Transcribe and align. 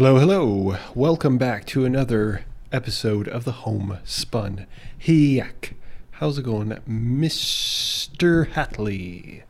Hello, 0.00 0.16
hello. 0.18 0.78
Welcome 0.94 1.36
back 1.36 1.66
to 1.66 1.84
another 1.84 2.46
episode 2.72 3.28
of 3.28 3.44
the 3.44 3.52
Homespun 3.52 4.66
Yak. 4.98 5.74
How's 6.12 6.38
it 6.38 6.42
going, 6.44 6.70
Mr. 6.88 8.50
Hatley? 8.50 9.42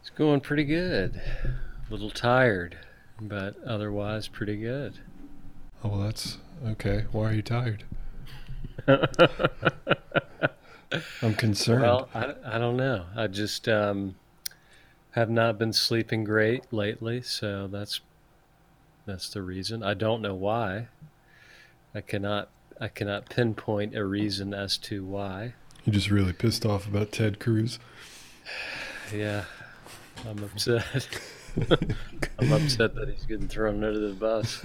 It's 0.00 0.10
going 0.10 0.42
pretty 0.42 0.62
good. 0.62 1.20
A 1.44 1.92
little 1.92 2.10
tired, 2.10 2.78
but 3.20 3.56
otherwise 3.66 4.28
pretty 4.28 4.56
good. 4.58 5.00
Oh, 5.82 5.88
well, 5.88 6.02
that's 6.02 6.38
okay. 6.64 7.06
Why 7.10 7.30
are 7.30 7.34
you 7.34 7.42
tired? 7.42 7.82
I'm 11.20 11.34
concerned. 11.34 11.82
Well, 11.82 12.08
I, 12.14 12.34
I 12.44 12.58
don't 12.58 12.76
know. 12.76 13.06
I 13.16 13.26
just 13.26 13.68
um, 13.68 14.14
have 15.10 15.30
not 15.30 15.58
been 15.58 15.72
sleeping 15.72 16.22
great 16.22 16.72
lately, 16.72 17.22
so 17.22 17.66
that's 17.66 18.02
that's 19.06 19.28
the 19.30 19.42
reason. 19.42 19.82
I 19.82 19.94
don't 19.94 20.22
know 20.22 20.34
why. 20.34 20.88
I 21.94 22.00
cannot 22.00 22.48
I 22.80 22.88
cannot 22.88 23.28
pinpoint 23.28 23.94
a 23.96 24.04
reason 24.04 24.54
as 24.54 24.76
to 24.78 25.04
why. 25.04 25.54
You're 25.84 25.94
just 25.94 26.10
really 26.10 26.32
pissed 26.32 26.64
off 26.64 26.86
about 26.86 27.12
Ted 27.12 27.38
Cruz. 27.38 27.78
Yeah, 29.12 29.44
I'm 30.26 30.42
upset. 30.42 31.06
I'm 32.38 32.50
upset 32.50 32.94
that 32.94 33.10
he's 33.10 33.26
getting 33.26 33.46
thrown 33.46 33.84
under 33.84 34.08
the 34.08 34.14
bus. 34.14 34.58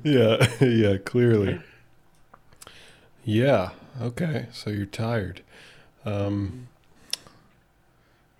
yeah, 0.02 0.48
yeah, 0.64 0.96
clearly. 0.96 1.60
Yeah, 3.22 3.70
okay. 4.00 4.46
So 4.50 4.70
you're 4.70 4.86
tired. 4.86 5.42
Um, 6.06 6.68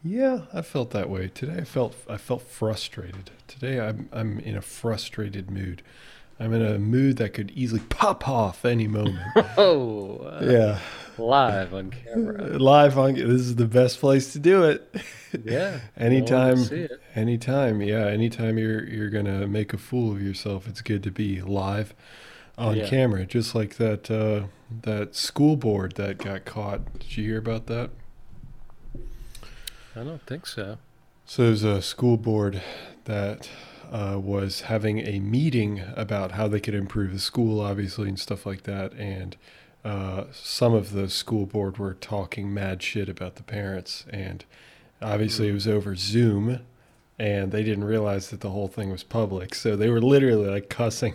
yeah, 0.03 0.43
I 0.53 0.63
felt 0.63 0.91
that 0.91 1.11
way 1.11 1.29
today. 1.29 1.59
I 1.59 1.65
felt 1.65 1.95
I 2.09 2.17
felt 2.17 2.43
frustrated. 2.43 3.31
Today 3.47 3.81
I'm 3.81 4.09
I'm 4.13 4.39
in 4.41 4.57
a 4.57 4.63
frustrated 4.63 5.51
mood. 5.51 5.83
I'm 6.39 6.55
in 6.55 6.63
a 6.63 6.79
mood 6.79 7.19
that 7.19 7.35
could 7.35 7.51
easily 7.51 7.83
pop 7.91 8.27
off 8.27 8.65
any 8.65 8.89
moment. 8.89 9.19
oh, 9.59 10.17
uh, 10.21 10.41
yeah. 10.43 10.79
Live 11.19 11.75
on 11.75 11.91
camera. 11.91 12.43
Live 12.59 12.97
on 12.97 13.15
this 13.15 13.43
is 13.43 13.57
the 13.57 13.67
best 13.67 14.01
place 14.01 14.33
to 14.33 14.39
do 14.39 14.65
it. 14.65 14.95
Yeah. 15.45 15.81
anytime 15.99 16.65
anytime, 17.15 17.83
yeah, 17.83 18.07
anytime 18.07 18.57
you're 18.57 18.83
you're 18.89 19.11
to 19.11 19.47
make 19.47 19.75
a 19.75 19.79
fool 19.79 20.13
of 20.13 20.23
yourself, 20.23 20.67
it's 20.67 20.81
good 20.81 21.03
to 21.03 21.11
be 21.11 21.43
live 21.43 21.95
on 22.57 22.77
yeah. 22.77 22.89
camera, 22.89 23.27
just 23.27 23.55
like 23.55 23.77
that 23.77 24.11
uh, 24.11 24.47
that 24.83 25.15
school 25.15 25.57
board 25.57 25.97
that 25.97 26.17
got 26.17 26.47
caught. 26.47 26.99
Did 27.01 27.19
you 27.19 27.25
hear 27.25 27.39
about 27.39 27.67
that? 27.67 27.91
I 29.97 30.05
don't 30.05 30.25
think 30.27 30.47
so. 30.47 30.79
So 31.27 31.45
there's 31.45 31.65
a 31.65 31.83
school 31.83 32.17
board 32.17 32.63
that 33.05 33.49
uh, 33.91 34.19
was 34.23 34.63
having 34.63 34.99
a 35.01 35.19
meeting 35.21 35.83
about 35.97 36.33
how 36.33 36.49
they 36.49 36.61
could 36.61 36.75
improve 36.75 37.13
the 37.13 37.19
school, 37.19 37.61
obviously, 37.61 38.09
and 38.09 38.19
stuff 38.19 38.47
like 38.47 38.63
that. 38.65 38.93
And 38.93 39.37
uh, 39.85 40.25
some 40.33 40.75
of 40.75 40.93
the 40.93 41.09
school 41.09 41.47
board 41.47 41.79
were 41.79 41.95
talking 41.95 42.53
mad 42.53 42.83
shit 42.83 43.09
about 43.09 43.37
the 43.37 43.43
parents. 43.43 44.05
And 44.11 44.45
obviously, 45.03 45.49
it 45.49 45.53
was 45.53 45.67
over 45.67 45.97
Zoom, 45.97 46.61
and 47.19 47.51
they 47.51 47.63
didn't 47.63 47.85
realize 47.85 48.31
that 48.31 48.41
the 48.41 48.51
whole 48.51 48.69
thing 48.69 48.91
was 48.91 49.03
public. 49.03 49.55
So 49.55 49.77
they 49.77 49.89
were 49.89 50.01
literally 50.01 50.49
like 50.49 50.69
cussing 50.69 51.15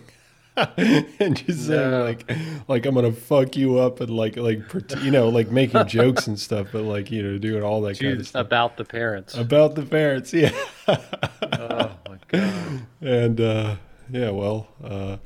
and 0.76 1.36
just 1.36 1.66
saying 1.66 1.92
like 1.92 2.32
like 2.66 2.86
I'm 2.86 2.94
gonna 2.94 3.12
fuck 3.12 3.56
you 3.56 3.78
up 3.78 4.00
and 4.00 4.10
like 4.10 4.36
like 4.36 4.60
you 5.02 5.10
know 5.10 5.28
like 5.28 5.50
making 5.50 5.86
jokes 5.86 6.26
and 6.26 6.38
stuff, 6.38 6.68
but 6.72 6.82
like 6.82 7.10
you 7.10 7.22
know 7.22 7.36
doing 7.36 7.62
all 7.62 7.82
that 7.82 7.98
kind 8.00 8.18
of 8.18 8.26
stuff 8.26 8.46
about 8.46 8.76
the 8.78 8.84
parents. 8.84 9.34
About 9.34 9.74
the 9.74 9.82
parents, 9.82 10.32
yeah. 10.32 10.52
oh 10.88 11.90
my 12.08 12.18
god. 12.28 12.86
And 13.02 13.40
uh, 13.40 13.76
yeah, 14.10 14.30
well, 14.30 14.68
uh, 14.82 15.18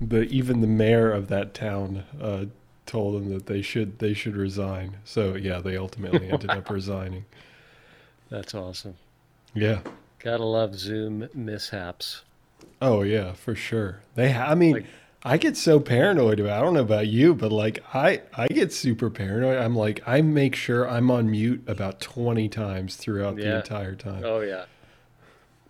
the 0.00 0.22
even 0.22 0.60
the 0.60 0.66
mayor 0.66 1.12
of 1.12 1.28
that 1.28 1.54
town 1.54 2.04
uh, 2.20 2.46
told 2.86 3.14
them 3.14 3.30
that 3.30 3.46
they 3.46 3.62
should 3.62 4.00
they 4.00 4.14
should 4.14 4.36
resign. 4.36 4.96
So 5.04 5.36
yeah, 5.36 5.60
they 5.60 5.76
ultimately 5.76 6.28
ended 6.28 6.50
up 6.50 6.68
resigning. 6.70 7.24
That's 8.30 8.54
awesome. 8.54 8.96
Yeah. 9.54 9.80
Gotta 10.18 10.44
love 10.44 10.76
Zoom 10.76 11.28
mishaps. 11.34 12.22
Oh 12.80 13.02
yeah, 13.02 13.32
for 13.32 13.54
sure. 13.54 14.00
They, 14.14 14.32
I 14.34 14.54
mean, 14.54 14.72
like, 14.72 14.86
I 15.22 15.38
get 15.38 15.56
so 15.56 15.80
paranoid 15.80 16.40
about. 16.40 16.58
I 16.58 16.62
don't 16.62 16.74
know 16.74 16.80
about 16.80 17.08
you, 17.08 17.34
but 17.34 17.50
like 17.50 17.82
I, 17.94 18.22
I 18.34 18.48
get 18.48 18.72
super 18.72 19.10
paranoid. 19.10 19.58
I'm 19.58 19.74
like, 19.74 20.02
I 20.06 20.20
make 20.20 20.54
sure 20.54 20.88
I'm 20.88 21.10
on 21.10 21.30
mute 21.30 21.64
about 21.66 22.00
20 22.00 22.48
times 22.48 22.96
throughout 22.96 23.38
yeah. 23.38 23.44
the 23.44 23.56
entire 23.56 23.94
time. 23.94 24.22
Oh 24.24 24.40
yeah, 24.40 24.66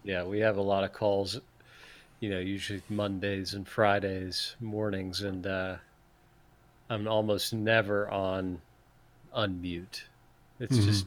yeah. 0.04 0.24
We 0.24 0.40
have 0.40 0.56
a 0.56 0.62
lot 0.62 0.84
of 0.84 0.92
calls. 0.92 1.40
You 2.20 2.30
know, 2.30 2.38
usually 2.38 2.82
Mondays 2.88 3.54
and 3.54 3.68
Fridays 3.68 4.56
mornings, 4.60 5.20
and 5.20 5.46
uh, 5.46 5.76
I'm 6.90 7.06
almost 7.06 7.54
never 7.54 8.10
on 8.10 8.60
unmute. 9.36 10.02
It's 10.58 10.76
mm-hmm. 10.76 10.86
just 10.86 11.06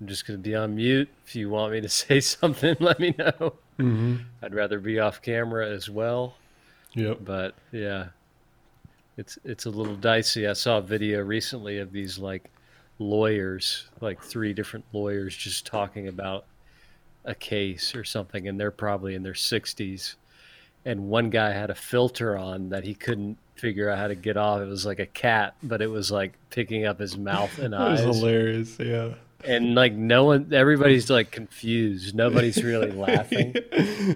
I'm 0.00 0.06
just 0.08 0.26
going 0.26 0.38
to 0.38 0.42
be 0.42 0.54
on 0.54 0.76
mute. 0.76 1.08
If 1.26 1.36
you 1.36 1.48
want 1.48 1.72
me 1.72 1.80
to 1.80 1.88
say 1.90 2.20
something, 2.20 2.76
let 2.80 2.98
me 2.98 3.14
know. 3.16 3.54
Mm-hmm. 3.78 4.16
I'd 4.42 4.54
rather 4.54 4.80
be 4.80 4.98
off 5.00 5.22
camera 5.22 5.68
as 5.68 5.90
well. 5.90 6.36
Yep. 6.94 7.18
But 7.24 7.54
yeah, 7.72 8.06
it's 9.16 9.38
it's 9.44 9.66
a 9.66 9.70
little 9.70 9.96
dicey. 9.96 10.46
I 10.46 10.54
saw 10.54 10.78
a 10.78 10.82
video 10.82 11.20
recently 11.20 11.78
of 11.78 11.92
these 11.92 12.18
like 12.18 12.50
lawyers, 12.98 13.88
like 14.00 14.22
three 14.22 14.54
different 14.54 14.86
lawyers, 14.92 15.36
just 15.36 15.66
talking 15.66 16.08
about 16.08 16.46
a 17.24 17.34
case 17.34 17.94
or 17.94 18.04
something, 18.04 18.48
and 18.48 18.58
they're 18.58 18.70
probably 18.70 19.14
in 19.14 19.22
their 19.22 19.34
sixties. 19.34 20.16
And 20.84 21.08
one 21.08 21.30
guy 21.30 21.50
had 21.50 21.70
a 21.70 21.74
filter 21.74 22.38
on 22.38 22.68
that 22.68 22.84
he 22.84 22.94
couldn't 22.94 23.38
figure 23.56 23.90
out 23.90 23.98
how 23.98 24.06
to 24.06 24.14
get 24.14 24.36
off. 24.36 24.60
It 24.60 24.68
was 24.68 24.86
like 24.86 25.00
a 25.00 25.06
cat, 25.06 25.56
but 25.62 25.82
it 25.82 25.88
was 25.88 26.10
like 26.12 26.34
picking 26.50 26.86
up 26.86 27.00
his 27.00 27.18
mouth 27.18 27.58
and 27.58 27.74
eyes. 27.74 28.00
It 28.04 28.06
was 28.06 28.18
hilarious. 28.18 28.78
Yeah 28.78 29.14
and 29.46 29.74
like 29.74 29.92
no 29.92 30.24
one 30.24 30.52
everybody's 30.52 31.10
like 31.10 31.30
confused. 31.30 32.14
Nobody's 32.14 32.62
really 32.62 32.90
laughing. 33.06 33.54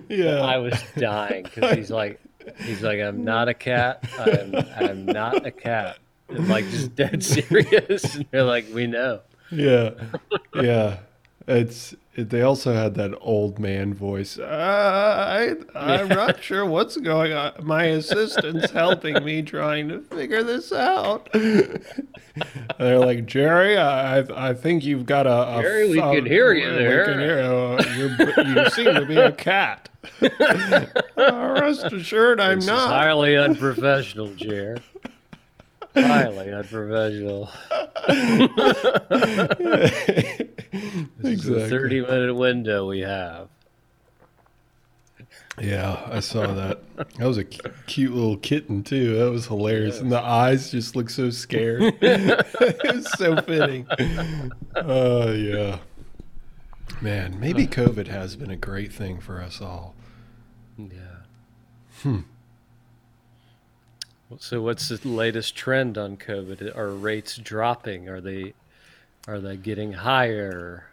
Yeah. 0.08 0.41
I 0.41 0.58
was 0.58 0.74
dying 0.96 1.44
because 1.44 1.76
he's 1.76 1.91
like 1.91 2.20
he's 2.58 2.82
like 2.82 3.00
i'm 3.00 3.24
not 3.24 3.48
a 3.48 3.54
cat. 3.54 4.04
I'm 4.18 4.54
i'm 4.76 5.06
not 5.06 5.46
a 5.46 5.50
cat. 5.50 5.98
And 6.28 6.48
like 6.48 6.64
just 6.70 6.94
dead 6.94 7.22
serious. 7.36 8.14
And 8.14 8.26
they're 8.30 8.44
like 8.44 8.66
we 8.72 8.86
know. 8.86 9.20
Yeah. 9.50 9.91
Yeah 10.54 10.98
it's 11.50 11.94
they 12.16 12.42
also 12.42 12.72
had 12.72 12.94
that 12.94 13.16
old 13.20 13.58
man 13.58 13.94
voice. 13.94 14.38
Uh, 14.38 14.44
I 14.46 15.54
I'm 15.78 16.08
not 16.08 16.42
sure 16.42 16.64
what's 16.64 16.96
going 16.96 17.32
on. 17.32 17.52
My 17.62 17.84
assistant's 17.84 18.70
helping 18.70 19.24
me 19.24 19.42
trying 19.42 19.88
to 19.88 20.00
figure 20.00 20.42
this 20.42 20.72
out. 20.72 21.28
they're 21.32 22.98
like 22.98 23.26
Jerry, 23.26 23.76
I 23.76 24.50
I 24.50 24.54
think 24.54 24.84
you've 24.84 25.06
got 25.06 25.26
a, 25.26 25.58
a 25.58 25.62
Jerry. 25.62 25.90
We 25.90 26.00
can 26.00 26.26
hear 26.26 26.52
you 26.52 26.70
there. 26.70 27.06
We 27.06 27.12
can 27.12 27.20
hear 27.20 27.38
uh, 27.40 28.64
you 28.64 28.70
seem 28.70 28.94
to 28.94 29.06
be 29.06 29.16
a 29.16 29.32
cat. 29.32 29.88
uh, 30.22 31.56
rest 31.60 31.92
assured, 31.92 32.40
I'm 32.40 32.60
this 32.60 32.66
not. 32.66 32.88
highly 32.88 33.36
unprofessional, 33.36 34.34
Jerry. 34.34 34.78
Highly 35.94 36.52
unprofessional. 36.52 37.50
this 41.18 41.32
exactly. 41.32 41.32
is 41.32 41.48
a 41.48 41.68
30 41.68 42.00
minute 42.02 42.34
window 42.34 42.88
we 42.88 43.00
have. 43.00 43.48
Yeah, 45.60 46.00
I 46.10 46.20
saw 46.20 46.46
that. 46.54 46.80
That 46.96 47.26
was 47.26 47.36
a 47.36 47.44
cute 47.44 48.14
little 48.14 48.38
kitten 48.38 48.82
too. 48.82 49.18
That 49.18 49.30
was 49.30 49.46
hilarious, 49.46 50.00
and 50.00 50.10
the 50.10 50.20
eyes 50.20 50.70
just 50.70 50.96
look 50.96 51.10
so 51.10 51.28
scared. 51.30 51.82
it 52.00 52.94
was 52.94 53.10
so 53.12 53.36
fitting. 53.42 53.86
Oh 54.76 55.28
uh, 55.28 55.32
yeah, 55.32 55.78
man. 57.02 57.38
Maybe 57.38 57.66
COVID 57.66 58.06
has 58.06 58.36
been 58.36 58.50
a 58.50 58.56
great 58.56 58.92
thing 58.92 59.20
for 59.20 59.42
us 59.42 59.60
all. 59.60 59.94
Yeah. 60.78 60.86
Hmm. 62.03 62.20
So, 64.38 64.62
what's 64.62 64.88
the 64.88 65.00
latest 65.09 65.56
trend 65.56 65.98
on 65.98 66.16
COVID? 66.16 66.77
Are 66.77 66.91
rates 66.91 67.36
dropping? 67.36 68.09
Are 68.09 68.21
they 68.21 68.54
are 69.27 69.41
they 69.41 69.56
getting 69.56 69.92
higher? 69.92 70.86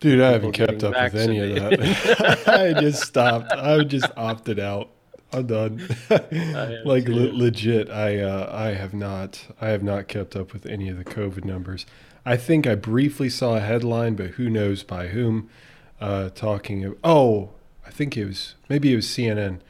Dude, 0.00 0.20
I 0.20 0.32
haven't 0.32 0.52
kept 0.52 0.82
up 0.84 0.94
vaccinated. 0.94 1.62
with 1.62 1.80
any 1.80 1.90
of 1.90 2.44
that. 2.44 2.48
I 2.76 2.80
just 2.80 3.02
stopped. 3.02 3.52
I 3.52 3.82
just 3.84 4.10
opted 4.16 4.58
out. 4.58 4.90
I'm 5.32 5.46
done. 5.46 5.88
like 6.84 7.08
le- 7.08 7.32
legit, 7.32 7.90
I 7.90 8.20
uh, 8.20 8.50
I 8.52 8.74
have 8.74 8.94
not 8.94 9.46
I 9.60 9.68
have 9.68 9.82
not 9.82 10.08
kept 10.08 10.36
up 10.36 10.52
with 10.52 10.66
any 10.66 10.88
of 10.88 10.96
the 10.96 11.04
COVID 11.04 11.44
numbers. 11.44 11.86
I 12.24 12.36
think 12.36 12.66
I 12.66 12.74
briefly 12.74 13.28
saw 13.28 13.56
a 13.56 13.60
headline, 13.60 14.14
but 14.14 14.32
who 14.32 14.48
knows 14.48 14.82
by 14.82 15.08
whom, 15.08 15.50
uh, 16.00 16.30
talking 16.30 16.84
of. 16.84 16.96
Oh, 17.02 17.50
I 17.86 17.90
think 17.90 18.16
it 18.16 18.24
was 18.24 18.54
maybe 18.68 18.92
it 18.92 18.96
was 18.96 19.06
CNN. 19.06 19.60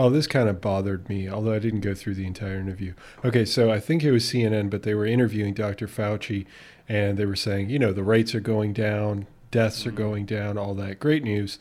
Oh, 0.00 0.08
this 0.08 0.26
kind 0.26 0.48
of 0.48 0.62
bothered 0.62 1.10
me, 1.10 1.28
although 1.28 1.52
I 1.52 1.58
didn't 1.58 1.80
go 1.80 1.94
through 1.94 2.14
the 2.14 2.26
entire 2.26 2.58
interview. 2.58 2.94
Okay, 3.22 3.44
so 3.44 3.70
I 3.70 3.78
think 3.80 4.02
it 4.02 4.12
was 4.12 4.24
CNN, 4.24 4.70
but 4.70 4.82
they 4.82 4.94
were 4.94 5.04
interviewing 5.04 5.52
Dr. 5.52 5.86
Fauci, 5.86 6.46
and 6.88 7.18
they 7.18 7.26
were 7.26 7.36
saying, 7.36 7.68
you 7.68 7.78
know, 7.78 7.92
the 7.92 8.02
rates 8.02 8.34
are 8.34 8.40
going 8.40 8.72
down, 8.72 9.26
deaths 9.50 9.86
are 9.86 9.90
going 9.90 10.24
down, 10.24 10.56
all 10.56 10.74
that 10.76 11.00
great 11.00 11.22
news. 11.22 11.58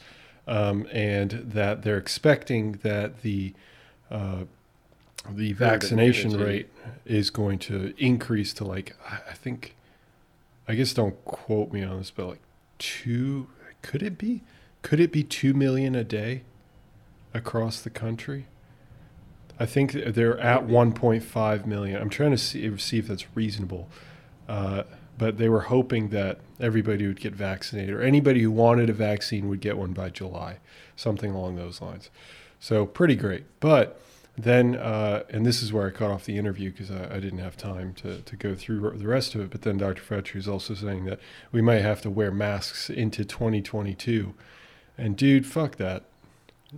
um, 0.48 0.88
and 0.92 1.32
that 1.54 1.84
they're 1.84 1.98
expecting 1.98 2.74
that 2.82 3.22
the 3.22 3.54
uh, 4.10 4.46
the 5.30 5.54
vaccination 5.54 6.32
rate 6.38 6.70
is 7.06 7.30
going 7.30 7.60
to 7.60 7.94
increase 7.98 8.54
to 8.54 8.64
like 8.64 8.96
I 9.08 9.34
think 9.34 9.76
I 10.68 10.74
guess 10.76 10.94
don't 10.94 11.24
quote 11.26 11.72
me 11.72 11.84
on 11.84 11.98
this, 12.00 12.10
but 12.10 12.28
like 12.28 12.42
two 12.80 13.48
could 13.82 14.02
it 14.02 14.18
be 14.18 14.42
could 14.82 15.00
it 15.00 15.12
be 15.12 15.24
two 15.24 15.54
million 15.54 15.94
a 15.94 16.04
day 16.04 16.42
across 17.34 17.82
the 17.82 17.90
country? 17.90 18.48
I 19.60 19.66
think 19.66 19.92
they're 19.92 20.40
at 20.40 20.68
1.5 20.68 21.66
million. 21.66 22.02
I'm 22.02 22.10
trying 22.10 22.32
to 22.32 22.38
see, 22.38 22.78
see 22.78 23.00
if 23.00 23.08
that's 23.08 23.26
reasonable. 23.36 23.90
Uh, 24.48 24.84
but 25.18 25.38
they 25.38 25.50
were 25.50 25.62
hoping 25.62 26.10
that 26.10 26.40
everybody 26.62 27.06
would 27.06 27.20
get 27.20 27.36
vaccinated 27.36 27.94
or 27.94 28.02
anybody 28.02 28.42
who 28.42 28.50
wanted 28.50 28.90
a 28.90 28.94
vaccine 28.94 29.50
would 29.50 29.60
get 29.60 29.78
one 29.78 29.92
by 29.92 30.10
July, 30.10 30.58
something 30.96 31.32
along 31.32 31.58
those 31.58 31.82
lines. 31.82 32.10
So 32.60 32.86
pretty 32.86 33.16
great. 33.16 33.44
But 33.60 34.02
then, 34.38 34.78
uh, 34.78 35.24
and 35.30 35.46
this 35.46 35.62
is 35.62 35.74
where 35.74 35.88
I 35.88 35.92
cut 35.92 36.10
off 36.10 36.24
the 36.24 36.38
interview 36.38 36.72
because 36.72 36.90
I, 36.90 37.16
I, 37.16 37.20
didn't 37.20 37.40
have 37.40 37.58
time 37.58 37.94
to, 37.96 38.22
to 38.22 38.36
go 38.38 38.56
through 38.56 38.98
the 38.98 39.08
rest 39.08 39.36
of 39.36 39.42
it. 39.42 39.50
But 39.50 39.64
then 39.64 39.78
Dr. 39.78 40.02
Fauci 40.02 40.38
is 40.38 40.48
also 40.48 40.74
saying 40.74 41.04
that 41.06 41.20
we 41.52 41.62
might 41.62 41.82
have 41.82 42.02
to 42.04 42.10
wear 42.10 42.32
masks 42.32 42.90
into 42.90 43.26
2022. 43.26 44.34
And 44.98 45.18
dude, 45.18 45.46
fuck 45.46 45.76
that. 45.76 46.06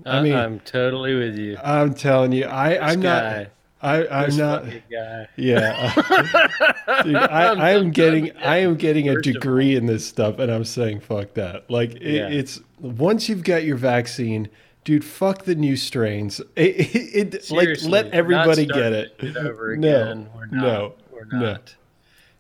I 0.05 0.21
mean, 0.21 0.33
I'm 0.33 0.59
totally 0.61 1.15
with 1.15 1.37
you. 1.37 1.57
I'm 1.63 1.93
telling 1.93 2.31
you, 2.31 2.45
I, 2.45 2.91
I'm 2.91 3.01
guy. 3.01 3.37
not. 3.37 3.47
I, 3.83 4.07
I'm 4.07 4.37
not. 4.37 4.65
Guy. 4.65 5.27
Yeah, 5.35 5.93
dude, 7.03 7.15
I, 7.15 7.53
I 7.53 7.71
am 7.71 7.91
getting 7.91 8.35
I 8.37 8.57
am 8.57 8.75
getting 8.75 9.09
a 9.09 9.19
degree 9.19 9.75
in 9.75 9.87
this 9.87 10.05
stuff, 10.05 10.39
and 10.39 10.51
I'm 10.51 10.65
saying 10.65 10.99
fuck 10.99 11.33
that. 11.33 11.69
Like 11.69 11.95
it, 11.95 12.01
yeah. 12.01 12.27
it's 12.29 12.61
once 12.79 13.27
you've 13.27 13.43
got 13.43 13.63
your 13.63 13.77
vaccine, 13.77 14.49
dude. 14.83 15.03
Fuck 15.03 15.45
the 15.45 15.55
new 15.55 15.75
strains. 15.75 16.39
It, 16.55 16.95
it, 16.95 17.33
it 17.33 17.51
like 17.51 17.81
let 17.83 18.07
everybody 18.07 18.67
get 18.67 18.93
it. 18.93 19.15
it 19.19 19.35
over 19.35 19.71
again. 19.71 20.29
No, 20.51 20.61
no, 20.61 20.93
we're 21.11 21.25
not. 21.25 21.41
No. 21.41 21.57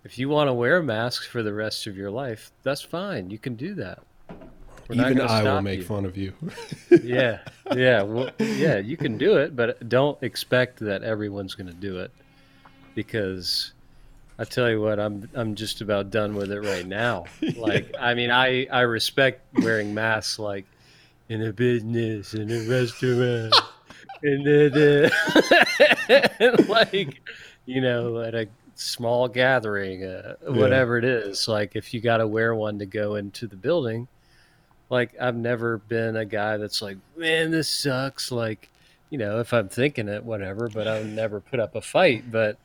If 0.03 0.17
you 0.17 0.29
want 0.29 0.47
to 0.47 0.53
wear 0.53 0.81
masks 0.81 1.27
for 1.27 1.43
the 1.43 1.53
rest 1.53 1.85
of 1.85 1.95
your 1.95 2.09
life, 2.09 2.51
that's 2.63 2.81
fine. 2.81 3.29
You 3.29 3.37
can 3.37 3.55
do 3.55 3.75
that. 3.75 3.99
We're 4.91 5.09
Even 5.09 5.21
I 5.21 5.43
will 5.43 5.61
make 5.61 5.79
you. 5.79 5.85
fun 5.85 6.03
of 6.03 6.17
you. 6.17 6.33
yeah, 7.03 7.39
yeah, 7.73 8.01
well, 8.01 8.29
yeah. 8.39 8.77
You 8.77 8.97
can 8.97 9.17
do 9.17 9.37
it, 9.37 9.55
but 9.55 9.87
don't 9.87 10.21
expect 10.21 10.79
that 10.79 11.01
everyone's 11.01 11.55
going 11.55 11.67
to 11.67 11.73
do 11.73 11.99
it, 11.99 12.11
because 12.93 13.71
I 14.37 14.43
tell 14.43 14.69
you 14.69 14.81
what, 14.81 14.99
I'm 14.99 15.29
I'm 15.33 15.55
just 15.55 15.79
about 15.79 16.11
done 16.11 16.35
with 16.35 16.51
it 16.51 16.59
right 16.59 16.85
now. 16.85 17.25
Like, 17.55 17.93
I 17.97 18.15
mean, 18.15 18.31
I 18.31 18.65
I 18.65 18.81
respect 18.81 19.45
wearing 19.61 19.93
masks, 19.93 20.39
like 20.39 20.65
in 21.29 21.41
a 21.41 21.53
business, 21.53 22.33
in 22.33 22.51
a 22.51 22.67
restaurant, 22.67 23.55
in 24.23 24.43
the, 24.43 25.11
the 26.09 26.65
like, 26.67 27.21
you 27.65 27.79
know, 27.79 28.19
at 28.19 28.35
a 28.35 28.49
small 28.75 29.29
gathering, 29.29 30.03
uh, 30.03 30.35
whatever 30.47 30.99
yeah. 30.99 31.07
it 31.07 31.27
is. 31.27 31.47
Like, 31.47 31.77
if 31.77 31.93
you 31.93 32.01
got 32.01 32.17
to 32.17 32.27
wear 32.27 32.53
one 32.53 32.79
to 32.79 32.85
go 32.85 33.15
into 33.15 33.47
the 33.47 33.55
building 33.55 34.09
like 34.91 35.15
I've 35.19 35.37
never 35.37 35.77
been 35.77 36.17
a 36.17 36.25
guy 36.25 36.57
that's 36.57 36.81
like, 36.81 36.97
man, 37.15 37.49
this 37.49 37.69
sucks. 37.69 38.29
Like, 38.29 38.69
you 39.09 39.17
know, 39.17 39.39
if 39.39 39.53
I'm 39.53 39.69
thinking 39.69 40.09
it, 40.09 40.23
whatever, 40.23 40.67
but 40.67 40.85
I've 40.85 41.05
never 41.05 41.39
put 41.39 41.61
up 41.61 41.75
a 41.75 41.81
fight. 41.81 42.29
But 42.29 42.57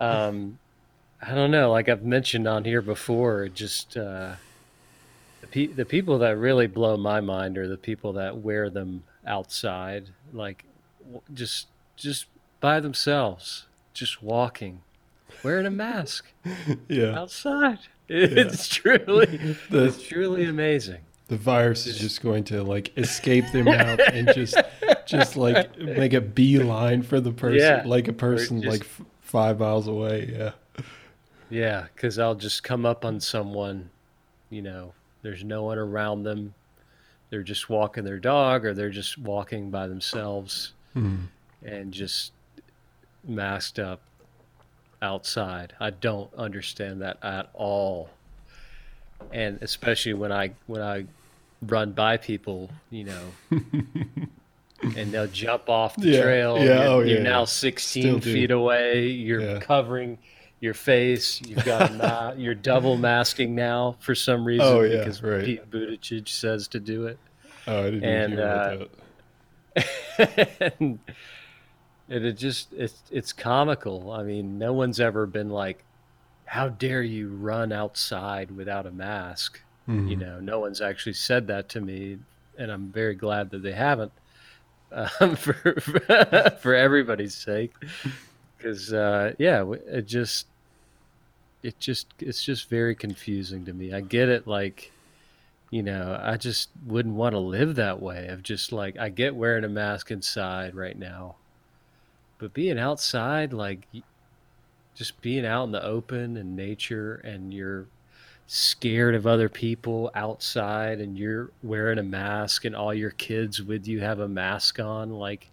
um, 0.00 0.58
I 1.22 1.34
don't 1.34 1.52
know. 1.52 1.70
Like 1.70 1.88
I've 1.88 2.02
mentioned 2.02 2.48
on 2.48 2.64
here 2.64 2.82
before, 2.82 3.48
just 3.48 3.96
uh, 3.96 4.32
the, 5.40 5.46
pe- 5.46 5.66
the 5.68 5.84
people 5.84 6.18
that 6.18 6.36
really 6.36 6.66
blow 6.66 6.96
my 6.96 7.20
mind 7.20 7.56
are 7.56 7.68
the 7.68 7.78
people 7.78 8.12
that 8.14 8.38
wear 8.38 8.68
them 8.68 9.04
outside, 9.24 10.08
like 10.32 10.64
just 11.32 11.68
just 11.94 12.26
by 12.60 12.80
themselves, 12.80 13.66
just 13.94 14.20
walking, 14.20 14.80
wearing 15.44 15.66
a 15.66 15.70
mask, 15.70 16.26
yeah, 16.88 17.16
outside. 17.16 17.78
It's 18.08 18.76
yeah. 18.76 18.96
truly, 18.96 19.26
the, 19.70 19.84
it's 19.84 20.02
truly 20.02 20.44
amazing 20.44 21.02
the 21.28 21.36
virus 21.36 21.86
is 21.86 21.98
just 21.98 22.22
going 22.22 22.44
to 22.44 22.62
like 22.62 22.96
escape 22.96 23.44
their 23.52 23.64
mouth 23.64 24.00
and 24.12 24.30
just 24.34 24.56
just 25.06 25.36
like 25.36 25.76
make 25.78 26.12
a 26.12 26.20
beeline 26.20 27.02
for 27.02 27.20
the 27.20 27.32
person 27.32 27.58
yeah. 27.58 27.82
like 27.84 28.08
a 28.08 28.12
person 28.12 28.62
just, 28.62 28.72
like 28.72 28.80
f- 28.82 29.02
five 29.20 29.58
miles 29.58 29.88
away 29.88 30.32
yeah 30.32 30.84
yeah 31.50 31.86
because 31.94 32.18
i'll 32.18 32.34
just 32.34 32.62
come 32.62 32.86
up 32.86 33.04
on 33.04 33.20
someone 33.20 33.90
you 34.50 34.62
know 34.62 34.92
there's 35.22 35.42
no 35.42 35.64
one 35.64 35.78
around 35.78 36.22
them 36.22 36.54
they're 37.30 37.42
just 37.42 37.68
walking 37.68 38.04
their 38.04 38.18
dog 38.18 38.64
or 38.64 38.72
they're 38.72 38.90
just 38.90 39.18
walking 39.18 39.70
by 39.70 39.88
themselves 39.88 40.72
mm. 40.94 41.26
and 41.64 41.92
just 41.92 42.32
masked 43.24 43.80
up 43.80 44.00
outside 45.02 45.72
i 45.80 45.90
don't 45.90 46.32
understand 46.34 47.02
that 47.02 47.18
at 47.22 47.50
all 47.52 48.10
and 49.32 49.58
especially 49.62 50.14
when 50.14 50.32
I 50.32 50.52
when 50.66 50.82
I 50.82 51.06
run 51.62 51.92
by 51.92 52.16
people, 52.16 52.70
you 52.90 53.04
know, 53.04 53.32
and 54.96 55.12
they'll 55.12 55.26
jump 55.26 55.68
off 55.68 55.96
the 55.96 56.08
yeah, 56.08 56.22
trail. 56.22 56.58
Yeah, 56.58 56.64
you're, 56.64 56.76
oh, 56.76 57.00
you're 57.00 57.18
yeah, 57.18 57.22
now 57.22 57.44
16 57.44 58.20
feet 58.20 58.50
away. 58.50 59.08
You're 59.08 59.40
yeah. 59.40 59.58
covering 59.60 60.18
your 60.60 60.74
face. 60.74 61.40
You've 61.42 61.64
got 61.64 61.94
ma- 61.94 62.32
you're 62.36 62.54
double 62.54 62.96
masking 62.96 63.54
now 63.54 63.96
for 64.00 64.14
some 64.14 64.44
reason 64.44 64.66
oh, 64.66 64.82
yeah, 64.82 64.98
because 64.98 65.22
right. 65.22 65.44
Pete 65.44 65.70
Buttigieg 65.70 66.28
says 66.28 66.68
to 66.68 66.80
do 66.80 67.06
it. 67.06 67.18
Oh, 67.66 67.80
I 67.80 67.90
didn't 67.90 68.04
and, 68.04 68.32
hear 68.32 68.42
uh, 68.42 68.84
that. 69.74 70.74
and 70.80 70.98
it, 72.08 72.24
it 72.24 72.32
just 72.34 72.72
it's 72.72 73.02
it's 73.10 73.32
comical. 73.32 74.12
I 74.12 74.22
mean, 74.22 74.58
no 74.58 74.72
one's 74.72 75.00
ever 75.00 75.26
been 75.26 75.50
like, 75.50 75.84
"How 76.44 76.68
dare 76.68 77.02
you 77.02 77.28
run 77.28 77.72
outside 77.72 78.50
without 78.50 78.86
a 78.86 78.90
mask?" 78.90 79.60
Mm-hmm. 79.88 80.08
You 80.08 80.16
know, 80.16 80.40
no 80.40 80.58
one's 80.58 80.80
actually 80.80 81.12
said 81.12 81.46
that 81.46 81.68
to 81.70 81.80
me, 81.80 82.18
and 82.58 82.70
I'm 82.70 82.88
very 82.88 83.14
glad 83.14 83.50
that 83.50 83.62
they 83.62 83.72
haven't. 83.72 84.12
Um, 84.92 85.36
for 85.36 85.54
for 86.60 86.74
everybody's 86.74 87.34
sake, 87.34 87.72
because 88.56 88.92
uh, 88.92 89.34
yeah, 89.38 89.64
it 89.86 90.06
just 90.06 90.46
it 91.62 91.78
just 91.78 92.06
it's 92.18 92.42
just 92.42 92.68
very 92.68 92.94
confusing 92.94 93.64
to 93.64 93.72
me. 93.72 93.92
I 93.92 94.00
get 94.00 94.28
it, 94.28 94.46
like 94.46 94.92
you 95.70 95.82
know, 95.82 96.18
I 96.22 96.36
just 96.36 96.70
wouldn't 96.86 97.16
want 97.16 97.34
to 97.34 97.40
live 97.40 97.74
that 97.76 98.00
way. 98.00 98.28
Of 98.28 98.42
just 98.42 98.72
like 98.72 98.96
I 98.98 99.08
get 99.08 99.34
wearing 99.34 99.64
a 99.64 99.68
mask 99.68 100.10
inside 100.10 100.74
right 100.74 100.98
now, 100.98 101.36
but 102.38 102.54
being 102.54 102.78
outside, 102.78 103.52
like 103.52 103.86
just 104.94 105.20
being 105.20 105.44
out 105.44 105.64
in 105.64 105.72
the 105.72 105.84
open 105.84 106.36
and 106.36 106.56
nature, 106.56 107.16
and 107.16 107.52
you're 107.52 107.86
scared 108.46 109.14
of 109.14 109.26
other 109.26 109.48
people 109.48 110.10
outside 110.14 111.00
and 111.00 111.18
you're 111.18 111.50
wearing 111.62 111.98
a 111.98 112.02
mask 112.02 112.64
and 112.64 112.76
all 112.76 112.94
your 112.94 113.10
kids 113.10 113.60
with 113.60 113.88
you 113.88 114.00
have 114.00 114.20
a 114.20 114.28
mask 114.28 114.78
on 114.78 115.10
like 115.10 115.50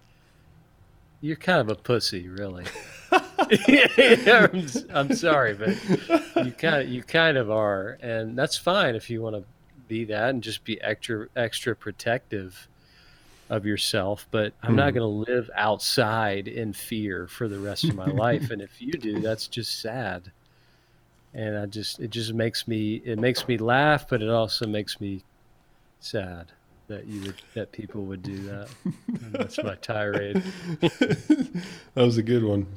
you're 1.19 1.35
kind 1.35 1.59
of 1.59 1.69
a 1.69 1.75
pussy 1.75 2.27
really 2.27 2.65
I'm, 3.11 4.67
I'm, 4.93 5.15
sorry 5.15 5.55
but 5.55 5.69
you 6.45 6.51
kind 6.51 6.83
of 6.83 6.89
you 6.89 7.01
kind 7.01 7.37
of 7.37 7.49
are 7.49 7.97
and 8.01 8.37
that's 8.37 8.57
fine 8.57 8.95
if 8.95 9.09
you 9.09 9.21
want 9.23 9.37
to 9.37 9.43
be 9.87 10.05
that 10.05 10.29
and 10.29 10.43
just 10.43 10.63
be 10.63 10.79
extra 10.81 11.27
extra 11.35 11.75
protective 11.75 12.67
of 13.49 13.65
yourself 13.65 14.27
but 14.29 14.53
i'm 14.61 14.73
mm. 14.73 14.77
not 14.77 14.89
hmm. 14.89 14.99
going 14.99 15.25
to 15.25 15.31
live 15.31 15.49
outside 15.55 16.47
in 16.47 16.73
fear 16.73 17.27
for 17.27 17.47
the 17.47 17.59
rest 17.59 17.85
of 17.85 17.95
my 17.95 18.05
life 18.05 18.51
and 18.51 18.61
if 18.61 18.81
you 18.81 18.91
do 18.93 19.19
that's 19.19 19.47
just 19.47 19.81
sad 19.81 20.31
and 21.33 21.57
I 21.57 21.65
just 21.65 21.99
it 21.99 22.11
just 22.11 22.33
makes 22.33 22.67
me 22.67 23.01
it 23.05 23.19
makes 23.19 23.47
me 23.47 23.57
laugh, 23.57 24.07
but 24.07 24.21
it 24.21 24.29
also 24.29 24.67
makes 24.67 25.01
me 25.01 25.23
sad 25.99 26.51
that 26.87 27.07
you 27.07 27.21
would 27.21 27.41
that 27.53 27.71
people 27.71 28.03
would 28.05 28.21
do 28.21 28.37
that. 28.43 28.67
That's 29.31 29.61
my 29.63 29.75
tirade. 29.75 30.43
that 30.81 31.65
was 31.95 32.17
a 32.17 32.23
good 32.23 32.43
one. 32.43 32.67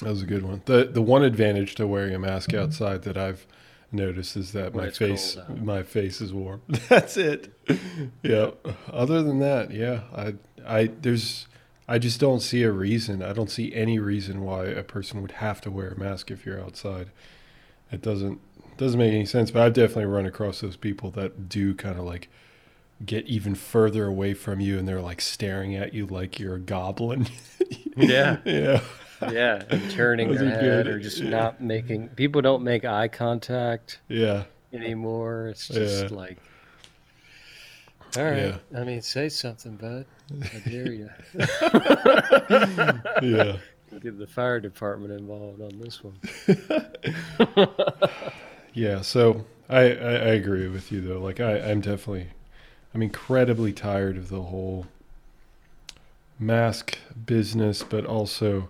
That 0.00 0.10
was 0.10 0.22
a 0.22 0.26
good 0.26 0.42
one. 0.42 0.62
the 0.66 0.84
The 0.84 1.02
one 1.02 1.22
advantage 1.22 1.74
to 1.76 1.86
wearing 1.86 2.14
a 2.14 2.18
mask 2.18 2.50
mm-hmm. 2.50 2.64
outside 2.64 3.02
that 3.02 3.16
I've 3.16 3.46
noticed 3.90 4.36
is 4.36 4.52
that 4.52 4.72
when 4.72 4.86
my 4.86 4.90
face 4.90 5.38
my 5.60 5.82
face 5.82 6.20
is 6.20 6.32
warm. 6.32 6.62
That's 6.88 7.16
it. 7.16 7.52
yeah. 8.22 8.50
Other 8.90 9.22
than 9.22 9.38
that, 9.38 9.70
yeah, 9.70 10.02
I 10.14 10.34
I 10.66 10.90
there's 11.00 11.46
I 11.88 11.98
just 11.98 12.20
don't 12.20 12.40
see 12.40 12.62
a 12.64 12.72
reason. 12.72 13.22
I 13.22 13.32
don't 13.32 13.50
see 13.50 13.74
any 13.74 13.98
reason 13.98 14.42
why 14.42 14.66
a 14.66 14.82
person 14.82 15.22
would 15.22 15.32
have 15.32 15.60
to 15.62 15.70
wear 15.70 15.90
a 15.90 15.98
mask 15.98 16.30
if 16.30 16.44
you're 16.44 16.60
outside 16.60 17.10
it 17.92 18.02
doesn't 18.02 18.40
doesn't 18.76 18.98
make 18.98 19.12
any 19.12 19.26
sense. 19.26 19.50
But 19.50 19.62
I've 19.62 19.72
definitely 19.72 20.06
run 20.06 20.26
across 20.26 20.60
those 20.60 20.76
people 20.76 21.10
that 21.12 21.48
do 21.48 21.74
kind 21.74 21.98
of 21.98 22.04
like 22.04 22.28
get 23.04 23.26
even 23.26 23.54
further 23.54 24.06
away 24.06 24.34
from 24.34 24.60
you, 24.60 24.78
and 24.78 24.88
they're 24.88 25.00
like 25.00 25.20
staring 25.20 25.76
at 25.76 25.94
you 25.94 26.06
like 26.06 26.38
you're 26.38 26.56
a 26.56 26.60
goblin. 26.60 27.26
yeah, 27.96 28.38
yeah, 28.44 28.80
yeah, 29.30 29.62
and 29.70 29.90
turning 29.90 30.34
their 30.34 30.50
head 30.50 30.86
good. 30.86 30.88
or 30.88 30.98
just 30.98 31.18
yeah. 31.18 31.30
not 31.30 31.60
making. 31.60 32.08
People 32.10 32.42
don't 32.42 32.62
make 32.62 32.84
eye 32.84 33.08
contact. 33.08 34.00
Yeah. 34.08 34.44
Anymore, 34.72 35.48
it's 35.48 35.68
just 35.68 36.10
yeah. 36.10 36.16
like 36.16 36.38
All 38.16 38.24
right. 38.24 38.54
Yeah. 38.72 38.74
I 38.74 38.84
mean, 38.84 39.02
say 39.02 39.28
something, 39.28 39.76
bud. 39.76 40.06
I 40.42 40.68
dare 40.68 40.92
you. 40.92 41.10
yeah. 43.22 43.56
Get 44.00 44.18
the 44.18 44.26
fire 44.26 44.58
department 44.58 45.12
involved 45.12 45.60
on 45.60 45.78
this 45.78 46.00
one. 46.02 46.18
yeah. 48.72 49.02
So 49.02 49.44
I, 49.68 49.80
I, 49.80 50.12
I 50.12 50.32
agree 50.34 50.66
with 50.68 50.90
you 50.90 51.00
though. 51.00 51.20
Like 51.20 51.40
I 51.40 51.58
I'm 51.60 51.80
definitely 51.80 52.28
I'm 52.94 53.02
incredibly 53.02 53.72
tired 53.72 54.16
of 54.16 54.28
the 54.28 54.42
whole 54.42 54.86
mask 56.38 56.98
business, 57.26 57.82
but 57.82 58.06
also 58.06 58.68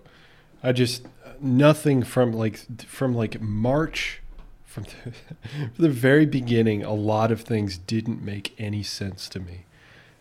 I 0.62 0.72
just 0.72 1.06
nothing 1.40 2.02
from 2.02 2.32
like 2.32 2.84
from 2.86 3.14
like 3.14 3.40
March 3.40 4.20
from 4.64 4.84
the, 4.84 5.12
from 5.48 5.72
the 5.78 5.88
very 5.88 6.26
beginning 6.26 6.82
a 6.84 6.94
lot 6.94 7.30
of 7.30 7.42
things 7.42 7.78
didn't 7.78 8.22
make 8.22 8.54
any 8.58 8.82
sense 8.82 9.28
to 9.30 9.40
me. 9.40 9.64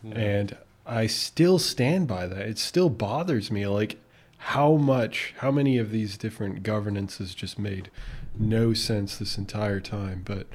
Mm. 0.06 0.18
And 0.18 0.58
I 0.86 1.08
still 1.08 1.60
stand 1.60 2.08
by 2.08 2.28
that. 2.28 2.48
It 2.48 2.58
still 2.58 2.90
bothers 2.90 3.52
me 3.52 3.68
like 3.68 3.98
how 4.46 4.76
much 4.76 5.34
how 5.38 5.52
many 5.52 5.78
of 5.78 5.92
these 5.92 6.18
different 6.18 6.64
governances 6.64 7.36
just 7.36 7.60
made 7.60 7.90
no 8.38 8.74
sense 8.74 9.18
this 9.18 9.38
entire 9.38 9.80
time, 9.80 10.22
but 10.26 10.48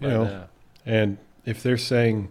you 0.00 0.08
know, 0.08 0.44
and 0.84 1.18
if 1.44 1.62
they're 1.62 1.78
saying 1.78 2.30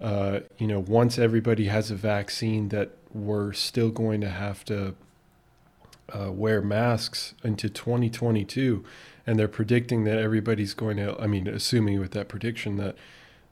uh, 0.00 0.40
you 0.58 0.66
know, 0.66 0.80
once 0.80 1.18
everybody 1.18 1.66
has 1.66 1.90
a 1.90 1.94
vaccine, 1.94 2.70
that 2.70 2.90
we're 3.12 3.52
still 3.52 3.90
going 3.90 4.20
to 4.22 4.30
have 4.30 4.64
to 4.64 4.94
uh, 6.14 6.32
wear 6.32 6.62
masks 6.62 7.34
into 7.44 7.68
2022, 7.68 8.82
and 9.26 9.38
they're 9.38 9.46
predicting 9.46 10.04
that 10.04 10.18
everybody's 10.18 10.72
going 10.72 10.96
to. 10.96 11.20
I 11.20 11.26
mean, 11.26 11.46
assuming 11.46 12.00
with 12.00 12.12
that 12.12 12.28
prediction 12.28 12.76
that 12.76 12.96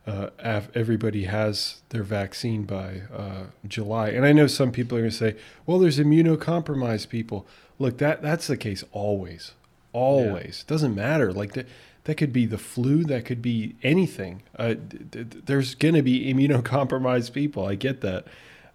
uh, 0.09 0.63
everybody 0.75 1.25
has 1.25 1.83
their 1.91 2.03
vaccine 2.03 2.65
by 2.65 3.03
uh, 3.15 3.45
July, 3.67 4.09
and 4.09 4.25
I 4.25 4.33
know 4.33 4.47
some 4.47 4.73
people 4.73 4.97
are 4.97 5.03
going 5.03 5.11
to 5.11 5.17
say, 5.17 5.37
"Well, 5.67 5.79
there's 5.79 5.99
immunocompromised 5.99 7.09
people." 7.09 7.47
Look, 7.79 7.99
that 7.99 8.23
that's 8.23 8.47
the 8.47 8.57
case 8.57 8.85
always, 8.93 9.53
always. 9.93 10.65
Yeah. 10.65 10.73
Doesn't 10.73 10.95
matter. 10.95 11.33
Like 11.33 11.53
that 11.53 11.67
that 12.05 12.15
could 12.15 12.33
be 12.33 12.47
the 12.47 12.59
flu. 12.59 13.05
That 13.05 13.27
could 13.27 13.43
be 13.43 13.77
anything. 13.83 14.43
Uh, 14.59 14.77
there's 14.89 15.75
going 15.75 15.95
to 15.95 16.03
be 16.03 16.33
immunocompromised 16.33 17.33
people. 17.33 17.67
I 17.67 17.75
get 17.75 18.01
that, 18.01 18.27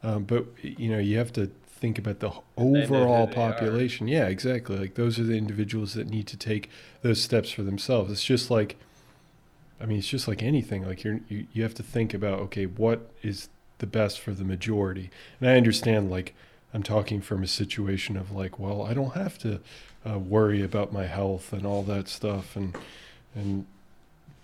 um, 0.03 0.25
but 0.25 0.45
you 0.61 0.89
know 0.89 0.99
you 0.99 1.17
have 1.17 1.33
to 1.33 1.49
think 1.65 1.97
about 1.97 2.19
the 2.19 2.31
overall 2.55 3.27
population. 3.27 4.07
Yeah, 4.07 4.27
exactly. 4.27 4.77
Like 4.77 4.93
those 4.95 5.19
are 5.19 5.23
the 5.23 5.37
individuals 5.37 5.95
that 5.95 6.07
need 6.07 6.27
to 6.27 6.37
take 6.37 6.69
those 7.01 7.21
steps 7.21 7.49
for 7.49 7.63
themselves. 7.63 8.11
It's 8.11 8.23
just 8.23 8.51
like, 8.51 8.77
I 9.83 9.85
mean, 9.85 9.99
it's 9.99 10.07
just 10.07 10.27
like 10.27 10.41
anything. 10.41 10.87
Like 10.87 11.03
you're, 11.03 11.19
you 11.27 11.45
you 11.51 11.63
have 11.63 11.75
to 11.75 11.83
think 11.83 12.13
about 12.13 12.39
okay, 12.39 12.65
what 12.65 13.11
is 13.21 13.49
the 13.79 13.85
best 13.85 14.19
for 14.19 14.31
the 14.31 14.45
majority. 14.45 15.09
And 15.39 15.49
I 15.49 15.57
understand 15.57 16.09
like. 16.09 16.33
I'm 16.75 16.81
talking 16.81 17.21
from 17.21 17.43
a 17.43 17.47
situation 17.47 18.17
of 18.17 18.31
like, 18.31 18.57
well, 18.57 18.81
I 18.81 18.95
don't 18.95 19.13
have 19.13 19.37
to 19.37 19.59
uh, 20.09 20.17
worry 20.17 20.63
about 20.63 20.91
my 20.91 21.05
health 21.05 21.53
and 21.53 21.67
all 21.67 21.83
that 21.83 22.07
stuff, 22.07 22.55
and 22.55 22.75
and 23.35 23.67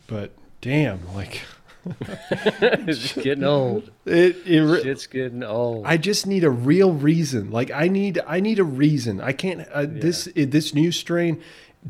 but 0.05 0.31
damn, 0.61 1.11
like 1.15 1.41
it's 2.11 3.13
getting 3.13 3.43
old. 3.43 3.91
It, 4.05 4.37
it 4.45 4.85
it's 4.85 5.07
getting 5.07 5.43
old. 5.43 5.85
I 5.85 5.97
just 5.97 6.27
need 6.27 6.43
a 6.43 6.49
real 6.49 6.93
reason. 6.93 7.51
Like 7.51 7.71
I 7.71 7.87
need 7.87 8.19
I 8.27 8.39
need 8.39 8.59
a 8.59 8.63
reason. 8.63 9.21
I 9.21 9.33
can't 9.33 9.61
uh, 9.73 9.81
yeah. 9.81 9.85
this 9.87 10.29
this 10.35 10.73
new 10.73 10.91
strain 10.91 11.41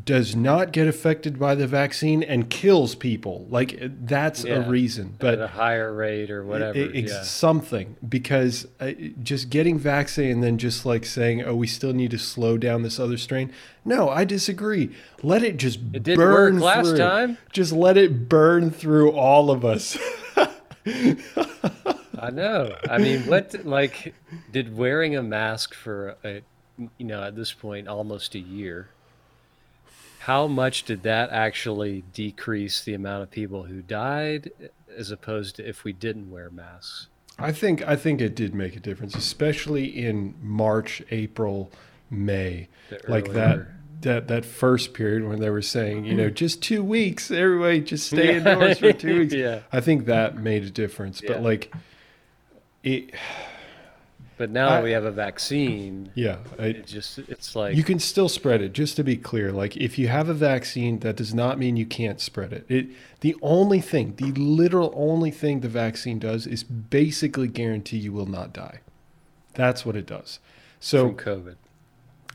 does 0.04 0.36
not 0.36 0.72
get 0.72 0.86
affected 0.86 1.38
by 1.38 1.54
the 1.54 1.66
vaccine 1.66 2.22
and 2.22 2.48
kills 2.48 2.94
people. 2.94 3.46
Like 3.50 3.76
that's 4.06 4.44
yeah, 4.44 4.64
a 4.64 4.68
reason, 4.68 5.16
but 5.18 5.34
at 5.34 5.40
a 5.40 5.46
higher 5.48 5.92
rate 5.92 6.30
or 6.30 6.44
whatever. 6.44 6.78
It, 6.78 6.94
it's 6.94 7.12
yeah. 7.12 7.22
something 7.22 7.96
because 8.08 8.68
uh, 8.78 8.92
just 9.22 9.50
getting 9.50 9.78
vaccinated 9.78 10.36
and 10.36 10.44
then 10.44 10.58
just 10.58 10.86
like 10.86 11.04
saying, 11.04 11.42
"Oh, 11.42 11.56
we 11.56 11.66
still 11.66 11.92
need 11.92 12.12
to 12.12 12.18
slow 12.18 12.56
down 12.56 12.82
this 12.82 13.00
other 13.00 13.16
strain." 13.16 13.52
No, 13.84 14.08
I 14.08 14.24
disagree. 14.24 14.90
Let 15.22 15.42
it 15.42 15.56
just 15.56 15.80
it 15.92 16.04
did 16.04 16.16
burn 16.16 16.54
work 16.54 16.62
last 16.62 16.88
through. 16.90 16.98
time. 16.98 17.38
Just 17.52 17.72
let 17.72 17.96
it 17.96 18.28
burn 18.28 18.70
through 18.70 19.10
all 19.10 19.50
of 19.50 19.64
us. 19.64 19.98
I 20.86 22.30
know. 22.30 22.76
I 22.88 22.98
mean, 22.98 23.22
what 23.26 23.64
like 23.64 24.14
did 24.52 24.76
wearing 24.76 25.16
a 25.16 25.22
mask 25.22 25.74
for 25.74 26.16
a 26.22 26.42
you 26.96 27.06
know 27.06 27.24
at 27.24 27.34
this 27.34 27.52
point 27.52 27.88
almost 27.88 28.36
a 28.36 28.38
year 28.38 28.88
how 30.30 30.46
much 30.46 30.84
did 30.84 31.02
that 31.02 31.28
actually 31.30 32.04
decrease 32.12 32.84
the 32.84 32.94
amount 32.94 33.20
of 33.20 33.28
people 33.32 33.64
who 33.64 33.82
died 33.82 34.52
as 34.96 35.10
opposed 35.10 35.56
to 35.56 35.68
if 35.68 35.82
we 35.82 35.92
didn't 35.92 36.30
wear 36.30 36.48
masks? 36.50 37.08
I 37.36 37.50
think 37.50 37.82
I 37.82 37.96
think 37.96 38.20
it 38.20 38.36
did 38.36 38.54
make 38.54 38.76
a 38.76 38.80
difference, 38.80 39.16
especially 39.16 39.86
in 39.86 40.36
March, 40.40 41.02
April, 41.10 41.72
May, 42.10 42.68
like 43.08 43.32
that 43.32 43.66
that 44.02 44.28
that 44.28 44.44
first 44.44 44.94
period 44.94 45.28
when 45.28 45.40
they 45.40 45.50
were 45.50 45.62
saying, 45.62 46.04
you 46.04 46.14
know, 46.14 46.26
mm-hmm. 46.26 46.34
just 46.34 46.62
two 46.62 46.84
weeks, 46.84 47.32
everybody 47.32 47.80
just 47.80 48.06
stay 48.06 48.36
indoors 48.36 48.78
for 48.78 48.92
two 48.92 49.18
weeks. 49.18 49.34
yeah. 49.46 49.62
I 49.72 49.80
think 49.80 50.06
that 50.06 50.36
made 50.36 50.62
a 50.62 50.70
difference. 50.70 51.20
Yeah. 51.20 51.32
But 51.32 51.42
like 51.42 51.74
it 52.84 53.10
but 54.40 54.48
now 54.48 54.70
I, 54.70 54.82
we 54.82 54.92
have 54.92 55.04
a 55.04 55.10
vaccine. 55.10 56.10
Yeah, 56.14 56.38
I, 56.58 56.68
it 56.68 56.86
just 56.86 57.18
it's 57.18 57.54
like 57.54 57.76
you 57.76 57.84
can 57.84 57.98
still 57.98 58.30
spread 58.30 58.62
it. 58.62 58.72
Just 58.72 58.96
to 58.96 59.04
be 59.04 59.14
clear, 59.14 59.52
like 59.52 59.76
if 59.76 59.98
you 59.98 60.08
have 60.08 60.30
a 60.30 60.34
vaccine, 60.34 61.00
that 61.00 61.16
does 61.16 61.34
not 61.34 61.58
mean 61.58 61.76
you 61.76 61.84
can't 61.84 62.18
spread 62.22 62.54
it. 62.54 62.64
It 62.66 62.88
the 63.20 63.36
only 63.42 63.82
thing, 63.82 64.14
the 64.16 64.32
literal 64.32 64.94
only 64.96 65.30
thing 65.30 65.60
the 65.60 65.68
vaccine 65.68 66.18
does 66.18 66.46
is 66.46 66.64
basically 66.64 67.48
guarantee 67.48 67.98
you 67.98 68.14
will 68.14 68.24
not 68.24 68.54
die. 68.54 68.80
That's 69.52 69.84
what 69.84 69.94
it 69.94 70.06
does. 70.06 70.38
So 70.80 71.08
from 71.08 71.16
COVID. 71.18 71.56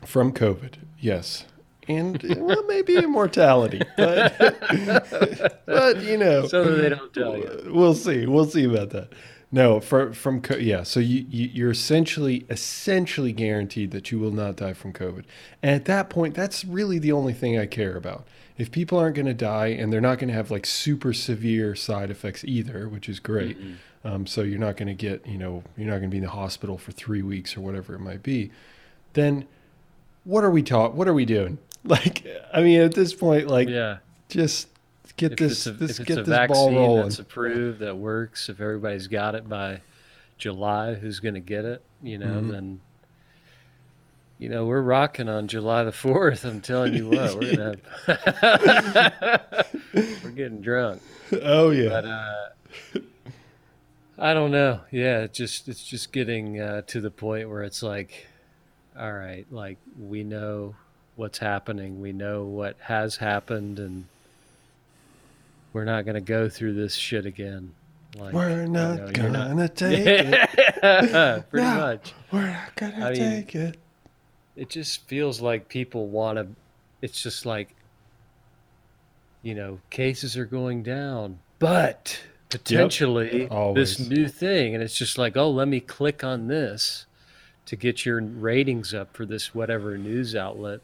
From 0.04 0.32
COVID, 0.32 0.74
yes 1.00 1.44
and 1.88 2.22
well, 2.38 2.64
maybe 2.66 2.96
immortality, 2.96 3.80
but 3.96 4.38
but 5.66 6.02
you 6.02 6.16
know, 6.16 6.46
so 6.46 6.64
that 6.64 6.82
they 6.82 6.88
don't 6.88 7.12
tell 7.12 7.36
you. 7.36 7.70
We'll 7.72 7.94
see. 7.94 8.26
We'll 8.26 8.46
see 8.46 8.64
about 8.64 8.90
that. 8.90 9.12
No, 9.52 9.78
from 9.80 10.12
from 10.12 10.42
yeah. 10.58 10.82
So 10.82 10.98
you, 10.98 11.24
you 11.30 11.68
are 11.68 11.70
essentially 11.70 12.44
essentially 12.50 13.32
guaranteed 13.32 13.92
that 13.92 14.10
you 14.10 14.18
will 14.18 14.32
not 14.32 14.56
die 14.56 14.72
from 14.72 14.92
COVID. 14.92 15.24
And 15.62 15.74
at 15.74 15.84
that 15.84 16.10
point, 16.10 16.34
that's 16.34 16.64
really 16.64 16.98
the 16.98 17.12
only 17.12 17.32
thing 17.32 17.58
I 17.58 17.66
care 17.66 17.96
about. 17.96 18.26
If 18.58 18.72
people 18.72 18.98
aren't 18.98 19.14
going 19.14 19.26
to 19.26 19.34
die 19.34 19.68
and 19.68 19.92
they're 19.92 20.00
not 20.00 20.18
going 20.18 20.28
to 20.28 20.34
have 20.34 20.50
like 20.50 20.66
super 20.66 21.12
severe 21.12 21.74
side 21.76 22.10
effects 22.10 22.42
either, 22.44 22.88
which 22.88 23.08
is 23.08 23.20
great. 23.20 23.56
Um, 24.04 24.26
so 24.26 24.42
you're 24.42 24.58
not 24.58 24.76
going 24.76 24.88
to 24.88 24.94
get 24.94 25.26
you 25.26 25.38
know 25.38 25.62
you're 25.76 25.86
not 25.86 25.98
going 25.98 26.10
to 26.10 26.14
be 26.14 26.18
in 26.18 26.24
the 26.24 26.30
hospital 26.30 26.76
for 26.76 26.92
three 26.92 27.22
weeks 27.22 27.56
or 27.56 27.60
whatever 27.60 27.94
it 27.94 28.00
might 28.00 28.22
be. 28.22 28.50
Then 29.12 29.46
what 30.24 30.42
are 30.42 30.50
we 30.50 30.62
taught? 30.62 30.94
What 30.94 31.06
are 31.08 31.14
we 31.14 31.24
doing? 31.24 31.58
Like 31.86 32.26
I 32.52 32.62
mean, 32.62 32.80
at 32.80 32.94
this 32.94 33.14
point, 33.14 33.46
like 33.46 33.68
yeah, 33.68 33.98
just 34.28 34.66
get 35.16 35.32
if 35.32 35.38
this, 35.38 35.66
a, 35.66 35.72
this 35.72 36.00
if 36.00 36.06
get 36.06 36.18
a 36.18 36.22
this 36.22 36.48
ball 36.48 36.72
rolling. 36.72 37.02
That's 37.04 37.18
approved, 37.18 37.80
that 37.80 37.96
works. 37.96 38.48
If 38.48 38.60
everybody's 38.60 39.08
got 39.08 39.34
it 39.34 39.48
by 39.48 39.80
July, 40.38 40.94
who's 40.94 41.20
going 41.20 41.34
to 41.34 41.40
get 41.40 41.64
it? 41.64 41.82
You 42.02 42.18
know, 42.18 42.26
mm-hmm. 42.26 42.48
then 42.48 42.80
you 44.38 44.48
know 44.48 44.66
we're 44.66 44.82
rocking 44.82 45.28
on 45.28 45.48
July 45.48 45.84
the 45.84 45.92
fourth. 45.92 46.44
I'm 46.44 46.60
telling 46.60 46.94
you 46.94 47.08
what, 47.08 47.34
we're 47.34 47.56
gonna 47.56 47.76
have, 48.06 49.66
we're 49.94 50.30
getting 50.30 50.60
drunk. 50.60 51.02
Oh 51.42 51.70
yeah. 51.70 51.88
But, 51.88 52.04
uh, 52.04 52.48
I 54.18 54.32
don't 54.32 54.50
know. 54.50 54.80
Yeah, 54.90 55.20
it's 55.20 55.36
just 55.36 55.68
it's 55.68 55.84
just 55.84 56.12
getting 56.12 56.60
uh, 56.60 56.82
to 56.82 57.00
the 57.00 57.10
point 57.10 57.50
where 57.50 57.62
it's 57.62 57.82
like, 57.82 58.26
all 58.98 59.12
right, 59.12 59.46
like 59.50 59.78
we 59.98 60.24
know 60.24 60.74
what's 61.16 61.38
happening, 61.38 62.00
we 62.00 62.12
know 62.12 62.44
what 62.44 62.76
has 62.80 63.16
happened, 63.16 63.78
and 63.78 64.06
we're 65.76 65.84
not 65.84 66.06
going 66.06 66.14
to 66.14 66.22
go 66.22 66.48
through 66.48 66.72
this 66.72 66.94
shit 66.94 67.26
again. 67.26 67.70
Like, 68.16 68.32
we're 68.32 68.64
not 68.64 68.94
you 68.94 69.04
know, 69.04 69.30
gonna 69.30 69.54
not... 69.54 69.76
take 69.76 70.06
it. 70.06 71.50
Pretty 71.50 71.66
no, 71.66 71.76
much. 71.76 72.14
We're 72.32 72.46
not 72.46 72.74
gonna 72.76 73.06
I 73.10 73.12
take 73.12 73.54
mean, 73.54 73.64
it. 73.64 73.76
It 74.56 74.70
just 74.70 75.06
feels 75.06 75.42
like 75.42 75.68
people 75.68 76.06
want 76.06 76.38
to. 76.38 76.46
It's 77.02 77.22
just 77.22 77.44
like, 77.44 77.76
you 79.42 79.54
know, 79.54 79.78
cases 79.90 80.34
are 80.38 80.46
going 80.46 80.82
down, 80.82 81.40
but 81.58 82.22
potentially 82.48 83.42
yep, 83.42 83.74
this 83.74 84.00
new 84.00 84.28
thing, 84.28 84.72
and 84.72 84.82
it's 84.82 84.96
just 84.96 85.18
like, 85.18 85.36
oh, 85.36 85.50
let 85.50 85.68
me 85.68 85.80
click 85.80 86.24
on 86.24 86.46
this 86.46 87.04
to 87.66 87.76
get 87.76 88.06
your 88.06 88.22
ratings 88.22 88.94
up 88.94 89.14
for 89.14 89.26
this 89.26 89.54
whatever 89.54 89.98
news 89.98 90.34
outlet, 90.34 90.80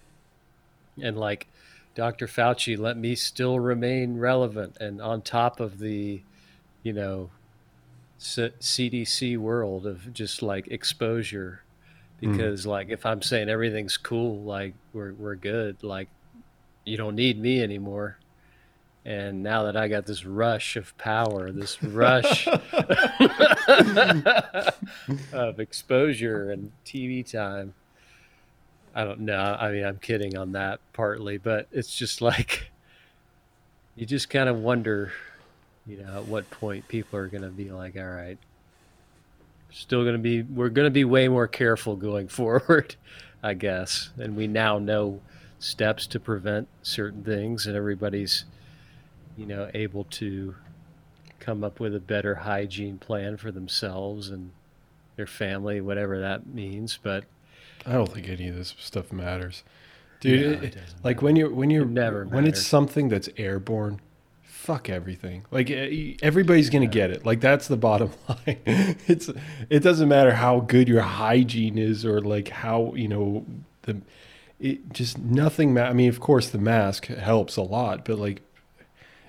and 1.00 1.18
like 1.18 1.46
Dr. 1.94 2.26
Fauci, 2.26 2.78
let 2.78 2.96
me 2.96 3.14
still 3.14 3.60
remain 3.60 4.18
relevant 4.18 4.76
and 4.80 5.00
on 5.00 5.22
top 5.22 5.60
of 5.60 5.78
the, 5.78 6.22
you 6.82 6.92
know, 6.92 7.30
C- 8.18 8.52
CDC 8.60 9.36
world 9.36 9.86
of 9.86 10.12
just 10.14 10.42
like 10.42 10.68
exposure. 10.68 11.62
Hmm. 12.20 12.32
Because 12.32 12.64
mm. 12.64 12.68
like 12.68 12.88
if 12.88 13.04
I'm 13.04 13.20
saying 13.20 13.48
everything's 13.48 13.96
cool, 13.96 14.42
like 14.42 14.74
we're 14.92 15.12
we're 15.14 15.34
good, 15.34 15.82
like 15.82 16.08
you 16.84 16.96
don't 16.96 17.16
need 17.16 17.40
me 17.40 17.62
anymore. 17.62 18.18
And 19.04 19.42
now 19.42 19.64
that 19.64 19.76
I 19.76 19.88
got 19.88 20.06
this 20.06 20.24
rush 20.24 20.76
of 20.76 20.96
power, 20.96 21.50
this 21.50 21.82
rush 21.82 22.46
of 25.32 25.58
exposure 25.58 26.52
and 26.52 26.70
TV 26.86 27.28
time, 27.28 27.74
I 28.94 29.04
don't 29.04 29.20
know. 29.20 29.56
I 29.58 29.70
mean, 29.70 29.84
I'm 29.84 29.98
kidding 29.98 30.36
on 30.36 30.52
that 30.52 30.80
partly, 30.92 31.38
but 31.38 31.66
it's 31.72 31.96
just 31.96 32.20
like 32.20 32.70
you 33.96 34.06
just 34.06 34.30
kind 34.30 34.48
of 34.48 34.58
wonder, 34.58 35.12
you 35.86 35.98
know, 35.98 36.16
at 36.16 36.26
what 36.26 36.50
point 36.50 36.88
people 36.88 37.18
are 37.18 37.28
going 37.28 37.42
to 37.42 37.50
be 37.50 37.70
like, 37.70 37.96
all 37.96 38.04
right, 38.04 38.38
still 39.70 40.02
going 40.02 40.14
to 40.14 40.18
be, 40.18 40.42
we're 40.42 40.68
going 40.68 40.86
to 40.86 40.90
be 40.90 41.04
way 41.04 41.28
more 41.28 41.46
careful 41.46 41.96
going 41.96 42.28
forward, 42.28 42.96
I 43.42 43.54
guess. 43.54 44.10
And 44.18 44.36
we 44.36 44.46
now 44.46 44.78
know 44.78 45.20
steps 45.58 46.06
to 46.08 46.20
prevent 46.20 46.68
certain 46.82 47.22
things, 47.22 47.66
and 47.66 47.76
everybody's, 47.76 48.44
you 49.36 49.46
know, 49.46 49.70
able 49.74 50.04
to 50.04 50.54
come 51.38 51.64
up 51.64 51.80
with 51.80 51.94
a 51.94 52.00
better 52.00 52.36
hygiene 52.36 52.98
plan 52.98 53.36
for 53.36 53.50
themselves 53.50 54.30
and 54.30 54.52
their 55.16 55.26
family, 55.26 55.80
whatever 55.80 56.20
that 56.20 56.46
means. 56.46 56.98
But 57.02 57.24
I 57.86 57.92
don't 57.92 58.12
think 58.12 58.28
any 58.28 58.48
of 58.48 58.56
this 58.56 58.74
stuff 58.78 59.12
matters, 59.12 59.62
dude. 60.20 60.40
No, 60.40 60.52
it- 60.68 60.76
it 60.76 60.76
like 61.02 61.16
matter. 61.16 61.24
when 61.24 61.36
you're 61.36 61.50
when 61.50 61.70
you're 61.70 61.82
It 61.84 61.88
never 61.90 62.24
when 62.26 62.46
it's 62.46 62.62
something 62.66 63.08
that's 63.08 63.28
airborne, 63.36 64.00
fuck 64.42 64.88
everything. 64.88 65.44
Like 65.50 65.70
eh, 65.70 66.14
everybody's 66.22 66.70
gonna 66.70 66.86
get 66.86 67.10
it. 67.10 67.26
Like 67.26 67.40
that's 67.40 67.68
the 67.68 67.76
bottom 67.76 68.10
line. 68.28 68.58
it's 68.66 69.30
it 69.68 69.80
doesn't 69.80 70.08
matter 70.08 70.32
how 70.34 70.60
good 70.60 70.88
your 70.88 71.02
hygiene 71.02 71.78
is 71.78 72.04
or 72.04 72.20
like 72.20 72.48
how 72.48 72.94
you 72.94 73.08
know 73.08 73.44
the 73.82 74.00
it 74.60 74.92
just 74.92 75.18
nothing. 75.18 75.74
Ma- 75.74 75.82
I 75.82 75.92
mean, 75.92 76.08
of 76.08 76.20
course, 76.20 76.48
the 76.50 76.58
mask 76.58 77.06
helps 77.06 77.56
a 77.56 77.62
lot, 77.62 78.04
but 78.04 78.18
like 78.18 78.42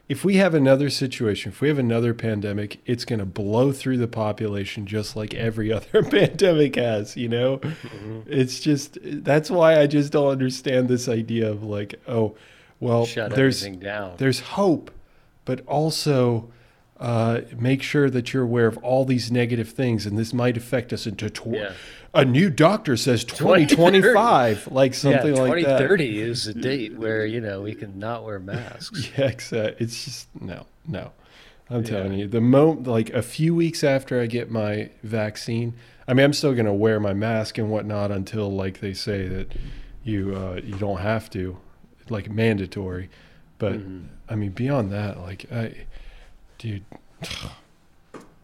if 0.10 0.26
we 0.26 0.36
have 0.36 0.54
another 0.54 0.90
situation, 0.90 1.52
if 1.52 1.62
we 1.62 1.70
have 1.70 1.80
another 1.80 2.14
pandemic, 2.14 2.80
it's 2.86 3.06
going 3.06 3.20
to 3.20 3.26
blow 3.26 3.72
through 3.72 3.98
the 3.98 4.08
population 4.08 4.86
just 4.86 5.16
like 5.16 5.34
every 5.34 5.72
other 5.78 6.04
pandemic 6.04 6.76
has, 6.76 7.16
you 7.16 7.30
know? 7.30 7.62
It's 8.28 8.60
just 8.60 8.98
that's 9.02 9.50
why 9.50 9.80
I 9.80 9.88
just 9.88 10.12
don't 10.12 10.28
understand 10.30 10.90
this 10.90 11.08
idea 11.08 11.50
of 11.50 11.64
like, 11.64 11.96
oh, 12.08 12.36
well, 12.80 13.06
shut 13.06 13.34
there's 13.34 13.64
everything 13.64 13.80
down. 13.80 14.16
there's 14.18 14.42
hope, 14.42 14.92
but 15.46 15.66
also 15.68 16.52
uh, 17.00 17.42
make 17.58 17.82
sure 17.82 18.10
that 18.10 18.34
you're 18.34 18.44
aware 18.44 18.68
of 18.68 18.78
all 18.80 19.06
these 19.06 19.32
negative 19.32 19.70
things, 19.70 20.06
and 20.06 20.18
this 20.18 20.34
might 20.34 20.58
affect 20.58 20.92
us 20.92 21.08
into 21.08 21.30
tw- 21.30 21.48
Yeah. 21.48 21.72
A 22.14 22.24
new 22.26 22.50
doctor 22.50 22.96
says 22.98 23.24
2025, 23.26 24.68
like 24.72 24.94
something 24.94 25.36
yeah, 25.36 25.42
like 25.42 25.64
that. 25.66 25.78
2030 25.80 26.22
is 26.22 26.48
a 26.48 26.54
date 26.54 26.94
where 26.96 27.26
you 27.26 27.42
know 27.42 27.62
we 27.62 27.74
can 27.76 27.98
not 28.00 28.24
wear 28.24 28.40
masks. 28.40 29.10
Yeah, 29.18 29.26
exactly. 29.28 29.76
It's 29.86 30.04
just 30.06 30.28
no, 30.42 30.66
no. 30.88 31.12
I'm 31.70 31.82
Yeah. 31.84 31.90
telling 31.90 32.14
you, 32.14 32.28
the 32.28 32.42
moment 32.42 32.88
like 32.88 33.10
a 33.12 33.22
few 33.22 33.56
weeks 33.56 33.84
after 33.84 34.22
I 34.22 34.28
get 34.28 34.52
my 34.52 34.90
vaccine, 35.02 35.74
I 36.08 36.14
mean, 36.14 36.26
I'm 36.26 36.34
still 36.34 36.54
gonna 36.54 36.74
wear 36.74 37.00
my 37.00 37.14
mask 37.14 37.58
and 37.58 37.70
whatnot 37.72 38.12
until 38.12 38.52
like 38.52 38.80
they 38.80 38.94
say 38.94 39.28
that 39.28 39.54
you 40.04 40.36
uh, 40.36 40.60
you 40.64 40.76
don't 40.76 41.00
have 41.00 41.30
to, 41.32 41.58
like 42.10 42.30
mandatory. 42.30 43.10
But 43.58 43.74
Mhm. 43.80 44.08
I 44.30 44.36
mean, 44.36 44.52
beyond 44.52 44.92
that, 44.92 45.20
like 45.20 45.52
I, 45.52 45.86
dude, 46.58 46.84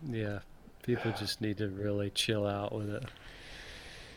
Yeah, 0.09 0.39
people 0.83 1.11
just 1.11 1.41
need 1.41 1.57
to 1.57 1.67
really 1.67 2.09
chill 2.09 2.47
out 2.47 2.73
with 2.73 2.89
it. 2.89 3.03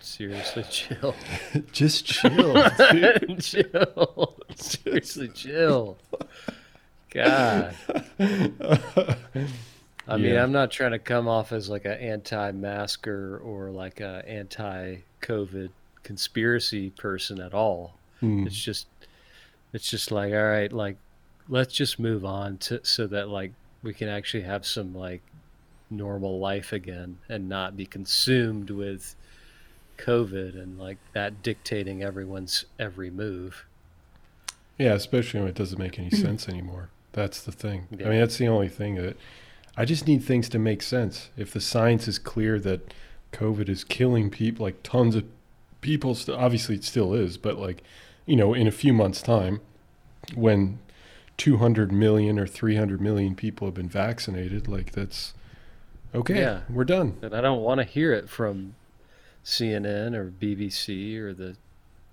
Seriously, 0.02 0.64
chill. 0.70 1.14
just 1.72 2.04
chill. 2.04 2.54
chill. 3.40 4.36
Seriously, 4.56 5.28
chill. 5.28 5.96
God. 7.10 7.74
I 8.18 10.16
mean, 10.16 10.32
Yeah. 10.34 10.42
I'm 10.42 10.52
not 10.52 10.70
trying 10.70 10.90
to 10.92 10.98
come 10.98 11.28
off 11.28 11.52
as 11.52 11.68
like 11.68 11.84
an 11.84 11.92
anti-masker 11.92 13.40
or 13.44 13.70
like 13.70 14.00
a 14.00 14.24
anti-COVID 14.26 15.70
conspiracy 16.02 16.90
person 16.90 17.40
at 17.40 17.54
all. 17.54 17.94
Hmm. 18.20 18.46
It's 18.46 18.60
just, 18.60 18.86
it's 19.72 19.88
just 19.88 20.10
like, 20.10 20.32
all 20.32 20.42
right, 20.44 20.72
like, 20.72 20.96
let's 21.48 21.74
just 21.74 21.98
move 21.98 22.24
on 22.24 22.58
to 22.58 22.84
so 22.84 23.06
that 23.06 23.28
like 23.28 23.52
we 23.82 23.94
can 23.94 24.08
actually 24.08 24.42
have 24.42 24.66
some 24.66 24.94
like 24.94 25.22
normal 25.90 26.38
life 26.38 26.72
again 26.72 27.18
and 27.28 27.48
not 27.48 27.76
be 27.76 27.84
consumed 27.86 28.70
with 28.70 29.14
COVID 29.98 30.60
and 30.60 30.78
like 30.78 30.98
that 31.12 31.42
dictating 31.42 32.02
everyone's 32.02 32.64
every 32.78 33.10
move. 33.10 33.64
Yeah, 34.78 34.94
especially 34.94 35.40
when 35.40 35.48
it 35.48 35.54
doesn't 35.54 35.78
make 35.78 35.98
any 35.98 36.08
hmm. 36.08 36.16
sense 36.16 36.48
anymore. 36.48 36.90
That's 37.12 37.42
the 37.42 37.52
thing. 37.52 37.88
I 37.92 38.08
mean, 38.08 38.20
that's 38.20 38.38
the 38.38 38.48
only 38.48 38.68
thing 38.68 38.94
that 38.96 39.16
I 39.76 39.84
just 39.84 40.06
need 40.06 40.24
things 40.24 40.48
to 40.50 40.58
make 40.58 40.82
sense. 40.82 41.30
If 41.36 41.52
the 41.52 41.60
science 41.60 42.08
is 42.08 42.18
clear 42.18 42.58
that 42.60 42.92
COVID 43.32 43.68
is 43.68 43.84
killing 43.84 44.30
people, 44.30 44.64
like 44.64 44.82
tons 44.82 45.14
of 45.14 45.24
people, 45.80 46.14
st- 46.14 46.38
obviously 46.38 46.74
it 46.76 46.84
still 46.84 47.14
is, 47.14 47.36
but 47.36 47.58
like, 47.58 47.82
you 48.26 48.36
know, 48.36 48.54
in 48.54 48.66
a 48.66 48.72
few 48.72 48.92
months' 48.92 49.22
time, 49.22 49.60
when 50.34 50.78
200 51.36 51.90
million 51.92 52.38
or 52.38 52.46
300 52.46 53.00
million 53.00 53.34
people 53.34 53.66
have 53.66 53.74
been 53.74 53.88
vaccinated, 53.88 54.68
like 54.68 54.92
that's 54.92 55.34
okay. 56.14 56.40
Yeah. 56.40 56.60
We're 56.68 56.84
done. 56.84 57.18
And 57.22 57.34
I 57.34 57.40
don't 57.40 57.62
want 57.62 57.78
to 57.78 57.84
hear 57.84 58.12
it 58.12 58.28
from 58.28 58.74
CNN 59.44 60.14
or 60.14 60.30
BBC 60.30 61.16
or 61.18 61.32
the 61.34 61.56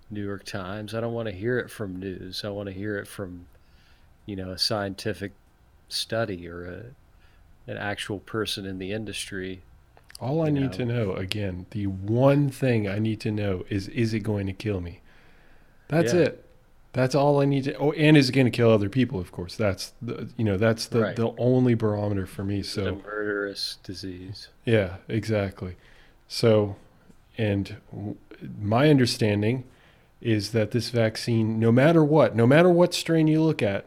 New 0.09 0.23
York 0.23 0.43
Times. 0.43 0.93
I 0.95 1.01
don't 1.01 1.13
want 1.13 1.27
to 1.27 1.33
hear 1.33 1.59
it 1.59 1.69
from 1.69 1.97
news. 1.99 2.43
I 2.43 2.49
want 2.49 2.67
to 2.67 2.73
hear 2.73 2.97
it 2.97 3.07
from, 3.07 3.45
you 4.25 4.35
know, 4.35 4.51
a 4.51 4.57
scientific 4.57 5.33
study 5.87 6.47
or 6.47 6.65
a, 6.65 7.71
an 7.71 7.77
actual 7.77 8.19
person 8.19 8.65
in 8.65 8.79
the 8.79 8.91
industry. 8.91 9.61
All 10.19 10.41
I 10.45 10.49
need 10.49 10.63
know. 10.63 10.69
to 10.69 10.85
know, 10.85 11.13
again, 11.13 11.65
the 11.71 11.85
one 11.87 12.49
thing 12.49 12.87
I 12.89 12.99
need 12.99 13.21
to 13.21 13.31
know 13.31 13.63
is 13.69 13.87
is 13.89 14.13
it 14.13 14.19
going 14.19 14.47
to 14.47 14.53
kill 14.53 14.81
me? 14.81 14.99
That's 15.87 16.13
Yeah. 16.13 16.21
it. 16.21 16.45
That's 16.91 17.13
all 17.15 17.39
I 17.39 17.45
need 17.45 17.65
to. 17.65 17.75
Oh, 17.77 17.91
and 17.93 18.17
is 18.17 18.29
it 18.29 18.31
going 18.33 18.45
to 18.47 18.51
kill 18.51 18.71
other 18.71 18.89
people? 18.89 19.19
Of 19.19 19.31
course, 19.31 19.55
that's 19.55 19.93
the 20.01 20.27
you 20.35 20.43
know 20.43 20.57
that's 20.57 20.87
the 20.87 21.01
Right. 21.01 21.15
the 21.15 21.33
only 21.37 21.73
barometer 21.75 22.25
for 22.25 22.43
me. 22.43 22.63
So 22.63 22.95
murderous 23.05 23.77
disease. 23.83 24.49
yeah, 24.65 24.95
exactly. 25.07 25.77
So, 26.27 26.75
and 27.39 27.77
my 28.61 28.89
understanding 28.89 29.63
is 30.21 30.51
that 30.51 30.71
this 30.71 30.89
vaccine, 30.89 31.59
no 31.59 31.71
matter 31.71 32.03
what, 32.03 32.35
no 32.35 32.45
matter 32.45 32.69
what 32.69 32.93
strain 32.93 33.27
you 33.27 33.41
look 33.41 33.61
at, 33.63 33.85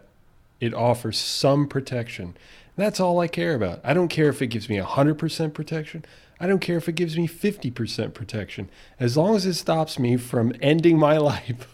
it 0.61 0.73
offers 0.73 1.19
some 1.19 1.69
protection. 1.69 2.35
That's 2.77 2.99
all 3.01 3.21
I 3.21 3.29
care 3.29 3.55
about. 3.55 3.81
I 3.85 3.93
don't 3.93 4.09
care 4.09 4.31
if 4.31 4.41
it 4.41 4.47
gives 4.47 4.69
me 4.69 4.79
100% 4.79 5.53
protection. 5.53 6.05
I 6.41 6.47
don't 6.47 6.61
care 6.61 6.79
if 6.79 6.89
it 6.89 6.95
gives 6.95 7.17
me 7.17 7.29
50% 7.29 8.15
protection. 8.15 8.71
As 8.99 9.17
long 9.17 9.37
as 9.37 9.45
it 9.45 9.55
stops 9.55 9.99
me 9.99 10.17
from 10.17 10.55
ending 10.63 10.99
my 10.99 11.17
life 11.31 11.69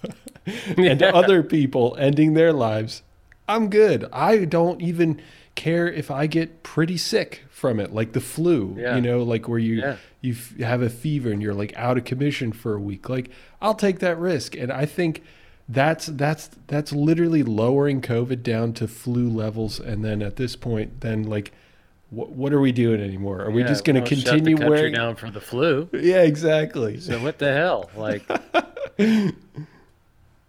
and 0.77 1.01
Yeah. 1.01 1.11
other 1.15 1.43
people 1.45 1.97
ending 1.99 2.35
their 2.35 2.53
lives, 2.53 3.03
I'm 3.49 3.71
good. 3.71 4.07
I 4.13 4.45
don't 4.45 4.83
even 4.83 5.21
care 5.59 5.87
if 5.93 6.11
I 6.11 6.27
get 6.27 6.63
pretty 6.63 6.97
sick 6.97 7.43
from 7.51 7.79
it, 7.81 7.93
like 7.93 8.13
the 8.13 8.21
flu, 8.21 8.75
Yeah. 8.79 8.95
you 8.97 9.03
know, 9.03 9.23
like 9.23 9.47
where 9.49 9.59
you 9.59 9.75
Yeah. 9.81 9.97
you 10.23 10.33
f- 10.33 10.57
have 10.59 10.81
a 10.81 10.89
fever 10.89 11.31
and 11.31 11.43
you're 11.43 11.53
like 11.53 11.77
out 11.77 11.99
of 11.99 12.05
commission 12.05 12.53
for 12.53 12.75
a 12.75 12.81
week. 12.81 13.09
Like 13.11 13.29
I'll 13.61 13.75
take 13.75 13.99
that 13.99 14.19
risk, 14.19 14.57
and 14.57 14.73
I 14.73 14.87
think 14.87 15.23
that's 15.69 16.07
that's 16.07 16.49
that's 16.69 16.93
literally 16.93 17.43
lowering 17.43 18.01
COVID 18.01 18.43
down 18.43 18.73
to 18.75 18.89
flu 18.89 19.29
levels, 19.29 19.79
and 19.79 20.03
then 20.05 20.23
at 20.23 20.37
this 20.37 20.57
point, 20.57 21.01
then 21.03 21.25
like. 21.25 21.53
What, 22.11 22.31
what 22.31 22.55
are 22.55 22.61
we 22.61 22.73
doing 22.73 23.03
anymore? 23.03 23.43
Are 23.43 23.51
we 23.51 23.63
just 23.65 23.85
going 23.85 23.97
to 23.97 24.01
well, 24.01 24.09
shut 24.09 24.19
the 24.21 24.25
continue 24.31 24.57
country 24.57 24.71
wearing? 24.79 24.95
down 24.95 25.15
for 25.15 25.31
the 25.31 25.43
flu? 25.43 25.91
Yeah, 25.93 26.23
exactly. 26.23 26.99
So 27.01 27.19
what 27.23 27.37
the 27.37 27.53
hell? 27.53 27.91
Like, 27.95 28.23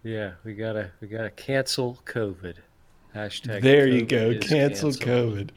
yeah, 0.02 0.30
we 0.42 0.54
gotta 0.54 0.90
we 1.02 1.08
gotta 1.08 1.28
cancel 1.30 1.98
COVID. 2.06 2.54
Hashtag. 3.14 3.60
there 3.62 3.86
you 3.86 4.06
go. 4.06 4.32
Cancel 4.38 4.92
canceled. 4.92 5.00
COVID. 5.00 5.50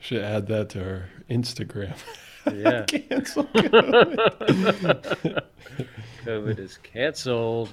Should 0.00 0.22
add 0.22 0.46
that 0.48 0.68
to 0.70 0.82
our 0.84 1.08
Instagram. 1.30 1.96
Yeah. 2.54 2.84
Cancel 2.84 3.42
COVID. 3.42 5.42
COVID 6.24 6.58
is 6.60 6.78
canceled. 6.78 7.70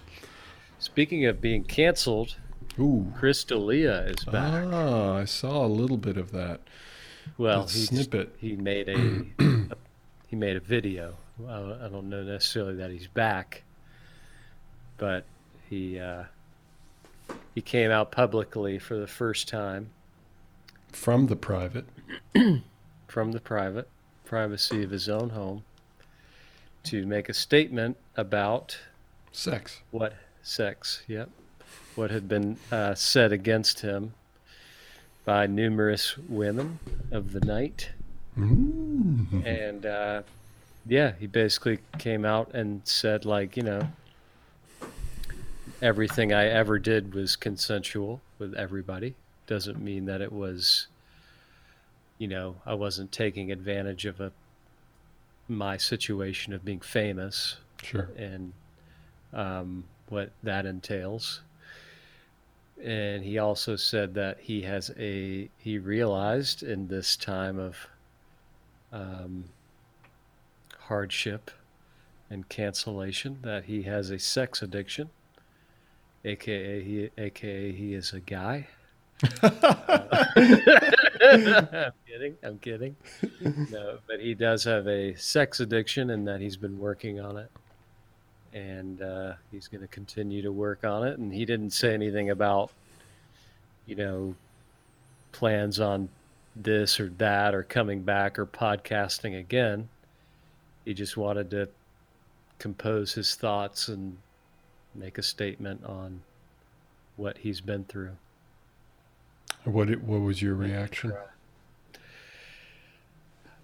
Speaking 0.80 1.28
of 1.28 1.40
being 1.40 1.64
canceled, 1.64 2.38
Ooh. 2.80 3.06
Chris 3.16 3.44
D'Elia 3.44 4.06
is 4.08 4.26
back. 4.26 4.66
Ah, 4.72 5.18
I 5.18 5.26
saw 5.26 5.64
a 5.64 5.68
little 5.68 5.98
bit 5.98 6.18
of 6.18 6.32
that. 6.32 6.62
well, 7.38 7.68
snippet. 7.68 8.36
he 8.40 8.56
made 8.56 8.90
a, 8.90 9.26
a 9.44 9.76
he 10.28 10.36
made 10.36 10.56
a 10.56 10.60
video. 10.60 11.18
I, 11.48 11.86
I 11.86 11.88
don't 11.88 12.10
know 12.10 12.24
necessarily 12.24 12.74
that 12.78 12.90
he's 12.90 13.06
back, 13.08 13.62
but 14.98 15.24
he 15.70 16.00
uh, 16.00 16.24
he 17.54 17.62
came 17.62 17.92
out 17.92 18.12
publicly 18.12 18.80
for 18.80 18.96
the 18.96 19.08
first 19.08 19.48
time 19.48 19.90
From 20.92 21.28
the 21.28 21.36
private. 21.36 21.86
from 23.08 23.32
the 23.32 23.40
private 23.40 23.88
privacy 24.26 24.84
of 24.84 24.92
his 24.92 25.08
own 25.08 25.30
home 25.30 25.64
to 26.84 27.06
make 27.06 27.30
a 27.30 27.34
statement 27.34 27.98
about 28.18 28.78
Sex. 29.32 29.82
what 29.92 30.16
sex 30.42 31.04
yep 31.08 31.30
what 31.96 32.12
had 32.12 32.28
been 32.28 32.58
uh, 32.72 32.94
said 32.96 33.32
against 33.32 33.82
him 33.82 34.14
by 35.26 35.48
numerous 35.48 36.18
women 36.18 36.80
of 37.12 37.32
the 37.32 37.40
night. 37.40 37.90
Mm. 38.38 39.46
And 39.46 39.86
uh, 39.86 40.24
yeah, 40.86 41.14
he 41.20 41.28
basically 41.28 41.80
came 41.98 42.26
out 42.26 42.54
and 42.54 42.82
said, 42.84 43.26
like, 43.26 43.56
you 43.56 43.64
know, 43.64 43.90
everything 45.84 46.32
I 46.34 46.46
ever 46.48 46.80
did 46.80 47.14
was 47.14 47.36
consensual 47.36 48.22
with 48.40 48.54
everybody. 48.56 49.16
Doesn't 49.48 49.82
mean 49.82 50.06
that 50.06 50.22
it 50.22 50.32
was, 50.32 50.88
you 52.18 52.28
know, 52.28 52.56
I 52.66 52.74
wasn't 52.74 53.12
taking 53.12 53.52
advantage 53.52 54.06
of 54.06 54.22
a 54.22 54.32
my 55.50 55.76
situation 55.76 56.54
of 56.54 56.64
being 56.64 56.80
famous 56.80 57.58
Sure. 57.84 58.10
and 58.16 58.54
um, 59.34 59.84
what 60.08 60.32
that 60.42 60.66
entails. 60.66 61.42
And 62.82 63.24
he 63.24 63.38
also 63.38 63.76
said 63.76 64.14
that 64.14 64.40
he 64.40 64.62
has 64.62 64.90
a 64.98 65.50
he 65.58 65.78
realized 65.78 66.64
in 66.64 66.88
this 66.88 67.18
time 67.18 67.60
of 67.60 67.88
um, 68.94 69.46
hardship 70.80 71.52
and 72.30 72.48
cancellation 72.48 73.40
that 73.42 73.66
he 73.66 73.84
has 73.84 74.10
a 74.10 74.18
sex 74.20 74.62
addiction, 74.62 75.10
aka 76.26 76.82
he 76.82 77.10
aka 77.18 77.72
he 77.72 77.94
is 77.94 78.14
a 78.14 78.20
guy. 78.20 78.68
I'm 81.24 81.92
kidding. 82.08 82.38
I'm 82.44 82.60
kidding. 82.60 82.96
No, 83.72 83.98
but 84.08 84.20
he 84.20 84.34
does 84.34 84.64
have 84.66 84.88
a 84.88 85.16
sex 85.16 85.60
addiction, 85.60 86.10
and 86.10 86.28
that 86.28 86.42
he's 86.42 86.58
been 86.58 86.80
working 86.80 87.20
on 87.20 87.38
it, 87.38 87.50
and 88.54 89.02
uh, 89.02 89.34
he's 89.52 89.68
going 89.68 89.82
to 89.82 89.88
continue 89.88 90.42
to 90.42 90.52
work 90.52 90.84
on 90.84 91.08
it. 91.08 91.18
And 91.18 91.34
he 91.34 91.46
didn't 91.46 91.72
say 91.72 91.94
anything 91.94 92.30
about, 92.30 92.72
you 93.86 93.96
know, 93.96 94.36
plans 95.32 95.80
on 95.80 96.10
this 96.56 97.00
or 97.00 97.10
that 97.18 97.56
or 97.56 97.64
coming 97.64 98.02
back 98.02 98.38
or 98.38 98.46
podcasting 98.46 99.40
again. 99.40 99.90
He 100.86 100.94
just 100.94 101.18
wanted 101.18 101.50
to 101.52 101.70
compose 102.60 103.14
his 103.14 103.36
thoughts 103.36 103.88
and 103.88 104.18
make 104.96 105.18
a 105.18 105.24
statement 105.24 105.84
on 105.86 106.22
what 107.16 107.40
he's 107.40 107.62
been 107.62 107.84
through. 107.86 108.18
What 109.64 109.90
it, 109.90 110.04
what 110.04 110.22
was 110.22 110.42
your 110.42 110.56
reaction? 110.56 111.14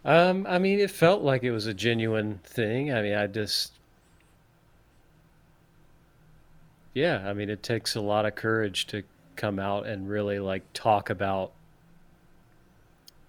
Um, 0.06 0.46
I 0.48 0.60
mean, 0.60 0.80
it 0.80 0.92
felt 0.92 1.22
like 1.22 1.44
it 1.44 1.52
was 1.52 1.66
a 1.66 1.74
genuine 1.74 2.40
thing. 2.44 2.94
I 2.94 3.02
mean, 3.02 3.16
I 3.16 3.28
just, 3.28 3.74
yeah, 6.94 7.28
I 7.28 7.34
mean, 7.34 7.50
it 7.50 7.62
takes 7.62 7.96
a 7.96 8.02
lot 8.02 8.26
of 8.26 8.36
courage 8.36 8.88
to 8.88 9.04
come 9.36 9.60
out 9.60 9.86
and 9.86 10.10
really 10.10 10.40
like 10.40 10.64
talk 10.74 11.10
about 11.10 11.52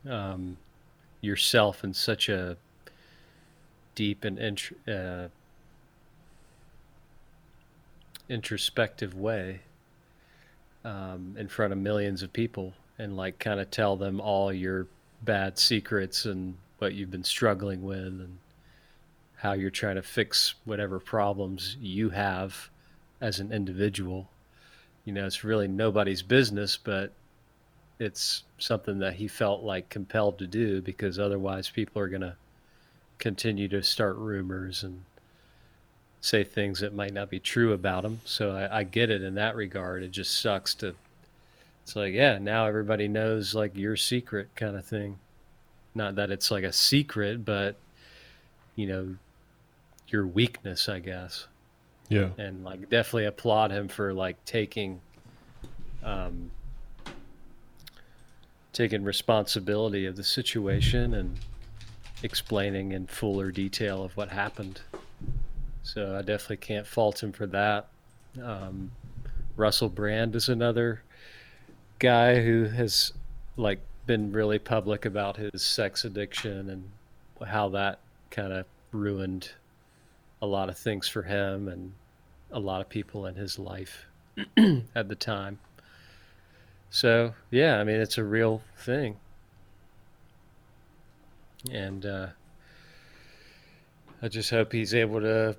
um, 0.09 0.57
yourself 1.21 1.83
in 1.83 1.93
such 1.93 2.29
a 2.29 2.57
deep 3.95 4.25
and 4.25 4.39
int- 4.39 4.89
uh, 4.89 5.29
introspective 8.31 9.15
way 9.15 9.61
um, 10.85 11.35
in 11.39 11.49
front 11.49 11.73
of 11.73 11.79
millions 11.79 12.23
of 12.23 12.33
people 12.33 12.73
and 12.99 13.17
like 13.17 13.39
kind 13.39 13.61
of 13.61 13.71
tell 13.71 13.97
them 13.97 14.21
all 14.21 14.53
your 14.53 14.87
bad 15.23 15.59
secrets 15.59 16.25
and 16.25 16.55
what 16.79 16.95
you've 16.95 17.11
been 17.11 17.25
struggling 17.25 17.83
with 17.83 17.99
and 17.99 18.39
how 19.37 19.53
you're 19.53 19.71
trying 19.71 19.97
to 19.97 20.03
fix 20.03 20.55
whatever 20.65 20.99
problems 20.99 21.77
you 21.81 22.11
have 22.11 22.71
as 23.21 23.41
an 23.41 23.53
individual. 23.53 24.31
You 25.05 25.13
know, 25.13 25.27
it's 25.27 25.45
really 25.45 25.67
nobody's 25.67 26.23
business, 26.23 26.77
but 26.77 27.13
it's 27.99 28.45
something 28.59 28.99
that 28.99 29.15
he 29.15 29.29
felt 29.29 29.63
like 29.63 29.89
compelled 29.89 30.39
to 30.39 30.47
do 30.47 30.81
because 30.81 31.19
otherwise 31.19 31.69
people 31.69 32.01
are 32.01 32.09
going 32.09 32.21
to 32.23 32.37
continue 33.19 33.69
to 33.69 33.83
start 33.83 34.17
rumors 34.17 34.83
and 34.83 35.03
say 36.21 36.45
things 36.45 36.81
that 36.81 36.95
might 36.95 37.13
not 37.13 37.31
be 37.31 37.41
true 37.41 37.73
about 37.73 38.05
him. 38.05 38.21
So 38.25 38.51
I, 38.51 38.81
I 38.81 38.85
get 38.85 39.11
it 39.11 39.23
in 39.23 39.35
that 39.37 39.57
regard. 39.57 40.03
It 40.03 40.11
just 40.11 40.41
sucks 40.41 40.75
to. 40.77 40.95
It's 41.83 41.97
like, 41.97 42.13
yeah, 42.13 42.39
now 42.39 42.67
everybody 42.67 43.09
knows 43.09 43.55
like 43.55 43.77
your 43.77 43.97
secret 43.97 44.49
kind 44.55 44.77
of 44.77 44.85
thing. 44.85 45.19
Not 45.95 46.17
that 46.17 46.31
it's 46.31 46.51
like 46.51 46.63
a 46.63 46.73
secret, 46.73 47.45
but 47.45 47.77
you 48.77 48.87
know, 48.87 49.17
your 50.09 50.27
weakness, 50.27 50.89
I 50.89 50.99
guess. 50.99 51.47
Yeah. 52.09 52.31
And 52.39 52.65
like, 52.65 52.91
definitely 52.91 53.27
applaud 53.27 53.71
him 53.71 53.89
for 53.89 54.13
like 54.13 54.45
taking, 54.45 55.01
um, 56.05 56.51
taking 58.73 59.05
responsibility 59.05 60.07
of 60.07 60.17
the 60.17 60.25
situation 60.25 61.15
and 61.15 61.37
explaining 62.23 62.93
in 62.93 63.07
fuller 63.07 63.51
detail 63.51 64.05
of 64.05 64.17
what 64.17 64.29
happened. 64.29 64.81
So 65.83 66.17
I 66.17 66.23
definitely 66.23 66.59
can't 66.59 66.87
fault 66.87 67.23
him 67.23 67.33
for 67.33 67.47
that. 67.47 67.89
Um, 68.43 68.93
Russell 69.57 69.89
Brand 69.89 70.35
is 70.37 70.49
another 70.49 71.03
guy 71.99 72.43
who 72.43 72.65
has 72.65 73.13
like 73.57 73.81
been 74.07 74.33
really 74.33 74.59
public 74.59 75.05
about 75.05 75.37
his 75.37 75.63
sex 75.63 76.05
addiction 76.05 76.71
and 76.71 77.49
how 77.49 77.69
that 77.71 77.99
kind 78.31 78.53
of 78.53 78.67
ruined 78.93 79.51
a 80.43 80.47
lot 80.47 80.69
of 80.69 80.79
things 80.79 81.09
for 81.09 81.23
him 81.23 81.69
and 81.69 81.93
a 82.51 82.59
lot 82.59 82.81
of 82.81 82.89
people 82.89 83.27
in 83.27 83.35
his 83.35 83.59
life 83.59 84.07
at 84.95 85.09
the 85.09 85.15
time. 85.15 85.59
So 86.91 87.35
yeah, 87.51 87.79
I 87.79 87.85
mean 87.85 88.01
it's 88.01 88.19
a 88.19 88.25
real 88.25 88.63
thing, 88.79 89.17
and 91.71 92.05
uh, 92.05 92.27
I 94.21 94.29
just 94.29 94.51
hope 94.51 94.73
he's 94.73 94.93
able 94.95 95.21
to 95.21 95.57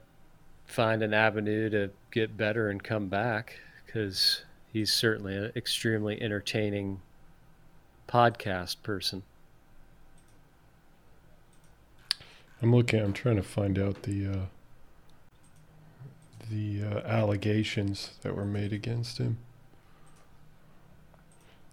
find 0.71 1.03
an 1.03 1.13
avenue 1.13 1.69
to 1.69 1.91
get 2.11 2.37
better 2.37 2.69
and 2.69 2.83
come 2.83 3.07
back 3.07 3.59
because 3.85 4.43
he's 4.71 4.91
certainly 4.91 5.35
an 5.35 5.51
extremely 5.55 6.21
entertaining 6.21 7.01
podcast 8.07 8.81
person. 8.83 9.23
I'm 12.61 12.73
looking. 12.75 13.01
I'm 13.01 13.13
trying 13.13 13.37
to 13.37 13.43
find 13.43 13.79
out 13.79 14.03
the 14.03 14.27
uh, 14.27 14.45
the 16.51 16.83
uh, 16.83 16.99
allegations 17.07 18.11
that 18.21 18.35
were 18.35 18.45
made 18.45 18.71
against 18.71 19.17
him. 19.17 19.37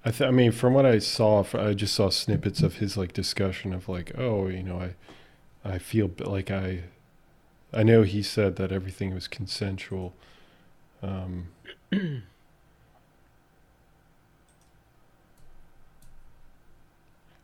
I, 0.04 0.10
th- 0.10 0.26
I 0.26 0.30
mean, 0.30 0.52
from 0.52 0.72
what 0.74 0.86
I 0.86 1.00
saw, 1.00 1.44
I 1.52 1.74
just 1.74 1.94
saw 1.94 2.08
snippets 2.08 2.62
of 2.62 2.76
his 2.76 2.96
like 2.96 3.12
discussion 3.12 3.74
of 3.74 3.88
like, 3.88 4.12
oh, 4.16 4.46
you 4.46 4.62
know, 4.62 4.80
I, 4.80 4.94
I 5.68 5.78
feel 5.78 6.10
like 6.20 6.50
I, 6.50 6.84
I 7.72 7.82
know 7.82 8.02
he 8.02 8.22
said 8.22 8.56
that 8.56 8.72
everything 8.72 9.12
was 9.14 9.28
consensual. 9.28 10.14
Um, 11.02 11.48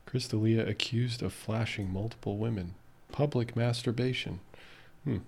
Chris 0.07 0.29
D'Elia 0.29 0.67
accused 0.67 1.23
of 1.23 1.33
flashing 1.33 1.93
multiple 1.93 2.37
women. 2.37 2.75
Public 3.11 3.57
masturbation. 3.57 4.41
Hmm. 5.05 5.19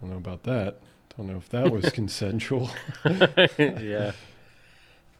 Don't 0.00 0.10
know 0.10 0.16
about 0.16 0.42
that. 0.44 0.78
Don't 1.16 1.28
know 1.28 1.36
if 1.36 1.48
that 1.50 1.70
was 1.70 1.90
consensual. 1.92 2.70
yeah. 3.04 4.12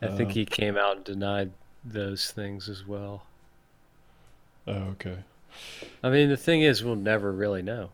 I 0.03 0.09
think 0.09 0.31
Uh, 0.31 0.35
he 0.35 0.45
came 0.45 0.77
out 0.77 0.97
and 0.97 1.05
denied 1.05 1.53
those 1.85 2.31
things 2.31 2.69
as 2.69 2.87
well. 2.87 3.25
Oh, 4.67 4.73
okay. 4.93 5.19
I 6.03 6.11
mean, 6.11 6.29
the 6.29 6.37
thing 6.37 6.63
is, 6.63 6.83
we'll 6.83 6.97
never 6.97 7.31
really 7.33 7.63
know. 7.63 7.91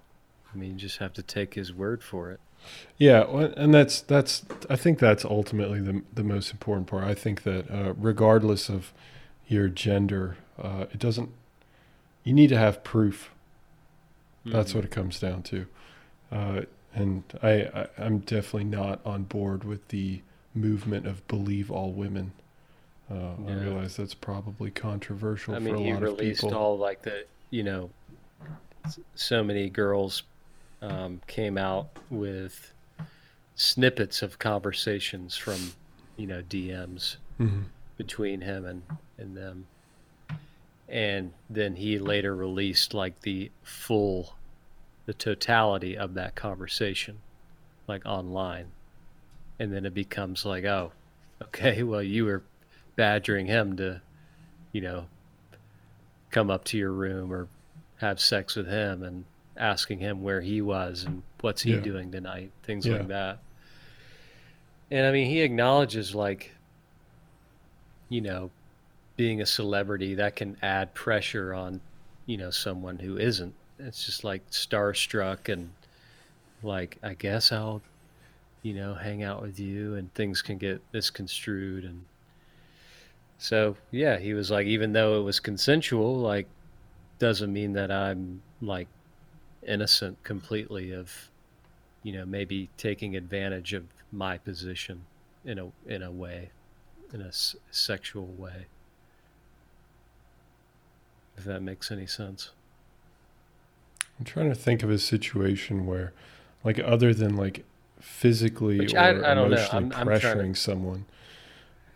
I 0.52 0.56
mean, 0.56 0.72
you 0.72 0.76
just 0.78 0.98
have 0.98 1.12
to 1.14 1.22
take 1.22 1.54
his 1.54 1.72
word 1.72 2.02
for 2.02 2.30
it. 2.30 2.40
Yeah, 2.98 3.22
and 3.56 3.72
that's 3.72 4.00
that's. 4.02 4.44
I 4.68 4.76
think 4.76 4.98
that's 4.98 5.24
ultimately 5.24 5.80
the 5.80 6.02
the 6.12 6.24
most 6.24 6.50
important 6.50 6.86
part. 6.88 7.04
I 7.04 7.14
think 7.14 7.42
that 7.44 7.70
uh, 7.70 7.94
regardless 7.96 8.68
of 8.68 8.92
your 9.48 9.68
gender, 9.68 10.36
uh, 10.62 10.86
it 10.92 10.98
doesn't. 10.98 11.30
You 12.24 12.34
need 12.34 12.48
to 12.48 12.58
have 12.58 12.84
proof. 12.84 13.30
That's 14.44 14.72
Mhm. 14.72 14.76
what 14.76 14.84
it 14.84 14.90
comes 14.90 15.18
down 15.20 15.42
to. 15.44 15.66
Uh, 16.30 16.62
and 16.94 17.22
I, 17.42 17.50
I 17.74 17.86
I'm 17.98 18.18
definitely 18.18 18.64
not 18.64 19.00
on 19.06 19.22
board 19.24 19.64
with 19.64 19.88
the 19.88 20.20
movement 20.54 21.06
of 21.06 21.26
believe 21.28 21.70
all 21.70 21.92
women. 21.92 22.32
Uh, 23.10 23.34
I 23.48 23.52
realize 23.54 23.96
that's 23.96 24.14
probably 24.14 24.70
controversial 24.70 25.54
I 25.54 25.58
for 25.58 25.64
mean, 25.64 25.74
a 25.76 25.78
he 25.78 25.92
lot 25.92 26.02
of 26.02 26.02
released 26.02 26.42
people. 26.42 26.56
all 26.56 26.78
like 26.78 27.02
the, 27.02 27.24
you 27.50 27.62
know, 27.64 27.90
so 29.14 29.42
many 29.42 29.68
girls 29.68 30.22
um, 30.82 31.20
came 31.26 31.58
out 31.58 31.88
with 32.10 32.72
snippets 33.54 34.22
of 34.22 34.38
conversations 34.38 35.36
from, 35.36 35.72
you 36.16 36.26
know, 36.26 36.42
DMs 36.42 37.16
Mhm. 37.38 37.64
between 37.96 38.40
him 38.40 38.64
and, 38.64 38.82
and 39.18 39.36
them. 39.36 39.66
And 40.88 41.32
then 41.48 41.76
he 41.76 41.98
later 41.98 42.34
released 42.34 42.94
like 42.94 43.20
the 43.20 43.50
full, 43.62 44.34
the 45.06 45.14
totality 45.14 45.96
of 45.96 46.14
that 46.14 46.34
conversation, 46.34 47.18
like 47.86 48.04
online. 48.06 48.72
And 49.58 49.72
then 49.72 49.84
it 49.84 49.94
becomes 49.94 50.44
like, 50.44 50.64
oh, 50.64 50.92
okay, 51.42 51.82
well, 51.82 52.02
you 52.02 52.24
were 52.24 52.42
badgering 52.96 53.46
him 53.46 53.76
to, 53.76 54.00
you 54.72 54.80
know, 54.80 55.06
come 56.30 56.50
up 56.50 56.64
to 56.64 56.78
your 56.78 56.92
room 56.92 57.32
or 57.32 57.48
have 57.98 58.20
sex 58.20 58.56
with 58.56 58.66
him 58.68 59.02
and 59.02 59.24
asking 59.60 59.98
him 59.98 60.22
where 60.22 60.40
he 60.40 60.60
was 60.62 61.04
and 61.04 61.22
what's 61.42 61.62
he 61.62 61.72
Yeah. 61.72 61.80
doing 61.80 62.10
tonight, 62.10 62.50
things 62.62 62.86
Yeah. 62.86 62.94
like 62.94 63.08
that. 63.08 63.38
And 64.90 65.06
I 65.06 65.12
mean, 65.12 65.26
he 65.26 65.42
acknowledges 65.42 66.14
like, 66.14 66.50
you 68.08 68.20
know, 68.20 68.50
being 69.16 69.40
a 69.40 69.46
celebrity 69.46 70.14
that 70.14 70.34
can 70.34 70.56
add 70.62 70.94
pressure 70.94 71.54
on, 71.54 71.80
you 72.26 72.36
know, 72.36 72.50
someone 72.50 72.98
who 72.98 73.18
isn't. 73.18 73.54
It's 73.78 74.04
just 74.06 74.24
like 74.24 74.50
starstruck 74.50 75.48
and 75.52 75.70
like, 76.62 76.98
I 77.02 77.14
guess 77.14 77.52
I'll, 77.52 77.82
you 78.62 78.74
know, 78.74 78.94
hang 78.94 79.22
out 79.22 79.42
with 79.42 79.60
you 79.60 79.94
and 79.94 80.12
things 80.14 80.42
can 80.42 80.58
get 80.58 80.80
misconstrued 80.92 81.84
and 81.84 82.04
so 83.38 83.76
yeah, 83.90 84.18
he 84.18 84.34
was 84.34 84.50
like, 84.50 84.66
even 84.66 84.92
though 84.92 85.18
it 85.18 85.22
was 85.22 85.40
consensual, 85.40 86.18
like, 86.18 86.46
doesn't 87.18 87.52
mean 87.52 87.72
that 87.74 87.90
I'm 87.90 88.42
like 88.60 88.88
innocent 89.66 90.22
completely 90.24 90.92
of, 90.92 91.30
you 92.02 92.12
know, 92.12 92.24
maybe 92.24 92.68
taking 92.76 93.16
advantage 93.16 93.72
of 93.72 93.84
my 94.12 94.38
position 94.38 95.02
in 95.44 95.58
a 95.58 95.70
in 95.86 96.02
a 96.02 96.10
way, 96.10 96.50
in 97.12 97.20
a 97.20 97.28
s- 97.28 97.56
sexual 97.70 98.26
way. 98.26 98.66
If 101.36 101.44
that 101.44 101.62
makes 101.62 101.90
any 101.90 102.06
sense. 102.06 102.50
I'm 104.18 104.24
trying 104.24 104.50
to 104.50 104.54
think 104.54 104.82
of 104.82 104.90
a 104.90 104.98
situation 104.98 105.86
where, 105.86 106.12
like, 106.64 106.78
other 106.78 107.14
than 107.14 107.36
like 107.36 107.64
physically 108.00 108.78
Which 108.78 108.94
or 108.94 108.98
I- 108.98 109.08
I 109.10 109.32
emotionally 109.32 109.90
pressuring 109.90 110.54
to- 110.54 110.60
someone. 110.60 111.06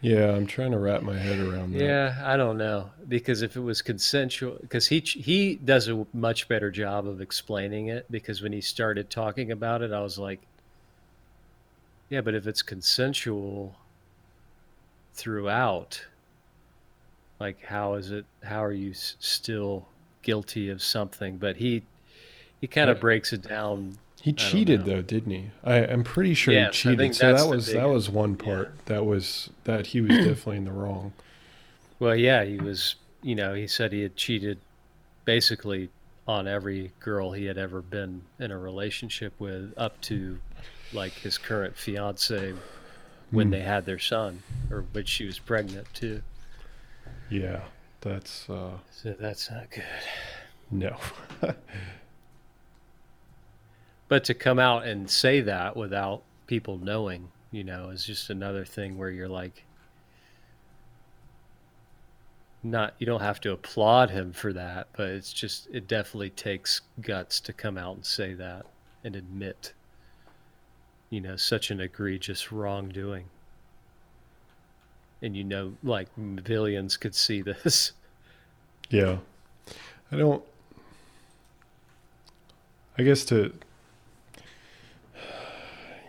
Yeah, 0.04 0.32
I'm 0.32 0.46
trying 0.46 0.72
to 0.72 0.78
wrap 0.78 1.00
my 1.00 1.16
head 1.16 1.38
around 1.40 1.72
that. 1.72 1.82
Yeah, 1.82 2.22
I 2.22 2.36
don't 2.36 2.58
know 2.58 2.90
because 3.08 3.40
if 3.40 3.56
it 3.56 3.60
was 3.60 3.80
consensual, 3.80 4.58
because 4.60 4.88
he 4.88 5.00
he 5.00 5.54
does 5.54 5.88
a 5.88 6.06
much 6.12 6.46
better 6.46 6.70
job 6.70 7.06
of 7.08 7.22
explaining 7.22 7.86
it. 7.88 8.04
Because 8.10 8.42
when 8.42 8.52
he 8.52 8.60
started 8.60 9.08
talking 9.08 9.50
about 9.50 9.80
it, 9.80 9.92
I 9.92 10.00
was 10.00 10.18
like, 10.18 10.42
yeah, 12.10 12.20
but 12.20 12.34
if 12.34 12.46
it's 12.46 12.60
consensual 12.60 13.76
throughout, 15.14 16.04
like 17.40 17.62
how 17.64 17.94
is 17.94 18.10
it? 18.10 18.26
How 18.42 18.62
are 18.62 18.72
you 18.72 18.90
s- 18.90 19.16
still 19.20 19.86
guilty 20.22 20.68
of 20.68 20.82
something? 20.82 21.38
But 21.38 21.56
he 21.56 21.82
he 22.60 22.66
kind 22.66 22.90
of 22.90 23.00
breaks 23.00 23.32
it 23.32 23.40
down. 23.40 23.96
He 24.24 24.32
cheated 24.32 24.86
though, 24.86 25.02
didn't 25.02 25.32
he? 25.32 25.50
I, 25.62 25.84
I'm 25.84 26.02
pretty 26.02 26.32
sure 26.32 26.54
Yes, 26.54 26.74
he 26.76 26.88
cheated. 26.96 27.14
So 27.14 27.30
that 27.34 27.46
was 27.46 27.66
big- 27.66 27.74
that 27.76 27.88
was 27.90 28.08
one 28.08 28.36
part 28.36 28.74
that 28.86 29.04
was 29.04 29.50
that 29.64 29.88
he 29.88 30.00
was 30.00 30.16
definitely 30.16 30.56
in 30.56 30.64
the 30.64 30.72
wrong. 30.72 31.12
Well, 31.98 32.16
yeah, 32.16 32.42
he 32.42 32.56
was. 32.56 32.94
You 33.22 33.34
know, 33.34 33.52
he 33.52 33.66
said 33.66 33.92
he 33.92 34.00
had 34.00 34.16
cheated 34.16 34.58
basically 35.26 35.90
on 36.26 36.48
every 36.48 36.92
girl 37.00 37.32
he 37.32 37.44
had 37.44 37.58
ever 37.58 37.82
been 37.82 38.22
in 38.38 38.50
a 38.50 38.56
relationship 38.58 39.34
with, 39.38 39.74
up 39.76 40.00
to 40.02 40.38
like 40.94 41.12
his 41.12 41.36
current 41.36 41.76
fiance 41.76 42.54
when 43.30 43.48
Hmm. 43.48 43.50
they 43.52 43.60
had 43.60 43.84
their 43.84 43.98
son, 43.98 44.42
or 44.70 44.86
when 44.92 45.04
she 45.04 45.26
was 45.26 45.38
pregnant 45.38 45.86
too. 45.92 46.22
Yeah, 47.28 47.60
that's 48.00 48.48
uh, 48.48 48.78
So 48.90 49.14
that's 49.20 49.50
not 49.50 49.70
good. 49.70 49.84
no. 50.70 50.96
But 54.08 54.24
to 54.24 54.34
come 54.34 54.58
out 54.58 54.86
and 54.86 55.08
say 55.08 55.40
that 55.40 55.76
without 55.76 56.22
people 56.46 56.78
knowing, 56.78 57.30
you 57.50 57.64
know, 57.64 57.88
is 57.90 58.04
just 58.04 58.30
another 58.30 58.64
thing 58.64 58.98
where 58.98 59.10
you're 59.10 59.28
like, 59.28 59.64
not 62.64 62.94
you 62.98 63.06
don't 63.06 63.20
have 63.20 63.40
to 63.42 63.52
applaud 63.52 64.10
him 64.10 64.32
for 64.32 64.52
that, 64.52 64.88
but 64.96 65.08
it's 65.08 65.32
just 65.32 65.68
it 65.70 65.86
definitely 65.86 66.30
takes 66.30 66.80
guts 67.00 67.38
to 67.40 67.52
come 67.52 67.76
out 67.76 67.96
and 67.96 68.06
say 68.06 68.32
that 68.34 68.64
and 69.04 69.14
admit, 69.14 69.74
you 71.10 71.20
know, 71.20 71.36
such 71.36 71.70
an 71.70 71.80
egregious 71.80 72.50
wrongdoing. 72.50 73.26
And 75.20 75.36
you 75.36 75.44
know, 75.44 75.74
like 75.82 76.08
millions 76.16 76.96
could 76.96 77.14
see 77.14 77.42
this. 77.42 77.92
Yeah. 78.90 79.16
I 80.12 80.16
don't 80.16 80.44
I 82.98 83.02
guess 83.02 83.24
to 83.24 83.52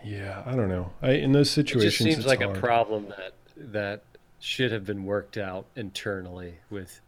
Yeah, 0.06 0.42
I 0.46 0.54
don't 0.54 0.68
know. 0.68 0.92
I 1.02 1.12
in 1.12 1.32
those 1.32 1.50
situations, 1.50 1.84
It 2.00 2.04
just 2.04 2.14
seems 2.16 2.26
like 2.26 2.40
hard. 2.42 2.56
a 2.56 2.60
problem 2.60 3.08
that 3.08 3.32
that 3.56 4.02
should 4.38 4.70
have 4.70 4.84
been 4.84 5.04
worked 5.04 5.36
out 5.36 5.66
internally 5.74 6.58
with 6.70 7.00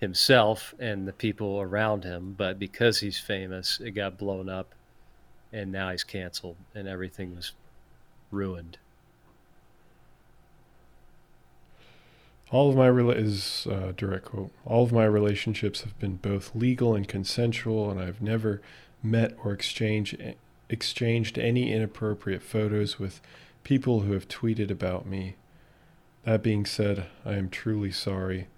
himself 0.00 0.74
and 0.78 1.06
the 1.06 1.12
people 1.12 1.60
around 1.60 2.04
him, 2.04 2.34
but 2.38 2.58
because 2.58 3.00
he's 3.00 3.18
famous, 3.18 3.80
it 3.80 3.90
got 3.90 4.16
blown 4.16 4.48
up 4.48 4.74
and 5.52 5.70
now 5.70 5.90
he's 5.90 6.04
canceled 6.04 6.56
and 6.74 6.88
everything 6.88 7.36
was 7.36 7.52
ruined. 8.30 8.78
All 12.50 12.70
of 12.70 12.76
my 12.76 12.88
rela- 12.88 13.16
is 13.16 13.66
uh, 13.70 13.92
direct 13.96 14.26
quote. 14.26 14.50
All 14.64 14.84
of 14.84 14.92
my 14.92 15.04
relationships 15.04 15.82
have 15.82 15.98
been 15.98 16.16
both 16.16 16.54
legal 16.54 16.94
and 16.94 17.06
consensual, 17.08 17.90
and 17.90 17.98
I've 18.00 18.20
never 18.20 18.60
met 19.02 19.34
or 19.42 19.52
exchanged 19.52 20.14
exchanged 20.72 21.38
any 21.38 21.72
inappropriate 21.72 22.42
photos 22.42 22.98
with 22.98 23.20
people 23.62 24.00
who 24.00 24.12
have 24.12 24.26
tweeted 24.26 24.70
about 24.70 25.06
me. 25.06 25.36
That 26.24 26.42
being 26.42 26.64
said, 26.66 27.06
I 27.24 27.34
am 27.34 27.50
truly 27.50 27.92
sorry. 27.92 28.48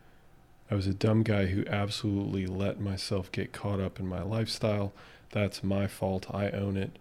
I 0.70 0.74
was 0.74 0.87
a 0.87 0.94
dumb 0.94 1.22
guy 1.22 1.46
who 1.46 1.66
absolutely 1.66 2.46
let 2.46 2.81
myself 2.81 3.31
get 3.33 3.53
caught 3.53 3.81
up 3.81 3.98
in 4.00 4.07
my 4.07 4.22
lifestyle. 4.22 4.92
That's 5.33 5.64
my 5.64 5.87
fault. 5.87 6.27
I 6.33 6.50
own 6.50 6.77
it. 6.77 6.98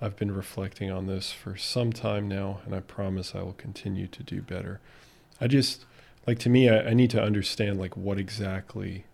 I've 0.00 0.16
been 0.16 0.34
reflecting 0.34 0.90
on 0.90 1.06
this 1.06 1.32
for 1.32 1.56
some 1.56 1.92
time 1.92 2.28
now, 2.28 2.60
and 2.64 2.74
I 2.74 2.80
promise 2.80 3.34
I 3.34 3.42
will 3.42 3.54
continue 3.54 4.06
to 4.08 4.22
do 4.22 4.42
better. 4.42 4.80
I 5.40 5.46
just 5.46 5.84
like 6.26 6.38
to 6.40 6.48
me 6.48 6.68
I, 6.68 6.88
I 6.88 6.94
need 6.94 7.10
to 7.10 7.22
understand 7.22 7.78
like 7.78 7.96
what 7.96 8.18
exactly 8.18 9.04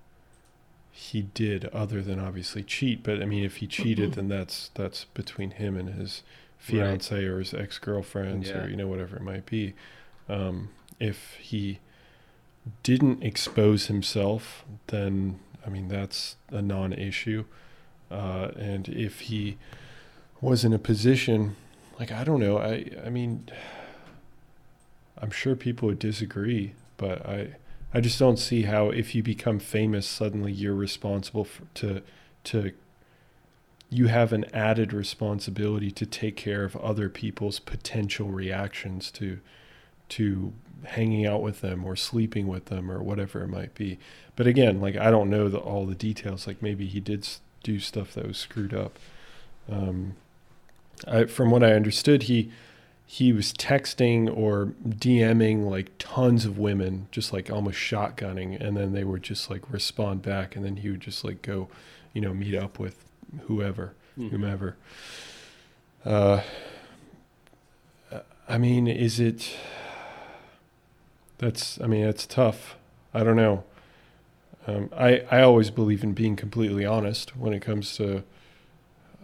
he 0.94 1.22
did 1.22 1.64
other 1.72 2.02
than 2.02 2.18
obviously 2.20 2.62
cheat 2.62 3.02
but 3.02 3.20
i 3.22 3.24
mean 3.24 3.42
if 3.42 3.56
he 3.56 3.66
cheated 3.66 4.12
then 4.12 4.28
that's 4.28 4.70
that's 4.74 5.04
between 5.06 5.50
him 5.52 5.74
and 5.76 5.88
his 5.94 6.22
fiance 6.58 7.24
or 7.24 7.38
his 7.38 7.54
ex-girlfriends 7.54 8.48
Yeah. 8.50 8.64
or 8.64 8.68
you 8.68 8.76
know 8.76 8.86
whatever 8.86 9.16
it 9.16 9.22
might 9.22 9.46
be. 9.46 9.74
Um, 10.28 10.68
if 11.00 11.34
he 11.40 11.80
didn't 12.84 13.22
expose 13.24 13.86
himself 13.86 14.64
then 14.88 15.40
i 15.66 15.68
mean 15.70 15.88
that's 15.88 16.36
a 16.50 16.62
non-issue. 16.62 17.44
Uh, 18.10 18.50
and 18.56 18.88
if 18.88 19.20
he 19.22 19.56
was 20.40 20.64
in 20.64 20.72
a 20.72 20.78
position 20.78 21.56
like 21.98 22.12
i 22.12 22.22
don't 22.22 22.38
know 22.40 22.58
i 22.58 22.90
i 23.04 23.08
mean 23.10 23.48
i'm 25.18 25.30
sure 25.30 25.56
people 25.56 25.88
would 25.88 25.98
disagree 25.98 26.74
but 26.96 27.24
I 27.26 27.56
I 27.94 28.00
just 28.00 28.18
don't 28.18 28.38
see 28.38 28.62
how 28.62 28.90
if 28.90 29.14
you 29.14 29.22
become 29.22 29.58
famous 29.58 30.06
suddenly 30.06 30.52
you're 30.52 30.74
responsible 30.74 31.44
for, 31.44 31.64
to 31.74 32.02
to 32.44 32.72
you 33.90 34.06
have 34.06 34.32
an 34.32 34.46
added 34.54 34.92
responsibility 34.92 35.90
to 35.90 36.06
take 36.06 36.34
care 36.34 36.64
of 36.64 36.74
other 36.76 37.10
people's 37.10 37.58
potential 37.58 38.28
reactions 38.28 39.10
to 39.12 39.40
to 40.08 40.52
hanging 40.84 41.26
out 41.26 41.42
with 41.42 41.60
them 41.60 41.84
or 41.84 41.94
sleeping 41.94 42.48
with 42.48 42.66
them 42.66 42.90
or 42.90 43.02
whatever 43.02 43.42
it 43.42 43.48
might 43.48 43.74
be. 43.74 43.98
But 44.34 44.46
again, 44.46 44.80
like 44.80 44.96
I 44.96 45.10
don't 45.10 45.30
know 45.30 45.48
the, 45.48 45.58
all 45.58 45.86
the 45.86 45.94
details. 45.94 46.46
Like 46.46 46.62
maybe 46.62 46.86
he 46.86 47.00
did 47.00 47.28
do 47.62 47.78
stuff 47.78 48.14
that 48.14 48.26
was 48.26 48.38
screwed 48.38 48.74
up. 48.74 48.98
Um, 49.70 50.16
I, 51.06 51.24
from 51.24 51.50
what 51.50 51.62
I 51.62 51.72
understood, 51.72 52.24
he 52.24 52.50
he 53.12 53.30
was 53.30 53.52
texting 53.52 54.34
or 54.34 54.72
DMing 54.88 55.66
like 55.66 55.90
tons 55.98 56.46
of 56.46 56.56
women, 56.56 57.08
just 57.10 57.30
like 57.30 57.50
almost 57.50 57.76
shotgunning, 57.76 58.58
and 58.58 58.74
then 58.74 58.94
they 58.94 59.04
would 59.04 59.22
just 59.22 59.50
like 59.50 59.70
respond 59.70 60.22
back, 60.22 60.56
and 60.56 60.64
then 60.64 60.76
he 60.76 60.88
would 60.88 61.02
just 61.02 61.22
like 61.22 61.42
go, 61.42 61.68
you 62.14 62.22
know, 62.22 62.32
meet 62.32 62.54
up 62.54 62.78
with 62.78 63.04
whoever, 63.42 63.92
whomever. 64.16 64.76
Uh, 66.06 66.40
I 68.48 68.56
mean, 68.56 68.86
is 68.86 69.20
it? 69.20 69.56
That's, 71.36 71.78
I 71.82 71.86
mean, 71.88 72.06
it's 72.06 72.26
tough. 72.26 72.76
I 73.12 73.24
don't 73.24 73.36
know. 73.36 73.64
Um, 74.66 74.88
I 74.96 75.26
I 75.30 75.42
always 75.42 75.68
believe 75.68 76.02
in 76.02 76.14
being 76.14 76.34
completely 76.34 76.86
honest 76.86 77.36
when 77.36 77.52
it 77.52 77.60
comes 77.60 77.94
to 77.96 78.24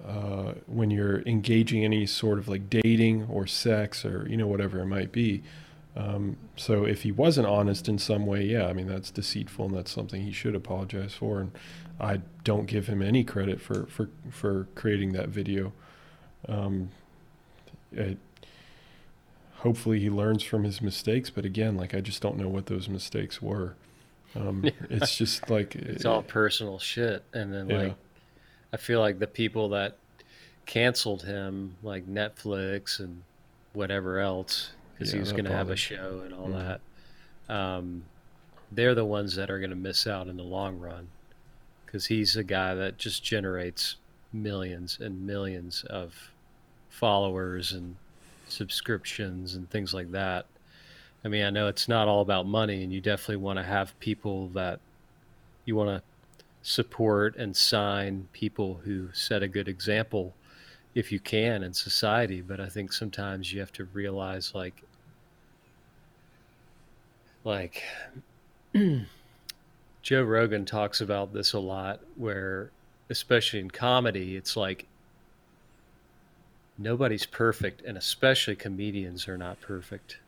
uh, 0.06 0.52
when 0.66 0.90
you're 0.90 1.22
engaging 1.22 1.84
any 1.84 2.06
sort 2.06 2.38
of 2.38 2.48
like 2.48 2.70
dating 2.70 3.26
or 3.30 3.46
sex 3.46 4.04
or 4.04 4.26
you 4.28 4.36
know 4.36 4.46
whatever 4.46 4.80
it 4.80 4.86
might 4.86 5.12
be. 5.12 5.42
Um, 5.96 6.36
so 6.56 6.84
if 6.84 7.02
he 7.02 7.10
wasn't 7.10 7.46
honest 7.48 7.88
in 7.88 7.98
some 7.98 8.24
way, 8.24 8.44
yeah, 8.44 8.66
I 8.66 8.72
mean 8.72 8.86
that's 8.86 9.10
deceitful 9.10 9.66
and 9.66 9.74
that's 9.76 9.90
something 9.90 10.22
he 10.22 10.32
should 10.32 10.54
apologize 10.54 11.14
for. 11.14 11.40
And 11.40 11.52
I 12.00 12.20
don't 12.44 12.66
give 12.66 12.86
him 12.86 13.02
any 13.02 13.24
credit 13.24 13.60
for 13.60 13.86
for 13.86 14.08
for 14.30 14.68
creating 14.74 15.12
that 15.12 15.28
video. 15.28 15.72
Um, 16.48 16.90
it, 17.92 18.18
hopefully 19.56 19.98
he 19.98 20.08
learns 20.10 20.42
from 20.42 20.64
his 20.64 20.80
mistakes. 20.80 21.30
But 21.30 21.44
again, 21.44 21.76
like 21.76 21.94
I 21.94 22.00
just 22.00 22.22
don't 22.22 22.36
know 22.36 22.48
what 22.48 22.66
those 22.66 22.88
mistakes 22.88 23.42
were. 23.42 23.74
Um, 24.36 24.64
it's 24.90 25.16
just 25.16 25.50
like 25.50 25.74
it's 25.74 26.04
all 26.04 26.22
personal 26.22 26.78
shit, 26.78 27.24
and 27.32 27.52
then 27.52 27.68
yeah. 27.68 27.78
like 27.78 27.96
I 28.72 28.76
feel 28.76 29.00
like 29.00 29.18
the 29.18 29.26
people 29.26 29.70
that 29.70 29.96
canceled 30.66 31.22
him, 31.22 31.76
like 31.82 32.06
Netflix 32.06 33.00
and 33.00 33.22
whatever 33.72 34.18
else, 34.18 34.72
because 34.92 35.10
yeah, 35.10 35.16
he 35.16 35.20
was 35.20 35.32
going 35.32 35.46
to 35.46 35.52
have 35.52 35.70
a 35.70 35.76
show 35.76 36.22
and 36.24 36.34
all 36.34 36.48
mm. 36.48 36.78
that. 37.48 37.54
Um, 37.54 38.04
they're 38.70 38.94
the 38.94 39.04
ones 39.04 39.34
that 39.36 39.50
are 39.50 39.58
going 39.58 39.70
to 39.70 39.76
miss 39.76 40.06
out 40.06 40.28
in 40.28 40.36
the 40.36 40.42
long 40.42 40.78
run, 40.78 41.08
because 41.86 42.06
he's 42.06 42.36
a 42.36 42.44
guy 42.44 42.74
that 42.74 42.98
just 42.98 43.24
generates 43.24 43.96
millions 44.32 44.98
and 45.00 45.26
millions 45.26 45.84
of 45.88 46.14
followers 46.90 47.72
and 47.72 47.96
subscriptions 48.48 49.54
and 49.54 49.70
things 49.70 49.94
like 49.94 50.10
that. 50.12 50.44
I 51.24 51.28
mean, 51.28 51.44
I 51.44 51.50
know 51.50 51.68
it's 51.68 51.88
not 51.88 52.08
all 52.08 52.20
about 52.20 52.46
money, 52.46 52.84
and 52.84 52.92
you 52.92 53.00
definitely 53.00 53.36
want 53.36 53.58
to 53.58 53.62
have 53.62 53.98
people 54.00 54.48
that 54.50 54.80
you 55.64 55.74
want 55.74 55.88
to 55.88 56.02
support 56.62 57.36
and 57.36 57.56
sign 57.56 58.28
people 58.32 58.80
who 58.84 59.08
set 59.12 59.42
a 59.42 59.48
good 59.48 59.68
example 59.68 60.34
if 60.94 61.12
you 61.12 61.20
can 61.20 61.62
in 61.62 61.72
society. 61.72 62.40
But 62.40 62.60
I 62.60 62.68
think 62.68 62.92
sometimes 62.92 63.52
you 63.52 63.60
have 63.60 63.72
to 63.72 63.84
realize, 63.84 64.54
like, 64.54 64.82
like 67.44 67.82
Joe 70.02 70.22
Rogan 70.22 70.64
talks 70.64 71.00
about 71.00 71.32
this 71.32 71.52
a 71.52 71.58
lot, 71.58 72.00
where 72.16 72.70
especially 73.10 73.60
in 73.60 73.70
comedy, 73.70 74.36
it's 74.36 74.56
like 74.56 74.86
nobody's 76.78 77.26
perfect, 77.26 77.82
and 77.82 77.98
especially 77.98 78.56
comedians 78.56 79.28
are 79.28 79.38
not 79.38 79.60
perfect. 79.60 80.18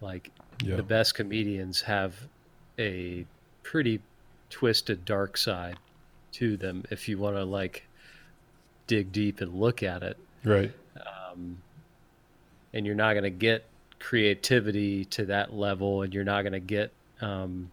Like 0.00 0.30
yeah. 0.62 0.76
the 0.76 0.82
best 0.82 1.14
comedians 1.14 1.82
have 1.82 2.14
a 2.78 3.26
pretty 3.62 4.00
twisted 4.50 5.04
dark 5.04 5.36
side 5.36 5.76
to 6.32 6.56
them 6.56 6.84
if 6.90 7.08
you 7.08 7.18
want 7.18 7.36
to 7.36 7.44
like 7.44 7.86
dig 8.86 9.12
deep 9.12 9.40
and 9.40 9.54
look 9.54 9.82
at 9.82 10.02
it. 10.02 10.18
Right. 10.44 10.72
Um, 10.96 11.58
and 12.74 12.84
you're 12.84 12.94
not 12.94 13.12
going 13.12 13.24
to 13.24 13.30
get 13.30 13.64
creativity 13.98 15.04
to 15.06 15.26
that 15.26 15.52
level, 15.52 16.02
and 16.02 16.14
you're 16.14 16.24
not 16.24 16.42
going 16.42 16.52
to 16.52 16.60
get, 16.60 16.92
um, 17.20 17.70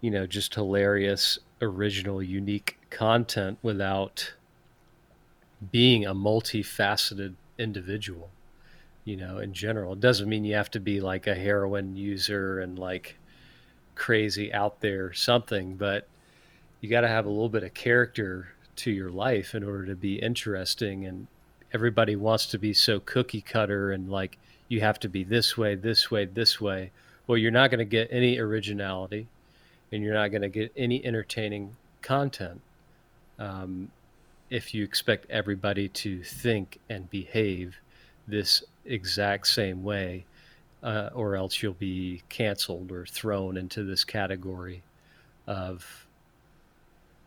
you 0.00 0.10
know, 0.10 0.26
just 0.26 0.54
hilarious, 0.54 1.38
original, 1.60 2.22
unique 2.22 2.78
content 2.90 3.58
without 3.62 4.34
being 5.72 6.04
a 6.04 6.14
multifaceted 6.14 7.34
individual 7.58 8.30
you 9.06 9.16
know, 9.16 9.38
in 9.38 9.54
general. 9.54 9.94
It 9.94 10.00
doesn't 10.00 10.28
mean 10.28 10.44
you 10.44 10.56
have 10.56 10.70
to 10.72 10.80
be 10.80 11.00
like 11.00 11.26
a 11.26 11.34
heroin 11.34 11.96
user 11.96 12.60
and 12.60 12.78
like 12.78 13.16
crazy 13.96 14.52
out 14.52 14.80
there 14.80 15.12
something, 15.12 15.74
but 15.74 16.06
you 16.80 16.88
got 16.88 17.00
to 17.00 17.08
have 17.08 17.26
a 17.26 17.30
little 17.30 17.48
bit 17.48 17.64
of 17.64 17.74
character 17.74 18.48
to 18.76 18.90
your 18.90 19.10
life 19.10 19.54
in 19.54 19.64
order 19.64 19.86
to 19.86 19.96
be 19.96 20.16
interesting. 20.16 21.06
And 21.06 21.26
everybody 21.72 22.14
wants 22.14 22.46
to 22.46 22.58
be 22.58 22.72
so 22.72 23.00
cookie 23.00 23.40
cutter 23.40 23.90
and 23.90 24.10
like 24.10 24.38
you 24.68 24.80
have 24.80 25.00
to 25.00 25.08
be 25.08 25.24
this 25.24 25.56
way, 25.56 25.74
this 25.74 26.10
way, 26.10 26.26
this 26.26 26.60
way. 26.60 26.90
Well, 27.26 27.38
you're 27.38 27.50
not 27.50 27.70
going 27.70 27.78
to 27.78 27.84
get 27.84 28.08
any 28.10 28.38
originality 28.38 29.26
and 29.90 30.02
you're 30.02 30.14
not 30.14 30.28
going 30.28 30.42
to 30.42 30.48
get 30.48 30.72
any 30.76 31.04
entertaining 31.04 31.74
content 32.02 32.60
um, 33.38 33.90
if 34.50 34.74
you 34.74 34.84
expect 34.84 35.30
everybody 35.30 35.88
to 35.88 36.22
think 36.22 36.78
and 36.88 37.10
behave 37.10 37.76
this 38.28 38.62
exact 38.84 39.46
same 39.46 39.82
way, 39.82 40.24
uh, 40.82 41.10
or 41.14 41.36
else 41.36 41.62
you'll 41.62 41.72
be 41.74 42.22
canceled 42.28 42.92
or 42.92 43.06
thrown 43.06 43.56
into 43.56 43.82
this 43.82 44.04
category 44.04 44.82
of 45.46 46.06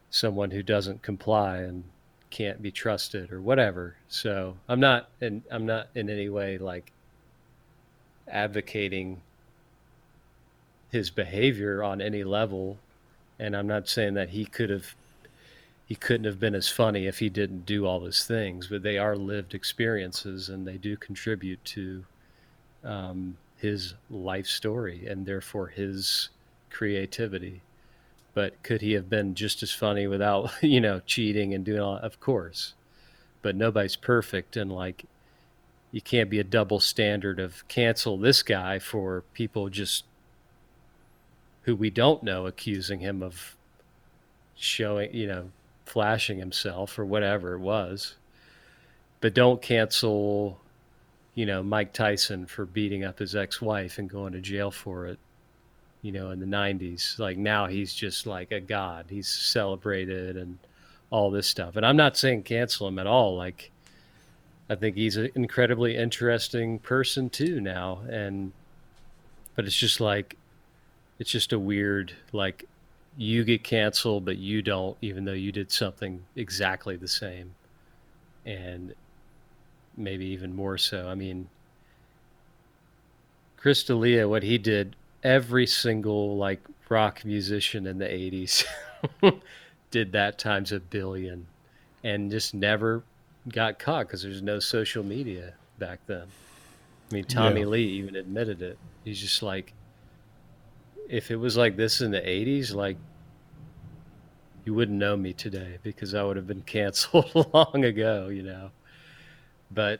someone 0.09 0.51
who 0.51 0.63
doesn't 0.63 1.01
comply 1.01 1.57
and 1.57 1.83
can't 2.29 2.61
be 2.61 2.71
trusted 2.71 3.31
or 3.31 3.41
whatever. 3.41 3.95
So 4.07 4.57
I'm 4.67 4.79
not, 4.79 5.09
and 5.21 5.43
I'm 5.51 5.65
not 5.65 5.87
in 5.95 6.09
any 6.09 6.29
way 6.29 6.57
like 6.57 6.91
advocating 8.27 9.21
his 10.91 11.09
behavior 11.09 11.83
on 11.83 12.01
any 12.01 12.23
level. 12.23 12.77
And 13.39 13.55
I'm 13.55 13.67
not 13.67 13.87
saying 13.87 14.15
that 14.15 14.29
he 14.29 14.45
could 14.45 14.69
have 14.69 14.95
he 15.85 15.95
couldn't 15.95 16.25
have 16.25 16.39
been 16.39 16.53
as 16.53 16.69
funny 16.69 17.07
if 17.07 17.17
he 17.17 17.29
didn't 17.29 17.65
do 17.65 17.87
all 17.87 17.99
those 17.99 18.23
things. 18.23 18.67
But 18.67 18.83
they 18.83 18.99
are 18.99 19.15
lived 19.15 19.55
experiences, 19.55 20.47
and 20.47 20.67
they 20.67 20.77
do 20.77 20.95
contribute 20.95 21.65
to 21.65 22.05
um, 22.83 23.37
his 23.57 23.95
life 24.09 24.47
story 24.47 25.05
and 25.07 25.25
therefore 25.25 25.67
his 25.67 26.29
creativity. 26.69 27.61
But 28.33 28.61
could 28.63 28.81
he 28.81 28.93
have 28.93 29.09
been 29.09 29.35
just 29.35 29.63
as 29.63 29.71
funny 29.71 30.07
without, 30.07 30.51
you 30.61 30.79
know, 30.79 31.01
cheating 31.05 31.53
and 31.53 31.65
doing 31.65 31.81
all? 31.81 31.97
Of 31.97 32.19
course. 32.19 32.73
But 33.41 33.55
nobody's 33.55 33.95
perfect, 33.95 34.57
and 34.57 34.71
like, 34.71 35.05
you 35.91 36.01
can't 36.01 36.29
be 36.29 36.39
a 36.39 36.43
double 36.43 36.79
standard 36.79 37.39
of 37.39 37.67
cancel 37.67 38.17
this 38.17 38.43
guy 38.43 38.79
for 38.79 39.23
people 39.33 39.69
just 39.69 40.03
who 41.63 41.75
we 41.75 41.89
don't 41.89 42.23
know 42.23 42.47
accusing 42.47 42.99
him 42.99 43.23
of 43.23 43.55
showing, 44.55 45.13
you 45.13 45.27
know, 45.27 45.49
flashing 45.85 46.37
himself 46.37 46.99
or 46.99 47.05
whatever 47.05 47.53
it 47.53 47.59
was. 47.59 48.15
But 49.21 49.33
don't 49.33 49.61
cancel, 49.61 50.59
you 51.39 51.45
know, 51.45 51.63
Mike 51.63 51.93
Tyson 51.93 52.45
for 52.45 52.65
beating 52.65 53.05
up 53.05 53.17
his 53.17 53.33
ex 53.33 53.61
wife 53.61 53.97
and 53.97 54.09
going 54.09 54.33
to 54.33 54.41
jail 54.41 54.71
for 54.71 55.07
it, 55.07 55.17
you 56.01 56.11
know, 56.11 56.31
in 56.31 56.41
the 56.41 56.45
90s. 56.45 57.17
Like 57.17 57.37
now 57.37 57.65
he's 57.67 57.93
just 57.93 58.27
like 58.27 58.51
a 58.51 58.59
god. 58.59 59.05
He's 59.07 59.29
celebrated 59.29 60.35
and 60.35 60.57
all 61.09 61.31
this 61.31 61.47
stuff. 61.47 61.77
And 61.77 61.85
I'm 61.85 61.95
not 61.95 62.17
saying 62.17 62.43
cancel 62.43 62.89
him 62.89 62.99
at 62.99 63.07
all. 63.07 63.37
Like, 63.37 63.71
I 64.69 64.75
think 64.75 64.97
he's 64.97 65.15
an 65.15 65.29
incredibly 65.33 65.95
interesting 65.95 66.77
person 66.77 67.29
too 67.29 67.61
now. 67.61 68.01
And, 68.09 68.51
but 69.55 69.63
it's 69.63 69.77
just 69.77 70.01
like, 70.01 70.35
it's 71.19 71.31
just 71.31 71.53
a 71.53 71.59
weird, 71.59 72.11
like, 72.33 72.65
you 73.15 73.45
get 73.45 73.63
canceled, 73.63 74.25
but 74.25 74.35
you 74.35 74.61
don't, 74.61 74.97
even 75.01 75.23
though 75.23 75.31
you 75.31 75.53
did 75.53 75.71
something 75.71 76.21
exactly 76.35 76.97
the 76.97 77.07
same. 77.07 77.55
And 78.45 78.93
maybe 79.99 80.25
even 80.27 80.55
more 80.55 80.77
so. 80.77 81.07
I 81.07 81.15
mean, 81.15 81.49
Chris 83.57 83.83
D'Elia, 83.83 84.27
what 84.27 84.43
he 84.43 84.57
did, 84.57 84.95
every 85.23 85.67
single 85.67 86.37
like 86.37 86.61
rock 86.89 87.23
musician 87.25 87.85
in 87.85 87.97
the 87.99 88.05
80s 88.05 88.65
did 89.91 90.11
that 90.13 90.39
times 90.39 90.71
a 90.71 90.79
billion 90.79 91.45
and 92.03 92.31
just 92.31 92.53
never 92.53 93.03
got 93.49 93.79
caught 93.79 94.07
because 94.07 94.23
there's 94.23 94.41
no 94.41 94.59
social 94.59 95.03
media 95.03 95.53
back 95.77 95.99
then. 96.07 96.25
I 97.11 97.15
mean, 97.15 97.25
Tommy 97.25 97.61
yeah. 97.61 97.67
Lee 97.67 97.83
even 97.83 98.15
admitted 98.15 98.61
it. 98.61 98.77
He's 99.03 99.19
just 99.19 99.41
like, 99.41 99.73
if 101.07 101.31
it 101.31 101.37
was 101.37 101.57
like 101.57 101.75
this 101.75 102.01
in 102.01 102.11
the 102.11 102.21
80s, 102.21 102.73
like 102.73 102.97
you 104.65 104.73
wouldn't 104.73 104.97
know 104.97 105.17
me 105.17 105.33
today 105.33 105.79
because 105.81 106.13
I 106.13 106.23
would 106.23 106.35
have 106.37 106.47
been 106.47 106.61
canceled 106.65 107.31
long 107.53 107.83
ago, 107.83 108.27
you 108.27 108.43
know. 108.43 108.71
But 109.71 109.99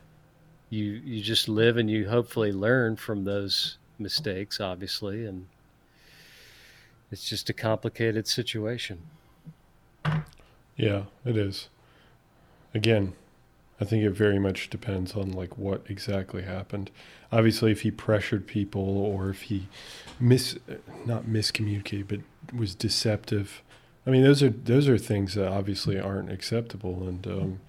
you 0.69 0.83
you 0.83 1.21
just 1.21 1.47
live 1.49 1.77
and 1.77 1.89
you 1.89 2.09
hopefully 2.09 2.51
learn 2.51 2.95
from 2.95 3.23
those 3.23 3.77
mistakes, 3.97 4.59
obviously, 4.59 5.25
and 5.25 5.47
it's 7.11 7.27
just 7.27 7.49
a 7.49 7.53
complicated 7.53 8.27
situation. 8.27 9.01
Yeah, 10.75 11.03
it 11.25 11.35
is. 11.35 11.69
Again, 12.73 13.13
I 13.81 13.85
think 13.85 14.03
it 14.03 14.11
very 14.11 14.39
much 14.39 14.69
depends 14.69 15.15
on 15.15 15.31
like 15.31 15.57
what 15.57 15.85
exactly 15.89 16.43
happened. 16.43 16.91
Obviously, 17.31 17.71
if 17.71 17.81
he 17.81 17.91
pressured 17.91 18.47
people 18.47 18.97
or 18.97 19.29
if 19.29 19.43
he 19.43 19.67
mis 20.19 20.57
not 21.05 21.25
miscommunicated 21.25 22.07
but 22.07 22.19
was 22.55 22.75
deceptive 22.75 23.61
I 24.09 24.11
mean, 24.11 24.23
those 24.23 24.41
are 24.41 24.49
those 24.49 24.87
are 24.87 24.97
things 24.97 25.35
that 25.35 25.47
obviously 25.47 25.99
aren't 25.99 26.31
acceptable, 26.31 27.07
and 27.07 27.27
um, 27.27 27.59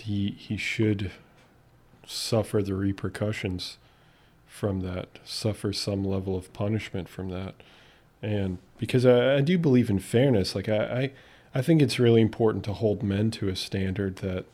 he 0.00 0.30
he 0.38 0.56
should 0.56 1.10
suffer 2.06 2.62
the 2.62 2.74
repercussions 2.74 3.78
from 4.46 4.80
that, 4.80 5.08
suffer 5.24 5.72
some 5.72 6.04
level 6.04 6.36
of 6.36 6.52
punishment 6.52 7.08
from 7.08 7.30
that, 7.30 7.54
and 8.22 8.58
because 8.78 9.04
I, 9.04 9.36
I 9.36 9.40
do 9.40 9.58
believe 9.58 9.90
in 9.90 9.98
fairness, 9.98 10.54
like 10.54 10.68
I, 10.68 10.84
I, 10.84 11.10
I 11.54 11.62
think 11.62 11.82
it's 11.82 11.98
really 11.98 12.20
important 12.20 12.64
to 12.64 12.72
hold 12.72 13.02
men 13.02 13.30
to 13.32 13.48
a 13.48 13.56
standard 13.56 14.16
that. 14.16 14.44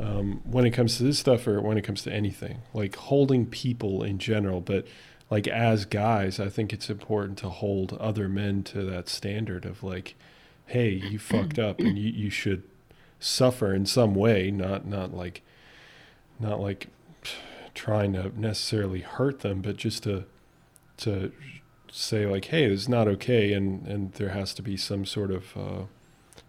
Um, 0.00 0.42
when 0.44 0.64
it 0.64 0.70
comes 0.70 0.96
to 0.98 1.02
this 1.02 1.18
stuff, 1.18 1.48
or 1.48 1.60
when 1.60 1.76
it 1.76 1.82
comes 1.82 2.02
to 2.02 2.12
anything, 2.12 2.58
like 2.72 2.94
holding 2.94 3.46
people 3.46 4.04
in 4.04 4.18
general, 4.18 4.60
but 4.60 4.86
like 5.30 5.46
as 5.46 5.84
guys, 5.84 6.40
I 6.40 6.48
think 6.48 6.72
it's 6.72 6.88
important 6.88 7.38
to 7.38 7.48
hold 7.48 7.92
other 7.94 8.28
men 8.28 8.62
to 8.64 8.82
that 8.84 9.08
standard 9.08 9.64
of 9.64 9.82
like, 9.82 10.14
hey, 10.66 10.90
you 10.90 11.18
fucked 11.18 11.58
up 11.58 11.80
and 11.80 11.98
you, 11.98 12.10
you 12.10 12.30
should 12.30 12.62
suffer 13.20 13.74
in 13.74 13.86
some 13.86 14.14
way, 14.14 14.50
not 14.50 14.86
not 14.86 15.14
like 15.14 15.42
not 16.38 16.60
like 16.60 16.88
trying 17.74 18.12
to 18.12 18.38
necessarily 18.38 19.00
hurt 19.00 19.40
them, 19.40 19.60
but 19.60 19.76
just 19.76 20.02
to 20.04 20.24
to 20.98 21.32
say 21.90 22.26
like, 22.26 22.46
hey, 22.46 22.68
this 22.68 22.82
is 22.82 22.88
not 22.88 23.08
okay, 23.08 23.52
and 23.52 23.86
and 23.86 24.12
there 24.14 24.30
has 24.30 24.54
to 24.54 24.62
be 24.62 24.76
some 24.76 25.04
sort 25.04 25.30
of 25.30 25.56
uh, 25.56 25.82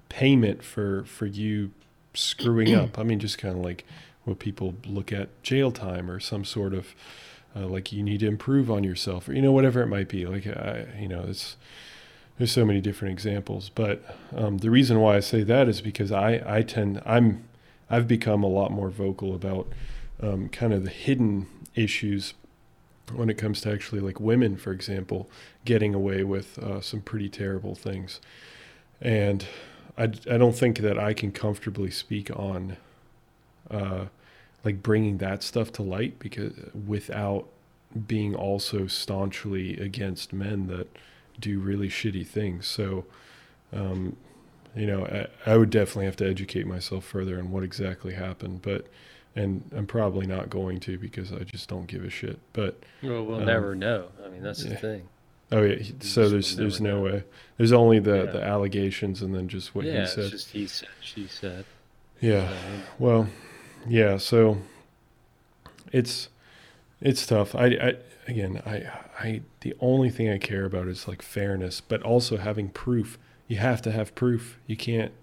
payment 0.10 0.64
for 0.64 1.04
for 1.06 1.26
you 1.26 1.72
screwing 2.14 2.74
up. 2.74 2.98
I 3.00 3.04
mean, 3.04 3.20
just 3.20 3.38
kind 3.38 3.56
of 3.58 3.64
like 3.64 3.86
what 4.24 4.40
people 4.40 4.76
look 4.86 5.12
at 5.12 5.42
jail 5.44 5.72
time 5.72 6.10
or 6.10 6.20
some 6.20 6.46
sort 6.46 6.74
of 6.74 6.94
uh, 7.56 7.66
like 7.66 7.92
you 7.92 8.04
need 8.04 8.20
to 8.20 8.28
improve 8.28 8.70
on 8.70 8.84
yourself 8.84 9.28
or 9.28 9.34
you 9.34 9.42
know 9.42 9.52
whatever 9.52 9.82
it 9.82 9.88
might 9.88 10.10
be. 10.10 10.26
Like 10.26 10.48
I, 10.48 10.88
you 11.00 11.08
know, 11.08 11.26
it's 11.28 11.56
there's 12.40 12.54
so 12.54 12.66
many 12.66 12.80
different 12.80 13.12
examples, 13.12 13.70
but 13.70 14.02
um, 14.36 14.60
the 14.60 14.72
reason 14.72 15.00
why 15.00 15.18
I 15.18 15.20
say 15.20 15.44
that 15.44 15.68
is 15.68 15.82
because 15.82 16.12
I 16.12 16.42
I 16.48 16.62
tend 16.64 17.02
I'm 17.06 17.44
I've 17.90 18.08
become 18.08 18.44
a 18.44 18.48
lot 18.48 18.72
more 18.72 18.90
vocal 18.90 19.36
about 19.36 19.68
um, 20.24 20.48
kind 20.50 20.74
of 20.74 20.86
the 20.86 20.90
hidden 20.90 21.48
issues 21.76 22.34
when 23.14 23.30
it 23.30 23.38
comes 23.38 23.62
to 23.62 23.72
actually 23.72 24.00
like 24.00 24.22
women, 24.22 24.56
for 24.56 24.72
example, 24.72 25.30
getting 25.66 25.94
away 25.94 26.24
with 26.24 26.58
uh, 26.60 26.80
some 26.80 27.02
pretty 27.02 27.28
terrible 27.28 27.76
things. 27.76 28.22
And 29.02 29.46
I, 29.98 30.04
I 30.04 30.38
don't 30.38 30.56
think 30.56 30.80
that 30.80 30.98
I 30.98 31.14
can 31.14 31.32
comfortably 31.32 31.92
speak 31.92 32.30
on 32.38 32.78
uh, 33.70 34.06
like 34.64 34.82
bringing 34.82 35.18
that 35.18 35.44
stuff 35.44 35.72
to 35.74 35.84
light 35.84 36.20
because 36.20 36.54
without 36.88 37.48
being 38.08 38.36
also 38.36 38.88
staunchly 38.88 39.78
against 39.80 40.32
men 40.32 40.68
that 40.68 40.88
do 41.40 41.60
really 41.60 41.90
shitty 41.90 42.26
things. 42.26 42.68
So, 42.68 43.06
um, 43.74 44.16
you 44.76 44.86
know, 44.86 45.06
I, 45.06 45.52
I 45.52 45.58
would 45.58 45.70
definitely 45.70 46.06
have 46.06 46.18
to 46.18 46.28
educate 46.28 46.68
myself 46.68 47.06
further 47.06 47.40
on 47.40 47.52
what 47.52 47.64
exactly 47.64 48.14
happened, 48.14 48.62
but 48.62 48.88
and 49.36 49.64
I'm 49.76 49.88
probably 49.88 50.26
not 50.26 50.50
going 50.50 50.80
to 50.82 50.98
because 50.98 51.32
I 51.32 51.40
just 51.40 51.70
don't 51.70 51.88
give 51.88 52.04
a 52.04 52.10
shit. 52.10 52.40
But 52.54 52.82
well, 53.02 53.24
we'll 53.26 53.40
um, 53.40 53.46
never 53.46 53.76
know. 53.76 54.08
I 54.26 54.30
mean, 54.30 54.44
that's 54.44 54.64
yeah. 54.64 54.72
the 54.72 54.78
thing. 54.78 55.10
Oh 55.52 55.64
yeah, 55.64 55.84
so 56.02 56.30
there's 56.30 56.56
there's 56.56 56.80
no 56.80 56.98
know. 56.98 57.04
way. 57.04 57.24
There's 57.58 57.72
only 57.72 58.00
the 58.00 58.26
yeah. 58.26 58.32
the 58.32 58.44
allegations 58.44 59.22
and 59.22 59.34
then 59.34 59.48
just 59.48 59.74
what 59.74 59.86
yeah, 59.86 60.02
he 60.02 60.08
said. 60.08 60.24
Yeah, 60.26 60.30
just 60.30 60.52
he 60.52 60.68
said, 60.68 60.90
she 61.02 61.28
said. 61.28 61.66
Yeah. 62.20 62.52
Well, 63.00 63.30
yeah. 63.88 64.18
So 64.18 64.60
it's 65.92 66.30
it's 67.02 67.26
tough. 67.26 67.56
I, 67.56 67.66
I 67.66 67.96
again, 68.30 68.62
I 68.66 68.90
I 69.20 69.42
the 69.62 69.76
only 69.80 70.10
thing 70.10 70.30
I 70.30 70.38
care 70.38 70.66
about 70.66 70.88
is 70.88 71.08
like 71.08 71.22
fairness, 71.22 71.82
but 71.82 72.02
also 72.04 72.38
having 72.38 72.70
proof. 72.70 73.18
You 73.48 73.58
have 73.58 73.82
to 73.84 73.92
have 73.92 74.14
proof. 74.16 74.60
You 74.68 74.78
can't 74.78 75.14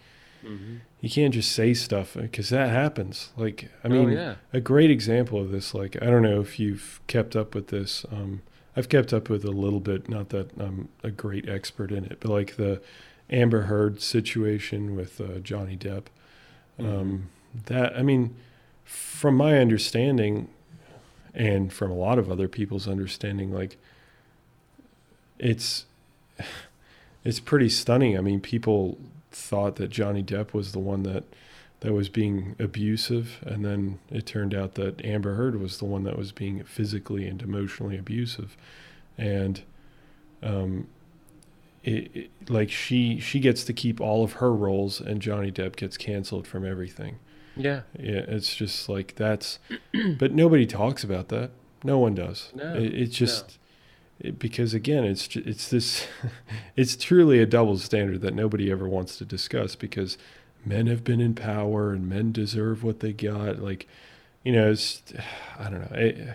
Mm-hmm. 0.46 0.76
You 1.00 1.10
can't 1.10 1.34
just 1.34 1.52
say 1.52 1.74
stuff 1.74 2.14
because 2.14 2.48
that 2.50 2.70
happens. 2.70 3.30
Like, 3.36 3.70
I 3.84 3.88
oh, 3.88 3.90
mean, 3.90 4.10
oh, 4.10 4.12
yeah. 4.12 4.34
a 4.52 4.60
great 4.60 4.90
example 4.90 5.40
of 5.40 5.50
this, 5.50 5.74
like, 5.74 6.00
I 6.00 6.06
don't 6.06 6.22
know 6.22 6.40
if 6.40 6.58
you've 6.58 7.00
kept 7.06 7.36
up 7.36 7.54
with 7.54 7.68
this. 7.68 8.06
Um, 8.10 8.42
I've 8.76 8.88
kept 8.88 9.12
up 9.12 9.28
with 9.28 9.44
a 9.44 9.50
little 9.50 9.80
bit, 9.80 10.08
not 10.08 10.30
that 10.30 10.50
I'm 10.58 10.88
a 11.02 11.10
great 11.10 11.48
expert 11.48 11.90
in 11.90 12.04
it, 12.04 12.18
but 12.20 12.30
like 12.30 12.56
the 12.56 12.80
Amber 13.30 13.62
Heard 13.62 14.00
situation 14.00 14.94
with 14.94 15.20
uh, 15.20 15.38
Johnny 15.40 15.76
Depp. 15.76 16.04
Mm-hmm. 16.78 16.86
Um, 16.86 17.28
that, 17.66 17.96
I 17.96 18.02
mean, 18.02 18.36
from 18.84 19.36
my 19.36 19.58
understanding 19.58 20.48
and 21.36 21.72
from 21.72 21.90
a 21.90 21.94
lot 21.94 22.18
of 22.18 22.30
other 22.30 22.48
people's 22.48 22.88
understanding, 22.88 23.52
like, 23.52 23.76
it's, 25.38 25.84
it's 27.24 27.38
pretty 27.38 27.68
stunning. 27.68 28.18
I 28.18 28.22
mean, 28.22 28.40
people 28.40 28.98
thought 29.30 29.76
that 29.76 29.90
Johnny 29.90 30.22
Depp 30.22 30.52
was 30.52 30.72
the 30.72 30.78
one 30.78 31.02
that 31.04 31.24
that 31.80 31.92
was 31.92 32.08
being 32.08 32.56
abusive, 32.58 33.44
and 33.44 33.62
then 33.64 33.98
it 34.10 34.24
turned 34.24 34.54
out 34.54 34.74
that 34.74 35.04
Amber 35.04 35.34
Heard 35.34 35.60
was 35.60 35.78
the 35.78 35.84
one 35.84 36.04
that 36.04 36.16
was 36.16 36.32
being 36.32 36.64
physically 36.64 37.28
and 37.28 37.42
emotionally 37.42 37.98
abusive, 37.98 38.56
and 39.18 39.60
um, 40.42 40.86
it, 41.84 42.10
it, 42.14 42.30
like 42.48 42.70
she 42.70 43.20
she 43.20 43.40
gets 43.40 43.62
to 43.64 43.74
keep 43.74 44.00
all 44.00 44.24
of 44.24 44.34
her 44.34 44.52
roles, 44.54 45.00
and 45.00 45.20
Johnny 45.20 45.52
Depp 45.52 45.76
gets 45.76 45.98
canceled 45.98 46.46
from 46.46 46.64
everything. 46.64 47.18
Yeah, 47.56 47.82
yeah, 47.98 48.24
it's 48.28 48.54
just 48.54 48.88
like 48.88 49.14
that's, 49.14 49.58
but 50.18 50.32
nobody 50.32 50.66
talks 50.66 51.02
about 51.02 51.28
that. 51.28 51.50
No 51.82 51.98
one 51.98 52.14
does. 52.14 52.52
No, 52.54 52.74
it, 52.74 52.94
it's 52.94 53.16
just. 53.16 53.48
No 53.48 53.54
it, 54.18 54.38
because 54.38 54.74
again, 54.74 55.04
it's 55.04 55.34
it's 55.36 55.68
this, 55.68 56.06
it's 56.76 56.96
truly 56.96 57.40
a 57.40 57.46
double 57.46 57.78
standard 57.78 58.20
that 58.22 58.34
nobody 58.34 58.70
ever 58.70 58.88
wants 58.88 59.16
to 59.18 59.24
discuss 59.24 59.76
because 59.76 60.16
men 60.64 60.86
have 60.86 61.04
been 61.04 61.20
in 61.20 61.34
power 61.34 61.92
and 61.92 62.08
men 62.08 62.32
deserve 62.32 62.82
what 62.82 63.00
they 63.00 63.12
got. 63.12 63.58
Like, 63.58 63.86
you 64.42 64.52
know, 64.52 64.70
it's 64.70 65.02
I 65.58 65.70
don't 65.70 65.80
know. 65.90 65.98
It, 65.98 66.34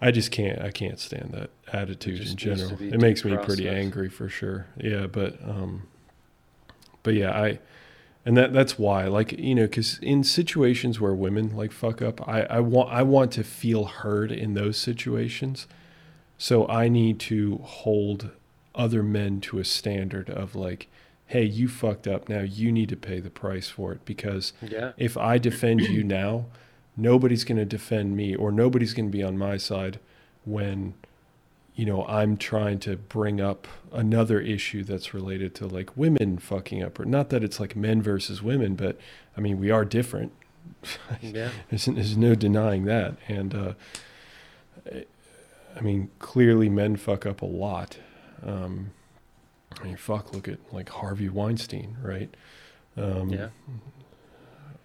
I 0.00 0.10
just 0.10 0.30
can't. 0.30 0.60
I 0.60 0.70
can't 0.70 0.98
stand 0.98 1.32
that 1.32 1.50
attitude 1.72 2.20
in 2.20 2.36
general. 2.36 2.80
It 2.80 3.00
makes 3.00 3.24
me 3.24 3.36
pretty 3.36 3.68
angry 3.68 4.08
for 4.08 4.28
sure. 4.28 4.66
Yeah, 4.76 5.06
but 5.06 5.42
um, 5.42 5.88
but 7.02 7.14
yeah, 7.14 7.32
I, 7.32 7.58
and 8.28 8.36
that 8.36 8.52
that's 8.52 8.78
why, 8.78 9.06
like 9.06 9.32
you 9.32 9.54
know, 9.56 9.66
because 9.66 9.98
in 9.98 10.22
situations 10.22 11.00
where 11.00 11.14
women 11.14 11.56
like 11.56 11.72
fuck 11.72 12.00
up, 12.00 12.26
I 12.28 12.42
I 12.42 12.60
want 12.60 12.92
I 12.92 13.02
want 13.02 13.32
to 13.32 13.42
feel 13.42 13.86
heard 13.86 14.30
in 14.30 14.54
those 14.54 14.76
situations 14.76 15.66
so 16.38 16.66
I 16.68 16.88
need 16.88 17.18
to 17.20 17.58
hold 17.64 18.30
other 18.74 19.02
men 19.02 19.40
to 19.40 19.58
a 19.58 19.64
standard 19.64 20.30
of 20.30 20.54
like, 20.54 20.88
hey, 21.26 21.42
you 21.42 21.68
fucked 21.68 22.06
up. 22.06 22.28
Now 22.28 22.40
you 22.40 22.70
need 22.70 22.88
to 22.90 22.96
pay 22.96 23.18
the 23.18 23.28
price 23.28 23.68
for 23.68 23.92
it 23.92 24.04
because 24.04 24.52
yeah. 24.62 24.92
if 24.96 25.16
I 25.16 25.36
defend 25.38 25.80
you 25.80 26.04
now, 26.04 26.46
nobody's 26.96 27.42
going 27.42 27.58
to 27.58 27.64
defend 27.64 28.16
me 28.16 28.36
or 28.36 28.52
nobody's 28.52 28.94
going 28.94 29.10
to 29.10 29.12
be 29.16 29.22
on 29.22 29.36
my 29.36 29.56
side 29.56 29.98
when 30.44 30.94
you 31.78 31.86
know 31.86 32.04
I'm 32.06 32.36
trying 32.36 32.78
to 32.80 32.96
bring 32.96 33.40
up 33.40 33.66
another 33.92 34.40
issue 34.40 34.84
that's 34.84 35.14
related 35.14 35.54
to 35.56 35.66
like 35.66 35.96
women 35.96 36.38
fucking 36.38 36.82
up 36.82 36.98
or 37.00 37.04
not 37.04 37.30
that 37.30 37.42
it's 37.42 37.58
like 37.58 37.76
men 37.76 38.02
versus 38.02 38.42
women 38.42 38.74
but 38.74 38.98
I 39.36 39.40
mean 39.40 39.58
we 39.58 39.70
are 39.70 39.84
different 39.84 40.32
yeah 41.22 41.50
there's, 41.70 41.86
there's 41.86 42.16
no 42.16 42.34
denying 42.34 42.84
that 42.84 43.14
and 43.28 43.54
uh, 43.54 43.72
I 45.78 45.80
mean, 45.80 46.10
clearly 46.18 46.68
men 46.68 46.96
fuck 46.96 47.24
up 47.24 47.40
a 47.42 47.46
lot. 47.46 47.98
Um, 48.44 48.90
I 49.80 49.84
mean, 49.84 49.96
fuck, 49.96 50.32
look 50.34 50.48
at 50.48 50.58
like 50.72 50.88
Harvey 50.88 51.28
Weinstein, 51.28 51.96
right? 52.02 52.34
Um, 52.96 53.28
yeah. 53.28 53.48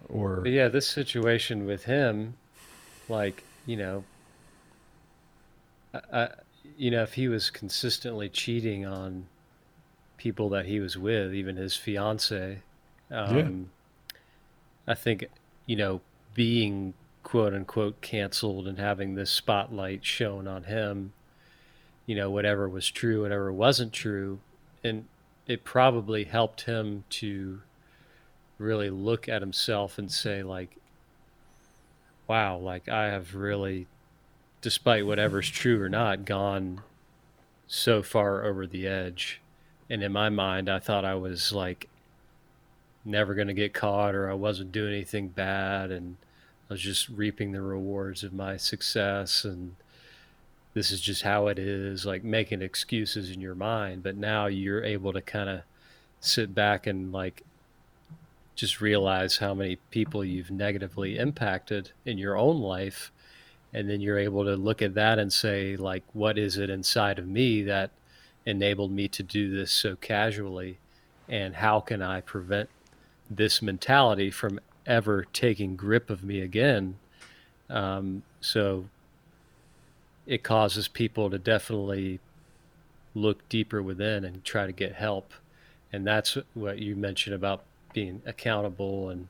Or 0.08 0.40
but 0.42 0.52
yeah, 0.52 0.68
this 0.68 0.86
situation 0.86 1.66
with 1.66 1.84
him, 1.84 2.34
like 3.08 3.42
you 3.66 3.76
know, 3.76 4.04
I, 5.92 6.00
I, 6.12 6.28
you 6.76 6.90
know, 6.90 7.02
if 7.02 7.14
he 7.14 7.28
was 7.28 7.50
consistently 7.50 8.28
cheating 8.28 8.84
on 8.84 9.26
people 10.16 10.48
that 10.50 10.66
he 10.66 10.80
was 10.80 10.96
with, 10.96 11.34
even 11.34 11.56
his 11.56 11.76
fiance, 11.76 12.60
um, 13.10 13.36
yeah. 13.36 14.16
I 14.86 14.94
think 14.94 15.24
you 15.66 15.76
know 15.76 16.00
being 16.34 16.94
quote 17.22 17.54
unquote 17.54 18.00
canceled 18.00 18.68
and 18.68 18.78
having 18.78 19.14
this 19.14 19.30
spotlight 19.30 20.04
shown 20.04 20.46
on 20.46 20.64
him, 20.64 21.12
you 22.06 22.14
know, 22.14 22.30
whatever 22.30 22.68
was 22.68 22.90
true, 22.90 23.22
whatever 23.22 23.52
wasn't 23.52 23.92
true. 23.92 24.40
And 24.84 25.06
it 25.46 25.64
probably 25.64 26.24
helped 26.24 26.62
him 26.62 27.04
to 27.10 27.62
really 28.58 28.90
look 28.90 29.28
at 29.28 29.42
himself 29.42 29.98
and 29.98 30.12
say, 30.12 30.42
like, 30.42 30.76
wow, 32.28 32.56
like 32.56 32.88
I 32.88 33.06
have 33.06 33.34
really, 33.34 33.86
despite 34.64 35.04
whatever's 35.04 35.50
true 35.50 35.82
or 35.82 35.90
not, 35.90 36.24
gone 36.24 36.80
so 37.66 38.02
far 38.02 38.46
over 38.46 38.66
the 38.66 38.86
edge. 38.86 39.42
And 39.90 40.02
in 40.02 40.10
my 40.10 40.30
mind, 40.30 40.70
I 40.70 40.78
thought 40.78 41.04
I 41.04 41.16
was 41.16 41.52
like 41.52 41.90
never 43.04 43.34
going 43.34 43.48
to 43.48 43.52
get 43.52 43.74
caught 43.74 44.14
or 44.14 44.30
I 44.30 44.32
wasn't 44.32 44.72
doing 44.72 44.94
anything 44.94 45.28
bad. 45.28 45.90
And, 45.90 46.16
I 46.70 46.72
was 46.72 46.80
just 46.80 47.10
reaping 47.10 47.52
the 47.52 47.60
rewards 47.60 48.24
of 48.24 48.32
my 48.32 48.56
success 48.56 49.44
and 49.44 49.76
this 50.72 50.90
is 50.90 51.02
just 51.02 51.20
how 51.20 51.48
it 51.48 51.58
is, 51.58 52.06
like 52.06 52.24
making 52.24 52.62
excuses 52.62 53.30
in 53.30 53.42
your 53.42 53.54
mind. 53.54 54.02
But 54.02 54.16
now 54.16 54.46
you're 54.46 54.82
able 54.82 55.12
to 55.12 55.20
kind 55.20 55.50
of 55.50 55.60
sit 56.20 56.54
back 56.54 56.86
and 56.86 57.12
like 57.12 57.42
just 58.54 58.80
realize 58.80 59.36
how 59.36 59.52
many 59.52 59.76
people 59.90 60.24
you've 60.24 60.50
negatively 60.50 61.18
impacted 61.18 61.90
in 62.06 62.16
your 62.16 62.38
own 62.38 62.62
life. 62.62 63.12
And 63.74 63.90
then 63.90 64.00
you're 64.00 64.18
able 64.18 64.44
to 64.44 64.56
look 64.56 64.80
at 64.80 64.94
that 64.94 65.18
and 65.18 65.32
say, 65.32 65.76
like, 65.76 66.04
what 66.12 66.38
is 66.38 66.56
it 66.56 66.70
inside 66.70 67.18
of 67.18 67.26
me 67.26 67.62
that 67.64 67.90
enabled 68.46 68.92
me 68.92 69.08
to 69.08 69.22
do 69.22 69.54
this 69.54 69.72
so 69.72 69.96
casually? 69.96 70.78
And 71.28 71.56
how 71.56 71.80
can 71.80 72.00
I 72.00 72.20
prevent 72.20 72.70
this 73.28 73.60
mentality 73.60 74.30
from 74.30 74.60
ever 74.86 75.26
taking 75.32 75.76
grip 75.76 76.10
of 76.10 76.22
me 76.22 76.40
again. 76.40 76.96
Um, 77.70 78.22
so 78.40 78.86
it 80.26 80.42
causes 80.42 80.88
people 80.88 81.30
to 81.30 81.38
definitely 81.38 82.20
look 83.14 83.48
deeper 83.48 83.82
within 83.82 84.24
and 84.24 84.44
try 84.44 84.66
to 84.66 84.72
get 84.72 84.94
help. 84.94 85.32
And 85.92 86.06
that's 86.06 86.36
what 86.54 86.78
you 86.78 86.96
mentioned 86.96 87.34
about 87.34 87.62
being 87.92 88.22
accountable 88.26 89.08
and 89.10 89.28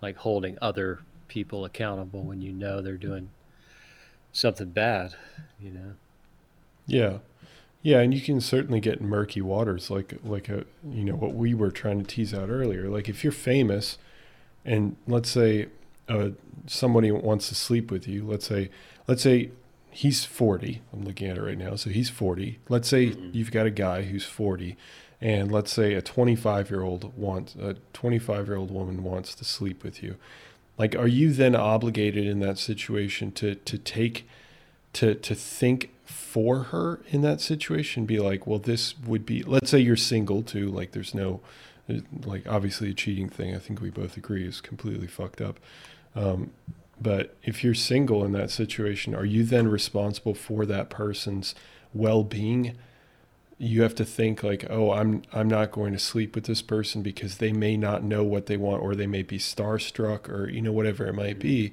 like 0.00 0.16
holding 0.16 0.56
other 0.62 1.00
people 1.28 1.64
accountable 1.64 2.22
when 2.22 2.40
you 2.40 2.52
know 2.52 2.80
they're 2.80 2.96
doing 2.96 3.30
something 4.32 4.70
bad, 4.70 5.14
you 5.60 5.70
know. 5.70 5.92
Yeah. 6.86 7.18
Yeah, 7.82 8.00
and 8.00 8.12
you 8.12 8.20
can 8.20 8.40
certainly 8.40 8.80
get 8.80 9.00
murky 9.00 9.40
waters 9.40 9.90
like 9.90 10.14
like 10.22 10.48
a 10.50 10.64
you 10.86 11.02
know 11.04 11.14
what 11.14 11.34
we 11.34 11.54
were 11.54 11.70
trying 11.70 11.98
to 11.98 12.04
tease 12.04 12.34
out 12.34 12.50
earlier. 12.50 12.88
Like 12.88 13.08
if 13.08 13.24
you're 13.24 13.32
famous 13.32 13.96
and 14.66 14.96
let's 15.06 15.30
say 15.30 15.68
uh, 16.08 16.30
somebody 16.66 17.10
wants 17.10 17.48
to 17.48 17.54
sleep 17.54 17.90
with 17.90 18.06
you, 18.06 18.24
let's 18.24 18.46
say 18.46 18.70
let's 19.06 19.22
say 19.22 19.50
he's 19.90 20.24
40. 20.24 20.82
I'm 20.92 21.04
looking 21.04 21.28
at 21.28 21.38
it 21.38 21.42
right 21.42 21.58
now. 21.58 21.74
So 21.76 21.90
he's 21.90 22.10
40. 22.10 22.58
Let's 22.68 22.88
say 22.88 23.06
mm-hmm. 23.06 23.30
you've 23.32 23.50
got 23.50 23.66
a 23.66 23.70
guy 23.70 24.02
who's 24.02 24.24
40 24.24 24.76
and 25.20 25.52
let's 25.52 25.72
say 25.72 25.94
a 25.94 26.02
25 26.02 26.70
year 26.70 26.82
old 26.82 27.16
wants 27.16 27.54
a 27.54 27.76
25 27.92 28.46
year 28.46 28.56
old 28.56 28.70
woman 28.70 29.02
wants 29.02 29.34
to 29.34 29.44
sleep 29.44 29.82
with 29.82 30.02
you 30.02 30.16
like 30.80 30.96
are 30.96 31.06
you 31.06 31.30
then 31.30 31.54
obligated 31.54 32.26
in 32.26 32.40
that 32.40 32.56
situation 32.56 33.30
to 33.32 33.54
to 33.54 33.76
take 33.76 34.26
to 34.94 35.14
to 35.14 35.34
think 35.34 35.90
for 36.06 36.64
her 36.64 37.00
in 37.10 37.20
that 37.20 37.42
situation? 37.42 38.06
Be 38.06 38.18
like 38.18 38.46
well 38.46 38.58
this 38.58 38.98
would 39.00 39.26
be 39.26 39.42
let's 39.42 39.70
say 39.70 39.78
you're 39.78 39.94
single 39.94 40.42
too 40.42 40.70
like 40.70 40.92
there's 40.92 41.14
no 41.14 41.40
like 42.24 42.48
obviously 42.48 42.88
a 42.88 42.94
cheating 42.94 43.28
thing. 43.28 43.54
I 43.54 43.58
think 43.58 43.82
we 43.82 43.90
both 43.90 44.16
agree 44.16 44.46
is 44.46 44.62
completely 44.62 45.06
fucked 45.06 45.42
up. 45.42 45.60
Um, 46.16 46.52
but 46.98 47.36
if 47.42 47.62
you're 47.62 47.74
single 47.74 48.24
in 48.24 48.32
that 48.32 48.50
situation 48.50 49.14
are 49.14 49.26
you 49.26 49.44
then 49.44 49.68
responsible 49.68 50.34
for 50.34 50.64
that 50.64 50.88
person's 50.88 51.54
well-being 51.92 52.74
you 53.62 53.82
have 53.82 53.94
to 53.96 54.06
think 54.06 54.42
like, 54.42 54.64
oh, 54.70 54.90
I'm 54.92 55.22
I'm 55.34 55.46
not 55.46 55.70
going 55.70 55.92
to 55.92 55.98
sleep 55.98 56.34
with 56.34 56.44
this 56.44 56.62
person 56.62 57.02
because 57.02 57.36
they 57.36 57.52
may 57.52 57.76
not 57.76 58.02
know 58.02 58.24
what 58.24 58.46
they 58.46 58.56
want 58.56 58.82
or 58.82 58.94
they 58.94 59.06
may 59.06 59.22
be 59.22 59.38
starstruck 59.38 60.30
or 60.30 60.48
you 60.48 60.62
know 60.62 60.72
whatever 60.72 61.06
it 61.06 61.14
might 61.14 61.38
be. 61.38 61.72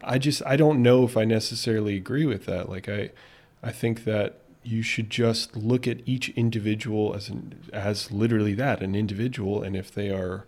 I 0.00 0.18
just 0.18 0.42
I 0.46 0.54
don't 0.54 0.80
know 0.80 1.04
if 1.04 1.16
I 1.16 1.24
necessarily 1.24 1.96
agree 1.96 2.24
with 2.24 2.46
that. 2.46 2.68
Like 2.68 2.88
I 2.88 3.10
I 3.64 3.72
think 3.72 4.04
that 4.04 4.38
you 4.62 4.82
should 4.82 5.10
just 5.10 5.56
look 5.56 5.88
at 5.88 6.06
each 6.06 6.28
individual 6.30 7.14
as 7.14 7.28
an, 7.28 7.68
as 7.72 8.12
literally 8.12 8.54
that 8.54 8.80
an 8.80 8.94
individual 8.94 9.62
and 9.62 9.74
if 9.74 9.92
they 9.92 10.10
are 10.10 10.46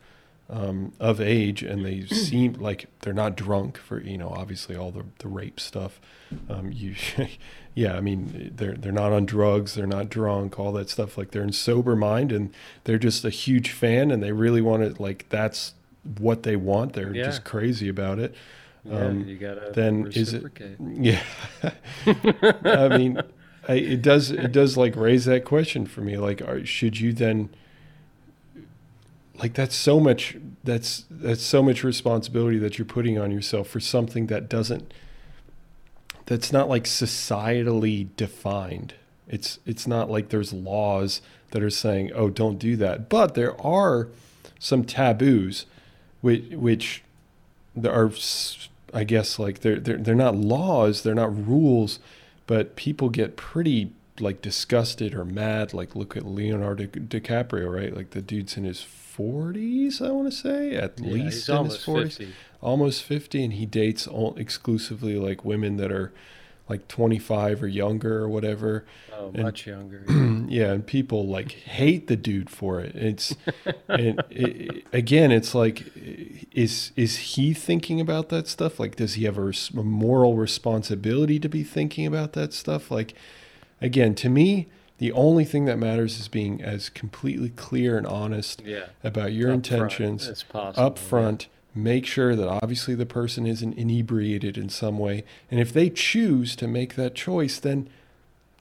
um, 0.50 0.92
of 0.98 1.20
age 1.20 1.62
and 1.62 1.84
they 1.84 2.04
seem 2.06 2.54
like 2.54 2.86
they're 3.00 3.12
not 3.12 3.36
drunk 3.36 3.78
for 3.78 4.00
you 4.00 4.18
know 4.18 4.30
obviously 4.30 4.76
all 4.76 4.90
the, 4.90 5.04
the 5.20 5.28
rape 5.28 5.60
stuff. 5.60 6.00
Um, 6.48 6.70
you 6.72 6.94
yeah 7.74 7.96
i 7.96 8.00
mean 8.00 8.52
they're 8.54 8.74
they're 8.74 8.90
not 8.90 9.12
on 9.12 9.26
drugs 9.26 9.74
they're 9.74 9.86
not 9.86 10.08
drunk 10.08 10.58
all 10.58 10.72
that 10.72 10.90
stuff. 10.90 11.16
Like 11.16 11.30
they're 11.30 11.42
in 11.42 11.52
sober 11.52 11.94
mind 11.94 12.32
and 12.32 12.52
they're 12.84 12.98
just 12.98 13.24
a 13.24 13.30
huge 13.30 13.70
fan 13.70 14.10
and 14.10 14.22
they 14.22 14.32
really 14.32 14.60
want 14.60 14.82
it 14.82 14.98
like 14.98 15.26
that's 15.28 15.74
what 16.18 16.42
they 16.42 16.56
want. 16.56 16.94
They're 16.94 17.14
yeah. 17.14 17.24
just 17.24 17.44
crazy 17.44 17.88
about 17.88 18.18
it. 18.18 18.34
Yeah, 18.84 19.06
um, 19.06 19.28
you 19.28 19.36
gotta 19.36 19.70
then 19.72 20.10
is 20.14 20.32
it 20.32 20.44
yeah. 20.80 21.22
I 22.64 22.96
mean 22.96 23.20
I, 23.68 23.74
it 23.74 24.02
does 24.02 24.30
it 24.30 24.52
does 24.52 24.76
like 24.76 24.96
raise 24.96 25.26
that 25.26 25.44
question 25.44 25.86
for 25.86 26.00
me 26.00 26.16
like 26.16 26.40
are, 26.42 26.64
should 26.64 26.98
you 26.98 27.12
then 27.12 27.50
like 29.40 29.54
that's 29.54 29.74
so 29.74 29.98
much 29.98 30.36
that's 30.62 31.04
that's 31.10 31.42
so 31.42 31.62
much 31.62 31.82
responsibility 31.82 32.58
that 32.58 32.78
you're 32.78 32.84
putting 32.84 33.18
on 33.18 33.30
yourself 33.30 33.68
for 33.68 33.80
something 33.80 34.26
that 34.26 34.48
doesn't 34.48 34.92
that's 36.26 36.52
not 36.52 36.68
like 36.68 36.84
societally 36.84 38.08
defined. 38.16 38.94
It's 39.26 39.58
it's 39.66 39.86
not 39.86 40.10
like 40.10 40.28
there's 40.28 40.52
laws 40.52 41.22
that 41.50 41.62
are 41.62 41.70
saying 41.70 42.12
oh 42.14 42.28
don't 42.28 42.58
do 42.58 42.76
that. 42.76 43.08
But 43.08 43.34
there 43.34 43.60
are 43.60 44.08
some 44.58 44.84
taboos 44.84 45.66
which 46.20 46.50
which 46.50 47.02
are 47.82 48.10
i 48.92 49.04
guess 49.04 49.38
like 49.38 49.60
they're 49.60 49.80
they're, 49.80 49.96
they're 49.96 50.14
not 50.14 50.34
laws 50.34 51.02
they're 51.02 51.14
not 51.14 51.46
rules 51.46 52.00
but 52.46 52.74
people 52.74 53.08
get 53.08 53.36
pretty 53.36 53.92
like 54.20 54.42
disgusted 54.42 55.14
or 55.14 55.24
mad. 55.24 55.72
Like 55.74 55.96
look 55.96 56.16
at 56.16 56.24
leonardo 56.24 56.86
dicaprio 56.86 57.72
right? 57.72 57.94
Like 57.94 58.10
the 58.10 58.22
dude's 58.22 58.56
in 58.56 58.64
his 58.64 58.80
40s, 59.20 60.04
I 60.04 60.10
want 60.10 60.30
to 60.30 60.36
say, 60.36 60.74
at 60.74 60.98
yeah, 60.98 61.12
least 61.12 61.48
in 61.48 61.64
his 61.64 61.76
40s. 61.78 62.18
50. 62.18 62.34
Almost 62.62 63.04
50, 63.04 63.44
and 63.44 63.52
he 63.54 63.64
dates 63.64 64.06
all, 64.06 64.34
exclusively 64.36 65.16
like 65.16 65.44
women 65.44 65.76
that 65.78 65.90
are 65.90 66.12
like 66.68 66.86
25 66.86 67.62
or 67.62 67.68
younger 67.68 68.18
or 68.18 68.28
whatever. 68.28 68.84
Oh, 69.12 69.30
and, 69.34 69.42
much 69.42 69.66
younger. 69.66 70.04
Yeah. 70.08 70.14
yeah. 70.48 70.72
and 70.72 70.86
people 70.86 71.26
like 71.26 71.50
hate 71.52 72.06
the 72.06 72.16
dude 72.16 72.48
for 72.48 72.80
it. 72.80 72.94
It's 72.94 73.34
and 73.88 74.22
it, 74.30 74.86
again, 74.92 75.32
it's 75.32 75.54
like, 75.54 75.90
is 76.52 76.92
is 76.96 77.16
he 77.16 77.52
thinking 77.54 78.00
about 78.00 78.28
that 78.28 78.46
stuff? 78.46 78.78
Like, 78.78 78.96
does 78.96 79.14
he 79.14 79.24
have 79.24 79.36
a, 79.36 79.52
a 79.76 79.82
moral 79.82 80.36
responsibility 80.36 81.40
to 81.40 81.48
be 81.48 81.64
thinking 81.64 82.06
about 82.06 82.34
that 82.34 82.52
stuff? 82.52 82.90
Like, 82.90 83.14
again, 83.80 84.14
to 84.16 84.28
me, 84.28 84.68
the 85.00 85.12
only 85.12 85.46
thing 85.46 85.64
that 85.64 85.78
matters 85.78 86.20
is 86.20 86.28
being 86.28 86.62
as 86.62 86.90
completely 86.90 87.48
clear 87.48 87.96
and 87.96 88.06
honest 88.06 88.62
yeah. 88.66 88.84
about 89.02 89.32
your 89.32 89.48
up 89.48 89.54
intentions 89.54 90.26
front 90.26 90.48
possible, 90.50 90.86
up 90.86 90.98
front. 90.98 91.42
Yeah. 91.44 91.82
Make 91.82 92.04
sure 92.04 92.36
that 92.36 92.46
obviously 92.46 92.94
the 92.94 93.06
person 93.06 93.46
isn't 93.46 93.78
inebriated 93.78 94.58
in 94.58 94.68
some 94.68 94.98
way. 94.98 95.24
And 95.50 95.58
if 95.58 95.72
they 95.72 95.88
choose 95.88 96.54
to 96.56 96.68
make 96.68 96.96
that 96.96 97.14
choice, 97.14 97.58
then 97.58 97.88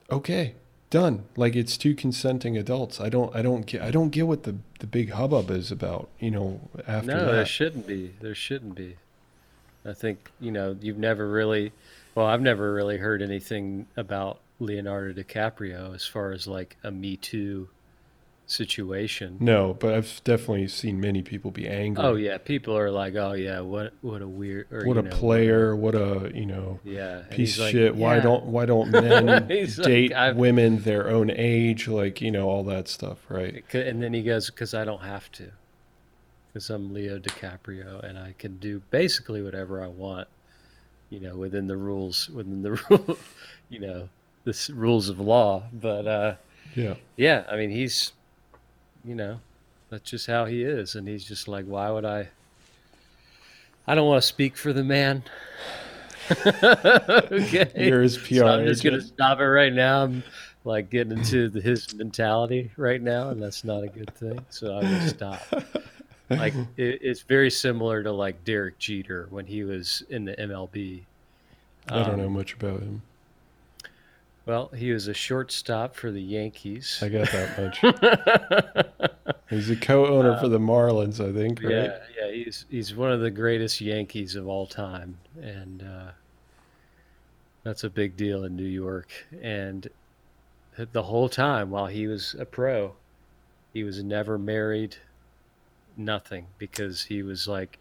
okay, 0.09 0.53
done. 0.89 1.25
Like 1.35 1.57
it's 1.57 1.75
two 1.75 1.93
consenting 1.93 2.55
adults. 2.55 3.01
I 3.01 3.09
don't 3.09 3.35
I 3.35 3.41
don't 3.41 3.65
get 3.65 3.81
I 3.81 3.91
don't 3.91 4.09
get 4.09 4.25
what 4.25 4.43
the, 4.43 4.55
the 4.79 4.87
big 4.87 5.09
hubbub 5.09 5.51
is 5.51 5.73
about, 5.73 6.07
you 6.21 6.31
know, 6.31 6.61
after 6.87 7.07
No, 7.07 7.25
that. 7.25 7.31
there 7.33 7.45
shouldn't 7.45 7.85
be. 7.85 8.13
There 8.21 8.35
shouldn't 8.35 8.75
be. 8.75 8.95
I 9.83 9.91
think, 9.91 10.31
you 10.39 10.51
know, 10.51 10.77
you've 10.79 10.97
never 10.97 11.27
really 11.27 11.73
well, 12.15 12.27
I've 12.27 12.41
never 12.41 12.73
really 12.73 12.97
heard 12.97 13.21
anything 13.21 13.87
about 13.97 14.39
Leonardo 14.59 15.21
DiCaprio 15.21 15.95
as 15.95 16.05
far 16.05 16.31
as 16.31 16.47
like 16.47 16.77
a 16.83 16.91
Me 16.91 17.15
Too 17.17 17.69
situation. 18.49 19.37
No, 19.39 19.75
but 19.79 19.93
I've 19.93 20.21
definitely 20.23 20.67
seen 20.67 20.99
many 20.99 21.21
people 21.21 21.51
be 21.51 21.67
angry. 21.67 22.03
Oh 22.03 22.15
yeah, 22.15 22.37
people 22.37 22.77
are 22.77 22.91
like, 22.91 23.15
"Oh 23.15 23.33
yeah, 23.33 23.61
what 23.61 23.93
what 24.01 24.21
a 24.21 24.27
weird, 24.27 24.67
or, 24.71 24.85
what 24.85 24.97
a 24.97 25.03
know, 25.03 25.11
player, 25.11 25.75
what 25.75 25.95
a 25.95 26.31
you 26.33 26.45
know, 26.45 26.79
yeah, 26.83 27.23
piece 27.29 27.57
of 27.57 27.65
like, 27.65 27.71
shit. 27.71 27.95
Yeah. 27.95 28.01
Why 28.01 28.19
don't 28.19 28.45
why 28.45 28.65
don't 28.65 28.91
men 28.91 29.47
date 29.47 30.11
like, 30.11 30.35
women 30.35 30.79
their 30.79 31.09
own 31.09 31.29
age, 31.29 31.87
like 31.87 32.21
you 32.21 32.31
know 32.31 32.49
all 32.49 32.63
that 32.65 32.87
stuff, 32.87 33.19
right?" 33.29 33.63
And 33.73 34.01
then 34.01 34.13
he 34.13 34.23
goes, 34.23 34.49
"Because 34.49 34.73
I 34.73 34.83
don't 34.83 35.03
have 35.03 35.31
to, 35.33 35.51
because 36.47 36.69
I'm 36.69 36.93
Leo 36.93 37.19
DiCaprio 37.19 38.03
and 38.03 38.17
I 38.17 38.33
can 38.37 38.57
do 38.57 38.81
basically 38.89 39.41
whatever 39.41 39.83
I 39.83 39.87
want, 39.87 40.27
you 41.09 41.19
know, 41.19 41.37
within 41.37 41.67
the 41.67 41.77
rules, 41.77 42.29
within 42.29 42.63
the 42.63 42.71
rule, 42.89 43.17
you 43.69 43.79
know." 43.79 44.09
The 44.51 44.73
rules 44.73 45.09
of 45.09 45.19
law. 45.19 45.63
But 45.73 46.07
uh, 46.07 46.35
yeah, 46.75 46.95
yeah. 47.15 47.43
I 47.49 47.55
mean, 47.55 47.69
he's, 47.69 48.13
you 49.03 49.15
know, 49.15 49.39
that's 49.89 50.09
just 50.09 50.27
how 50.27 50.45
he 50.45 50.63
is, 50.63 50.95
and 50.95 51.07
he's 51.07 51.25
just 51.25 51.47
like, 51.47 51.65
why 51.65 51.89
would 51.89 52.05
I? 52.05 52.29
I 53.87 53.95
don't 53.95 54.07
want 54.07 54.21
to 54.21 54.27
speak 54.27 54.55
for 54.55 54.71
the 54.71 54.83
man. 54.83 55.23
okay, 56.45 57.71
you're 57.75 58.03
his 58.03 58.17
PR. 58.17 58.35
So 58.35 58.47
I'm 58.47 58.65
just 58.65 58.83
gonna 58.83 59.01
stop 59.01 59.39
it 59.39 59.45
right 59.45 59.73
now. 59.73 60.03
I'm 60.03 60.23
like 60.63 60.89
getting 60.89 61.17
into 61.17 61.49
the, 61.49 61.59
his 61.61 61.93
mentality 61.95 62.71
right 62.77 63.01
now, 63.01 63.29
and 63.29 63.41
that's 63.41 63.63
not 63.63 63.83
a 63.83 63.87
good 63.87 64.13
thing. 64.15 64.45
So 64.49 64.77
I'm 64.77 64.83
gonna 64.83 65.09
stop. 65.09 65.41
like 66.29 66.53
it, 66.77 66.99
it's 67.01 67.21
very 67.21 67.49
similar 67.49 68.03
to 68.03 68.11
like 68.11 68.43
Derek 68.45 68.77
Jeter 68.77 69.27
when 69.31 69.45
he 69.45 69.63
was 69.63 70.03
in 70.09 70.25
the 70.25 70.35
MLB. 70.35 71.01
I 71.89 72.03
don't 72.03 72.13
um, 72.13 72.17
know 72.17 72.29
much 72.29 72.53
about 72.53 72.81
him. 72.81 73.01
Well, 74.49 74.69
he 74.69 74.91
was 74.91 75.07
a 75.07 75.13
shortstop 75.13 75.95
for 75.95 76.09
the 76.09 76.19
Yankees. 76.19 76.97
I 77.03 77.09
got 77.09 77.31
that 77.31 77.55
much. 78.97 79.37
he's 79.51 79.69
a 79.69 79.75
co-owner 79.75 80.31
uh, 80.31 80.39
for 80.39 80.47
the 80.47 80.57
Marlins, 80.57 81.23
I 81.23 81.31
think. 81.31 81.61
Right? 81.61 81.71
Yeah, 81.71 81.99
yeah. 82.19 82.31
He's 82.31 82.65
he's 82.67 82.95
one 82.95 83.11
of 83.11 83.19
the 83.19 83.29
greatest 83.29 83.79
Yankees 83.79 84.35
of 84.35 84.47
all 84.47 84.65
time, 84.65 85.19
and 85.39 85.83
uh, 85.83 86.11
that's 87.61 87.83
a 87.83 87.91
big 87.91 88.17
deal 88.17 88.43
in 88.43 88.55
New 88.55 88.63
York. 88.63 89.11
And 89.39 89.87
the 90.93 91.03
whole 91.03 91.29
time 91.29 91.69
while 91.69 91.85
he 91.85 92.07
was 92.07 92.35
a 92.39 92.45
pro, 92.45 92.95
he 93.71 93.83
was 93.83 94.03
never 94.03 94.39
married, 94.39 94.95
nothing, 95.95 96.47
because 96.57 97.03
he 97.03 97.21
was 97.21 97.47
like, 97.47 97.77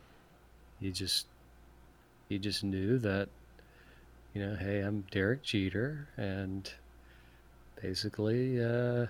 he 0.83 0.91
just 0.91 1.29
he 2.29 2.39
just 2.39 2.63
knew 2.63 2.99
that 2.99 3.31
you 4.39 4.47
know, 4.47 4.55
hey, 4.55 4.83
I'm 4.83 5.05
Derek 5.11 5.43
Jeter, 5.43 6.07
and 6.17 6.73
basically, 7.83 8.65
uh, 8.65 9.07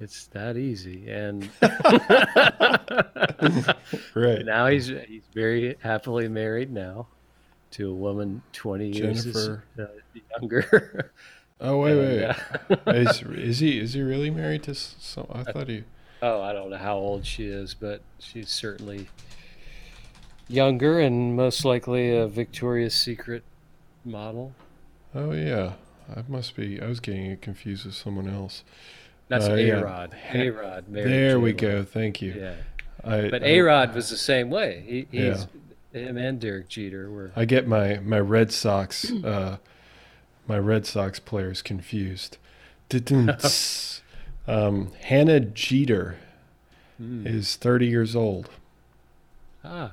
it's 0.00 0.28
that 0.28 0.56
easy. 0.56 1.10
And 1.10 1.50
right 4.14 4.46
now 4.46 4.68
he's 4.68 4.86
he's 4.86 5.24
very 5.34 5.76
happily 5.80 6.28
married 6.28 6.72
now 6.72 7.06
to 7.72 7.90
a 7.90 7.94
woman 7.94 8.40
20 8.54 8.88
years 8.88 9.36
uh, 9.36 9.58
younger. 10.40 11.12
oh 11.60 11.80
wait, 11.80 11.96
wait, 11.96 12.24
uh, 12.24 12.34
is 12.92 13.20
is 13.20 13.58
he 13.58 13.78
is 13.78 13.92
he 13.92 14.00
really 14.00 14.30
married 14.30 14.62
to? 14.62 14.74
So 14.74 15.30
I 15.30 15.42
thought 15.42 15.68
he. 15.68 15.84
Oh, 16.22 16.40
I 16.40 16.54
don't 16.54 16.70
know 16.70 16.78
how 16.78 16.96
old 16.96 17.26
she 17.26 17.44
is, 17.44 17.74
but 17.74 18.00
she's 18.18 18.48
certainly 18.48 19.10
younger 20.48 20.98
and 20.98 21.36
most 21.36 21.66
likely 21.66 22.16
a 22.16 22.26
Victoria's 22.26 22.94
Secret 22.94 23.44
model. 24.04 24.52
Oh 25.14 25.32
yeah, 25.32 25.72
I 26.14 26.22
must 26.28 26.56
be. 26.56 26.80
I 26.80 26.86
was 26.86 27.00
getting 27.00 27.26
it 27.26 27.42
confused 27.42 27.84
with 27.86 27.94
someone 27.94 28.28
else. 28.28 28.64
That's 29.28 29.48
Uh, 29.48 29.52
A 29.54 29.60
yeah. 29.66 29.74
Rod. 29.80 30.14
A 30.32 30.50
Rod. 30.50 30.84
there 30.88 31.38
we 31.38 31.52
go. 31.52 31.84
Thank 31.84 32.20
you. 32.20 32.34
Yeah. 32.38 32.54
I, 33.04 33.28
But 33.30 33.42
A 33.42 33.60
Rod 33.60 33.94
was 33.94 34.10
the 34.10 34.16
same 34.16 34.50
way. 34.50 34.82
He, 34.86 35.06
Yeah. 35.10 35.30
he's 35.34 35.46
him 35.92 36.16
and 36.16 36.40
Derek 36.40 36.68
Jeter 36.68 37.10
were. 37.10 37.32
I 37.36 37.44
get 37.44 37.66
my 37.66 37.98
my 38.00 38.18
Red 38.20 38.52
Sox 38.52 39.10
uh, 39.10 39.56
my 40.46 40.58
Red 40.58 40.86
Sox 40.86 41.18
players 41.20 41.62
confused. 41.62 42.38
Um, 44.48 44.92
Hannah 45.02 45.40
Jeter 45.40 46.16
Hmm. 46.98 47.26
is 47.26 47.56
30 47.56 47.86
years 47.86 48.16
old, 48.16 48.50
Ah. 49.64 49.92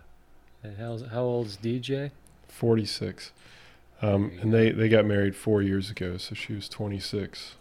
And 0.63 0.77
how's, 0.77 1.03
how 1.07 1.21
old's 1.21 1.55
DJ? 1.57 2.11
46. 2.49 3.31
Um, 4.01 4.31
and 4.41 4.53
they, 4.53 4.71
they 4.71 4.89
got 4.89 5.05
married 5.05 5.35
four 5.35 5.61
years 5.61 5.89
ago, 5.89 6.17
so 6.17 6.35
she 6.35 6.53
was 6.53 6.69
26. 6.69 7.55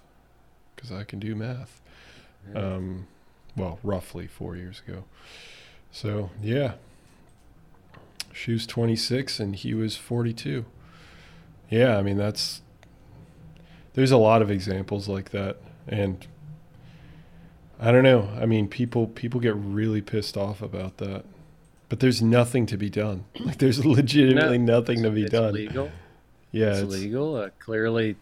Because 0.74 0.92
I 0.92 1.04
can 1.04 1.18
do 1.18 1.34
math. 1.34 1.80
Um, 2.54 3.06
well, 3.56 3.78
roughly 3.82 4.26
four 4.26 4.56
years 4.56 4.82
ago. 4.86 5.04
So, 5.90 6.30
yeah. 6.42 6.74
She 8.32 8.52
was 8.52 8.66
26 8.66 9.40
and 9.40 9.56
he 9.56 9.72
was 9.72 9.96
42. 9.96 10.66
Yeah, 11.70 11.96
I 11.96 12.02
mean, 12.02 12.16
that's. 12.18 12.60
There's 13.94 14.10
a 14.10 14.18
lot 14.18 14.42
of 14.42 14.50
examples 14.50 15.08
like 15.08 15.30
that. 15.30 15.56
And 15.88 16.26
I 17.80 17.90
don't 17.90 18.02
know. 18.02 18.28
I 18.38 18.44
mean, 18.46 18.68
people 18.68 19.06
people 19.06 19.40
get 19.40 19.54
really 19.56 20.02
pissed 20.02 20.36
off 20.36 20.60
about 20.60 20.98
that. 20.98 21.24
But 21.88 22.00
there's 22.00 22.20
nothing 22.20 22.66
to 22.66 22.76
be 22.76 22.90
done. 22.90 23.24
Like, 23.40 23.58
there's 23.58 23.84
legitimately 23.86 24.58
nothing 24.58 25.02
to 25.02 25.10
be 25.10 25.22
it's 25.22 25.32
done. 25.32 25.54
legal. 25.54 25.90
Yeah, 26.52 26.70
it's, 26.70 26.80
it's, 26.80 26.92
legal. 26.92 27.36
Uh, 27.36 27.50
clearly, 27.58 28.16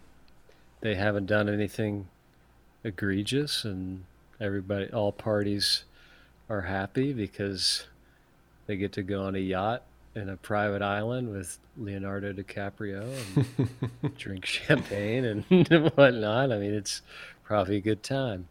they 0.81 0.95
haven't 0.95 1.25
done 1.27 1.49
anything 1.49 2.07
egregious, 2.83 3.63
and 3.63 4.05
everybody, 4.39 4.91
all 4.91 5.11
parties, 5.11 5.83
are 6.49 6.61
happy 6.61 7.13
because 7.13 7.87
they 8.67 8.77
get 8.77 8.91
to 8.93 9.03
go 9.03 9.23
on 9.23 9.35
a 9.35 9.39
yacht 9.39 9.83
in 10.15 10.29
a 10.29 10.37
private 10.37 10.81
island 10.81 11.29
with 11.31 11.57
Leonardo 11.77 12.31
DiCaprio 12.31 13.13
and 13.57 14.17
drink 14.17 14.45
champagne 14.45 15.25
and 15.25 15.67
whatnot. 15.95 16.51
I 16.51 16.57
mean, 16.57 16.73
it's 16.73 17.01
probably 17.43 17.77
a 17.77 17.81
good 17.81 18.01
time. 18.01 18.47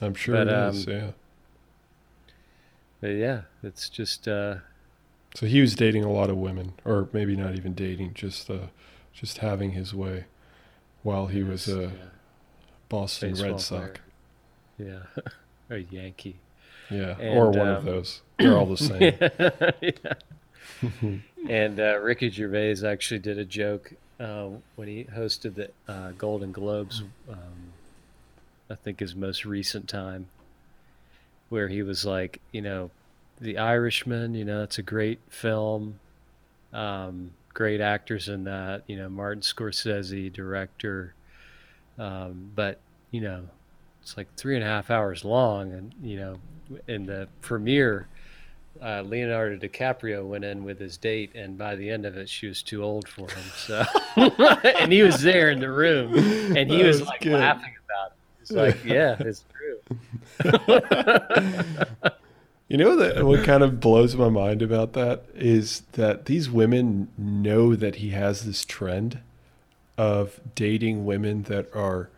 I'm 0.00 0.14
sure 0.14 0.34
but, 0.34 0.48
it 0.48 0.74
is. 0.74 0.86
um, 0.86 0.92
Yeah. 0.92 1.10
But 3.00 3.08
yeah, 3.08 3.42
it's 3.62 3.90
just 3.90 4.26
uh, 4.26 4.56
So 5.34 5.44
he 5.46 5.60
was 5.60 5.74
dating 5.74 6.04
a 6.04 6.10
lot 6.10 6.30
of 6.30 6.38
women, 6.38 6.72
or 6.86 7.08
maybe 7.12 7.36
not 7.36 7.54
even 7.54 7.74
dating, 7.74 8.14
just 8.14 8.48
uh, 8.48 8.68
just 9.14 9.38
having 9.38 9.72
his 9.72 9.94
way, 9.94 10.24
while 11.02 11.26
he 11.26 11.42
was 11.42 11.68
a 11.68 11.82
yeah, 11.82 11.88
Boston 12.88 13.30
baseball 13.30 13.50
Red 13.52 13.60
Sox. 13.60 14.00
Yeah, 14.78 14.98
a 15.70 15.78
Yankee. 15.78 16.36
Yeah, 16.90 17.16
or 17.18 17.46
And, 17.48 17.56
one 17.56 17.68
of 17.68 17.78
um, 17.78 17.84
those. 17.86 18.20
They're 18.38 18.56
all 18.56 18.66
the 18.66 18.76
same. 18.76 19.14
yeah. 19.80 21.18
and 21.48 21.80
uh, 21.80 21.98
Ricky 22.00 22.28
Gervais 22.30 22.84
actually 22.86 23.20
did 23.20 23.38
a 23.38 23.44
joke 23.44 23.92
uh, 24.20 24.48
when 24.76 24.88
he 24.88 25.04
hosted 25.04 25.54
the 25.54 25.70
uh, 25.88 26.12
Golden 26.18 26.52
Globes. 26.52 27.02
Um, 27.30 27.72
I 28.70 28.74
think 28.74 29.00
his 29.00 29.14
most 29.14 29.44
recent 29.44 29.88
time, 29.88 30.26
where 31.48 31.68
he 31.68 31.82
was 31.82 32.04
like, 32.04 32.40
you 32.52 32.60
know, 32.60 32.90
The 33.40 33.58
Irishman. 33.58 34.34
You 34.34 34.44
know, 34.44 34.62
it's 34.62 34.78
a 34.78 34.82
great 34.82 35.20
film. 35.28 36.00
Um, 36.72 37.32
great 37.54 37.80
actors 37.80 38.28
in 38.28 38.44
that. 38.44 38.82
You 38.86 38.96
know, 38.96 39.08
Martin 39.08 39.42
Scorsese, 39.42 40.32
director. 40.32 41.14
Um, 41.98 42.50
but 42.54 42.80
you 43.10 43.20
know, 43.20 43.44
it's 44.02 44.16
like 44.16 44.28
three 44.36 44.56
and 44.56 44.64
a 44.64 44.66
half 44.66 44.90
hours 44.90 45.24
long, 45.24 45.72
and 45.72 45.94
you 46.02 46.16
know, 46.16 46.36
in 46.88 47.06
the 47.06 47.28
premiere, 47.40 48.08
uh, 48.82 49.02
Leonardo 49.02 49.56
DiCaprio 49.56 50.26
went 50.26 50.44
in 50.44 50.64
with 50.64 50.78
his 50.80 50.96
date, 50.96 51.34
and 51.34 51.56
by 51.56 51.76
the 51.76 51.88
end 51.88 52.04
of 52.04 52.16
it, 52.16 52.28
she 52.28 52.48
was 52.48 52.62
too 52.62 52.82
old 52.82 53.08
for 53.08 53.30
him. 53.30 53.44
So, 53.56 53.84
and 54.16 54.92
he 54.92 55.02
was 55.02 55.22
there 55.22 55.50
in 55.50 55.60
the 55.60 55.70
room, 55.70 56.14
and 56.56 56.70
he 56.70 56.82
was, 56.82 57.00
was 57.00 57.08
like 57.08 57.22
good. 57.22 57.38
laughing 57.38 57.74
about 57.86 58.12
it. 58.12 58.16
He's 58.40 58.50
like, 58.50 58.84
"Yeah, 58.84 59.16
it's 59.20 59.44
true." 59.54 59.80
You 62.68 62.78
know 62.78 62.96
that 62.96 63.24
what 63.24 63.44
kind 63.44 63.62
of 63.62 63.78
blows 63.78 64.16
my 64.16 64.30
mind 64.30 64.62
about 64.62 64.94
that 64.94 65.24
is 65.34 65.82
that 65.92 66.24
these 66.26 66.50
women 66.50 67.08
know 67.18 67.74
that 67.74 67.96
he 67.96 68.10
has 68.10 68.44
this 68.46 68.64
trend 68.64 69.18
of 69.98 70.40
dating 70.54 71.04
women 71.04 71.42
that 71.44 71.68
are 71.74 72.08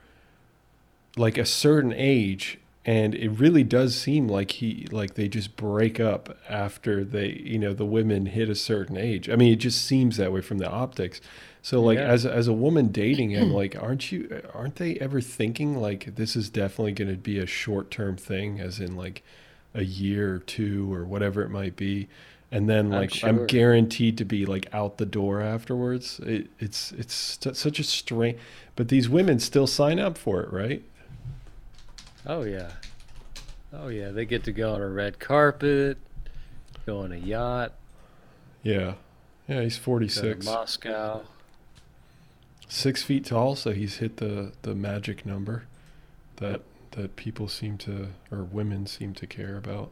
like 1.17 1.37
a 1.37 1.45
certain 1.45 1.93
age 1.93 2.59
and 2.85 3.15
it 3.17 3.31
really 3.31 3.65
does 3.65 3.97
seem 3.97 4.29
like 4.29 4.53
he 4.53 4.87
like 4.93 5.15
they 5.15 5.27
just 5.29 5.57
break 5.57 5.99
up 5.99 6.39
after 6.49 7.03
they 7.05 7.31
you 7.45 7.59
know 7.59 7.75
the 7.75 7.85
women 7.85 8.27
hit 8.27 8.49
a 8.49 8.55
certain 8.55 8.97
age. 8.97 9.29
I 9.29 9.35
mean 9.35 9.53
it 9.53 9.57
just 9.57 9.85
seems 9.85 10.17
that 10.17 10.33
way 10.33 10.41
from 10.41 10.59
the 10.59 10.71
optics. 10.71 11.21
So 11.61 11.83
like 11.83 11.99
Yeah. 11.99 12.05
as 12.07 12.25
as 12.25 12.47
a 12.47 12.53
woman 12.53 12.89
dating 12.89 13.31
him 13.31 13.53
like 13.61 13.77
aren't 13.83 14.13
you 14.13 14.41
aren't 14.55 14.77
they 14.77 14.95
ever 15.01 15.21
thinking 15.21 15.81
like 15.81 16.15
this 16.15 16.37
is 16.37 16.49
definitely 16.49 16.93
going 16.93 17.11
to 17.11 17.17
be 17.17 17.41
a 17.41 17.47
short-term 17.47 18.17
thing 18.17 18.61
as 18.61 18.79
in 18.79 18.95
like 18.95 19.25
a 19.77 19.85
year 19.85 20.35
or 20.35 20.39
two 20.41 20.93
or 20.93 21.05
whatever 21.05 21.43
it 21.43 21.51
might 21.51 21.77
be. 21.77 22.09
And 22.51 22.69
then 22.69 22.87
I'm 22.87 23.01
like 23.01 23.25
I'm, 23.25 23.47
guaranteed 23.47 24.19
to 24.19 24.25
be 24.25 24.47
like 24.47 24.73
out 24.73 24.99
the 24.99 25.07
door 25.07 25.41
afterwards. 25.43 26.21
It, 26.21 26.49
it's 26.59 26.93
it's 26.93 27.15
st- 27.15 27.57
such 27.57 27.79
a 27.79 27.85
strange 27.85 28.39
but 28.77 28.89
these 28.89 29.09
women 29.09 29.39
still 29.41 29.67
sign 29.67 29.99
up 29.99 30.17
for 30.17 30.43
it 30.43 30.53
right? 30.53 30.83
Oh 32.25 32.43
yeah, 32.43 32.71
oh 33.73 33.89
yeah. 33.89 34.11
They 34.11 34.25
get 34.25 34.45
to 34.45 34.53
go 34.53 34.75
on 34.75 34.81
a 34.81 34.89
red 34.89 35.19
carpet, 35.19 35.99
go 36.87 37.01
on 37.01 37.13
a 37.13 37.17
yacht, 37.17 37.73
yeah. 38.63 38.95
Yeah 39.49 39.63
he's 39.63 39.77
to 39.77 39.83
46 39.83 40.45
Moscow. 40.45 41.23
six 42.69 43.05
feet 43.05 43.27
tall 43.27 43.55
so 43.55 43.71
he's 43.71 43.99
hit 43.99 44.17
the 44.17 44.53
the 44.63 44.75
magic 44.75 45.25
number 45.25 45.65
that 46.37 46.63
that 46.93 47.17
people 47.17 47.49
seem 47.49 47.77
to 47.79 48.09
or 48.31 48.43
women 48.43 48.87
seem 48.87 49.15
to 49.15 49.27
care 49.27 49.57
about 49.57 49.91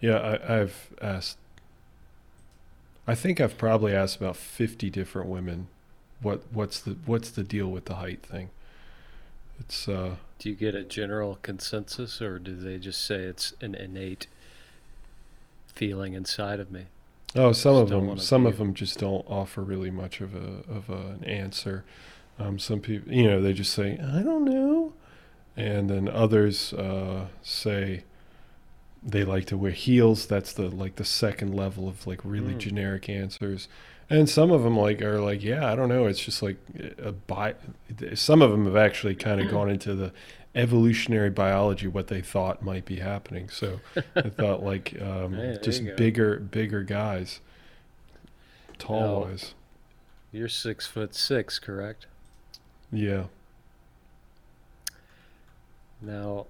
yeah 0.00 0.16
I, 0.18 0.60
i've 0.60 0.90
asked 1.00 1.38
i 3.06 3.14
think 3.14 3.40
i've 3.40 3.58
probably 3.58 3.94
asked 3.94 4.16
about 4.16 4.36
50 4.36 4.90
different 4.90 5.28
women 5.28 5.68
what 6.22 6.42
what's 6.52 6.80
the 6.80 6.96
what's 7.06 7.30
the 7.30 7.42
deal 7.42 7.68
with 7.68 7.84
the 7.86 7.96
height 7.96 8.22
thing 8.22 8.50
it's 9.60 9.88
uh 9.88 10.16
Do 10.38 10.48
you 10.50 10.54
get 10.54 10.74
a 10.74 10.84
general 10.84 11.38
consensus, 11.42 12.20
or 12.20 12.38
do 12.38 12.54
they 12.54 12.78
just 12.78 13.04
say 13.04 13.16
it's 13.20 13.54
an 13.60 13.74
innate 13.74 14.26
feeling 15.74 16.14
inside 16.14 16.60
of 16.60 16.70
me? 16.70 16.86
Oh, 17.34 17.52
some 17.52 17.76
of 17.76 17.88
them. 17.88 18.18
Some 18.18 18.44
be- 18.44 18.50
of 18.50 18.58
them 18.58 18.74
just 18.74 18.98
don't 18.98 19.24
offer 19.28 19.62
really 19.62 19.90
much 19.90 20.20
of 20.20 20.34
a 20.34 20.70
of 20.70 20.88
a, 20.90 21.10
an 21.12 21.24
answer. 21.24 21.84
Um, 22.38 22.58
some 22.58 22.80
people, 22.80 23.10
you 23.12 23.24
know, 23.24 23.40
they 23.40 23.52
just 23.54 23.72
say, 23.72 23.98
"I 23.98 24.22
don't 24.22 24.44
know," 24.44 24.92
and 25.56 25.88
then 25.90 26.08
others 26.08 26.72
uh, 26.74 27.26
say 27.42 28.04
they 29.02 29.24
like 29.24 29.46
to 29.46 29.56
wear 29.56 29.70
heels. 29.72 30.26
That's 30.26 30.52
the 30.52 30.68
like 30.68 30.96
the 30.96 31.04
second 31.04 31.54
level 31.54 31.88
of 31.88 32.06
like 32.06 32.20
really 32.24 32.54
Mm. 32.54 32.58
generic 32.58 33.08
answers. 33.08 33.68
And 34.08 34.28
some 34.28 34.52
of 34.52 34.62
them 34.62 34.76
like 34.76 35.02
are 35.02 35.20
like, 35.20 35.42
"Yeah, 35.42 35.70
I 35.70 35.74
don't 35.74 35.88
know. 35.88 36.06
It's 36.06 36.20
just 36.24 36.42
like 36.42 36.56
a 36.98 37.12
bi." 37.12 37.54
Some 38.14 38.40
of 38.42 38.50
them 38.50 38.64
have 38.66 38.76
actually 38.76 39.14
kind 39.16 39.40
of 39.40 39.50
gone 39.50 39.68
into 39.70 39.94
the 39.94 40.12
evolutionary 40.54 41.28
biology 41.30 41.86
what 41.86 42.06
they 42.06 42.20
thought 42.22 42.62
might 42.62 42.84
be 42.84 42.96
happening. 42.96 43.48
So 43.48 43.80
I 44.14 44.22
thought 44.28 44.62
like 44.62 44.96
um, 45.02 45.34
Hey, 45.34 45.58
just 45.62 45.82
bigger, 45.96 46.38
bigger 46.38 46.82
guys, 46.82 47.40
tall 48.78 49.00
Now- 49.24 49.28
wise. 49.30 49.54
You're 50.32 50.48
six 50.48 50.86
foot 50.86 51.14
six, 51.14 51.58
correct? 51.58 52.06
Yeah. 52.92 53.24
Now, 56.02 56.46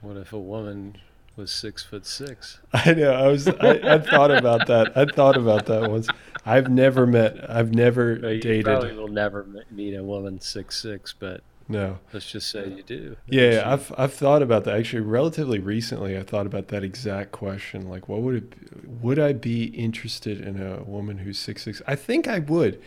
what 0.00 0.16
if 0.16 0.32
a 0.32 0.38
woman 0.38 0.96
was 1.36 1.50
six 1.50 1.82
foot 1.82 2.06
six? 2.06 2.60
I 2.72 2.94
know. 2.94 3.12
I 3.12 3.26
was. 3.28 3.48
I, 3.48 3.94
I 3.94 3.98
thought 3.98 4.30
about 4.30 4.66
that. 4.68 4.96
I 4.96 5.04
thought 5.06 5.36
about 5.36 5.66
that 5.66 5.90
once. 5.90 6.08
I've 6.46 6.70
never 6.70 7.06
met. 7.06 7.48
I've 7.50 7.74
never 7.74 8.18
Well, 8.22 8.32
you 8.32 8.40
dated. 8.40 8.64
probably 8.66 8.94
will 8.94 9.08
never 9.08 9.46
meet 9.70 9.94
a 9.94 10.02
woman 10.02 10.40
six 10.40 10.80
six, 10.80 11.14
but 11.18 11.42
No. 11.68 11.98
let's 12.12 12.30
just 12.30 12.50
say 12.50 12.68
you 12.68 12.82
do. 12.82 13.16
Yeah, 13.26 13.50
yeah, 13.52 13.72
I've 13.72 13.92
I've 13.98 14.12
thought 14.12 14.42
about 14.42 14.64
that 14.64 14.78
actually. 14.78 15.00
Relatively 15.00 15.58
recently, 15.58 16.16
I 16.16 16.22
thought 16.22 16.46
about 16.46 16.68
that 16.68 16.84
exact 16.84 17.32
question. 17.32 17.88
Like, 17.88 18.08
what 18.08 18.20
would 18.20 18.34
it? 18.36 18.50
be- 18.50 18.88
Would 19.02 19.18
I 19.18 19.32
be 19.32 19.64
interested 19.64 20.40
in 20.40 20.60
a 20.62 20.82
woman 20.84 21.18
who's 21.18 21.38
six 21.38 21.62
six? 21.64 21.82
I 21.86 21.96
think 21.96 22.28
I 22.28 22.38
would. 22.38 22.80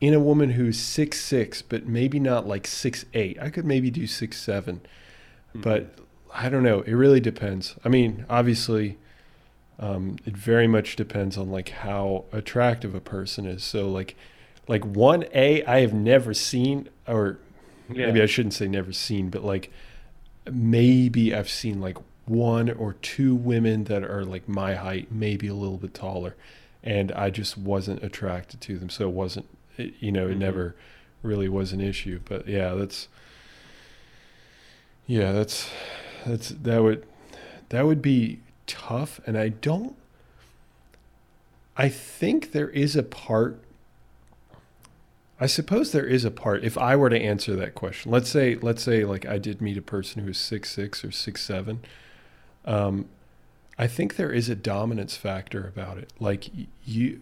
In 0.00 0.12
a 0.12 0.20
woman 0.20 0.50
who's 0.50 0.78
six 0.78 1.20
six, 1.24 1.62
but 1.62 1.86
maybe 1.86 2.20
not 2.20 2.46
like 2.46 2.66
six 2.66 3.06
eight. 3.14 3.38
I 3.40 3.48
could 3.50 3.64
maybe 3.64 3.90
do 3.90 4.06
six 4.06 4.38
seven, 4.40 4.80
Mhm. 5.54 5.62
but 5.62 5.94
I 6.34 6.50
don't 6.50 6.62
know. 6.62 6.80
It 6.82 6.92
really 6.92 7.20
depends. 7.20 7.74
I 7.84 7.88
mean, 7.88 8.26
obviously, 8.28 8.98
um, 9.78 10.16
it 10.26 10.36
very 10.36 10.66
much 10.66 10.96
depends 10.96 11.38
on 11.38 11.50
like 11.50 11.70
how 11.70 12.24
attractive 12.32 12.94
a 12.94 13.00
person 13.00 13.46
is. 13.46 13.64
So 13.64 13.88
like, 13.90 14.16
like 14.68 14.84
one 14.84 15.24
A 15.34 15.64
I 15.64 15.80
have 15.80 15.94
never 15.94 16.34
seen, 16.34 16.88
or 17.08 17.38
Yeah. 17.90 18.06
maybe 18.06 18.20
I 18.20 18.26
shouldn't 18.26 18.52
say 18.54 18.68
never 18.68 18.92
seen, 18.92 19.30
but 19.30 19.44
like 19.44 19.70
maybe 20.50 21.34
I've 21.34 21.48
seen 21.48 21.80
like 21.80 21.96
one 22.26 22.70
or 22.70 22.92
two 22.94 23.34
women 23.34 23.84
that 23.84 24.02
are 24.04 24.24
like 24.24 24.48
my 24.48 24.74
height, 24.74 25.08
maybe 25.10 25.46
a 25.48 25.54
little 25.54 25.78
bit 25.78 25.94
taller, 25.94 26.34
and 26.82 27.12
I 27.12 27.30
just 27.30 27.56
wasn't 27.56 28.02
attracted 28.02 28.60
to 28.62 28.78
them. 28.78 28.90
So 28.90 29.08
it 29.08 29.14
wasn't, 29.14 29.46
it, 29.78 29.94
you 30.00 30.12
know, 30.12 30.28
it 30.28 30.34
Mhm. 30.34 30.38
never 30.38 30.74
really 31.22 31.48
was 31.48 31.72
an 31.72 31.80
issue. 31.80 32.20
But 32.24 32.46
yeah, 32.48 32.74
that's 32.74 33.08
yeah, 35.06 35.32
that's 35.32 35.68
that's 36.26 36.48
that 36.50 36.82
would 36.82 37.04
that 37.68 37.86
would 37.86 38.02
be 38.02 38.40
tough, 38.66 39.20
and 39.26 39.36
I 39.38 39.48
don't. 39.50 39.94
I 41.76 41.88
think 41.88 42.52
there 42.52 42.70
is 42.70 42.96
a 42.96 43.02
part. 43.02 43.60
I 45.38 45.46
suppose 45.46 45.92
there 45.92 46.06
is 46.06 46.24
a 46.24 46.30
part. 46.30 46.64
If 46.64 46.78
I 46.78 46.96
were 46.96 47.10
to 47.10 47.18
answer 47.20 47.54
that 47.56 47.74
question, 47.74 48.10
let's 48.10 48.30
say, 48.30 48.54
let's 48.54 48.82
say, 48.82 49.04
like 49.04 49.26
I 49.26 49.36
did 49.38 49.60
meet 49.60 49.76
a 49.76 49.82
person 49.82 50.22
who 50.22 50.28
was 50.28 50.38
six 50.38 50.70
six 50.70 51.04
or 51.04 51.10
six 51.12 51.42
seven. 51.42 51.80
Um, 52.64 53.06
I 53.78 53.86
think 53.86 54.16
there 54.16 54.32
is 54.32 54.48
a 54.48 54.54
dominance 54.56 55.16
factor 55.16 55.66
about 55.68 55.98
it. 55.98 56.10
Like 56.18 56.46
you, 56.84 57.20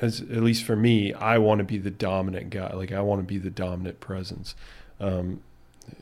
as 0.00 0.20
at 0.20 0.42
least 0.42 0.64
for 0.64 0.76
me, 0.76 1.12
I 1.14 1.38
want 1.38 1.58
to 1.58 1.64
be 1.64 1.78
the 1.78 1.90
dominant 1.90 2.50
guy. 2.50 2.72
Like 2.74 2.92
I 2.92 3.00
want 3.00 3.20
to 3.20 3.26
be 3.26 3.38
the 3.38 3.50
dominant 3.50 4.00
presence. 4.00 4.54
Um, 5.00 5.40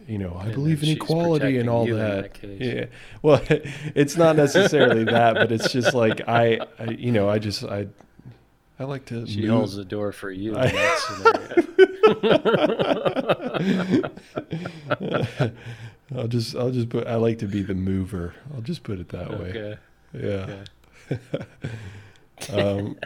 you 0.08 0.16
know, 0.18 0.34
I 0.40 0.44
And 0.46 0.54
believe 0.54 0.82
in 0.82 0.88
equality 0.90 1.58
and 1.58 1.68
all 1.68 1.86
that. 1.86 2.34
that. 2.40 2.60
Yeah. 2.60 2.86
Well, 3.22 3.40
it's 3.94 4.16
not 4.16 4.34
necessarily 4.36 5.04
that, 5.04 5.34
but 5.34 5.52
it's 5.52 5.70
just 5.72 5.94
like 5.94 6.26
I, 6.26 6.60
I, 6.78 6.90
you 6.92 7.12
know, 7.12 7.28
I 7.28 7.38
just 7.38 7.62
I, 7.64 7.86
I 8.78 8.84
like 8.84 9.04
to. 9.06 9.26
She 9.26 9.42
move- 9.42 9.50
holds 9.50 9.76
the 9.76 9.84
door 9.84 10.10
for 10.12 10.30
you 10.30 10.56
I, 10.56 10.68
that 10.70 11.74
I'll 16.14 16.28
just 16.28 16.54
I'll 16.54 16.70
just 16.70 16.88
put 16.88 17.06
I 17.06 17.16
like 17.16 17.38
to 17.40 17.46
be 17.46 17.62
the 17.62 17.74
mover. 17.74 18.34
I'll 18.54 18.60
just 18.60 18.82
put 18.82 18.98
it 19.00 19.08
that 19.10 19.30
way. 19.38 19.50
okay. 19.50 19.76
Yeah. 20.12 20.56
okay. 21.10 21.44
Um, 22.52 22.96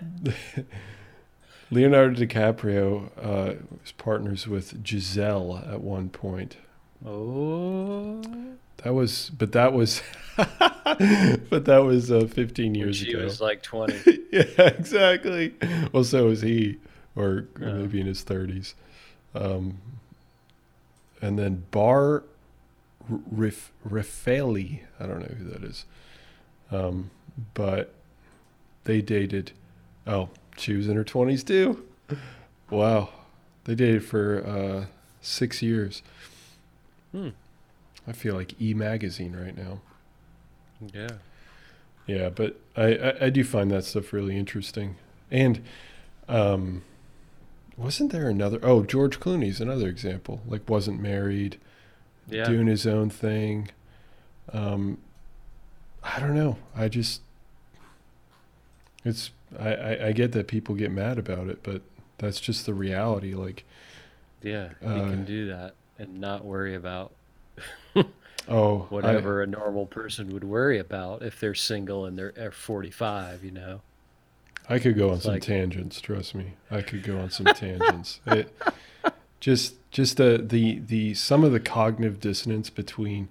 Leonardo 1.70 2.14
DiCaprio 2.24 3.10
uh, 3.22 3.54
was 3.82 3.92
partners 3.92 4.46
with 4.48 4.82
Gisele 4.82 5.58
at 5.70 5.80
one 5.80 6.08
point. 6.08 6.56
Oh. 7.04 8.22
That 8.84 8.94
was, 8.94 9.30
but 9.36 9.52
that 9.52 9.72
was, 9.72 10.02
but 10.36 11.64
that 11.64 11.82
was 11.84 12.10
uh, 12.10 12.26
15 12.26 12.66
When 12.66 12.74
years 12.74 12.96
she 12.96 13.10
ago. 13.10 13.18
She 13.18 13.24
was 13.24 13.40
like 13.40 13.62
20. 13.62 14.18
yeah, 14.32 14.42
exactly. 14.58 15.54
Well, 15.92 16.04
so 16.04 16.26
was 16.26 16.42
he, 16.42 16.78
or 17.16 17.48
Yeah. 17.60 17.72
maybe 17.72 18.00
in 18.00 18.06
his 18.06 18.24
30s. 18.24 18.74
Um, 19.34 19.78
and 21.20 21.38
then 21.38 21.64
Bar 21.70 22.22
Rif- 23.08 23.72
I 25.00 25.06
don't 25.06 25.20
know 25.20 25.34
who 25.38 25.44
that 25.50 25.64
is. 25.64 25.84
Um, 26.70 27.10
but 27.54 27.94
they 28.88 29.02
dated. 29.02 29.52
Oh, 30.06 30.30
she 30.56 30.72
was 30.72 30.88
in 30.88 30.96
her 30.96 31.04
20s 31.04 31.46
too. 31.46 31.84
Wow. 32.70 33.10
They 33.64 33.74
dated 33.74 34.02
for 34.02 34.42
uh, 34.46 34.86
six 35.20 35.60
years. 35.60 36.02
Hmm. 37.12 37.28
I 38.06 38.12
feel 38.12 38.34
like 38.34 38.60
E 38.60 38.72
Magazine 38.72 39.36
right 39.36 39.54
now. 39.56 39.80
Yeah. 40.94 41.10
Yeah, 42.06 42.30
but 42.30 42.56
I, 42.74 42.94
I, 42.94 43.24
I 43.26 43.30
do 43.30 43.44
find 43.44 43.70
that 43.70 43.84
stuff 43.84 44.14
really 44.14 44.38
interesting. 44.38 44.96
And 45.30 45.62
um, 46.26 46.82
wasn't 47.76 48.10
there 48.10 48.30
another? 48.30 48.58
Oh, 48.62 48.84
George 48.84 49.20
Clooney's 49.20 49.60
another 49.60 49.88
example. 49.88 50.40
Like, 50.48 50.66
wasn't 50.70 50.98
married, 51.02 51.58
Yeah. 52.26 52.44
doing 52.44 52.66
his 52.68 52.86
own 52.86 53.10
thing. 53.10 53.68
Um, 54.50 54.96
I 56.02 56.18
don't 56.20 56.34
know. 56.34 56.56
I 56.74 56.88
just, 56.88 57.20
it's, 59.04 59.30
I, 59.58 59.74
I, 59.74 60.06
I 60.08 60.12
get 60.12 60.32
that 60.32 60.46
people 60.48 60.74
get 60.74 60.90
mad 60.90 61.18
about 61.18 61.48
it, 61.48 61.62
but 61.62 61.82
that's 62.18 62.40
just 62.40 62.66
the 62.66 62.74
reality. 62.74 63.34
Like, 63.34 63.64
Yeah. 64.42 64.70
You 64.82 64.88
Uh, 64.88 65.10
can 65.10 65.24
do 65.24 65.46
that 65.48 65.74
and 65.98 66.20
not 66.20 66.44
worry 66.44 66.74
about 66.74 67.12
oh, 68.48 68.86
whatever 68.90 69.42
a 69.42 69.46
normal 69.46 69.86
person 69.86 70.32
would 70.32 70.44
worry 70.44 70.78
about 70.78 71.22
if 71.22 71.40
they're 71.40 71.54
single 71.54 72.04
and 72.06 72.16
they're 72.18 72.32
they're 72.32 72.50
45, 72.52 73.44
you 73.44 73.50
know? 73.50 73.80
I 74.68 74.78
could 74.78 74.96
go 74.96 75.08
on 75.08 75.14
It's 75.16 75.24
some 75.24 75.34
like- 75.34 75.42
tangents. 75.42 76.00
Trust 76.00 76.34
me, 76.34 76.52
I 76.70 76.82
could 76.82 77.02
go 77.02 77.18
on 77.18 77.30
some 77.30 77.46
tangents. 77.46 78.20
It, 78.26 78.54
just, 79.40 79.76
just 79.92 80.16
the 80.16 80.36
the 80.44 80.80
the 80.80 81.14
some 81.14 81.44
of 81.44 81.52
the 81.52 81.60
cognitive 81.60 82.18
dissonance 82.20 82.70
between 82.70 83.28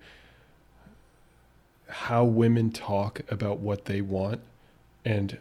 how 1.89 2.23
women 2.23 2.71
talk 2.71 3.21
about 3.29 3.59
what 3.59 3.85
they 3.85 4.01
want 4.01 4.41
and 5.05 5.37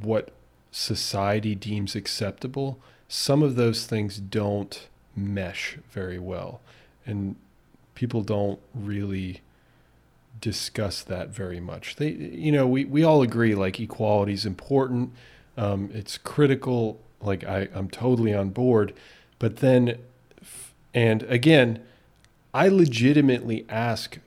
what 0.00 0.30
society 0.70 1.54
deems 1.54 1.94
acceptable. 1.94 2.78
Some 3.08 3.42
of 3.42 3.54
those 3.56 3.86
things 3.86 4.18
don't 4.18 4.88
mesh 5.14 5.78
very 5.90 6.18
well, 6.18 6.60
and 7.06 7.36
people 7.94 8.22
don't 8.22 8.58
really 8.74 9.40
discuss 10.40 11.02
that 11.02 11.28
very 11.28 11.60
much. 11.60 11.96
They, 11.96 12.10
you 12.10 12.52
know, 12.52 12.66
we, 12.66 12.84
we 12.84 13.04
all 13.04 13.22
agree 13.22 13.54
like 13.54 13.78
equality 13.80 14.32
is 14.32 14.44
important. 14.44 15.12
Um, 15.56 15.90
it's 15.94 16.18
critical. 16.18 17.00
Like 17.20 17.44
I, 17.44 17.68
I'm 17.74 17.88
totally 17.88 18.34
on 18.34 18.50
board. 18.50 18.92
But 19.38 19.56
then, 19.58 19.98
and 20.92 21.22
again, 21.24 21.80
I 22.52 22.68
legitimately 22.68 23.64
ask, 23.68 24.18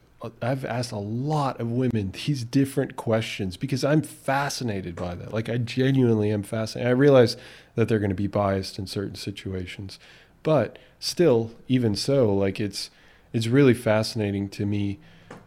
I've 0.41 0.65
asked 0.65 0.91
a 0.91 0.97
lot 0.97 1.59
of 1.59 1.71
women 1.71 2.11
these 2.25 2.43
different 2.43 2.95
questions 2.95 3.55
because 3.55 3.83
I'm 3.83 4.01
fascinated 4.01 4.95
by 4.95 5.15
that. 5.15 5.33
Like 5.33 5.47
I 5.47 5.57
genuinely 5.57 6.31
am 6.31 6.43
fascinated. 6.43 6.89
I 6.89 6.93
realize 6.93 7.37
that 7.75 7.87
they're 7.87 7.99
going 7.99 8.09
to 8.09 8.15
be 8.15 8.27
biased 8.27 8.79
in 8.79 8.87
certain 8.87 9.15
situations, 9.15 9.99
but 10.41 10.79
still, 10.99 11.51
even 11.67 11.95
so, 11.95 12.33
like 12.33 12.59
it's, 12.59 12.89
it's 13.31 13.47
really 13.47 13.75
fascinating 13.75 14.49
to 14.49 14.65
me 14.65 14.99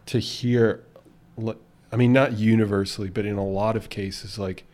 to 0.05 0.19
hear 0.19 0.83
i 1.91 1.95
mean 1.95 2.13
not 2.13 2.37
universally 2.37 3.09
but 3.09 3.25
in 3.25 3.37
a 3.37 3.45
lot 3.45 3.75
of 3.75 3.89
cases 3.89 4.37
like 4.37 4.65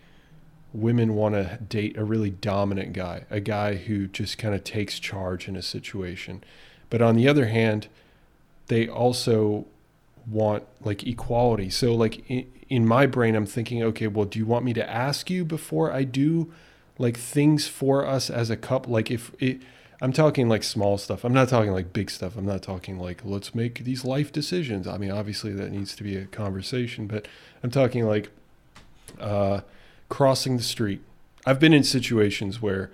women 0.74 1.16
want 1.16 1.34
to 1.34 1.58
date 1.68 1.98
a 1.98 2.04
really 2.04 2.30
dominant 2.30 2.94
guy 2.94 3.24
a 3.30 3.40
guy 3.40 3.76
who 3.76 4.08
just 4.08 4.38
kind 4.38 4.54
of 4.54 4.64
takes 4.64 5.00
charge 5.00 5.48
in 5.48 5.56
a 5.56 5.62
situation 5.62 6.44
but 6.90 7.02
on 7.02 7.16
the 7.16 7.28
other 7.28 7.48
hand 7.48 7.88
they 8.68 8.88
also 8.88 9.66
want 10.30 10.64
like 10.82 11.06
equality 11.06 11.70
so 11.70 11.96
like 11.96 12.30
in, 12.30 12.46
in 12.70 12.86
my 12.86 13.06
brain 13.06 13.36
i'm 13.36 13.46
thinking 13.46 13.82
okay 13.82 14.08
well 14.08 14.26
do 14.26 14.38
you 14.38 14.46
want 14.46 14.66
me 14.66 14.74
to 14.74 14.90
ask 14.90 15.30
you 15.30 15.46
before 15.46 15.92
i 15.92 16.04
do 16.04 16.52
like 16.98 17.18
things 17.18 17.68
for 17.68 18.06
us 18.06 18.30
as 18.30 18.50
a 18.50 18.58
couple 18.58 18.92
like 18.92 19.10
if 19.10 19.32
it 19.40 19.62
I'm 20.00 20.14
talking 20.14 20.48
like 20.48 20.64
small 20.64 20.98
stuff. 20.98 21.24
I'm 21.24 21.34
not 21.34 21.50
talking 21.50 21.72
like 21.72 21.92
big 21.92 22.12
stuff. 22.12 22.38
I'm 22.38 22.46
not 22.46 22.62
talking 22.62 23.00
like 23.00 23.22
let's 23.26 23.56
make 23.56 23.84
these 23.84 24.06
life 24.06 24.32
decisions. 24.32 24.88
I 24.88 24.98
mean, 24.98 25.10
obviously 25.10 25.54
that 25.54 25.72
needs 25.72 25.96
to 25.96 26.04
be 26.04 26.16
a 26.16 26.26
conversation, 26.26 27.08
but 27.08 27.28
I'm 27.64 27.72
talking 27.72 28.06
like 28.06 28.30
uh, 29.20 29.62
crossing 30.10 30.58
the 30.58 30.64
street. 30.64 31.02
I've 31.46 31.60
been 31.60 31.74
in 31.74 31.84
situations 31.84 32.62
where 32.62 32.92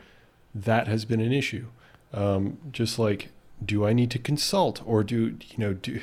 that 0.55 0.87
has 0.87 1.03
been 1.03 1.19
an 1.19 1.33
issue. 1.33 1.67
Um, 2.13 2.59
just 2.71 2.97
like, 2.97 3.29
do 3.63 3.85
I 3.85 3.91
need 3.91 4.11
to 4.11 4.19
consult 4.19 4.81
or 4.85 5.03
do 5.03 5.37
you 5.47 5.57
know 5.57 5.73
do 5.73 6.01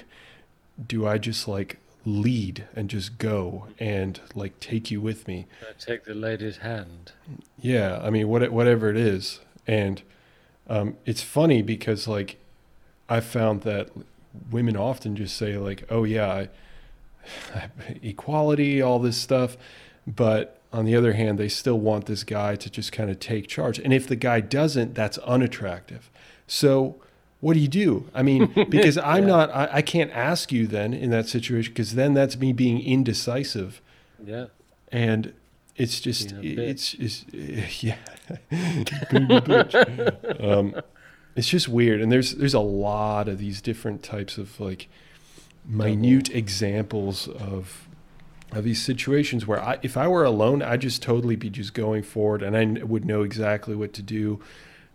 do 0.86 1.06
I 1.06 1.18
just 1.18 1.46
like 1.48 1.78
lead 2.04 2.66
and 2.74 2.88
just 2.88 3.18
go 3.18 3.66
and 3.78 4.20
like 4.34 4.58
take 4.60 4.90
you 4.90 5.00
with 5.00 5.28
me? 5.28 5.46
I 5.62 5.72
take 5.78 6.04
the 6.04 6.14
lady's 6.14 6.58
hand. 6.58 7.12
Yeah, 7.60 8.00
I 8.02 8.10
mean, 8.10 8.28
what, 8.28 8.50
whatever 8.50 8.88
it 8.90 8.96
is. 8.96 9.40
And 9.66 10.02
um, 10.68 10.96
it's 11.04 11.22
funny 11.22 11.62
because, 11.62 12.08
like, 12.08 12.36
I 13.08 13.20
found 13.20 13.62
that 13.62 13.90
women 14.50 14.76
often 14.76 15.16
just 15.16 15.36
say, 15.36 15.58
like, 15.58 15.84
oh, 15.90 16.04
yeah, 16.04 16.46
I, 17.52 17.68
equality, 18.02 18.80
all 18.80 18.98
this 18.98 19.16
stuff. 19.16 19.56
But 20.06 20.60
on 20.72 20.84
the 20.84 20.96
other 20.96 21.12
hand, 21.12 21.38
they 21.38 21.48
still 21.48 21.78
want 21.78 22.06
this 22.06 22.24
guy 22.24 22.56
to 22.56 22.70
just 22.70 22.92
kind 22.92 23.10
of 23.10 23.18
take 23.18 23.48
charge. 23.48 23.78
And 23.78 23.92
if 23.92 24.06
the 24.06 24.16
guy 24.16 24.40
doesn't, 24.40 24.94
that's 24.94 25.18
unattractive. 25.18 26.10
So, 26.46 26.96
what 27.40 27.54
do 27.54 27.60
you 27.60 27.68
do? 27.68 28.08
I 28.14 28.22
mean, 28.22 28.46
because 28.68 28.98
I'm 28.98 29.22
Yeah. 29.24 29.28
not, 29.28 29.50
I, 29.50 29.68
I 29.74 29.82
can't 29.82 30.10
ask 30.12 30.52
you 30.52 30.66
then 30.66 30.92
in 30.94 31.10
that 31.10 31.26
situation 31.28 31.72
because 31.72 31.94
then 31.94 32.14
that's 32.14 32.36
me 32.38 32.52
being 32.52 32.80
indecisive 32.82 33.80
Yeah. 34.24 34.46
and 34.92 35.32
it's 35.76 36.00
just 36.00 36.32
a 36.32 36.40
it's, 36.44 36.94
it's 36.94 37.24
yeah 37.82 37.96
bitch. 38.50 40.44
um, 40.44 40.74
it's 41.36 41.48
just 41.48 41.68
weird 41.68 42.00
and 42.00 42.10
there's 42.12 42.34
there's 42.34 42.54
a 42.54 42.60
lot 42.60 43.28
of 43.28 43.38
these 43.38 43.60
different 43.62 44.02
types 44.02 44.36
of 44.36 44.58
like 44.60 44.88
minute 45.64 46.28
examples 46.30 47.28
of 47.28 47.86
of 48.52 48.64
these 48.64 48.82
situations 48.82 49.46
where 49.46 49.62
I, 49.62 49.78
if 49.80 49.96
I 49.96 50.08
were 50.08 50.24
alone, 50.24 50.60
I'd 50.60 50.80
just 50.80 51.02
totally 51.02 51.36
be 51.36 51.48
just 51.50 51.72
going 51.72 52.02
forward 52.02 52.42
and 52.42 52.56
I 52.56 52.82
would 52.82 53.04
know 53.04 53.22
exactly 53.22 53.76
what 53.76 53.92
to 53.92 54.02
do. 54.02 54.40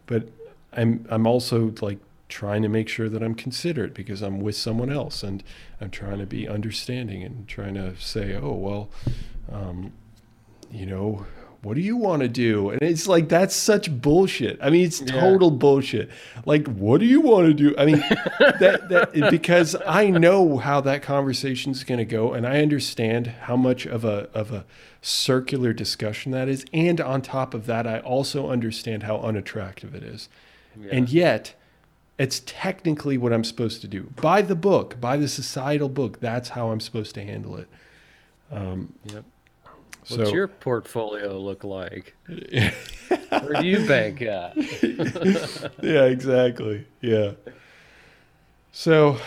But 0.07 0.27
I'm, 0.73 1.05
I'm 1.09 1.25
also 1.25 1.73
like 1.81 1.99
trying 2.35 2.61
to 2.61 2.67
make 2.67 2.89
sure 2.89 3.07
that 3.07 3.23
I'm 3.23 3.33
considerate 3.33 3.93
because 3.93 4.21
I'm 4.21 4.41
with 4.41 4.57
someone 4.57 4.91
else 4.91 5.23
and 5.23 5.41
I'm 5.79 5.89
trying 5.89 6.19
to 6.19 6.25
be 6.25 6.49
understanding 6.49 7.23
and 7.23 7.47
trying 7.47 7.75
to 7.75 7.95
say, 7.97 8.35
oh, 8.35 8.51
well, 8.51 8.89
um, 9.49 9.93
you 10.69 10.85
know, 10.85 11.25
what 11.61 11.75
do 11.75 11.81
you 11.81 11.95
want 11.95 12.23
to 12.23 12.27
do? 12.27 12.71
And 12.71 12.81
it's 12.81 13.07
like, 13.07 13.29
that's 13.29 13.55
such 13.55 13.89
bullshit. 13.89 14.59
I 14.61 14.69
mean, 14.69 14.83
it's 14.85 14.99
Yeah. 14.99 15.17
total 15.17 15.49
bullshit. 15.49 16.09
Like, 16.45 16.67
what 16.67 16.99
do 16.99 17.05
you 17.05 17.21
want 17.21 17.47
to 17.47 17.53
do? 17.53 17.73
I 17.77 17.85
mean, 17.85 17.99
that, 18.59 18.89
that, 18.89 19.31
because 19.31 19.73
I 19.87 20.09
know 20.09 20.57
how 20.57 20.81
that 20.81 21.03
conversation 21.03 21.71
is 21.71 21.85
going 21.85 21.99
to 21.99 22.05
go 22.05 22.33
and 22.33 22.45
I 22.45 22.61
understand 22.61 23.27
how 23.27 23.55
much 23.55 23.85
of 23.85 24.03
a, 24.03 24.27
of 24.33 24.51
a 24.51 24.65
circular 25.01 25.71
discussion 25.71 26.33
that 26.33 26.49
is. 26.49 26.65
And 26.73 26.99
on 26.99 27.21
top 27.21 27.53
of 27.53 27.65
that, 27.67 27.87
I 27.87 27.99
also 27.99 28.49
understand 28.49 29.03
how 29.03 29.19
unattractive 29.19 29.95
it 29.95 30.03
is. 30.03 30.27
Yeah. 30.77 30.89
And 30.91 31.07
yet, 31.09 31.55
it's 32.17 32.41
technically 32.45 33.17
what 33.17 33.33
I'm 33.33 33.43
supposed 33.43 33.81
to 33.81 33.87
do. 33.87 34.03
By 34.21 34.41
the 34.41 34.55
book, 34.55 34.99
by 35.01 35.17
the 35.17 35.27
societal 35.27 35.89
book, 35.89 36.19
that's 36.19 36.49
how 36.49 36.69
I'm 36.71 36.79
supposed 36.79 37.13
to 37.15 37.23
handle 37.23 37.57
it. 37.57 37.67
Um, 38.51 38.93
Yep. 39.05 39.25
so, 40.03 40.17
What's 40.17 40.31
your 40.31 40.47
portfolio 40.47 41.37
look 41.37 41.63
like? 41.63 42.15
Where 42.27 43.61
do 43.61 43.67
you 43.67 43.85
bank 43.85 44.21
at? 44.21 44.55
yeah, 45.83 46.05
exactly. 46.05 46.85
Yeah. 47.01 47.31
So, 48.71 49.17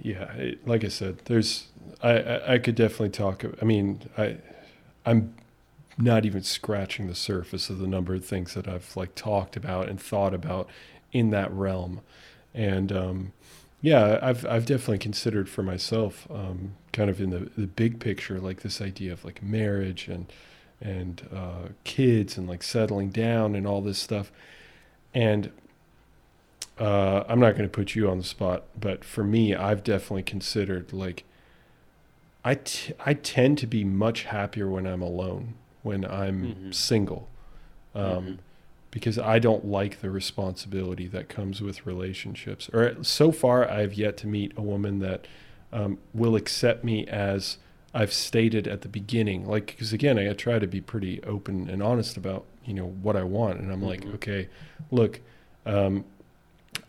yeah, 0.00 0.32
it, 0.34 0.66
like 0.66 0.84
I 0.84 0.88
said, 0.88 1.18
there's, 1.24 1.68
I, 2.02 2.10
I, 2.18 2.52
I 2.54 2.58
could 2.58 2.74
definitely 2.74 3.10
talk. 3.10 3.44
I 3.60 3.64
mean, 3.64 4.00
I, 4.16 4.36
I'm 5.04 5.34
not 5.98 6.26
even 6.26 6.42
scratching 6.42 7.06
the 7.06 7.14
surface 7.14 7.70
of 7.70 7.78
the 7.78 7.86
number 7.86 8.14
of 8.14 8.24
things 8.24 8.54
that 8.54 8.68
I've 8.68 8.94
like 8.96 9.14
talked 9.14 9.56
about 9.56 9.88
and 9.88 10.00
thought 10.00 10.34
about 10.34 10.68
in 11.16 11.30
that 11.30 11.50
realm. 11.52 12.00
And, 12.54 12.92
um, 12.92 13.32
yeah, 13.80 14.18
I've, 14.22 14.44
I've 14.46 14.66
definitely 14.66 14.98
considered 14.98 15.48
for 15.48 15.62
myself, 15.62 16.26
um, 16.30 16.74
kind 16.92 17.08
of 17.10 17.20
in 17.20 17.30
the, 17.30 17.50
the 17.56 17.66
big 17.66 18.00
picture, 18.00 18.38
like 18.38 18.60
this 18.60 18.80
idea 18.80 19.12
of 19.12 19.24
like 19.24 19.42
marriage 19.42 20.08
and, 20.08 20.26
and, 20.80 21.26
uh, 21.34 21.68
kids 21.84 22.36
and 22.38 22.48
like 22.48 22.62
settling 22.62 23.10
down 23.10 23.54
and 23.54 23.66
all 23.66 23.80
this 23.80 23.98
stuff. 23.98 24.30
And, 25.14 25.50
uh, 26.78 27.24
I'm 27.28 27.40
not 27.40 27.52
going 27.52 27.68
to 27.68 27.72
put 27.72 27.94
you 27.94 28.08
on 28.10 28.18
the 28.18 28.24
spot, 28.24 28.64
but 28.78 29.02
for 29.04 29.24
me, 29.24 29.54
I've 29.54 29.82
definitely 29.82 30.22
considered 30.24 30.92
like 30.92 31.24
I, 32.44 32.54
t- 32.54 32.92
I 33.04 33.14
tend 33.14 33.58
to 33.58 33.66
be 33.66 33.82
much 33.82 34.24
happier 34.24 34.68
when 34.68 34.86
I'm 34.86 35.02
alone, 35.02 35.54
when 35.82 36.04
I'm 36.04 36.42
Mhm. 36.42 36.74
single, 36.74 37.28
um, 37.94 38.04
Mhm. 38.04 38.38
Because 38.96 39.18
I 39.18 39.38
don't 39.38 39.66
like 39.66 40.00
the 40.00 40.08
responsibility 40.08 41.06
that 41.08 41.28
comes 41.28 41.60
with 41.60 41.84
relationships. 41.84 42.70
Or 42.72 42.96
so 43.04 43.30
far, 43.30 43.70
I've 43.70 43.92
yet 43.92 44.16
to 44.16 44.26
meet 44.26 44.54
a 44.56 44.62
woman 44.62 45.00
that 45.00 45.26
um, 45.70 45.98
will 46.14 46.34
accept 46.34 46.82
me 46.82 47.06
as 47.06 47.58
I've 47.92 48.10
stated 48.10 48.66
at 48.66 48.80
the 48.80 48.88
beginning. 48.88 49.46
Like, 49.46 49.66
because 49.66 49.92
again, 49.92 50.18
I 50.18 50.32
try 50.32 50.58
to 50.58 50.66
be 50.66 50.80
pretty 50.80 51.22
open 51.24 51.68
and 51.68 51.82
honest 51.82 52.16
about 52.16 52.46
you 52.64 52.72
know 52.72 52.86
what 52.86 53.16
I 53.16 53.22
want, 53.22 53.60
and 53.60 53.70
I'm 53.70 53.82
like, 53.82 54.00
Mhm. 54.00 54.14
okay, 54.14 54.48
look. 54.90 55.20
Um, 55.66 56.06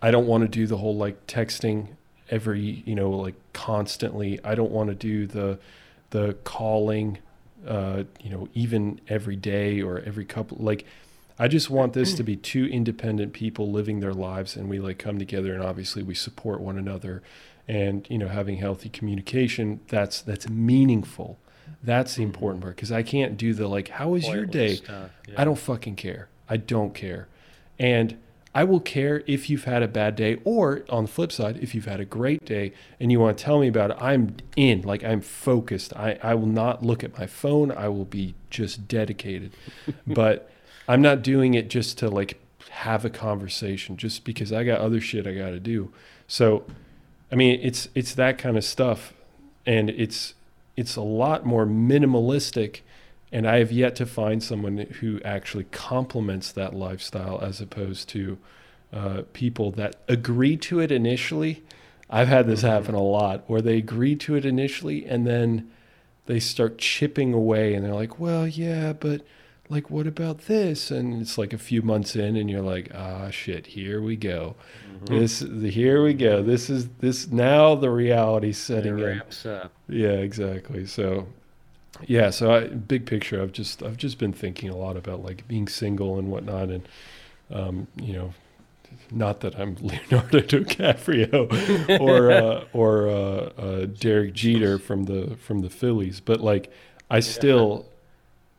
I 0.02 0.10
don't 0.10 0.28
want 0.28 0.44
to 0.44 0.48
do 0.48 0.66
the 0.66 0.78
whole 0.78 0.96
like 0.96 1.28
texting 1.28 1.90
every, 2.30 2.84
you 2.86 2.96
know, 2.96 3.10
like 3.10 3.36
constantly. 3.52 4.40
I 4.46 4.56
don't 4.56 4.72
want 4.72 4.88
to 4.92 4.96
do 4.96 5.28
the 5.28 5.60
the 6.12 6.38
calling 6.46 7.18
uh, 7.68 8.04
you 8.24 8.30
know, 8.30 8.48
even 8.54 9.02
every 9.10 9.36
day 9.36 9.82
or 9.82 10.00
every 10.00 10.24
couple 10.24 10.58
like 10.62 10.86
I 11.40 11.48
just 11.48 11.70
want 11.70 11.94
this 11.94 12.14
to 12.16 12.24
be 12.24 12.36
two 12.36 12.66
independent 12.66 13.34
people 13.34 13.72
living 13.72 14.00
their 14.00 14.14
lives 14.14 14.56
and 14.56 14.70
we 14.70 14.80
like 14.80 14.98
come 14.98 15.20
together 15.20 15.54
and 15.54 15.64
obviously 15.64 16.02
we 16.02 16.16
support 16.16 16.62
one 16.62 16.78
another 16.78 17.22
and 17.68 18.08
you 18.10 18.18
know 18.18 18.28
having 18.28 18.58
healthy 18.58 18.90
communication 18.90 19.82
that's 19.88 20.22
that's 20.22 20.50
meaningful. 20.50 21.38
That's 21.84 22.16
the 22.16 22.24
mm-hmm. 22.24 22.34
important 22.34 22.64
part 22.64 22.76
because 22.76 22.92
I 22.92 23.04
can't 23.04 23.38
do 23.38 23.54
the 23.54 23.68
like 23.68 23.90
how 23.90 24.10
was 24.10 24.28
your 24.28 24.46
day? 24.46 24.76
Stuff, 24.76 25.12
yeah. 25.28 25.36
I 25.38 25.44
don't 25.44 25.60
fucking 25.60 25.96
care. 25.96 26.30
I 26.50 26.58
don't 26.58 26.94
care. 26.94 27.28
And 27.78 28.18
I 28.56 28.64
will 28.64 28.80
care 28.80 29.24
if 29.28 29.52
you've 29.52 29.66
had 29.66 29.84
a 29.84 29.88
bad 29.88 30.16
day, 30.16 30.40
or 30.44 30.84
on 30.90 31.04
the 31.04 31.12
flip 31.12 31.32
side, 31.32 31.60
if 31.62 31.76
you've 31.76 31.86
had 31.86 32.00
a 32.00 32.06
great 32.06 32.44
day 32.44 32.74
and 33.00 33.12
you 33.12 33.20
want 33.20 33.38
to 33.38 33.44
tell 33.44 33.60
me 33.60 33.68
about 33.68 33.92
it, 33.92 33.98
I'm 34.00 34.38
in, 34.56 34.82
like 34.82 35.04
I'm 35.04 35.22
focused. 35.22 35.96
I, 35.96 36.18
I 36.24 36.34
will 36.34 36.48
not 36.48 36.84
look 36.84 37.04
at 37.04 37.16
my 37.20 37.28
phone. 37.28 37.72
I 37.72 37.88
will 37.90 38.06
be 38.06 38.34
just 38.50 38.88
dedicated. 38.88 39.52
but 40.08 40.50
I'm 40.88 41.02
not 41.02 41.22
doing 41.22 41.54
it 41.54 41.70
just 41.70 41.98
to 42.00 42.10
like 42.10 42.40
have 42.70 43.06
a 43.06 43.10
conversation, 43.10 43.98
just 43.98 44.24
because 44.24 44.54
I 44.54 44.64
got 44.64 44.80
other 44.80 45.02
shit 45.02 45.28
I 45.28 45.34
got 45.34 45.50
to 45.50 45.60
do. 45.60 45.92
So, 46.28 46.66
I 47.32 47.36
mean, 47.36 47.60
it's 47.62 47.90
it's 47.96 48.14
that 48.16 48.38
kind 48.38 48.58
of 48.58 48.64
stuff, 48.64 49.14
and 49.66 49.90
it's 49.90 50.34
it's 50.76 50.96
a 50.96 51.02
lot 51.02 51.46
more 51.46 51.66
minimalistic 51.66 52.82
and 53.32 53.48
I 53.48 53.58
have 53.60 53.72
yet 53.72 53.96
to 53.98 54.06
find 54.06 54.42
someone 54.42 54.78
who 54.78 55.20
actually 55.26 55.66
complements 55.66 56.52
that 56.54 56.74
lifestyle 56.74 57.40
as 57.42 57.60
opposed 57.60 58.08
to 58.10 58.38
uh, 58.94 59.24
people 59.34 59.72
that 59.72 59.98
agree 60.08 60.56
to 60.58 60.80
it 60.80 60.92
initially. 60.92 61.64
I've 62.10 62.30
had 62.30 62.48
this 62.48 62.62
happen 62.62 62.96
a 62.96 63.04
lot 63.04 63.44
where 63.48 63.62
they 63.62 63.78
agree 63.78 64.16
to 64.18 64.36
it 64.36 64.46
initially 64.46 65.06
and 65.06 65.28
then 65.28 65.70
they 66.26 66.40
start 66.40 66.78
chipping 66.78 67.34
away 67.34 67.74
and 67.74 67.84
they're 67.84 67.94
like, 67.94 68.18
well, 68.18 68.48
yeah, 68.48 68.94
but 68.94 69.24
like, 69.70 69.90
what 69.90 70.08
about 70.08 70.46
this? 70.48 70.92
And 70.92 71.22
it's 71.22 71.38
like 71.38 71.54
a 71.54 71.58
few 71.58 71.82
months 71.82 72.16
in 72.16 72.36
and 72.36 72.50
you're 72.50 72.62
like, 72.62 72.90
ah, 72.96 73.30
shit, 73.30 73.68
here 73.68 74.02
we 74.02 74.16
go. 74.16 74.56
Mhm. 75.06 75.20
This, 75.20 75.74
here 75.74 76.04
we 76.04 76.14
go. 76.14 76.42
This 76.42 76.70
is 76.70 76.88
this 77.00 77.28
now 77.30 77.76
the 77.76 77.90
reality 77.90 78.50
It 78.50 78.56
setting 78.56 78.98
in. 78.98 79.04
ramps 79.04 79.46
up. 79.46 79.72
Yeah, 79.90 80.10
exactly. 80.10 80.86
So, 80.86 81.28
yeah. 82.06 82.30
So, 82.30 82.52
I, 82.54 82.68
big 82.68 83.06
picture, 83.06 83.42
I've 83.42 83.52
just 83.52 83.84
I've 83.84 83.98
just 83.98 84.18
been 84.20 84.34
thinking 84.34 84.70
a 84.70 84.76
lot 84.78 84.98
about 84.98 85.24
like 85.24 85.48
being 85.48 85.68
single 85.68 86.18
and 86.18 86.30
whatnot, 86.32 86.70
and 86.70 86.88
um, 87.52 87.88
you 88.02 88.14
know, 88.14 88.34
not 89.12 89.42
that 89.42 89.60
I'm 89.60 89.76
Leonardo 89.82 90.40
DiCaprio 90.42 92.00
or 92.00 92.32
uh, 92.32 92.64
or 92.74 93.08
uh, 93.08 93.14
uh, 93.62 93.86
Derek 93.86 94.34
Jeter 94.34 94.78
from 94.80 95.06
the 95.06 95.36
from 95.42 95.62
the 95.62 95.70
Phillies, 95.70 96.20
but 96.20 96.40
like 96.40 96.72
I 97.10 97.20
still 97.20 97.86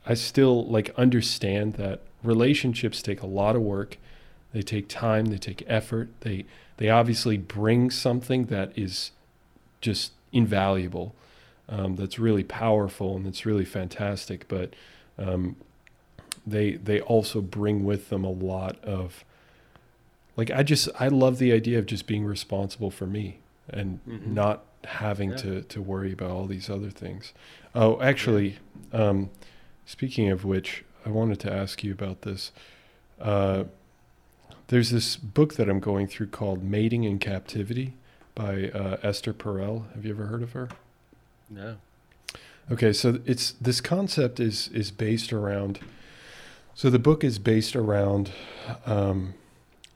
I 0.09 0.15
still 0.15 0.65
like 0.67 0.91
understand 0.97 1.75
that 1.75 2.01
relationships 2.23 3.03
take 3.03 3.21
a 3.23 3.27
lot 3.27 3.55
of 3.55 3.63
work. 3.63 3.99
They 4.53 4.63
take 4.63 4.89
time. 4.89 5.27
They 5.27 5.37
take 5.37 5.63
effort. 5.69 6.09
They 6.21 6.47
they 6.79 6.89
obviously 6.89 7.37
bring 7.37 7.91
something 7.91 8.47
that 8.47 8.73
is 8.77 9.11
just 9.83 10.13
invaluable. 10.33 11.15
Um, 11.69 11.97
that's 11.97 12.19
really 12.19 12.45
powerful 12.45 13.15
and 13.17 13.27
it's 13.27 13.45
really 13.45 13.67
fantastic. 13.67 14.49
But 14.49 14.73
um, 15.19 15.57
they 16.47 16.73
they 16.73 17.01
also 17.03 17.43
bring 17.43 17.85
with 17.85 18.09
them 18.09 18.25
a 18.25 18.31
lot 18.31 18.83
of 18.83 19.25
like 20.37 20.51
I 20.51 20.63
just 20.63 20.89
I 20.99 21.09
love 21.09 21.39
the 21.39 21.53
idea 21.53 21.79
of 21.79 21.85
just 21.85 22.07
being 22.07 22.25
responsible 22.25 22.91
for 22.91 23.07
me 23.07 23.41
and 23.69 24.01
Mhm. 24.09 24.29
not 24.29 24.65
having 24.85 25.31
Yeah. 25.31 25.37
to 25.37 25.63
to 25.63 25.83
worry 25.83 26.13
about 26.13 26.31
all 26.31 26.47
these 26.47 26.71
other 26.71 26.89
things. 26.89 27.35
Oh, 27.75 28.01
actually, 28.01 28.57
um, 28.93 29.29
speaking 29.89 30.31
of 30.31 30.45
which, 30.45 30.85
I 31.07 31.09
wanted 31.09 31.41
to 31.41 31.53
ask 31.53 31.83
you 31.83 31.93
about 31.93 32.21
this. 32.21 32.53
Uh, 33.19 33.65
there's 34.67 34.91
this 34.91 35.17
book 35.17 35.55
that 35.55 35.71
I'm 35.71 35.81
going 35.81 36.07
through 36.07 36.27
called 36.27 36.63
Mating 36.63 37.05
in 37.05 37.19
Captivity 37.19 37.95
by 38.35 38.69
uh, 38.69 38.99
Esther 39.03 39.33
Perel. 39.33 39.91
Have 39.95 40.05
you 40.05 40.13
ever 40.13 40.27
heard 40.27 40.43
of 40.43 40.53
her? 40.53 40.69
No. 41.49 41.77
Okay, 42.71 42.93
so 42.93 43.21
it's 43.25 43.53
this 43.53 43.81
concept 43.81 44.39
is 44.39 44.69
is 44.69 44.91
based 44.91 45.33
around. 45.33 45.81
So 46.75 46.91
the 46.91 46.99
book 46.99 47.25
is 47.25 47.39
based 47.39 47.75
around, 47.75 48.31
um, 48.85 49.33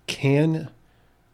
can 0.07 0.71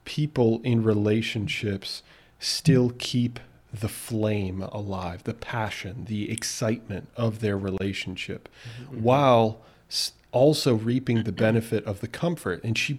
people 0.04 0.60
in 0.64 0.82
relationships 0.82 2.02
still 2.40 2.92
keep 2.98 3.38
the 3.72 3.88
flame 3.88 4.62
alive, 4.62 5.24
the 5.24 5.34
passion, 5.34 6.04
the 6.06 6.30
excitement 6.30 7.08
of 7.16 7.40
their 7.40 7.58
relationship, 7.58 8.48
mm-hmm. 8.80 9.02
while 9.02 9.60
also 10.32 10.74
reaping 10.74 11.22
the 11.22 11.32
benefit 11.32 11.84
of 11.84 12.00
the 12.00 12.08
comfort? 12.08 12.62
And 12.64 12.76
she, 12.76 12.98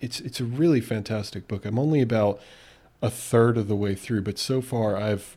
it's 0.00 0.20
it's 0.20 0.40
a 0.40 0.44
really 0.44 0.80
fantastic 0.80 1.48
book. 1.48 1.64
I'm 1.64 1.78
only 1.78 2.00
about 2.00 2.40
a 3.00 3.10
third 3.10 3.56
of 3.56 3.68
the 3.68 3.76
way 3.76 3.94
through, 3.94 4.22
but 4.22 4.38
so 4.38 4.60
far 4.60 4.96
I've 4.96 5.36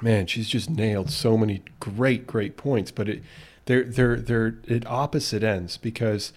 man, 0.00 0.26
she's 0.26 0.48
just 0.48 0.70
nailed 0.70 1.10
so 1.10 1.36
many 1.36 1.62
great, 1.80 2.26
great 2.26 2.56
points. 2.56 2.90
But 2.90 3.08
it, 3.08 3.22
they're 3.66 3.84
they're 3.84 4.16
they're 4.16 4.56
at 4.68 4.86
opposite 4.86 5.42
ends 5.42 5.76
because 5.76 6.32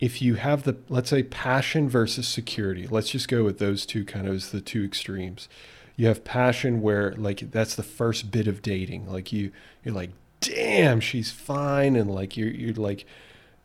if 0.00 0.20
you 0.20 0.34
have 0.34 0.64
the 0.64 0.76
let's 0.88 1.10
say 1.10 1.22
passion 1.22 1.88
versus 1.88 2.28
security, 2.28 2.86
let's 2.86 3.10
just 3.10 3.28
go 3.28 3.44
with 3.44 3.58
those 3.58 3.86
two 3.86 4.04
kind 4.04 4.26
of 4.26 4.34
as 4.34 4.50
the 4.50 4.60
two 4.60 4.84
extremes. 4.84 5.48
You 5.96 6.06
have 6.08 6.24
passion 6.24 6.82
where 6.82 7.12
like 7.12 7.50
that's 7.50 7.74
the 7.74 7.82
first 7.82 8.30
bit 8.30 8.46
of 8.46 8.62
dating. 8.62 9.10
Like 9.10 9.32
you 9.32 9.52
you're 9.84 9.94
like 9.94 10.10
damn 10.40 11.00
she's 11.00 11.30
fine. 11.30 11.96
And 11.96 12.10
like 12.10 12.36
you're 12.36 12.48
you're 12.48 12.74
like 12.74 13.06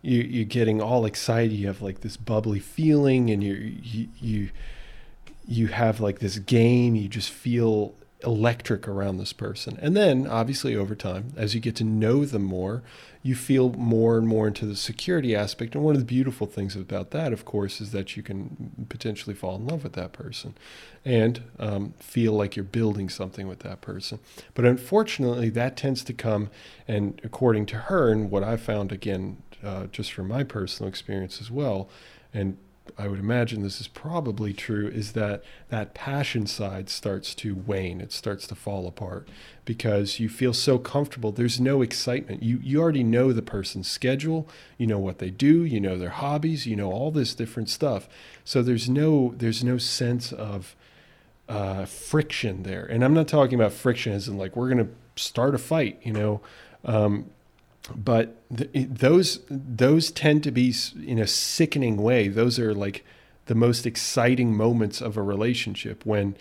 you 0.01 0.21
you're 0.21 0.45
getting 0.45 0.81
all 0.81 1.05
excited. 1.05 1.53
You 1.53 1.67
have 1.67 1.81
like 1.81 2.01
this 2.01 2.17
bubbly 2.17 2.59
feeling 2.59 3.29
and 3.29 3.43
you're 3.43 3.57
you 3.57 4.07
you 4.19 4.49
you 5.47 5.67
have 5.67 5.99
like 5.99 6.19
this 6.19 6.37
game. 6.37 6.95
You 6.95 7.07
just 7.07 7.31
feel 7.31 7.95
electric 8.23 8.87
around 8.87 9.17
this 9.17 9.33
person. 9.33 9.77
And 9.81 9.95
then, 9.95 10.27
obviously, 10.27 10.75
over 10.75 10.95
time, 10.95 11.33
as 11.35 11.55
you 11.55 11.61
get 11.61 11.75
to 11.77 11.83
know 11.83 12.25
them 12.25 12.43
more, 12.43 12.83
you 13.21 13.35
feel 13.35 13.71
more 13.73 14.17
and 14.17 14.27
more 14.27 14.47
into 14.47 14.65
the 14.65 14.75
security 14.75 15.35
aspect. 15.35 15.75
And 15.75 15.83
one 15.83 15.95
of 15.95 16.01
the 16.01 16.05
beautiful 16.05 16.47
things 16.47 16.75
about 16.75 17.11
that, 17.11 17.33
of 17.33 17.43
course, 17.43 17.81
is 17.81 17.91
that 17.91 18.15
you 18.15 18.23
can 18.23 18.85
potentially 18.87 19.35
fall 19.35 19.55
in 19.55 19.67
love 19.67 19.83
with 19.83 19.93
that 19.93 20.13
person 20.13 20.55
and 21.03 21.43
um, 21.59 21.93
feel 21.99 22.33
like 22.33 22.55
you're 22.55 22.63
building 22.63 23.09
something 23.09 23.47
with 23.47 23.59
that 23.59 23.81
person. 23.81 24.19
But 24.53 24.65
unfortunately, 24.65 25.49
that 25.49 25.75
tends 25.75 26.03
to 26.05 26.13
come, 26.13 26.49
and 26.87 27.19
according 27.23 27.65
to 27.67 27.75
her, 27.75 28.09
and 28.09 28.31
what 28.31 28.43
I 28.43 28.55
found 28.55 28.91
again, 28.93 29.43
uh, 29.61 29.87
just 29.87 30.13
from 30.13 30.29
my 30.29 30.45
personal 30.45 30.87
experience 30.87 31.41
as 31.41 31.51
well, 31.51 31.89
and 32.33 32.57
I 32.97 33.07
would 33.07 33.19
imagine 33.19 33.61
this 33.61 33.79
is 33.79 33.87
probably 33.87 34.53
true, 34.53 34.87
is 34.87 35.13
that 35.13 35.43
that 35.69 35.93
passion 35.93 36.47
side 36.47 36.89
starts 36.89 37.33
to 37.35 37.55
wane. 37.55 38.01
It 38.01 38.11
starts 38.11 38.47
to 38.47 38.55
fall 38.55 38.87
apart 38.87 39.27
because 39.65 40.19
you 40.19 40.29
feel 40.29 40.53
so 40.53 40.77
comfortable. 40.77 41.31
There's 41.31 41.59
no 41.59 41.81
excitement. 41.81 42.43
You 42.43 42.59
you 42.61 42.81
already 42.81 43.03
know 43.03 43.31
the 43.33 43.41
person's 43.41 43.87
schedule. 43.87 44.47
You 44.77 44.87
know 44.87 44.99
what 44.99 45.19
they 45.19 45.29
do. 45.29 45.63
You 45.63 45.79
know 45.79 45.97
their 45.97 46.09
hobbies. 46.09 46.65
You 46.65 46.75
know 46.75 46.91
all 46.91 47.11
this 47.11 47.33
different 47.33 47.69
stuff. 47.69 48.07
So 48.43 48.61
there's 48.61 48.89
no 48.89 49.33
there's 49.37 49.63
no 49.63 49.77
sense 49.77 50.31
of 50.31 50.75
uh, 51.47 51.85
friction 51.85 52.63
there. 52.63 52.85
And 52.85 53.03
I'm 53.03 53.13
not 53.13 53.27
talking 53.27 53.55
about 53.55 53.73
friction 53.73 54.13
as 54.13 54.27
in 54.27 54.37
like 54.37 54.55
we're 54.55 54.69
gonna 54.69 54.89
start 55.15 55.55
a 55.55 55.59
fight. 55.59 55.99
You 56.03 56.13
know. 56.13 56.41
Um, 56.85 57.31
but 57.95 58.35
th- 58.55 58.69
those 58.73 59.39
those 59.49 60.11
tend 60.11 60.43
to 60.43 60.51
be 60.51 60.73
in 61.05 61.19
a 61.19 61.27
sickening 61.27 61.97
way. 61.97 62.27
Those 62.27 62.59
are 62.59 62.73
like 62.73 63.05
the 63.45 63.55
most 63.55 63.85
exciting 63.85 64.55
moments 64.55 65.01
of 65.01 65.17
a 65.17 65.23
relationship 65.23 66.05
when, 66.05 66.35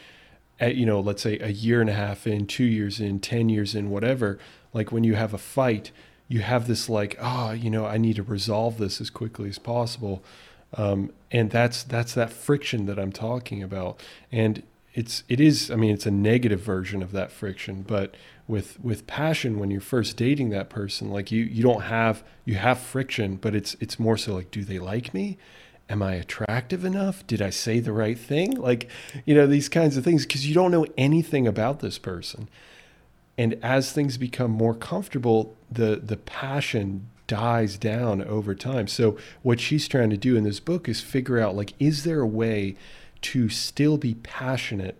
at, 0.60 0.76
you 0.76 0.84
know, 0.84 1.00
let's 1.00 1.22
say 1.22 1.38
a 1.38 1.48
year 1.48 1.80
and 1.80 1.88
a 1.88 1.94
half 1.94 2.26
in, 2.26 2.46
two 2.46 2.64
years 2.64 3.00
in, 3.00 3.18
ten 3.18 3.48
years 3.48 3.74
in, 3.74 3.88
whatever. 3.88 4.38
Like 4.74 4.92
when 4.92 5.04
you 5.04 5.14
have 5.14 5.32
a 5.32 5.38
fight, 5.38 5.90
you 6.28 6.40
have 6.40 6.66
this 6.66 6.88
like, 6.88 7.16
oh, 7.20 7.52
you 7.52 7.70
know, 7.70 7.86
I 7.86 7.96
need 7.96 8.16
to 8.16 8.22
resolve 8.22 8.76
this 8.76 9.00
as 9.00 9.08
quickly 9.08 9.48
as 9.48 9.58
possible, 9.58 10.22
um, 10.76 11.10
and 11.30 11.50
that's 11.50 11.82
that's 11.82 12.12
that 12.14 12.30
friction 12.30 12.84
that 12.86 12.98
I'm 12.98 13.12
talking 13.12 13.62
about. 13.62 14.00
And 14.30 14.62
it's 14.92 15.22
it 15.28 15.40
is, 15.40 15.70
I 15.70 15.76
mean, 15.76 15.94
it's 15.94 16.06
a 16.06 16.10
negative 16.10 16.60
version 16.60 17.02
of 17.02 17.12
that 17.12 17.32
friction, 17.32 17.82
but 17.82 18.14
with 18.48 18.80
with 18.80 19.06
passion 19.06 19.58
when 19.58 19.70
you're 19.70 19.80
first 19.80 20.16
dating 20.16 20.48
that 20.48 20.70
person 20.70 21.10
like 21.10 21.30
you 21.30 21.44
you 21.44 21.62
don't 21.62 21.82
have 21.82 22.24
you 22.46 22.54
have 22.54 22.80
friction 22.80 23.36
but 23.36 23.54
it's 23.54 23.76
it's 23.78 24.00
more 24.00 24.16
so 24.16 24.34
like 24.34 24.50
do 24.50 24.64
they 24.64 24.78
like 24.78 25.14
me? 25.14 25.38
Am 25.90 26.02
i 26.02 26.14
attractive 26.14 26.84
enough? 26.84 27.26
Did 27.26 27.42
i 27.42 27.50
say 27.50 27.78
the 27.78 27.92
right 27.92 28.18
thing? 28.18 28.56
Like 28.56 28.88
you 29.24 29.34
know 29.34 29.46
these 29.46 29.68
kinds 29.68 29.96
of 29.96 30.02
things 30.04 30.26
because 30.26 30.48
you 30.48 30.54
don't 30.54 30.70
know 30.70 30.86
anything 30.96 31.46
about 31.46 31.80
this 31.80 31.98
person. 31.98 32.48
And 33.36 33.54
as 33.62 33.92
things 33.92 34.16
become 34.16 34.50
more 34.50 34.74
comfortable 34.74 35.54
the 35.70 36.00
the 36.02 36.16
passion 36.16 37.10
dies 37.26 37.76
down 37.76 38.24
over 38.24 38.54
time. 38.54 38.88
So 38.88 39.18
what 39.42 39.60
she's 39.60 39.86
trying 39.86 40.08
to 40.08 40.16
do 40.16 40.34
in 40.34 40.44
this 40.44 40.60
book 40.60 40.88
is 40.88 41.02
figure 41.02 41.38
out 41.38 41.54
like 41.54 41.74
is 41.78 42.04
there 42.04 42.20
a 42.20 42.26
way 42.26 42.76
to 43.20 43.50
still 43.50 43.98
be 43.98 44.14
passionate 44.14 44.96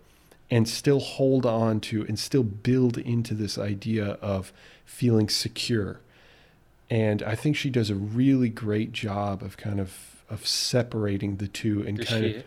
and 0.51 0.69
still 0.69 1.01
hold 1.01 1.45
on 1.45 1.81
to 1.81 2.05
and 2.07 2.19
still 2.19 2.43
build 2.43 2.97
into 2.99 3.35
this 3.35 3.59
idea 3.59 4.13
of 4.23 4.53
feeling 4.85 5.29
secure. 5.29 6.01
And 6.91 7.23
I 7.23 7.35
think 7.35 7.57
she 7.57 7.69
does 7.69 7.91
a 7.91 7.95
really 7.95 8.49
great 8.49 8.93
job 8.93 9.43
of 9.43 9.57
kind 9.57 9.81
of 9.81 10.23
of 10.31 10.47
separating 10.47 11.37
the 11.37 11.49
two 11.49 11.83
and 11.87 12.05
kind 12.05 12.25
she, 12.25 12.37
of 12.37 12.45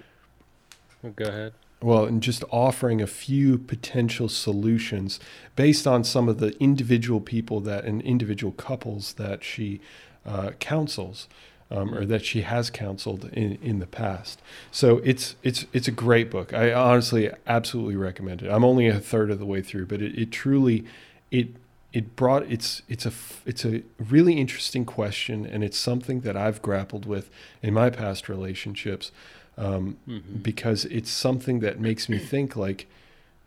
oh, 1.04 1.10
go 1.16 1.26
ahead. 1.26 1.54
Well, 1.82 2.06
and 2.06 2.22
just 2.22 2.44
offering 2.52 3.02
a 3.02 3.08
few 3.08 3.58
potential 3.58 4.30
solutions 4.30 5.20
based 5.56 5.88
on 5.88 6.04
some 6.04 6.30
of 6.30 6.38
the 6.38 6.56
individual 6.60 7.20
people 7.20 7.60
that 7.62 7.86
and 7.86 8.04
individual 8.04 8.54
couples 8.54 9.14
that 9.14 9.44
she 9.44 9.82
uh, 10.24 10.52
counsels 10.60 11.28
um, 11.72 11.96
or 11.96 12.06
that 12.06 12.24
she 12.26 12.42
has 12.42 12.70
counseled 12.70 13.30
in, 13.32 13.58
in 13.62 13.80
the 13.80 13.88
past. 13.88 14.42
So 14.72 14.98
it's 15.04 15.36
it's 15.42 15.66
it's 15.74 15.88
a 15.88 15.92
great 15.92 16.30
book. 16.30 16.54
I 16.54 16.74
honestly 16.74 17.32
absolutely 17.48 17.96
recommend 17.96 18.44
it. 18.44 18.52
I'm 18.52 18.66
only 18.66 18.88
a 18.88 19.00
third 19.00 19.32
of 19.32 19.40
the 19.40 19.46
way 19.46 19.62
through, 19.62 19.86
but 19.86 20.02
it, 20.02 20.18
it 20.20 20.32
truly 20.32 20.86
it 21.32 21.48
it 21.94 22.16
brought 22.16 22.44
it's 22.44 22.82
it's 22.90 23.06
a 23.06 23.14
it's 23.46 23.66
a 23.66 23.84
really 23.98 24.34
interesting 24.34 24.86
question, 24.86 25.46
and 25.46 25.64
it's 25.64 25.78
something 25.78 26.22
that 26.22 26.36
I've 26.36 26.62
grappled 26.62 27.06
with 27.06 27.30
in 27.62 27.74
my 27.74 27.90
past 27.90 28.28
relationships 28.28 29.12
um, 29.58 29.98
mm-hmm. 30.08 30.38
because 30.38 30.86
it's 30.86 31.10
something 31.10 31.60
that 31.62 31.80
makes 31.80 32.10
me 32.10 32.18
think 32.18 32.56
like, 32.56 32.88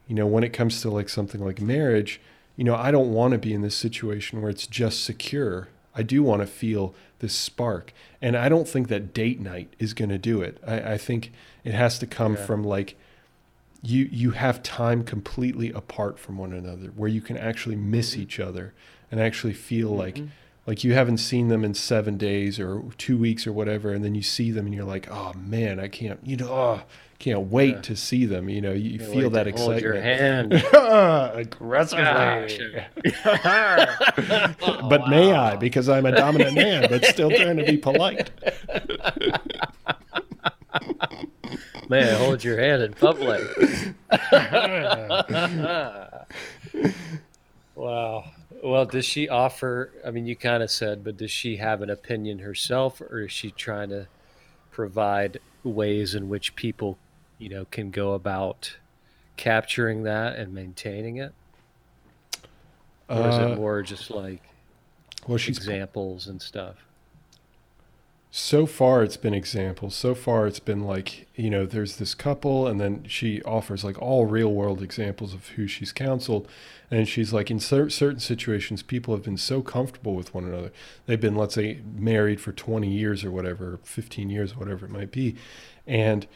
you 0.08 0.14
know, 0.14 0.26
when 0.26 0.44
it 0.44 0.50
comes 0.50 0.80
to 0.82 0.90
like 0.90 1.08
something 1.08 1.44
like 1.44 1.60
marriage, 1.60 2.20
you 2.56 2.64
know, 2.64 2.74
I 2.74 2.90
don't 2.90 3.12
want 3.12 3.32
to 3.32 3.38
be 3.38 3.52
in 3.52 3.62
this 3.62 3.74
situation 3.74 4.40
where 4.40 4.50
it's 4.50 4.66
just 4.66 5.04
secure. 5.04 5.68
I 5.94 6.02
do 6.02 6.22
want 6.22 6.42
to 6.42 6.46
feel 6.46 6.94
this 7.24 7.34
spark. 7.34 7.94
And 8.20 8.36
I 8.36 8.50
don't 8.50 8.68
think 8.68 8.88
that 8.88 9.14
date 9.14 9.40
night 9.40 9.72
is 9.78 9.94
going 9.94 10.10
to 10.10 10.18
do 10.18 10.42
it. 10.42 10.62
I, 10.66 10.92
I, 10.92 10.98
think 10.98 11.32
it 11.64 11.72
has 11.72 11.98
to 12.00 12.06
come 12.06 12.34
yeah. 12.34 12.44
from 12.44 12.62
like 12.62 12.96
you 13.82 14.08
you 14.12 14.32
have 14.32 14.62
time 14.62 15.04
completely 15.04 15.72
apart 15.72 16.18
from 16.18 16.36
one 16.36 16.52
another, 16.52 16.88
where 16.88 17.08
you 17.08 17.22
can 17.22 17.38
actually 17.38 17.76
miss 17.76 18.12
mm-hmm. 18.12 18.22
each 18.22 18.38
other 18.38 18.74
and 19.10 19.18
actually 19.20 19.54
feel 19.54 19.88
mm-hmm. 19.88 19.98
like 19.98 20.20
like 20.66 20.84
you 20.84 20.92
haven't 20.92 21.18
seen 21.18 21.48
them 21.48 21.64
in 21.64 21.72
seven 21.72 22.18
days 22.18 22.60
or 22.60 22.84
two 22.98 23.16
weeks 23.16 23.46
or 23.46 23.52
whatever, 23.52 23.92
and 23.92 24.04
then 24.04 24.14
you 24.14 24.22
see 24.22 24.50
them 24.50 24.66
and 24.66 24.74
you're 24.74 24.84
like, 24.84 25.10
oh 25.10 25.32
man, 25.34 25.80
I 25.80 25.88
can't, 25.88 26.20
you 26.24 26.36
know, 26.36 26.50
oh, 26.50 26.82
can't 27.24 27.50
wait 27.50 27.76
yeah. 27.76 27.80
to 27.80 27.96
see 27.96 28.26
them. 28.26 28.50
You 28.50 28.60
know, 28.60 28.72
you 28.72 28.98
feel 28.98 29.30
that 29.30 29.46
excitement. 29.46 29.82
Hold 29.82 29.94
your 29.94 30.02
hand 30.02 30.52
aggressively. 30.52 32.04
but 34.90 35.08
may 35.08 35.32
I? 35.32 35.56
Because 35.56 35.88
I'm 35.88 36.04
a 36.04 36.12
dominant 36.12 36.54
man, 36.54 36.86
but 36.90 37.06
still 37.06 37.30
trying 37.30 37.56
to 37.56 37.64
be 37.64 37.78
polite. 37.78 38.30
May 41.90 42.10
I 42.10 42.14
hold 42.14 42.42
your 42.42 42.58
hand 42.58 42.82
in 42.82 42.94
public? 42.94 43.42
wow. 47.74 48.24
Well, 48.62 48.86
does 48.86 49.04
she 49.04 49.28
offer? 49.28 49.92
I 50.04 50.10
mean, 50.10 50.26
you 50.26 50.34
kind 50.34 50.62
of 50.62 50.70
said, 50.70 51.04
but 51.04 51.18
does 51.18 51.30
she 51.30 51.56
have 51.56 51.82
an 51.82 51.90
opinion 51.90 52.38
herself, 52.38 53.02
or 53.02 53.20
is 53.20 53.32
she 53.32 53.50
trying 53.50 53.90
to 53.90 54.06
provide 54.70 55.40
ways 55.62 56.14
in 56.14 56.30
which 56.30 56.56
people 56.56 56.96
you 57.38 57.48
know 57.48 57.64
can 57.66 57.90
go 57.90 58.12
about 58.12 58.76
capturing 59.36 60.04
that 60.04 60.36
and 60.36 60.54
maintaining 60.54 61.16
it? 61.16 61.32
Or 63.08 63.28
is 63.28 63.36
it 63.36 63.42
uh, 63.42 63.56
more 63.56 63.82
just 63.82 64.10
like 64.10 64.42
well 65.26 65.38
she's 65.38 65.58
examples 65.58 66.26
and 66.26 66.40
stuff? 66.40 66.76
So 68.30 68.66
far 68.66 69.04
it's 69.04 69.16
been 69.16 69.34
examples. 69.34 69.94
So 69.94 70.14
far 70.14 70.46
it's 70.46 70.58
been 70.58 70.82
like 70.82 71.28
you 71.36 71.50
know 71.50 71.66
there's 71.66 71.98
this 71.98 72.14
couple 72.14 72.66
and 72.66 72.80
then 72.80 73.04
she 73.06 73.42
offers 73.42 73.84
like 73.84 74.00
all 74.00 74.26
real 74.26 74.52
world 74.52 74.82
examples 74.82 75.34
of 75.34 75.48
who 75.50 75.66
she's 75.66 75.92
counseled. 75.92 76.48
And 76.90 77.08
she's 77.08 77.32
like 77.32 77.50
in 77.50 77.60
cer- 77.60 77.90
certain 77.90 78.20
situations 78.20 78.82
people 78.82 79.14
have 79.14 79.24
been 79.24 79.36
so 79.36 79.62
comfortable 79.62 80.14
with 80.14 80.34
one 80.34 80.44
another. 80.44 80.72
They've 81.06 81.20
been 81.20 81.36
let's 81.36 81.54
say 81.54 81.80
married 81.94 82.40
for 82.40 82.52
20 82.52 82.88
years 82.88 83.24
or 83.24 83.30
whatever 83.30 83.78
15 83.84 84.30
years 84.30 84.56
whatever 84.56 84.86
it 84.86 84.92
might 84.92 85.12
be. 85.12 85.36
And 85.86 86.26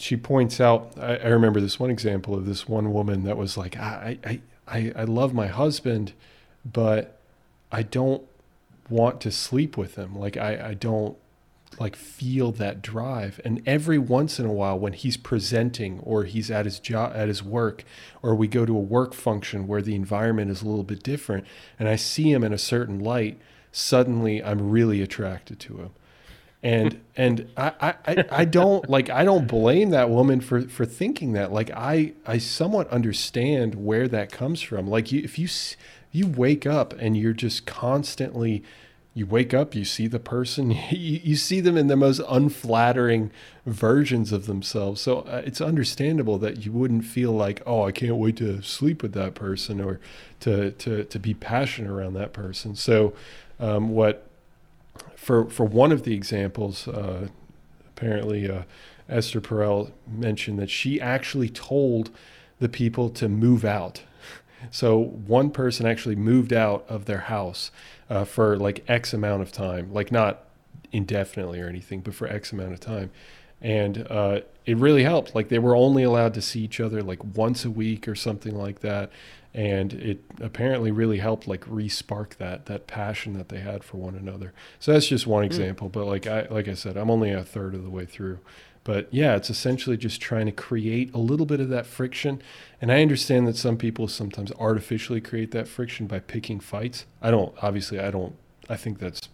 she 0.00 0.16
points 0.16 0.60
out 0.60 0.92
I, 0.98 1.16
I, 1.16 1.28
remember 1.28 1.60
this 1.60 1.78
one 1.78 1.90
example 1.90 2.34
of 2.34 2.46
this 2.46 2.68
one 2.68 2.92
woman 2.92 3.24
that 3.24 3.36
was 3.36 3.56
like 3.56 3.76
I, 3.76 4.18
I 4.24 4.40
i 4.66 4.92
i 4.96 5.04
love 5.04 5.34
my 5.34 5.48
husband 5.48 6.12
but 6.64 7.20
i 7.70 7.82
don't 7.82 8.22
want 8.88 9.20
to 9.22 9.32
sleep 9.32 9.76
with 9.76 9.96
him. 9.96 10.16
Like 10.16 10.36
i 10.36 10.70
i 10.70 10.74
don't 10.74 11.16
like 11.80 11.96
feel 11.96 12.52
that 12.52 12.82
drive. 12.82 13.40
And 13.44 13.62
every 13.66 13.98
once 13.98 14.38
in 14.38 14.44
a 14.44 14.52
while 14.52 14.78
when 14.78 14.92
he's 14.92 15.16
presenting 15.16 16.00
or 16.00 16.24
he's 16.24 16.50
at 16.50 16.66
his 16.66 16.78
job 16.78 17.12
at 17.14 17.28
his 17.28 17.42
work 17.42 17.84
or 18.22 18.34
we 18.34 18.46
go 18.46 18.66
to 18.66 18.76
a 18.76 18.80
work 18.80 19.14
function 19.14 19.66
where 19.66 19.82
the 19.82 19.94
environment 19.94 20.50
is 20.50 20.62
a 20.62 20.68
little 20.68 20.84
bit 20.84 21.02
different 21.02 21.46
and 21.78 21.88
i 21.88 21.96
see 21.96 22.30
him 22.30 22.44
in 22.44 22.52
a 22.52 22.58
certain 22.58 23.00
light 23.00 23.38
suddenly 23.72 24.42
i'm 24.44 24.70
really 24.70 25.00
attracted 25.00 25.58
to 25.58 25.78
him 25.78 25.90
and 26.62 27.00
and 27.16 27.48
I, 27.56 27.94
I 28.06 28.24
I 28.30 28.44
don't 28.44 28.88
like 28.88 29.10
I 29.10 29.24
don't 29.24 29.46
blame 29.46 29.90
that 29.90 30.10
woman 30.10 30.40
for 30.40 30.62
for 30.62 30.84
thinking 30.84 31.32
that 31.32 31.52
like 31.52 31.70
I 31.70 32.12
I 32.26 32.38
somewhat 32.38 32.88
understand 32.88 33.74
where 33.74 34.08
that 34.08 34.32
comes 34.32 34.60
from 34.62 34.86
like 34.86 35.12
you 35.12 35.22
if 35.22 35.38
you 35.38 35.48
you 36.10 36.26
wake 36.26 36.66
up 36.66 36.92
and 36.98 37.16
you're 37.16 37.32
just 37.32 37.66
constantly 37.66 38.62
you 39.14 39.26
wake 39.26 39.52
up, 39.52 39.74
you 39.74 39.84
see 39.84 40.06
the 40.06 40.18
person, 40.18 40.70
you, 40.90 41.20
you 41.22 41.36
see 41.36 41.60
them 41.60 41.76
in 41.76 41.86
the 41.88 41.96
most 41.96 42.20
unflattering 42.28 43.30
versions 43.66 44.32
of 44.32 44.46
themselves. 44.46 45.00
So 45.00 45.20
uh, 45.20 45.42
it's 45.44 45.60
understandable 45.60 46.38
that 46.38 46.64
you 46.64 46.72
wouldn't 46.72 47.04
feel 47.04 47.32
like, 47.32 47.62
oh, 47.66 47.84
I 47.84 47.92
can't 47.92 48.16
wait 48.16 48.36
to 48.38 48.62
sleep 48.62 49.02
with 49.02 49.12
that 49.12 49.34
person 49.34 49.80
or 49.80 50.00
to 50.40 50.72
to 50.72 51.04
to 51.04 51.18
be 51.18 51.34
passionate 51.34 51.90
around 51.90 52.14
that 52.14 52.32
person. 52.32 52.74
So 52.74 53.12
um, 53.60 53.90
what 53.90 54.26
for 55.22 55.48
for 55.48 55.64
one 55.64 55.92
of 55.92 56.02
the 56.02 56.14
examples, 56.14 56.88
uh, 56.88 57.28
apparently 57.88 58.50
uh, 58.50 58.62
Esther 59.08 59.40
Perel 59.40 59.92
mentioned 60.10 60.58
that 60.58 60.68
she 60.68 61.00
actually 61.00 61.48
told 61.48 62.10
the 62.58 62.68
people 62.68 63.08
to 63.10 63.28
move 63.28 63.64
out. 63.64 64.02
So 64.70 64.98
one 64.98 65.50
person 65.50 65.86
actually 65.86 66.16
moved 66.16 66.52
out 66.52 66.84
of 66.88 67.04
their 67.04 67.18
house 67.18 67.70
uh, 68.10 68.24
for 68.24 68.56
like 68.56 68.84
X 68.88 69.14
amount 69.14 69.42
of 69.42 69.52
time, 69.52 69.92
like 69.92 70.10
not 70.10 70.44
indefinitely 70.90 71.60
or 71.60 71.68
anything, 71.68 72.00
but 72.00 72.14
for 72.14 72.26
X 72.26 72.52
amount 72.52 72.72
of 72.72 72.80
time. 72.80 73.10
And 73.60 74.06
uh, 74.10 74.40
it 74.66 74.76
really 74.76 75.04
helped. 75.04 75.36
Like 75.36 75.48
they 75.48 75.60
were 75.60 75.76
only 75.76 76.02
allowed 76.02 76.34
to 76.34 76.42
see 76.42 76.60
each 76.60 76.80
other 76.80 77.00
like 77.00 77.22
once 77.36 77.64
a 77.64 77.70
week 77.70 78.08
or 78.08 78.16
something 78.16 78.56
like 78.56 78.80
that. 78.80 79.10
And 79.54 79.92
it 79.92 80.24
apparently 80.40 80.90
really 80.90 81.18
helped 81.18 81.46
like 81.46 81.64
re-spark 81.66 82.36
that 82.38 82.66
that 82.66 82.86
passion 82.86 83.34
that 83.34 83.50
they 83.50 83.60
had 83.60 83.84
for 83.84 83.98
one 83.98 84.14
another. 84.14 84.54
So 84.80 84.92
that's 84.92 85.06
just 85.06 85.26
one 85.26 85.44
example. 85.44 85.88
Mm. 85.88 85.92
But 85.92 86.06
like 86.06 86.26
I 86.26 86.46
like 86.50 86.68
I 86.68 86.74
said, 86.74 86.96
I'm 86.96 87.10
only 87.10 87.30
a 87.30 87.44
third 87.44 87.74
of 87.74 87.84
the 87.84 87.90
way 87.90 88.06
through. 88.06 88.38
But 88.84 89.08
yeah, 89.12 89.36
it's 89.36 89.50
essentially 89.50 89.96
just 89.96 90.20
trying 90.20 90.46
to 90.46 90.52
create 90.52 91.14
a 91.14 91.18
little 91.18 91.46
bit 91.46 91.60
of 91.60 91.68
that 91.68 91.86
friction. 91.86 92.42
And 92.80 92.90
I 92.90 93.00
understand 93.00 93.46
that 93.46 93.56
some 93.56 93.76
people 93.76 94.08
sometimes 94.08 94.50
artificially 94.58 95.20
create 95.20 95.52
that 95.52 95.68
friction 95.68 96.06
by 96.06 96.18
picking 96.18 96.58
fights. 96.58 97.06
I 97.20 97.30
don't, 97.30 97.54
obviously, 97.62 98.00
I 98.00 98.10
don't, 98.10 98.34
I 98.68 98.76
think 98.76 98.98
that's, 98.98 99.28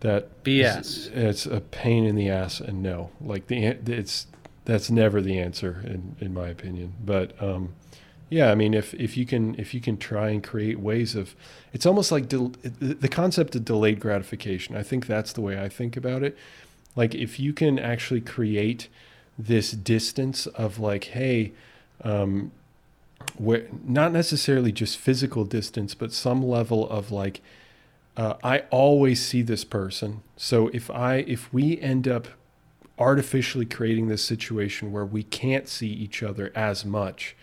that 0.00 0.42
BS. 0.42 0.80
Is, 0.80 1.06
it's 1.12 1.46
a 1.46 1.60
pain 1.60 2.04
in 2.04 2.16
the 2.16 2.30
ass. 2.30 2.60
And 2.60 2.82
no, 2.82 3.10
like 3.20 3.48
the, 3.48 3.66
it's, 3.66 4.26
that's 4.64 4.90
never 4.90 5.20
the 5.20 5.38
answer 5.38 5.82
in, 5.84 6.16
in 6.18 6.32
my 6.32 6.48
opinion. 6.48 6.94
But, 7.04 7.40
um, 7.42 7.74
yeah, 8.30 8.50
I 8.50 8.54
mean, 8.54 8.74
if, 8.74 8.94
if 8.94 9.16
you 9.16 9.24
can 9.26 9.54
if 9.56 9.72
you 9.72 9.80
can 9.80 9.96
try 9.96 10.30
and 10.30 10.42
create 10.42 10.78
ways 10.80 11.14
of, 11.14 11.34
it's 11.72 11.86
almost 11.86 12.12
like 12.12 12.28
del, 12.28 12.52
the 12.62 13.08
concept 13.08 13.54
of 13.56 13.64
delayed 13.64 14.00
gratification. 14.00 14.76
I 14.76 14.82
think 14.82 15.06
that's 15.06 15.32
the 15.32 15.40
way 15.40 15.60
I 15.60 15.68
think 15.68 15.96
about 15.96 16.22
it 16.22 16.36
like 16.98 17.14
if 17.14 17.38
you 17.38 17.52
can 17.52 17.78
actually 17.78 18.20
create 18.20 18.88
this 19.38 19.70
distance 19.70 20.46
of 20.48 20.80
like 20.80 21.04
hey 21.04 21.52
um 22.02 22.50
where 23.36 23.68
not 23.84 24.12
necessarily 24.12 24.72
just 24.72 24.98
physical 24.98 25.44
distance 25.44 25.94
but 25.94 26.12
some 26.12 26.42
level 26.42 26.88
of 26.90 27.12
like 27.12 27.40
uh, 28.16 28.34
i 28.42 28.58
always 28.70 29.24
see 29.24 29.42
this 29.42 29.64
person 29.64 30.22
so 30.36 30.68
if 30.68 30.90
i 30.90 31.16
if 31.28 31.52
we 31.52 31.80
end 31.80 32.08
up 32.08 32.26
artificially 32.98 33.64
creating 33.64 34.08
this 34.08 34.24
situation 34.24 34.90
where 34.90 35.04
we 35.04 35.22
can't 35.22 35.68
see 35.68 35.88
each 35.88 36.20
other 36.20 36.50
as 36.56 36.84
much 36.84 37.36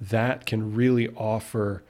that 0.00 0.46
can 0.46 0.74
really 0.74 1.08
offer 1.10 1.82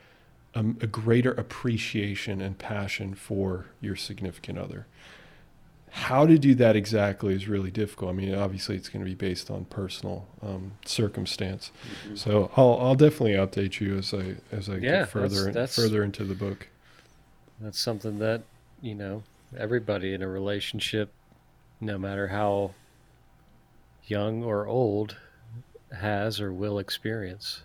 a, 0.54 0.60
a 0.60 0.86
greater 0.86 1.32
appreciation 1.32 2.40
and 2.40 2.58
passion 2.58 3.14
for 3.14 3.66
your 3.80 3.96
significant 3.96 4.58
other 4.58 4.86
how 5.94 6.26
to 6.26 6.36
do 6.38 6.56
that 6.56 6.74
exactly 6.74 7.34
is 7.34 7.46
really 7.46 7.70
difficult. 7.70 8.10
I 8.10 8.14
mean, 8.14 8.34
obviously, 8.34 8.74
it's 8.74 8.88
going 8.88 9.04
to 9.04 9.08
be 9.08 9.14
based 9.14 9.48
on 9.48 9.64
personal 9.66 10.26
um, 10.42 10.72
circumstance. 10.84 11.70
Mm-hmm. 12.04 12.16
So 12.16 12.50
I'll 12.56 12.76
I'll 12.80 12.94
definitely 12.96 13.34
update 13.34 13.80
you 13.80 13.98
as 13.98 14.12
I 14.12 14.34
as 14.50 14.68
I 14.68 14.74
yeah, 14.74 14.80
get 14.80 15.10
further 15.10 15.44
that's, 15.44 15.54
that's, 15.54 15.76
further 15.76 16.02
into 16.02 16.24
the 16.24 16.34
book. 16.34 16.66
That's 17.60 17.78
something 17.78 18.18
that 18.18 18.42
you 18.82 18.96
know 18.96 19.22
everybody 19.56 20.14
in 20.14 20.22
a 20.22 20.28
relationship, 20.28 21.12
no 21.80 21.96
matter 21.96 22.26
how 22.26 22.72
young 24.06 24.42
or 24.42 24.66
old, 24.66 25.16
has 25.96 26.40
or 26.40 26.52
will 26.52 26.80
experience. 26.80 27.62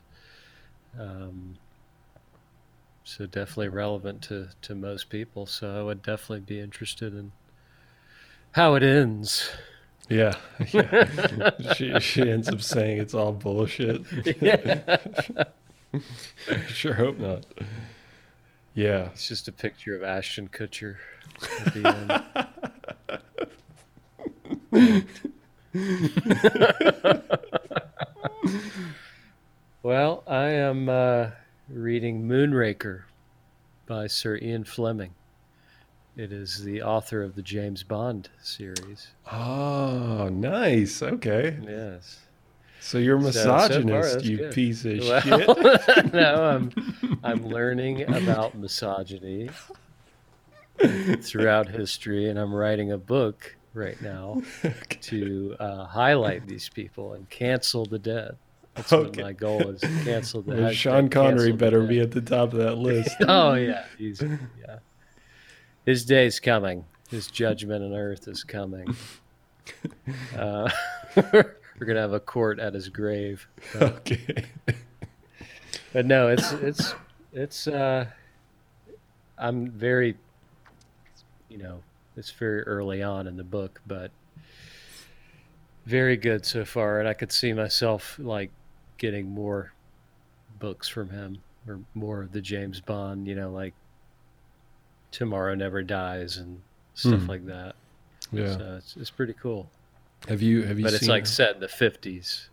Um, 0.97 1.57
so 3.03 3.25
definitely 3.25 3.69
relevant 3.69 4.21
to 4.23 4.49
to 4.61 4.75
most 4.75 5.09
people. 5.09 5.45
So 5.45 5.79
I 5.79 5.83
would 5.83 6.03
definitely 6.03 6.41
be 6.41 6.59
interested 6.59 7.13
in 7.13 7.31
how 8.51 8.75
it 8.75 8.83
ends. 8.83 9.49
Yeah. 10.09 10.35
yeah. 10.71 11.51
she, 11.75 11.99
she 11.99 12.29
ends 12.29 12.49
up 12.49 12.61
saying 12.61 12.97
it's 12.97 13.13
all 13.13 13.31
bullshit. 13.31 14.01
Yeah. 14.41 14.97
sure 16.67 16.93
hope 16.93 17.19
not. 17.19 17.45
Yeah. 18.73 19.09
It's 19.13 19.27
just 19.27 19.47
a 19.47 19.51
picture 19.51 19.95
of 19.95 20.03
Ashton 20.03 20.49
Kutcher 20.49 20.97
at 21.65 21.73
the 21.73 22.23
end. 24.71 25.05
well, 29.81 30.23
I 30.27 30.49
am 30.49 30.89
uh, 30.89 31.31
reading 31.69 32.27
Moonraker 32.27 33.03
by 33.87 34.07
Sir 34.07 34.37
Ian 34.41 34.65
Fleming. 34.65 35.13
It 36.17 36.33
is 36.33 36.63
the 36.63 36.81
author 36.81 37.23
of 37.23 37.35
the 37.35 37.41
James 37.41 37.83
Bond 37.83 38.29
series. 38.41 39.07
Oh, 39.31 40.29
nice. 40.29 41.01
Okay. 41.01 41.57
Yes. 41.63 42.19
So 42.81 42.97
you're 42.97 43.17
a 43.17 43.21
misogynist, 43.21 44.13
so, 44.13 44.19
so 44.19 44.25
you 44.25 44.37
good. 44.37 44.53
piece 44.53 44.85
of 44.85 44.99
well, 44.99 45.21
shit. 45.21 46.13
no, 46.13 46.43
I'm 46.43 47.19
I'm 47.23 47.47
learning 47.47 48.03
about 48.13 48.55
misogyny 48.55 49.49
throughout 51.21 51.67
history, 51.69 52.29
and 52.29 52.39
I'm 52.39 52.53
writing 52.53 52.91
a 52.91 52.97
book 52.97 53.55
right 53.73 54.01
now 54.01 54.41
okay. 54.65 54.97
to 55.01 55.55
uh, 55.59 55.85
highlight 55.85 56.47
these 56.47 56.69
people 56.69 57.13
and 57.13 57.29
cancel 57.29 57.85
the 57.85 57.99
dead. 57.99 58.37
That's 58.79 58.93
okay. 58.93 59.21
what 59.21 59.27
my 59.27 59.33
goal 59.33 59.69
is: 59.69 59.81
cancel 60.05 60.41
the. 60.41 60.55
Well, 60.55 60.71
Sean 60.71 61.09
Connery 61.09 61.51
better 61.51 61.83
be 61.85 61.99
at 61.99 62.11
the 62.11 62.21
top 62.21 62.53
of 62.53 62.59
that 62.59 62.75
list. 62.77 63.15
oh 63.27 63.55
yeah, 63.55 63.83
he's 63.97 64.21
yeah. 64.21 64.79
His 65.85 66.05
day 66.05 66.25
is 66.25 66.39
coming. 66.39 66.85
His 67.09 67.27
judgment 67.27 67.83
on 67.83 67.93
earth 67.93 68.27
is 68.27 68.43
coming. 68.43 68.95
Uh, 70.35 70.67
we're 71.15 71.85
gonna 71.85 71.99
have 71.99 72.13
a 72.13 72.19
court 72.19 72.57
at 72.57 72.73
his 72.73 72.89
grave. 72.89 73.47
But, 73.73 73.83
okay. 73.83 74.45
But 75.93 76.07
no, 76.07 76.29
it's 76.29 76.51
it's 76.53 76.95
it's. 77.33 77.67
Uh, 77.67 78.05
I'm 79.37 79.69
very, 79.69 80.17
you 81.47 81.59
know, 81.59 81.81
it's 82.17 82.31
very 82.31 82.61
early 82.63 83.03
on 83.03 83.27
in 83.27 83.37
the 83.37 83.43
book, 83.43 83.79
but 83.85 84.09
very 85.85 86.17
good 86.17 86.45
so 86.45 86.65
far, 86.65 86.99
and 86.99 87.07
I 87.07 87.13
could 87.13 87.31
see 87.31 87.53
myself 87.53 88.17
like 88.19 88.51
getting 88.99 89.29
more 89.29 89.73
books 90.59 90.87
from 90.87 91.09
him 91.09 91.39
or 91.67 91.79
more 91.95 92.21
of 92.21 92.31
the 92.31 92.41
James 92.41 92.79
Bond, 92.79 93.27
you 93.27 93.35
know, 93.35 93.51
like 93.51 93.73
Tomorrow 95.11 95.55
Never 95.55 95.81
Dies 95.81 96.37
and 96.37 96.61
stuff 96.93 97.21
hmm. 97.21 97.27
like 97.27 97.45
that. 97.47 97.75
Yeah, 98.31 98.57
so 98.57 98.75
it's, 98.77 98.95
it's 98.97 99.09
pretty 99.09 99.33
cool. 99.33 99.69
Have 100.27 100.41
you 100.41 100.63
have 100.63 100.77
you? 100.77 100.85
But 100.85 100.93
it's 100.93 101.07
like 101.07 101.25
set 101.25 101.55
in 101.55 101.61
the 101.61 101.67
fifties, 101.67 102.49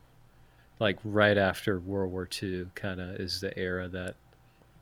like 0.79 0.99
right 1.05 1.37
after 1.37 1.81
World 1.81 2.13
War 2.13 2.29
II. 2.43 2.67
Kind 2.75 3.01
of 3.01 3.21
is 3.21 3.41
the 3.41 3.57
era 3.59 3.89
that 3.89 4.15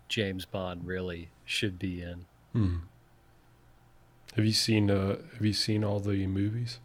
James 0.09 0.45
Bond 0.45 0.87
really 0.87 1.31
should 1.45 1.79
be 1.79 2.03
in. 2.03 2.27
Hmm. 2.53 2.77
Have 4.37 4.45
you 4.45 4.53
seen 4.53 4.91
uh, 4.91 5.17
Have 5.33 5.45
you 5.45 5.53
seen 5.53 5.83
all 5.83 5.99
the 5.99 6.27
movies? 6.27 6.79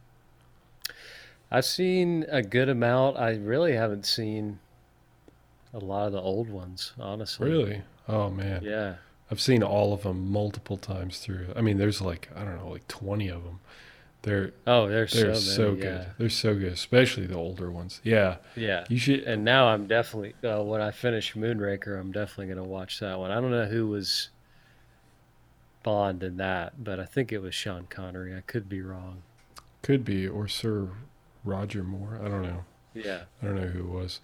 I've 1.52 1.66
seen 1.66 2.26
a 2.30 2.42
good 2.42 2.70
amount. 2.70 3.18
I 3.18 3.36
really 3.36 3.74
haven't 3.74 4.06
seen 4.06 4.60
a 5.74 5.80
lot 5.80 6.08
of 6.08 6.14
the 6.14 6.22
old 6.22 6.50
ones, 6.50 6.94
honestly. 7.00 7.50
Really? 7.50 7.82
Oh 8.08 8.30
man. 8.30 8.64
Yeah. 8.64 8.96
I've 9.32 9.42
seen 9.42 9.62
all 9.62 9.94
of 9.94 10.04
them 10.04 10.32
multiple 10.32 10.78
times 10.78 11.20
through. 11.20 11.54
I 11.56 11.62
mean, 11.62 11.78
there's 11.78 12.02
like 12.02 12.30
I 12.36 12.44
don't 12.44 12.58
know, 12.58 12.70
like 12.70 12.88
20 12.88 13.28
of 13.30 13.44
them. 13.44 13.60
They're 14.24 14.54
oh, 14.68 14.90
they're, 14.90 15.06
they're 15.06 15.34
so, 15.36 15.40
so 15.40 15.76
good. 15.76 15.84
Yeah. 15.84 16.06
They're 16.18 16.30
so 16.30 16.54
good, 16.54 16.74
especially 16.74 17.26
the 17.26 17.38
older 17.38 17.72
ones. 17.72 18.02
Yeah, 18.04 18.38
yeah. 18.56 18.86
You 18.90 18.98
should. 18.98 19.22
And 19.22 19.46
now 19.46 19.68
I'm 19.68 19.88
definitely 19.88 20.34
uh, 20.44 20.62
when 20.62 20.82
I 20.82 20.92
finish 20.92 21.36
Moonraker, 21.36 21.98
I'm 21.98 22.12
definitely 22.12 22.54
gonna 22.54 22.68
watch 22.68 23.00
that 23.00 23.18
one. 23.18 23.32
I 23.32 23.36
don't 23.36 23.52
know 23.52 23.66
who 23.66 23.88
was 23.88 24.30
Bond 25.84 26.22
in 26.22 26.36
that, 26.38 26.84
but 26.84 27.00
I 27.00 27.06
think 27.06 27.32
it 27.32 27.42
was 27.42 27.56
Sean 27.56 27.88
Connery. 27.90 28.36
I 28.36 28.42
could 28.42 28.68
be 28.68 28.82
wrong. 28.82 29.24
Could 29.82 30.04
be, 30.04 30.28
or 30.28 30.50
Sir 30.50 30.90
Roger 31.46 31.84
Moore. 31.84 32.20
I 32.22 32.28
don't 32.28 32.42
know. 32.42 32.66
Yeah, 32.94 33.22
I 33.42 33.46
don't 33.46 33.56
know 33.56 33.68
who 33.68 33.80
it 33.80 34.02
was. 34.02 34.20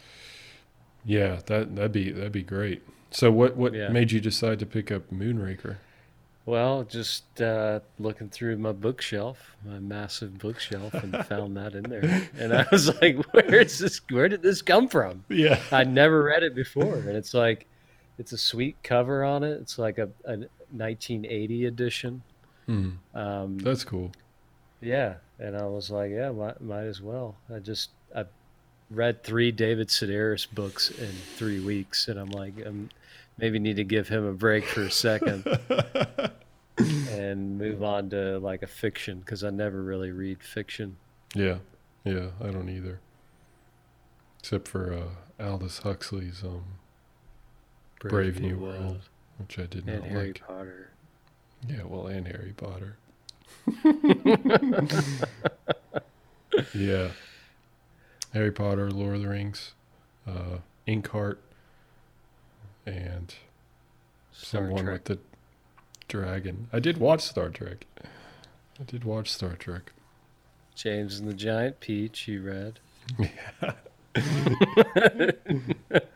Yeah, 1.06 1.40
that 1.46 1.76
that'd 1.76 1.92
be 1.92 2.12
that'd 2.12 2.32
be 2.32 2.44
great. 2.44 2.82
So 3.12 3.32
what 3.32 3.56
what 3.56 3.74
yeah. 3.74 3.90
made 3.90 4.12
you 4.12 4.20
decide 4.20 4.60
to 4.60 4.66
pick 4.66 4.92
up 4.92 5.10
Moonraker? 5.12 5.78
Well, 6.46 6.84
just 6.84 7.42
uh, 7.42 7.80
looking 7.98 8.30
through 8.30 8.58
my 8.58 8.72
bookshelf, 8.72 9.56
my 9.66 9.80
massive 9.80 10.38
bookshelf, 10.38 10.94
and 10.94 11.26
found 11.28 11.58
that 11.58 11.74
in 11.74 11.84
there. 11.84 12.30
And 12.38 12.54
I 12.54 12.66
was 12.72 12.88
like, 13.02 13.18
"Where 13.34 13.62
is 13.62 13.80
this? 13.80 14.00
Where 14.10 14.30
did 14.30 14.44
this 14.44 14.62
come 14.62 14.88
from?" 14.88 15.24
Yeah, 15.30 15.60
I'd 15.72 15.92
never 15.92 16.24
read 16.24 16.44
it 16.44 16.54
before, 16.54 16.96
and 16.96 17.10
it's 17.10 17.34
like, 17.34 17.66
it's 18.20 18.32
a 18.32 18.38
sweet 18.38 18.76
cover 18.84 19.24
on 19.24 19.44
it. 19.44 19.60
It's 19.62 19.80
like 19.80 19.98
a, 19.98 20.10
a 20.26 20.38
1980 20.72 21.66
edition. 21.66 22.22
Hmm. 22.68 22.90
Um, 23.14 23.58
That's 23.60 23.84
cool. 23.84 24.12
yeah, 24.82 25.16
and 25.40 25.56
I 25.58 25.66
was 25.66 25.90
like, 25.90 26.12
yeah, 26.12 26.32
might, 26.32 26.62
might 26.62 26.86
as 26.86 27.02
well. 27.02 27.36
I 27.54 27.60
just 27.60 27.90
I 28.16 28.26
read 28.90 29.24
three 29.24 29.52
David 29.52 29.90
Sedaris 29.90 30.48
books 30.52 30.90
in 30.92 31.12
three 31.36 31.60
weeks, 31.60 32.08
and 32.08 32.20
I'm 32.20 32.30
like, 32.30 32.54
um, 32.66 32.90
maybe 33.38 33.60
need 33.60 33.76
to 33.78 33.84
give 33.84 34.08
him 34.08 34.26
a 34.26 34.34
break 34.34 34.66
for 34.66 34.84
a 34.84 34.92
second 34.92 35.46
and 36.78 37.58
move 37.58 37.84
on 37.84 38.10
to 38.12 38.38
like 38.40 38.62
a 38.64 38.68
fiction 38.68 39.20
because 39.20 39.44
I 39.44 39.50
never 39.50 39.82
really 39.82 40.12
read 40.12 40.42
fiction. 40.44 40.98
yeah, 41.34 41.58
yeah. 42.04 42.28
I 42.42 42.48
don't 42.48 42.70
either. 42.70 43.00
Except 44.40 44.68
for 44.68 44.94
uh, 44.94 45.44
Aldous 45.44 45.80
Huxley's, 45.80 46.44
um, 46.44 46.64
Brave 48.00 48.40
New 48.40 48.58
World. 48.58 49.02
which 49.40 49.58
I 49.58 49.64
did 49.64 49.88
and 49.88 50.02
not 50.02 50.10
Harry 50.10 50.28
like. 50.28 50.48
Potter. 50.48 50.92
Yeah, 51.68 51.84
well, 51.86 52.06
and 52.08 52.28
Harry 52.28 52.54
Potter. 52.56 52.98
yeah. 56.76 57.10
Harry 58.36 58.52
Potter, 58.52 58.92
Lord 58.92 59.16
of 59.16 59.22
the 59.22 59.30
Rings, 59.30 59.72
uh, 60.28 60.58
Inkheart, 60.86 61.38
and 62.86 63.34
Star 64.34 64.64
someone 64.64 64.84
Trek. 64.84 64.94
with 64.94 65.06
the 65.06 65.20
dragon. 66.10 66.68
I 66.74 66.82
did 66.82 66.98
watch 66.98 67.22
Star 67.22 67.48
Trek. 67.48 67.86
I 68.04 68.84
did 68.86 69.06
watch 69.06 69.32
Star 69.32 69.56
Trek. 69.56 69.94
James 70.76 71.18
and 71.18 71.30
the 71.30 71.34
Giant 71.34 71.80
Peach. 71.80 72.28
You 72.28 72.42
read? 72.42 72.80
Yeah. 73.18 73.72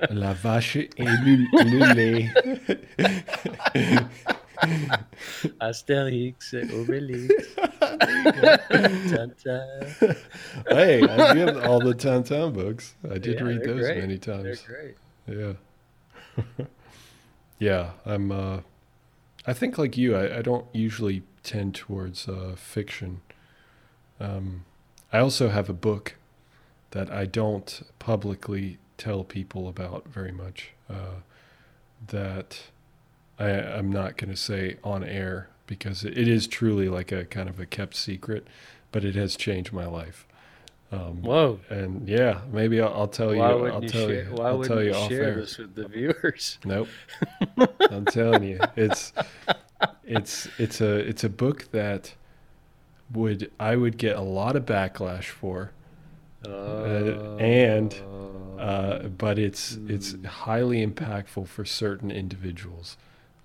La 0.10 0.34
vache 0.34 0.76
et 0.76 0.92
le, 1.00 1.48
le 1.54 1.94
lait. 1.94 2.30
Astérix 5.62 6.54
Obélix. 6.54 7.30
Hey, 10.70 11.08
I 11.08 11.34
did 11.34 11.58
all 11.58 11.80
the 11.80 11.94
Tintin 11.94 12.54
books. 12.54 12.96
I 13.10 13.18
did 13.18 13.40
Yeah, 13.40 13.44
read 13.44 13.64
those 13.64 13.82
great. 13.82 13.98
many 13.98 14.18
times. 14.18 14.66
Yeah. 15.28 15.54
yeah, 17.60 17.92
I'm 18.06 18.32
uh 18.32 18.62
I 19.46 19.54
think 19.54 19.78
like 19.78 19.98
you, 19.98 20.16
I, 20.16 20.40
I 20.40 20.42
don't 20.42 20.66
usually 20.74 21.24
tend 21.44 21.76
towards 21.76 22.28
uh 22.28 22.56
fiction. 22.58 23.22
Um 24.20 24.66
I 25.12 25.20
also 25.20 25.50
have 25.50 25.70
a 25.70 25.74
book 25.74 26.16
that 26.92 27.12
I 27.12 27.26
don't 27.26 27.82
publicly 28.00 28.78
tell 28.98 29.24
people 29.24 29.68
about 29.68 30.08
very 30.08 30.32
much. 30.32 30.72
Uh 30.90 31.22
that 32.08 32.62
I 33.40 33.50
I'm 33.78 33.92
not 33.92 34.18
gonna 34.18 34.36
say 34.36 34.78
on 34.84 35.04
air 35.04 35.50
because 35.68 36.04
it, 36.04 36.18
is 36.28 36.48
truly 36.48 36.90
like 36.90 37.12
a 37.12 37.26
kind 37.26 37.48
of 37.50 37.60
a 37.60 37.66
kept 37.66 37.96
secret, 37.96 38.48
but 38.92 39.06
it 39.06 39.16
has 39.16 39.36
changed 39.36 39.72
my 39.74 39.86
life. 39.86 40.28
Um 40.92 41.22
Whoa. 41.22 41.60
and 41.70 42.08
yeah, 42.10 42.42
maybe 42.52 42.82
I'll, 42.82 42.94
I'll 42.94 43.08
tell 43.08 43.34
you. 43.36 43.42
I'll 43.42 43.84
you 43.84 43.90
tell 43.90 44.08
share? 44.08 44.24
you. 44.24 44.38
I'll 44.38 44.64
tell 44.64 44.82
you 44.84 44.90
you 44.90 44.96
off 44.96 45.10
share 45.10 45.24
air. 45.24 45.36
this 45.36 45.58
with 45.58 45.76
the 45.76 45.88
viewers? 45.88 46.58
Nope. 46.66 46.88
I'm 47.92 48.06
telling 48.06 48.44
you, 48.44 48.60
it's 48.76 49.14
it's 50.04 50.48
it's 50.58 50.82
a 50.82 50.96
it's 50.98 51.24
a 51.24 51.30
book 51.30 51.72
that 51.72 52.16
would 53.14 53.52
I 53.60 53.76
would 53.76 53.98
get 53.98 54.16
a 54.16 54.22
lot 54.22 54.56
of 54.56 54.66
backlash 54.66 55.26
for, 55.26 55.72
Uh, 56.46 57.36
and, 57.38 57.94
uh, 58.58 59.08
but 59.10 59.38
it's 59.40 59.78
it's 59.88 60.14
Hmm. 60.14 60.24
highly 60.26 60.86
impactful 60.86 61.48
for 61.48 61.66
certain 61.66 62.12
individuals. 62.12 62.98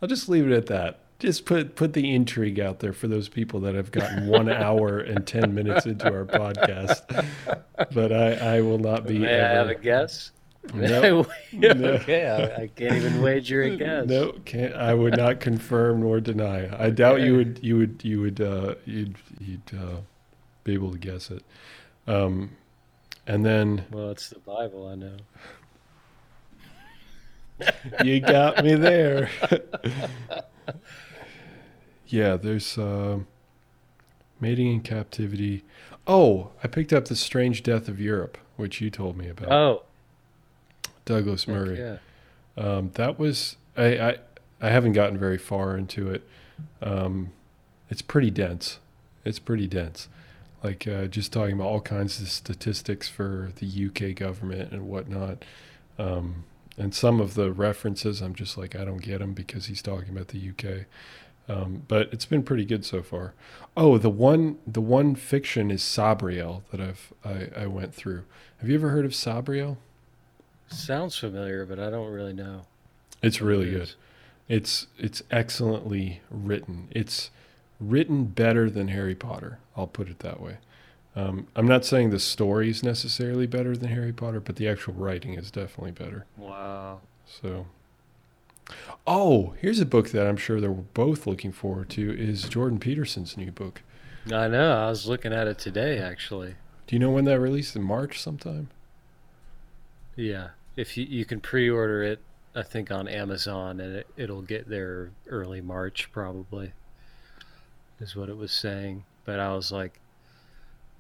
I'll 0.02 0.08
just 0.08 0.28
leave 0.28 0.46
it 0.50 0.52
at 0.52 0.66
that. 0.66 1.00
Just 1.18 1.46
put 1.46 1.76
put 1.76 1.92
the 1.92 2.14
intrigue 2.14 2.58
out 2.60 2.80
there 2.80 2.92
for 2.92 3.08
those 3.08 3.28
people 3.28 3.60
that 3.60 3.74
have 3.74 3.90
gotten 3.92 4.26
one 4.26 4.48
hour 4.50 4.98
and 4.98 5.26
ten 5.26 5.54
minutes 5.54 5.86
into 5.86 6.12
our 6.12 6.24
podcast. 6.24 7.02
But 7.92 8.12
I 8.12 8.56
I 8.56 8.60
will 8.60 8.78
not 8.78 9.06
be. 9.06 9.18
May 9.18 9.40
I 9.40 9.48
have 9.48 9.68
a 9.68 9.74
guess? 9.74 10.32
Nope. 10.72 11.30
No. 11.52 11.68
okay, 11.68 12.26
I, 12.26 12.62
I 12.62 12.66
can't 12.68 12.96
even 12.96 13.22
wager 13.22 13.62
a 13.62 13.76
guess. 13.76 14.06
No, 14.08 14.32
can't. 14.44 14.74
I 14.74 14.92
would 14.92 15.16
not 15.16 15.38
confirm 15.38 16.00
nor 16.00 16.20
deny. 16.20 16.68
I 16.82 16.90
doubt 16.90 17.20
you 17.20 17.36
would. 17.36 17.60
You 17.62 17.76
would. 17.78 18.00
You 18.02 18.20
would. 18.22 18.40
Uh, 18.40 18.74
you'd. 18.84 19.16
You'd 19.40 19.70
uh, 19.72 19.98
be 20.64 20.72
able 20.74 20.90
to 20.90 20.98
guess 20.98 21.30
it. 21.30 21.44
Um, 22.06 22.50
and 23.26 23.44
then 23.44 23.84
Well, 23.90 24.10
it's 24.10 24.28
the 24.30 24.38
Bible, 24.40 24.88
I 24.88 24.94
know. 24.96 25.16
you 28.04 28.20
got 28.20 28.64
me 28.64 28.74
there. 28.74 29.30
yeah, 32.06 32.36
there's 32.36 32.76
uh, 32.78 33.20
mating 34.40 34.72
in 34.72 34.80
captivity. 34.80 35.64
Oh, 36.06 36.50
I 36.62 36.68
picked 36.68 36.92
up 36.92 37.06
the 37.06 37.16
Strange 37.16 37.62
Death 37.62 37.88
of 37.88 38.00
Europe, 38.00 38.38
which 38.56 38.80
you 38.80 38.90
told 38.90 39.16
me 39.16 39.28
about. 39.28 39.52
Oh, 39.52 39.82
Douglas 41.04 41.44
heck 41.44 41.54
Murray. 41.54 41.78
yeah. 41.78 41.96
Um, 42.56 42.90
that 42.94 43.18
was 43.18 43.56
I, 43.76 43.98
I 43.98 44.16
I 44.60 44.70
haven't 44.70 44.92
gotten 44.92 45.18
very 45.18 45.38
far 45.38 45.76
into 45.76 46.10
it. 46.10 46.26
Um, 46.82 47.32
it's 47.90 48.02
pretty 48.02 48.30
dense. 48.30 48.78
It's 49.24 49.38
pretty 49.38 49.66
dense. 49.66 50.08
Like 50.62 50.86
uh, 50.86 51.06
just 51.06 51.32
talking 51.32 51.54
about 51.54 51.66
all 51.66 51.80
kinds 51.80 52.20
of 52.20 52.28
statistics 52.28 53.08
for 53.08 53.52
the 53.56 53.86
UK 53.86 54.16
government 54.16 54.72
and 54.72 54.88
whatnot. 54.88 55.44
Um, 55.98 56.44
and 56.76 56.94
some 56.94 57.20
of 57.20 57.34
the 57.34 57.52
references, 57.52 58.20
I'm 58.20 58.34
just 58.34 58.58
like 58.58 58.74
I 58.74 58.84
don't 58.84 59.02
get 59.02 59.20
them 59.20 59.32
because 59.32 59.66
he's 59.66 59.82
talking 59.82 60.10
about 60.10 60.28
the 60.28 60.50
UK. 60.50 60.86
Um, 61.46 61.82
but 61.88 62.08
it's 62.12 62.24
been 62.24 62.42
pretty 62.42 62.64
good 62.64 62.84
so 62.84 63.02
far. 63.02 63.34
Oh, 63.76 63.98
the 63.98 64.10
one 64.10 64.58
the 64.66 64.80
one 64.80 65.14
fiction 65.14 65.70
is 65.70 65.82
Sabriel 65.82 66.62
that 66.70 66.80
I've 66.80 67.12
I, 67.24 67.62
I 67.64 67.66
went 67.66 67.94
through. 67.94 68.24
Have 68.58 68.68
you 68.70 68.76
ever 68.76 68.90
heard 68.90 69.04
of 69.04 69.12
Sabriel? 69.12 69.76
Sounds 70.68 71.18
familiar, 71.18 71.66
but 71.66 71.78
I 71.78 71.90
don't 71.90 72.10
really 72.10 72.32
know. 72.32 72.62
It's 73.22 73.40
really 73.40 73.68
it 73.68 73.72
good. 73.72 73.92
It's 74.48 74.86
it's 74.98 75.22
excellently 75.30 76.22
written. 76.30 76.88
It's 76.90 77.30
written 77.78 78.24
better 78.24 78.70
than 78.70 78.88
Harry 78.88 79.14
Potter. 79.14 79.58
I'll 79.76 79.86
put 79.86 80.08
it 80.08 80.20
that 80.20 80.40
way. 80.40 80.58
Um, 81.16 81.46
I'm 81.54 81.68
not 81.68 81.84
saying 81.84 82.10
the 82.10 82.18
story 82.18 82.70
is 82.70 82.82
necessarily 82.82 83.46
better 83.46 83.76
than 83.76 83.90
Harry 83.90 84.12
Potter, 84.12 84.40
but 84.40 84.56
the 84.56 84.68
actual 84.68 84.94
writing 84.94 85.34
is 85.34 85.50
definitely 85.50 85.92
better. 85.92 86.26
Wow. 86.36 87.00
So, 87.24 87.66
oh, 89.06 89.54
here's 89.60 89.78
a 89.78 89.86
book 89.86 90.10
that 90.10 90.26
I'm 90.26 90.36
sure 90.36 90.60
they're 90.60 90.70
both 90.70 91.26
looking 91.26 91.52
forward 91.52 91.88
to 91.90 92.18
is 92.18 92.48
Jordan 92.48 92.80
Peterson's 92.80 93.36
new 93.36 93.52
book. 93.52 93.82
I 94.32 94.48
know. 94.48 94.72
I 94.72 94.88
was 94.88 95.06
looking 95.06 95.32
at 95.32 95.46
it 95.46 95.58
today, 95.58 95.98
actually. 95.98 96.56
Do 96.86 96.96
you 96.96 97.00
know 97.00 97.10
when 97.10 97.24
that 97.26 97.40
released? 97.40 97.76
In 97.76 97.82
March 97.82 98.20
sometime? 98.20 98.68
Yeah. 100.16 100.50
If 100.76 100.96
you 100.96 101.04
you 101.04 101.24
can 101.24 101.40
pre-order 101.40 102.02
it, 102.02 102.20
I 102.54 102.62
think 102.62 102.90
on 102.90 103.06
Amazon, 103.06 103.80
and 103.80 103.96
it, 103.96 104.06
it'll 104.16 104.42
get 104.42 104.68
there 104.68 105.10
early 105.28 105.60
March 105.60 106.10
probably. 106.10 106.72
Is 108.00 108.16
what 108.16 108.28
it 108.28 108.36
was 108.36 108.50
saying. 108.50 109.04
But 109.24 109.38
I 109.38 109.54
was 109.54 109.70
like, 109.70 110.00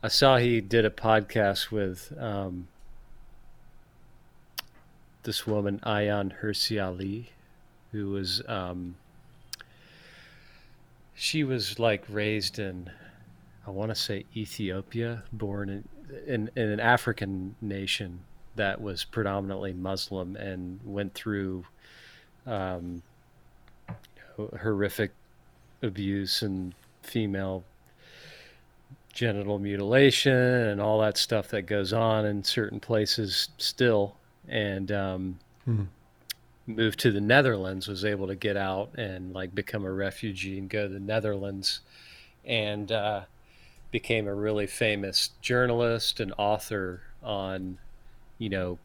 I 0.04 0.08
saw 0.08 0.36
he 0.36 0.60
did 0.60 0.84
a 0.84 0.90
podcast 0.90 1.70
with 1.70 2.12
um, 2.20 2.68
this 5.22 5.46
woman 5.46 5.80
Ayaan 5.82 6.42
Hirsi 6.42 6.78
Ali, 6.78 7.30
who 7.90 8.10
was 8.10 8.42
um, 8.46 8.96
she 11.14 11.42
was 11.42 11.78
like 11.78 12.04
raised 12.10 12.58
in 12.58 12.90
I 13.66 13.70
want 13.70 13.92
to 13.92 13.94
say 13.94 14.26
Ethiopia, 14.36 15.22
born 15.32 15.70
in, 15.70 15.88
in 16.26 16.50
in 16.54 16.68
an 16.68 16.80
African 16.80 17.54
nation 17.62 18.20
that 18.56 18.82
was 18.82 19.04
predominantly 19.04 19.72
Muslim 19.72 20.36
and 20.36 20.80
went 20.84 21.14
through 21.14 21.64
um, 22.46 23.02
horrific 24.36 25.12
abuse 25.82 26.42
and 26.42 26.74
female 27.00 27.64
genital 29.14 29.58
mutilation 29.60 30.32
and 30.32 30.80
all 30.80 31.00
that 31.00 31.16
stuff 31.16 31.48
that 31.48 31.62
goes 31.62 31.92
on 31.92 32.26
in 32.26 32.42
certain 32.42 32.80
places 32.80 33.48
still 33.58 34.16
and 34.48 34.90
um, 34.92 35.38
Mhm. 35.66 35.86
moved 36.66 36.98
to 37.00 37.12
the 37.12 37.20
Netherlands 37.20 37.86
was 37.88 38.04
able 38.04 38.26
to 38.26 38.34
get 38.34 38.56
out 38.56 38.90
and 38.98 39.32
like 39.32 39.54
become 39.54 39.84
a 39.84 39.92
refugee 39.92 40.58
and 40.58 40.68
go 40.68 40.88
to 40.88 40.92
the 40.92 41.00
Netherlands 41.00 41.80
and 42.44 42.90
uh, 42.90 43.22
became 43.90 44.26
a 44.26 44.34
really 44.34 44.66
famous 44.66 45.30
journalist 45.40 46.18
and 46.20 46.34
author 46.36 47.02
on 47.22 47.78
you 48.38 48.48
know 48.50 48.78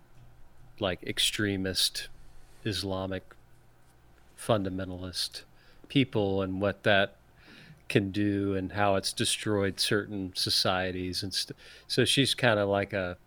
like 0.80 1.02
extremist 1.04 2.08
Islamic 2.64 3.24
fundamentalist 4.38 5.42
people 5.90 6.42
and 6.42 6.62
what 6.62 6.84
that 6.84 7.16
can 7.90 8.12
do 8.12 8.56
and 8.56 8.72
how 8.72 8.96
it's 8.96 9.12
destroyed 9.12 9.80
certain 9.80 10.32
societies 10.36 11.24
and 11.24 11.34
st- 11.34 11.58
so 11.88 12.06
she's 12.06 12.34
kind 12.34 12.60
of 12.60 12.70
like 12.70 12.94
a 12.94 13.18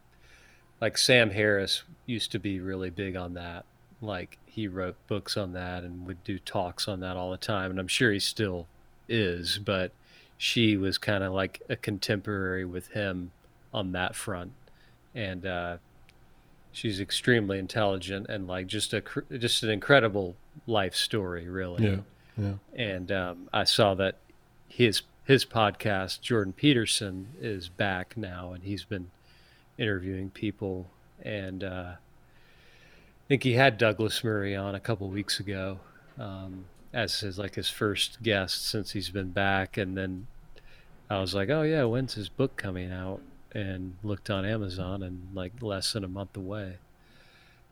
like 0.80 0.96
Sam 0.96 1.30
Harris 1.30 1.82
used 2.06 2.32
to 2.32 2.38
be 2.38 2.60
really 2.60 2.90
big 2.90 3.16
on 3.16 3.34
that 3.34 3.64
like 4.00 4.38
he 4.46 4.68
wrote 4.68 4.96
books 5.08 5.36
on 5.36 5.52
that 5.52 5.82
and 5.82 6.06
would 6.06 6.22
do 6.24 6.38
talks 6.38 6.86
on 6.88 7.00
that 7.00 7.16
all 7.16 7.30
the 7.30 7.36
time 7.36 7.70
and 7.70 7.80
I'm 7.80 7.88
sure 7.88 8.12
he 8.12 8.18
still 8.18 8.66
is, 9.08 9.58
but 9.58 9.92
she 10.38 10.76
was 10.76 10.98
kind 10.98 11.22
of 11.22 11.32
like 11.32 11.62
a 11.68 11.76
contemporary 11.76 12.64
with 12.64 12.88
him 12.88 13.30
on 13.72 13.92
that 13.92 14.16
front, 14.16 14.52
and 15.14 15.46
uh, 15.46 15.76
she's 16.72 17.00
extremely 17.00 17.58
intelligent 17.58 18.26
and 18.28 18.48
like 18.48 18.66
just 18.66 18.92
a 18.92 19.02
just 19.38 19.62
an 19.62 19.70
incredible 19.70 20.34
life 20.66 20.94
story, 20.94 21.48
really. 21.48 21.84
Yeah, 21.84 21.96
yeah. 22.36 22.54
And 22.74 23.12
um, 23.12 23.48
I 23.52 23.64
saw 23.64 23.94
that 23.94 24.16
his 24.72 25.02
his 25.24 25.44
podcast, 25.44 26.20
Jordan 26.20 26.52
Peterson, 26.52 27.28
is 27.40 27.68
back 27.68 28.16
now, 28.16 28.52
and 28.52 28.64
he's 28.64 28.84
been 28.84 29.10
interviewing 29.78 30.30
people. 30.30 30.90
And 31.22 31.62
uh, 31.62 31.92
I 31.94 33.28
think 33.28 33.44
he 33.44 33.52
had 33.52 33.78
Douglas 33.78 34.24
Murray 34.24 34.56
on 34.56 34.74
a 34.74 34.80
couple 34.80 35.08
weeks 35.08 35.38
ago 35.38 35.78
um, 36.18 36.64
as 36.92 37.20
his 37.20 37.38
like 37.38 37.54
his 37.54 37.68
first 37.68 38.22
guest 38.22 38.66
since 38.66 38.92
he's 38.92 39.10
been 39.10 39.30
back. 39.30 39.76
And 39.76 39.96
then 39.96 40.26
I 41.08 41.20
was 41.20 41.34
like, 41.34 41.50
oh 41.50 41.62
yeah, 41.62 41.84
when's 41.84 42.14
his 42.14 42.28
book 42.28 42.56
coming 42.56 42.90
out? 42.90 43.20
And 43.54 43.96
looked 44.02 44.30
on 44.30 44.46
Amazon, 44.46 45.02
and 45.02 45.28
like 45.34 45.52
less 45.60 45.92
than 45.92 46.04
a 46.04 46.08
month 46.08 46.36
away. 46.36 46.78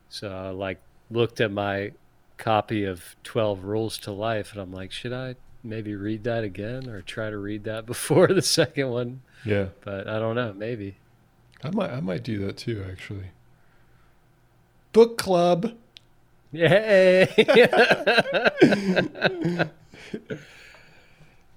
So 0.09 0.31
I 0.31 0.49
like 0.49 0.79
looked 1.09 1.41
at 1.41 1.51
my 1.51 1.93
copy 2.37 2.85
of 2.85 3.15
Twelve 3.23 3.63
Rules 3.63 3.97
to 3.99 4.11
Life, 4.11 4.51
and 4.51 4.61
I'm 4.61 4.71
like, 4.71 4.91
should 4.91 5.13
I 5.13 5.35
maybe 5.63 5.95
read 5.95 6.23
that 6.23 6.43
again 6.43 6.89
or 6.89 7.01
try 7.01 7.29
to 7.29 7.37
read 7.37 7.63
that 7.65 7.85
before 7.91 8.27
the 8.27 8.41
second 8.41 8.89
one. 8.89 9.21
Yeah. 9.45 9.67
But 9.83 10.07
I 10.07 10.19
don't 10.19 10.35
know, 10.35 10.53
maybe. 10.53 10.97
I 11.63 11.69
might 11.71 11.91
I 11.91 11.99
might 11.99 12.23
do 12.23 12.39
that 12.45 12.57
too 12.57 12.83
actually. 12.89 13.31
Book 14.93 15.17
club. 15.17 15.73
Yay. 16.51 17.27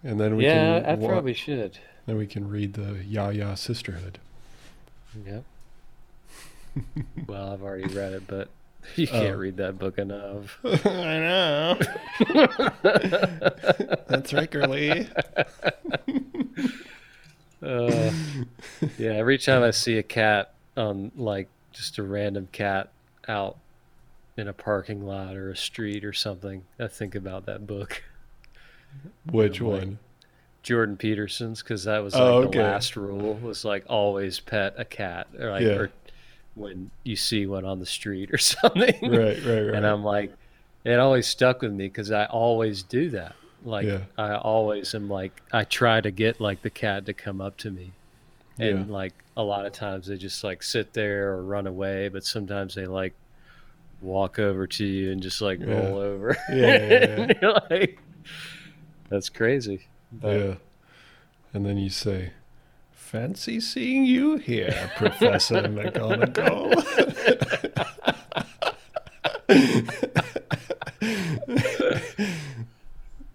and 0.05 0.21
then 0.21 0.37
we 0.37 0.45
yeah, 0.45 0.81
can 0.81 1.03
I 1.03 1.07
probably 1.07 1.35
should. 1.35 1.79
Then 2.07 2.17
we 2.17 2.27
can 2.27 2.49
read 2.49 2.75
the 2.75 3.03
Ya-Ya 3.03 3.55
Sisterhood. 3.55 4.19
Yep. 5.27 5.45
well, 7.27 7.53
I've 7.53 7.63
already 7.63 7.93
read 7.93 8.13
it, 8.13 8.27
but 8.27 8.51
You 8.97 9.07
can't 9.07 9.35
oh. 9.35 9.39
read 9.39 9.57
that 9.57 9.79
book 9.79 9.99
enough. 9.99 10.59
I 10.65 11.19
know. 11.19 11.79
That's 14.09 14.33
regularly. 14.33 15.09
uh, 17.63 18.11
yeah, 18.99 19.13
every 19.13 19.39
time 19.39 19.63
I 19.63 19.71
see 19.71 19.99
a 19.99 20.03
cat 20.03 20.55
on 20.77 21.13
like 21.17 21.49
just 21.73 21.99
a 21.99 22.03
random 22.03 22.49
cat 22.53 22.91
out 23.27 23.57
in 24.37 24.49
a 24.49 24.53
parking 24.53 25.05
lot 25.05 25.37
or 25.37 25.51
a 25.51 25.57
street 25.57 26.05
or 26.05 26.13
something, 26.13 26.65
I 26.79 26.87
think 26.87 27.15
about 27.15 27.47
that 27.47 27.67
book. 27.67 28.03
Which 29.31 29.61
one? 29.61 29.99
Jordan 30.63 30.97
Peterson's 30.97 31.63
because 31.63 31.85
that 31.85 31.99
was 31.99 32.15
like 32.15 32.23
oh, 32.23 32.43
okay. 32.45 32.59
the 32.59 32.65
last 32.65 32.97
rule 32.97 33.35
was 33.35 33.65
like 33.65 33.85
always 33.87 34.41
pet 34.41 34.75
a 34.79 34.85
cat 34.85 35.27
or 35.39 35.51
like 35.51 35.63
yeah. 35.63 35.73
or 35.73 35.91
when 36.55 36.91
you 37.03 37.17
see 37.17 37.47
one 37.47 37.65
on 37.65 37.81
the 37.81 37.87
street 37.87 38.31
or 38.33 38.39
something. 38.39 38.97
Right, 39.03 39.45
right, 39.45 39.45
right. 39.45 39.75
And 39.75 39.87
I'm 39.87 40.05
like, 40.05 40.33
it 40.85 40.99
always 40.99 41.27
stuck 41.27 41.63
with 41.63 41.73
me 41.73 41.89
because 41.89 42.11
I 42.11 42.27
always 42.27 42.83
do 42.83 43.11
that. 43.11 43.35
Like 43.65 43.87
yeah. 43.87 44.01
I 44.19 44.35
always 44.35 44.95
am 44.95 45.09
like 45.09 45.41
I 45.51 45.65
try 45.65 46.01
to 46.01 46.11
get 46.11 46.41
like 46.41 46.63
the 46.63 46.71
cat 46.71 47.07
to 47.07 47.15
come 47.15 47.41
up 47.41 47.57
to 47.59 47.71
me. 47.71 47.93
And 48.59 48.87
yeah. 48.87 48.93
like 48.93 49.15
a 49.37 49.43
lot 49.43 49.67
of 49.67 49.73
times 49.73 50.07
they 50.07 50.17
just 50.17 50.45
like 50.45 50.63
sit 50.63 50.93
there 50.93 51.33
or 51.33 51.43
run 51.43 51.67
away, 51.67 52.09
but 52.09 52.25
sometimes 52.25 52.75
they 52.75 52.87
like 52.87 53.15
walk 54.01 54.39
over 54.39 54.67
to 54.67 54.85
you 54.85 55.11
and 55.11 55.23
just 55.23 55.41
like 55.41 55.61
yeah. 55.61 55.67
roll 55.67 55.99
over. 55.99 56.37
Yeah. 56.53 57.33
yeah 57.43 57.59
like, 57.71 57.99
that's 59.09 59.29
crazy. 59.29 59.87
But, 60.13 60.29
yeah. 60.29 60.55
And 61.53 61.65
then 61.65 61.79
you 61.79 61.91
say, 61.91 62.33
Fancy 63.15 63.61
seeing 63.61 64.05
you 64.05 64.39
here, 64.39 64.91
Professor 64.97 65.63
McGonagall. 65.63 66.75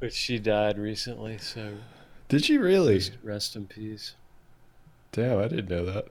but 0.01 0.11
she 0.11 0.37
died 0.37 0.77
recently, 0.77 1.37
so. 1.37 1.75
Did 2.27 2.43
she 2.43 2.57
really? 2.57 3.01
Rest 3.23 3.55
in 3.55 3.67
peace. 3.67 4.15
Damn, 5.13 5.39
I 5.39 5.47
didn't 5.47 5.69
know 5.69 5.85
that. 5.85 6.07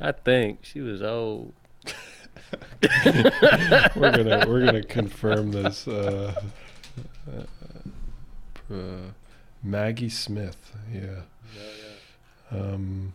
I 0.00 0.12
think 0.12 0.60
she 0.62 0.80
was 0.80 1.02
old. 1.02 1.52
we're 3.94 4.10
gonna 4.10 4.46
we're 4.48 4.64
gonna 4.64 4.82
confirm 4.82 5.52
this. 5.52 5.86
Uh, 5.86 6.32
uh, 7.30 8.74
uh, 8.74 9.10
Maggie 9.62 10.08
Smith, 10.08 10.72
yeah. 10.90 11.00
yeah, 11.00 11.10
yeah. 11.54 11.89
Um, 12.50 13.12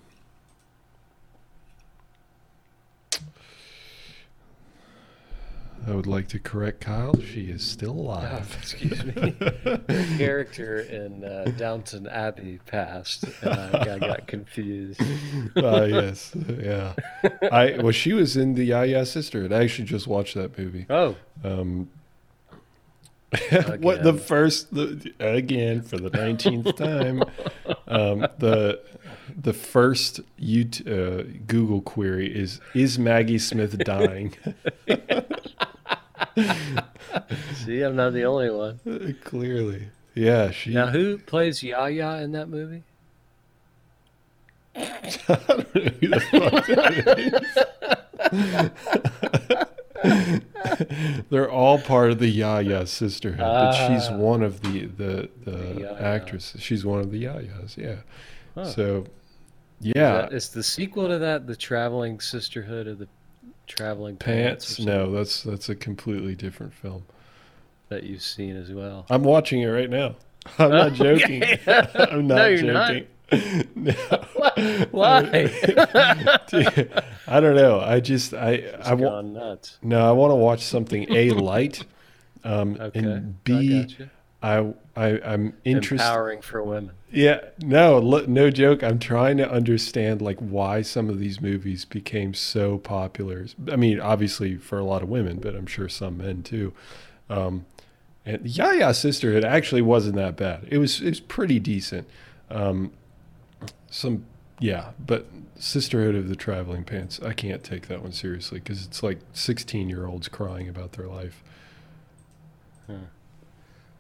I 5.88 5.92
would 5.94 6.08
like 6.08 6.28
to 6.30 6.40
correct 6.40 6.82
Kyle. 6.82 7.20
She 7.22 7.42
is 7.42 7.64
still 7.64 7.92
alive. 7.92 8.50
Oh, 8.52 8.58
excuse 8.58 9.06
me. 9.06 9.36
Her 9.40 10.18
character 10.18 10.80
in 10.80 11.24
uh, 11.24 11.52
Downton 11.58 12.08
Abbey 12.08 12.60
passed, 12.66 13.26
and 13.42 13.54
I, 13.54 13.96
I 13.96 14.00
got 14.00 14.26
confused. 14.26 15.02
Ah, 15.58 15.60
uh, 15.60 15.84
yes, 15.84 16.36
yeah. 16.60 16.94
I 17.52 17.78
well, 17.82 17.92
she 17.92 18.14
was 18.14 18.36
in 18.36 18.56
the 18.56 18.64
Ya-Ya 18.64 19.04
Sisterhood. 19.04 19.54
I 19.54 19.64
actually 19.64 19.86
just 19.86 20.08
watched 20.08 20.34
that 20.34 20.58
movie. 20.58 20.88
Oh. 20.90 21.16
Um, 21.44 21.90
what 23.80 24.02
the 24.02 24.14
first 24.14 24.74
the, 24.74 25.14
again 25.20 25.82
for 25.82 25.98
the 25.98 26.10
nineteenth 26.10 26.76
time? 26.76 27.24
Um, 27.88 28.28
the 28.40 28.82
the 29.36 29.54
first 29.54 30.22
YouTube, 30.40 30.88
uh, 30.88 31.24
Google 31.46 31.82
query 31.82 32.28
is 32.36 32.60
Is 32.74 32.98
Maggie 32.98 33.40
Smith 33.40 33.78
dying? 33.80 34.34
See, 37.54 37.82
I'm 37.82 37.96
not 37.96 38.14
the 38.14 38.24
only 38.26 38.50
one. 38.50 38.80
Uh, 38.86 39.14
clearly. 39.24 39.88
Yeah, 40.14 40.52
she. 40.52 40.74
Now, 40.74 40.88
who 40.88 41.18
plays 41.18 41.64
Ya-Ya 41.64 42.16
in 42.18 42.32
that 42.34 42.50
movie? 42.50 42.84
I 44.76 45.12
don't 45.48 45.76
know 45.76 45.82
who 45.82 46.08
the 46.08 46.20
fuck 46.20 46.66
that 46.68 47.20
is. 49.62 49.68
They're 51.30 51.52
all 51.52 51.80
part 51.80 52.12
of 52.12 52.20
the 52.20 52.28
Ya-Ya 52.28 52.86
sisterhood, 52.86 53.40
but 53.40 53.72
she's 53.74 54.08
ah. 54.08 54.18
one 54.18 54.44
of 54.44 54.62
the 54.62 54.86
the, 54.86 55.30
the, 55.44 55.52
the 55.52 55.98
actresses. 56.02 56.62
She's 56.62 56.86
one 56.86 57.00
of 57.00 57.12
the 57.12 57.20
Ya-Yas, 57.20 57.78
yeah. 57.78 57.98
Huh. 58.56 58.66
So 58.66 59.06
yeah, 59.82 60.28
is, 60.28 60.50
the 60.50 60.64
sequel 60.64 61.08
to 61.08 61.20
that 61.20 61.48
the 61.48 61.56
Traveling 61.56 62.20
Sisterhood 62.20 62.88
of 62.88 63.00
the 63.00 63.08
Traveling 63.68 64.18
Pants? 64.18 64.78
Pants 64.78 64.80
no, 64.86 65.12
that's 65.12 65.44
that's 65.44 65.70
a 65.70 65.76
completely 65.76 66.36
different 66.36 66.74
film 66.74 67.04
that 67.90 68.04
you've 68.04 68.22
seen 68.22 68.56
as 68.56 68.72
well. 68.72 69.06
I'm 69.10 69.24
watching 69.24 69.62
it 69.62 69.68
right 69.68 69.90
now. 69.90 70.16
I'm 70.60 70.72
not 70.72 70.94
joking. 70.96 71.44
I'm 71.68 72.28
not 72.28 72.36
no, 72.36 72.58
joking. 72.58 73.08
No. 73.76 73.94
Why? 74.92 75.24
Dude, 76.48 77.04
I 77.28 77.40
don't 77.40 77.56
know. 77.56 77.80
I 77.80 78.00
just 78.00 78.34
I 78.34 78.52
it's 78.52 78.88
I 78.88 78.94
want 78.94 79.28
nuts. 79.28 79.78
No, 79.82 80.08
I 80.08 80.12
want 80.12 80.32
to 80.32 80.36
watch 80.36 80.64
something 80.64 81.12
a 81.12 81.32
light, 81.32 81.84
um, 82.44 82.78
okay. 82.80 83.00
and 83.00 83.44
b 83.44 83.88
I, 84.44 84.74
I 84.96 85.20
I'm 85.24 85.54
interested. 85.64 86.06
Empowering 86.06 86.42
for 86.42 86.62
women. 86.64 86.92
Yeah, 87.12 87.40
no, 87.62 88.00
no 88.00 88.52
joke. 88.52 88.84
I'm 88.84 89.00
trying 89.00 89.38
to 89.38 89.50
understand 89.50 90.22
like 90.22 90.38
why 90.38 90.82
some 90.82 91.10
of 91.10 91.18
these 91.18 91.42
movies 91.42 91.86
became 91.86 92.34
so 92.34 92.78
popular. 92.78 93.48
I 93.72 93.76
mean, 93.76 94.00
obviously 94.00 94.58
for 94.58 94.78
a 94.78 94.84
lot 94.84 95.02
of 95.02 95.10
women, 95.10 95.40
but 95.40 95.56
I'm 95.56 95.66
sure 95.66 95.90
some 95.90 96.18
men 96.18 96.44
too. 96.44 96.74
Um, 97.30 97.66
and 98.26 98.46
Ya-Ya 98.46 98.92
Sisterhood 98.92 99.44
actually 99.46 99.82
wasn't 99.82 100.16
that 100.18 100.36
bad. 100.36 100.68
It 100.70 100.78
was 100.78 101.02
it 101.02 101.10
was 101.10 101.20
pretty 101.20 101.60
decent. 101.60 102.08
Um, 102.52 102.92
some 103.96 104.26
yeah, 104.60 104.92
but 105.06 105.26
Sisterhood 105.58 106.16
of 106.16 106.30
the 106.30 106.36
Traveling 106.36 106.84
Pants, 106.84 107.20
I 107.24 107.34
can't 107.34 107.64
take 107.64 107.88
that 107.88 108.02
one 108.02 108.12
seriously 108.12 108.60
because 108.60 108.86
it's 108.86 109.02
like 109.02 109.20
16 109.34 109.90
year 109.90 110.06
olds 110.06 110.28
crying 110.28 110.70
about 110.70 110.94
their 110.94 111.08
life. 111.08 111.44
Huh. 112.88 112.94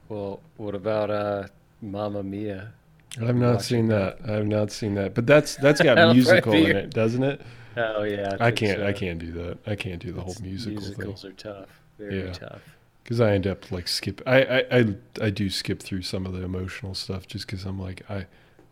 Well, 0.07 0.41
what 0.57 0.75
about 0.75 1.09
uh, 1.09 1.47
Mamma 1.81 2.23
Mia? 2.23 2.73
I've 3.21 3.35
not 3.35 3.61
seen 3.61 3.87
that. 3.87 4.21
that. 4.23 4.35
I've 4.35 4.47
not 4.47 4.71
seen 4.71 4.95
that. 4.95 5.13
But 5.13 5.25
that's 5.25 5.55
that's 5.55 5.81
got 5.81 5.97
musical 6.13 6.53
in 6.53 6.75
it, 6.75 6.93
doesn't 6.93 7.23
it? 7.23 7.41
Oh 7.77 8.03
yeah. 8.03 8.35
I, 8.39 8.47
I 8.47 8.51
can't. 8.51 8.79
So. 8.79 8.87
I 8.87 8.93
can't 8.93 9.19
do 9.19 9.31
that. 9.33 9.57
I 9.65 9.75
can't 9.75 10.01
do 10.01 10.11
the 10.11 10.21
it's, 10.21 10.35
whole 10.35 10.45
musical 10.45 10.81
musicals 10.81 11.21
thing. 11.21 11.31
are 11.31 11.33
tough. 11.33 11.69
Very 11.97 12.25
yeah. 12.25 12.33
tough. 12.33 12.61
Because 13.03 13.21
I 13.21 13.31
end 13.31 13.47
up 13.47 13.71
like 13.71 13.87
skip. 13.87 14.21
I, 14.25 14.43
I 14.43 14.63
I 14.71 14.95
I 15.21 15.29
do 15.29 15.49
skip 15.49 15.81
through 15.81 16.01
some 16.01 16.25
of 16.25 16.33
the 16.33 16.43
emotional 16.43 16.95
stuff 16.95 17.27
just 17.27 17.47
because 17.47 17.63
I'm 17.63 17.79
like 17.79 18.01
I, 18.09 18.25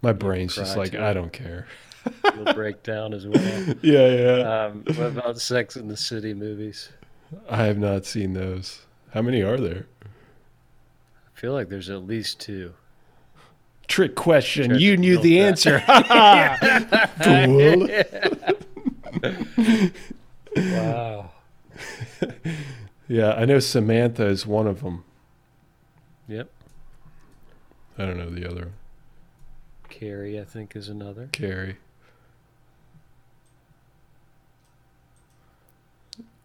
my 0.04 0.14
brain's 0.14 0.56
just 0.56 0.78
like. 0.78 0.94
I 0.94 1.14
don't 1.14 1.34
care. 1.34 1.66
You'll 2.36 2.54
break 2.54 2.84
down 2.84 3.14
as 3.14 3.26
well. 3.26 3.76
Yeah, 3.82 4.08
yeah. 4.10 4.66
Um, 4.66 4.84
what 4.86 5.08
about 5.08 5.40
Sex 5.40 5.78
in 5.78 5.88
the 5.88 5.96
City 5.98 6.34
movies? 6.34 6.90
I 7.50 7.64
have 7.64 7.78
not 7.78 8.06
seen 8.06 8.34
those. 8.34 8.82
How 9.12 9.22
many 9.22 9.42
are 9.42 9.58
there? 9.58 9.88
I 10.04 11.40
feel 11.40 11.54
like 11.54 11.70
there's 11.70 11.90
at 11.90 12.06
least 12.06 12.40
two. 12.40 12.74
Trick 13.88 14.16
question. 14.16 14.78
You 14.78 14.98
knew 14.98 15.18
the 15.18 15.40
that. 15.40 15.46
answer. 15.46 15.80
Fool. 17.24 17.88
wow. 20.74 21.32
Yeah, 23.08 23.34
I 23.34 23.46
know 23.46 23.60
Samantha 23.60 24.26
is 24.26 24.46
one 24.46 24.68
of 24.68 24.82
them. 24.82 25.06
Yep. 26.28 26.50
I 27.98 28.06
don't 28.06 28.18
know 28.18 28.30
the 28.30 28.50
other. 28.50 28.72
Carrie, 30.04 30.38
I 30.38 30.44
think, 30.44 30.76
is 30.76 30.90
another. 30.90 31.30
Carrie. 31.32 31.78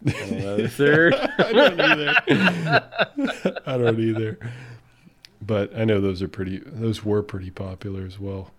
I 0.06 0.10
don't 0.12 0.38
know 0.38 0.56
the 0.58 0.68
third. 0.68 1.14
I 1.38 1.52
don't 1.52 1.80
either. 1.80 3.62
I 3.66 3.78
don't 3.78 3.98
either. 3.98 4.38
But 5.44 5.76
I 5.76 5.84
know 5.84 6.00
those 6.00 6.22
are 6.22 6.28
pretty. 6.28 6.62
Those 6.64 7.04
were 7.04 7.20
pretty 7.20 7.50
popular 7.50 8.06
as 8.06 8.20
well. 8.20 8.52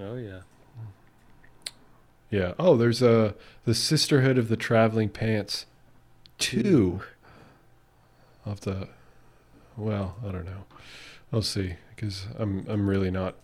Oh 0.00 0.16
yeah. 0.16 0.40
Yeah. 2.30 2.54
Oh, 2.58 2.76
there's 2.76 3.00
a 3.00 3.36
the 3.64 3.76
Sisterhood 3.76 4.38
of 4.38 4.48
the 4.48 4.56
Traveling 4.56 5.08
Pants. 5.08 5.66
Two. 6.38 7.02
I'll 8.44 8.54
have 8.54 8.60
to. 8.62 8.88
Well, 9.76 10.16
I 10.26 10.32
don't 10.32 10.46
know. 10.46 10.64
I'll 11.32 11.42
see 11.42 11.74
because 11.94 12.26
I'm 12.36 12.66
I'm 12.68 12.90
really 12.90 13.12
not 13.12 13.36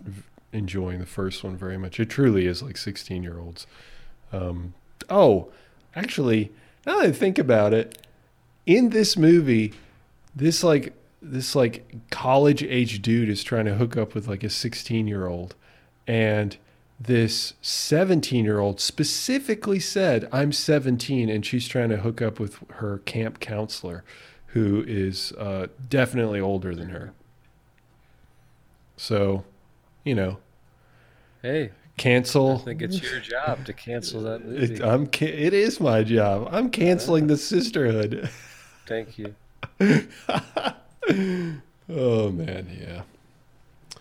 enjoying 0.53 0.99
the 0.99 1.07
first 1.07 1.45
one 1.45 1.57
very 1.57 1.79
much. 1.79 2.01
It 2.01 2.11
truly 2.11 2.47
is 2.47 2.63
like 2.63 2.77
16 2.77 3.23
year 3.23 3.39
olds. 3.39 3.67
Um, 4.33 4.75
oh, 5.09 5.51
actually, 5.95 6.53
now 6.87 6.99
that 6.99 7.09
I 7.09 7.13
think 7.13 7.39
about 7.39 7.75
it, 7.75 7.99
in 8.67 8.91
this 8.91 9.17
movie, 9.17 9.73
this 10.35 10.63
like 10.63 10.93
this 11.23 11.55
like 11.55 12.11
college 12.11 12.63
age 12.63 13.03
dude 13.03 13.29
is 13.29 13.43
trying 13.43 13.67
to 13.67 13.75
hook 13.75 13.97
up 13.97 14.15
with 14.15 14.27
like 14.29 14.43
a 14.43 14.51
16 14.51 15.07
year 15.07 15.27
old, 15.27 15.55
and 16.07 16.57
this 16.99 17.55
17 17.63 18.45
year 18.45 18.59
old 18.59 18.81
specifically 18.81 19.81
said, 19.81 20.29
I'm 20.31 20.53
17, 20.53 21.31
and 21.31 21.45
she's 21.45 21.67
trying 21.67 21.89
to 21.89 21.99
hook 21.99 22.21
up 22.21 22.39
with 22.39 22.59
her 22.75 22.99
camp 22.99 23.41
counselor, 23.41 24.05
who 24.49 24.85
is 24.87 25.33
uh, 25.33 25.69
definitely 25.89 26.41
older 26.41 26.75
than 26.75 26.91
her. 26.91 27.13
So, 28.97 29.45
you 30.05 30.15
know, 30.15 30.39
Hey, 31.43 31.71
cancel. 31.97 32.57
I 32.57 32.65
think 32.65 32.83
it's 32.83 33.01
your 33.03 33.21
job 33.21 33.65
to 33.67 33.73
cancel 33.73 34.23
that 34.23 34.45
movie. 34.45 34.75
It, 34.75 34.83
I'm 34.83 35.07
ca- 35.07 35.27
it 35.27 35.55
is 35.55 35.81
my 35.81 36.03
job. 36.03 36.49
I'm 36.53 36.71
canceling 36.71 37.27
the 37.29 37.37
sisterhood. 37.37 38.29
Thank 38.87 39.19
you. 39.19 39.35
oh 41.89 42.31
man, 42.31 42.77
yeah. 42.79 43.03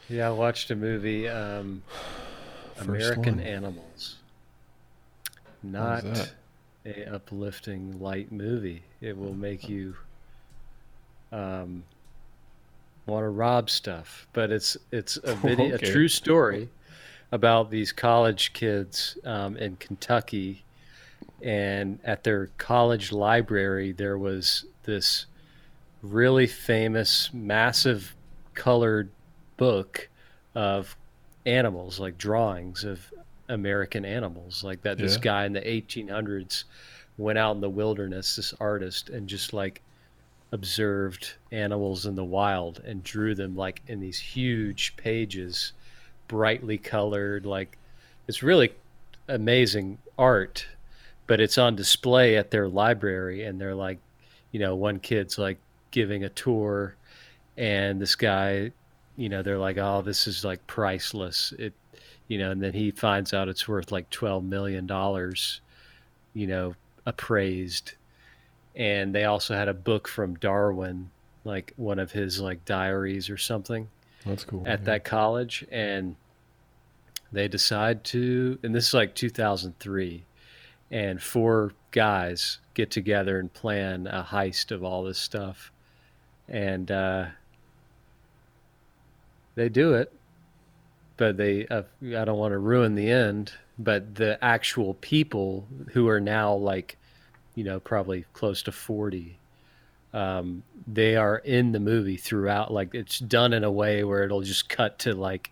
Yeah, 0.09 0.27
I 0.27 0.31
watched 0.31 0.71
a 0.71 0.76
movie, 0.76 1.30
um, 1.30 1.84
American 2.80 3.38
one. 3.38 3.45
Animals. 3.45 4.15
Not 5.61 6.03
a 6.85 7.05
uplifting 7.13 7.99
light 7.99 8.31
movie. 8.31 8.84
It 9.01 9.17
will 9.17 9.34
make 9.34 9.67
you 9.69 9.95
um, 11.31 11.84
want 13.10 13.23
to 13.23 13.30
rob 13.30 13.69
stuff. 13.69 14.27
But 14.34 14.52
it's 14.52 14.77
it's 14.91 15.18
a 15.23 15.34
video, 15.36 15.76
Okay. 15.76 15.88
a 15.88 15.91
true 15.91 16.07
story 16.07 16.69
about 17.31 17.69
these 17.69 17.91
college 17.91 18.53
kids 18.53 19.18
um, 19.23 19.56
in 19.57 19.76
Kentucky, 19.77 20.64
and 21.41 21.99
at 22.03 22.23
their 22.23 22.48
college 22.57 23.11
library 23.11 23.91
there 23.91 24.18
was 24.18 24.65
this 24.84 25.26
really 26.02 26.48
famous, 26.48 27.30
massive, 27.34 28.15
colored 28.53 29.10
book 29.57 30.10
of 30.56 30.95
animals, 31.45 31.99
like 31.99 32.18
drawings 32.18 32.84
of 32.84 33.11
American 33.49 34.06
animals, 34.06 34.64
like 34.64 34.81
that. 34.84 34.98
This 34.98 35.18
guy 35.18 35.45
in 35.45 35.53
the 35.53 35.61
1800s 35.61 36.64
went 37.18 37.38
out 37.38 37.56
in 37.56 37.61
the 37.61 37.69
wilderness, 37.69 38.36
this 38.38 38.53
artist, 38.60 39.10
and 39.10 39.27
just 39.27 39.52
like 39.53 39.81
observed 40.51 41.34
animals 41.51 42.05
in 42.05 42.15
the 42.15 42.23
wild 42.23 42.81
and 42.85 43.03
drew 43.03 43.35
them 43.35 43.55
like 43.55 43.81
in 43.88 43.99
these 43.99 44.19
huge 44.19 44.95
pages, 44.97 45.73
brightly 46.27 46.77
colored. 46.77 47.45
Like 47.45 47.77
it's 48.27 48.43
really 48.43 48.73
amazing 49.27 49.97
art, 50.17 50.65
but 51.27 51.39
it's 51.39 51.57
on 51.57 51.76
display 51.76 52.38
at 52.38 52.51
their 52.51 52.67
library, 52.67 53.43
and 53.43 53.61
they're 53.61 53.76
like, 53.76 53.99
you 54.51 54.59
know, 54.59 54.76
one 54.76 54.99
kid's 54.99 55.38
like 55.38 55.59
giving 55.91 56.23
a 56.23 56.30
tour, 56.30 56.95
and 57.57 58.01
this 58.01 58.15
guy, 58.15 58.71
you 59.17 59.30
know, 59.30 59.43
they're 59.43 59.57
like, 59.57 59.77
oh, 59.77 60.01
this 60.01 60.27
is 60.27 60.43
like 60.43 60.65
priceless. 60.65 61.53
It, 61.59 61.73
you 62.27 62.38
know, 62.38 62.51
and 62.51 62.61
then 62.61 62.73
he 62.73 62.91
finds 62.91 63.34
out 63.34 63.49
it's 63.49 63.67
worth 63.67 63.91
like 63.91 64.09
twelve 64.09 64.43
million 64.43 64.88
dollars, 64.88 65.61
you 66.34 66.47
know, 66.47 66.76
appraised. 67.05 67.93
And 68.75 69.13
they 69.13 69.25
also 69.25 69.55
had 69.55 69.67
a 69.67 69.73
book 69.73 70.07
from 70.07 70.35
Darwin, 70.35 71.09
like 71.43 71.73
one 71.75 71.99
of 71.99 72.11
his 72.11 72.39
like 72.39 72.63
diaries 72.65 73.29
or 73.29 73.37
something 73.37 73.89
That's 74.25 74.43
cool. 74.43 74.63
at 74.65 74.79
yeah. 74.79 74.85
that 74.85 75.03
college 75.03 75.65
and 75.71 76.15
they 77.31 77.47
decide 77.47 78.03
to 78.05 78.59
and 78.63 78.73
this 78.73 78.87
is 78.89 78.93
like 78.93 79.15
2003 79.15 80.25
and 80.91 81.21
four 81.21 81.73
guys 81.91 82.59
get 82.73 82.91
together 82.91 83.39
and 83.39 83.53
plan 83.53 84.07
a 84.07 84.23
heist 84.23 84.71
of 84.71 84.83
all 84.83 85.03
this 85.03 85.19
stuff 85.19 85.71
and 86.47 86.91
uh, 86.91 87.25
they 89.55 89.69
do 89.69 89.93
it 89.93 90.11
but 91.17 91.37
they 91.37 91.67
uh, 91.67 91.83
i 92.01 92.25
don't 92.25 92.37
want 92.37 92.51
to 92.51 92.57
ruin 92.57 92.95
the 92.95 93.09
end 93.09 93.53
but 93.77 94.15
the 94.15 94.43
actual 94.43 94.93
people 94.95 95.67
who 95.93 96.07
are 96.07 96.19
now 96.19 96.53
like 96.53 96.97
you 97.55 97.63
know 97.63 97.80
probably 97.80 98.26
close 98.34 98.61
to 98.63 98.71
40 98.71 99.38
um, 100.13 100.63
they 100.88 101.15
are 101.15 101.38
in 101.38 101.71
the 101.71 101.80
movie 101.80 102.17
throughout 102.17 102.73
like 102.73 102.95
it's 102.95 103.19
done 103.19 103.53
in 103.53 103.63
a 103.63 103.71
way 103.71 104.03
where 104.03 104.23
it'll 104.23 104.41
just 104.41 104.67
cut 104.69 104.97
to 104.99 105.13
like 105.13 105.51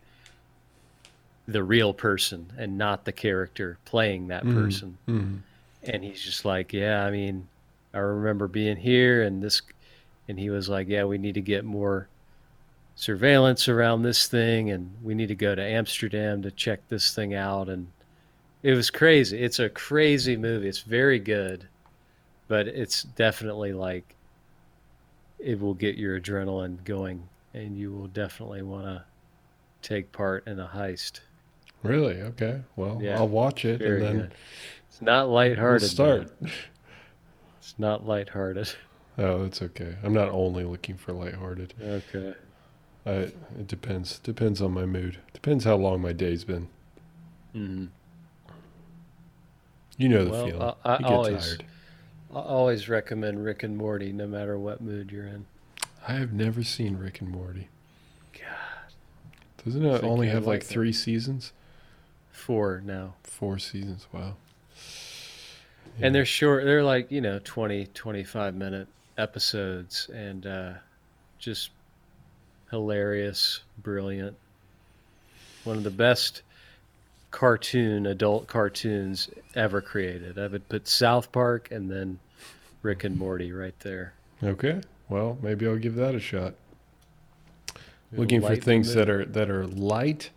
the 1.48 1.64
real 1.64 1.94
person 1.94 2.52
and 2.57 2.78
not 2.78 3.06
the 3.06 3.11
character 3.11 3.78
playing 3.86 4.28
that 4.28 4.44
Mhm. 4.44 4.53
person. 4.56 4.98
Mhm. 5.07 5.40
and 5.84 6.03
he's 6.03 6.22
just 6.22 6.44
like 6.44 6.74
yeah 6.74 7.06
i 7.06 7.11
mean 7.11 7.48
i 7.94 7.99
remember 7.99 8.48
being 8.48 8.76
here 8.78 9.22
and 9.22 9.41
this 9.44 9.61
and 10.28 10.38
he 10.40 10.49
was 10.49 10.68
like 10.68 10.88
yeah 10.90 11.03
we 11.06 11.18
need 11.18 11.36
to 11.36 11.41
get 11.41 11.64
more 11.64 12.07
surveillance 12.95 13.69
around 13.69 14.02
this 14.02 14.28
thing 14.28 14.72
and 14.72 14.91
we 15.03 15.14
need 15.14 15.28
to 15.28 15.36
go 15.36 15.53
to 15.56 15.61
amsterdam 15.61 16.41
to 16.41 16.49
check 16.52 16.80
this 16.90 17.14
thing 17.14 17.34
out. 17.36 17.69
And 17.69 17.88
it 18.64 18.74
was 18.74 18.90
crazy. 18.90 19.38
It's 19.38 19.60
a 19.60 19.69
crazy 19.69 20.36
movie. 20.36 20.68
It's 20.68 20.82
very 20.82 21.19
good 21.19 21.68
but 22.48 22.68
it's 22.68 23.03
definitely 23.03 23.74
like 23.74 24.15
it 25.40 25.60
will 25.60 25.74
get 25.74 25.95
your 25.98 26.19
adrenaline 26.19 26.84
going 26.84 27.28
and 27.53 27.78
you 27.78 27.91
will 27.91 28.07
definitely 28.07 28.61
want 28.61 28.86
to 28.86 29.03
take 29.82 30.11
part 30.11 30.45
in 30.48 30.60
a 30.60 30.68
heist 30.68 31.19
Really? 31.84 32.22
Okay. 32.22 32.61
Well, 32.76 32.99
Yeah. 33.02 33.18
I'll 33.18 33.28
watch 33.28 33.64
it 33.64 33.82
and 33.82 34.02
then 34.02 34.15
good 34.18 34.34
it's 34.90 35.02
not 35.02 35.26
we'll 35.28 35.36
lighthearted 35.36 35.90
start. 35.90 36.41
man. 36.41 36.52
it's 37.60 37.76
not 37.78 38.06
lighthearted 38.06 38.69
Oh, 39.19 39.44
that's 39.44 39.61
okay. 39.64 39.95
I'm 40.03 40.14
not 40.14 40.30
only 40.30 40.64
looking 40.64 40.95
for 40.95 41.11
lighthearted. 41.14 41.74
okay 41.82 42.34
I, 43.06 43.11
it 43.60 43.68
depends. 43.68 44.19
Depends 44.19 44.61
on 44.61 44.74
my 44.74 44.86
mood. 44.86 45.18
Depends 45.34 45.64
how 45.64 45.76
long 45.78 46.02
my 46.02 46.11
day's 46.11 46.44
been. 46.44 46.68
hmm 47.53 47.86
You 49.98 50.10
know 50.10 50.26
the 50.26 50.32
Well, 50.32 50.45
feeling. 50.45 50.61
I- 50.61 50.76
I 50.84 50.94
you 50.98 51.03
get 51.03 51.11
always- 51.11 51.48
tired. 51.48 51.65
I 52.34 52.40
always 52.40 52.90
recommend 52.90 53.44
Rick 53.44 53.64
and 53.64 53.78
Morty, 53.78 54.12
no 54.12 54.28
matter 54.28 54.58
what 54.58 54.82
mood 54.82 55.12
you're 55.12 55.26
in. 55.28 55.45
I 56.08 56.14
have 56.14 56.34
never 56.34 56.64
seen 56.64 56.98
Rick 56.98 57.22
and 57.22 57.30
Morty. 57.30 57.68
God, 58.34 58.44
Doesn't 59.66 59.86
it 59.86 60.04
only 60.04 60.28
have 60.28 60.44
like 60.45 60.62
like 60.62 60.64
three 60.64 60.94
seasons? 60.94 61.54
four 62.32 62.82
now, 62.86 63.16
Four 63.24 63.60
seasons. 63.60 64.08
Wow. 64.14 64.36
and 65.99 66.14
they're 66.14 66.26
short. 66.26 66.64
They're 66.66 66.84
like 66.84 67.12
you 67.12 67.22
know 67.22 67.40
20, 67.44 67.88
25 67.88 68.56
minute 68.56 68.88
episodes, 69.18 70.10
and 70.14 70.45
uh, 70.45 70.74
just 71.40 71.72
hilarious, 72.72 73.62
brilliant. 73.82 74.36
One 75.64 75.78
of 75.78 75.84
the 75.84 75.90
best 75.91 76.41
cartoon 77.38 78.07
adult 78.07 78.47
cartoons 78.47 79.30
ever 79.53 79.80
created. 79.80 80.39
I 80.39 80.47
would 80.47 80.68
put 80.69 80.88
South 80.88 81.31
Park 81.31 81.69
and 81.69 81.88
then 81.88 82.18
Rick 82.81 83.03
and 83.03 83.15
Morty 83.15 83.51
right 83.51 83.80
there. 83.81 84.14
Okay. 84.43 84.81
Well, 85.07 85.38
maybe 85.43 85.68
I'll 85.68 85.77
give 85.77 85.93
that 85.97 86.15
a 86.15 86.19
shot. 86.19 86.55
It'll 88.11 88.23
Looking 88.23 88.41
for 88.41 88.55
things 88.55 88.95
that 88.95 89.07
are 89.07 89.23
that 89.23 89.51
are 89.51 89.68
light, 89.68 90.31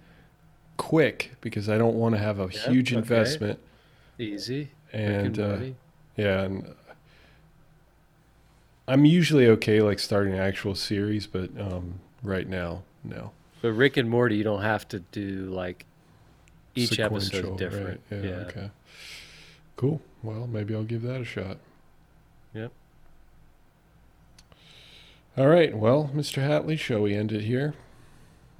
quick, 0.77 1.37
because 1.41 1.71
I 1.71 1.79
don't 1.79 1.95
want 1.95 2.17
to 2.17 2.21
have 2.21 2.39
a 2.39 2.51
Yeah, 2.53 2.69
huge 2.71 2.93
okay. 2.93 2.99
investment. 2.99 3.59
easy. 4.19 4.59
Rick 4.59 4.71
And, 4.93 5.39
and 5.39 5.41
uh, 5.41 5.65
yeah, 6.19 6.43
and 6.43 6.75
I'm 8.87 9.07
usually 9.07 9.47
okay 9.47 9.81
like 9.81 10.01
starting 10.01 10.35
an 10.35 10.41
actual 10.41 10.75
series, 10.75 11.27
but 11.27 11.49
um, 11.59 12.01
right 12.23 12.47
now, 12.47 12.83
no. 13.03 13.31
But 13.63 13.73
Rick 13.73 13.97
and 13.97 14.11
Morty, 14.11 14.37
you 14.37 14.45
don't 14.45 14.61
have 14.63 14.87
to 14.89 14.99
do 14.99 15.47
like 15.47 15.87
each 16.75 16.99
episode 16.99 17.59
different. 17.59 18.01
right? 18.11 18.23
Yeah. 18.25 18.31
Okay. 18.49 18.71
Cool. 19.77 20.01
Well, 20.23 20.47
maybe 20.47 20.75
I'll 20.75 20.83
give 20.85 21.03
that 21.03 21.21
a 21.21 21.25
shot. 21.25 21.59
Yep. 22.55 22.73
All 25.37 25.47
right. 25.49 25.77
Well, 25.77 26.11
Mr. 26.15 26.43
Hatley, 26.47 26.79
shall 26.79 27.01
we 27.03 27.15
end 27.15 27.33
it 27.33 27.43
here? 27.43 27.75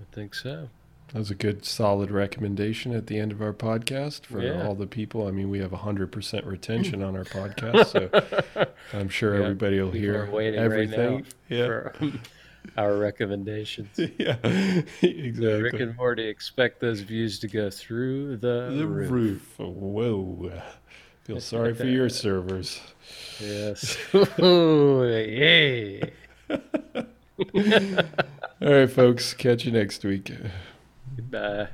I 0.01 0.15
think 0.15 0.35
so. 0.35 0.69
That 1.13 1.19
was 1.19 1.31
a 1.31 1.35
good, 1.35 1.65
solid 1.65 2.11
recommendation 2.13 2.95
at 2.95 3.09
the 3.09 3.19
end 3.19 3.33
of 3.33 3.43
our 3.43 3.53
podcast 3.53 4.27
for 4.27 4.41
Yeah. 4.41 4.65
all 4.65 4.77
the 4.77 4.87
people. 4.87 5.27
I 5.27 5.33
mean, 5.33 5.51
we 5.51 5.59
have 5.59 5.73
100% 5.73 6.47
retention 6.47 7.03
on 7.03 7.17
our 7.17 7.25
podcast, 7.37 7.87
so 7.87 8.69
I'm 8.97 9.09
sure 9.09 9.37
Yeah, 9.37 9.43
everybody 9.43 9.81
will 9.81 9.91
people 9.91 10.01
hear 10.01 10.25
right 10.27 10.55
everything. 10.55 11.19
now 11.19 11.23
yeah. 11.57 11.67
For 11.67 11.93
um, 12.01 12.21
our 12.77 12.97
recommendations. 12.97 13.89
yeah. 14.19 14.37
So 15.01 15.07
exactly. 15.07 15.63
Rick 15.63 15.81
and 15.81 15.97
Morty 15.97 16.29
expect 16.29 16.81
those 16.81 17.01
views 17.01 17.39
to 17.41 17.49
go 17.49 17.71
through 17.71 18.37
the, 18.39 18.75
the 18.77 18.87
roof. 18.87 19.11
roof. 19.11 19.59
Whoa. 19.59 20.53
Feel 21.25 21.41
sorry 21.41 21.75
for 21.75 21.87
your 21.87 22.09
servers. 22.09 22.81
Yes. 23.41 23.97
Ooh, 24.15 25.05
yay. 25.09 26.13
All 26.51 26.59
right, 28.61 28.91
folks. 28.91 29.33
Catch 29.35 29.65
you 29.65 29.73
next 29.73 30.05
week. 30.05 30.33
Goodbye. 31.17 31.69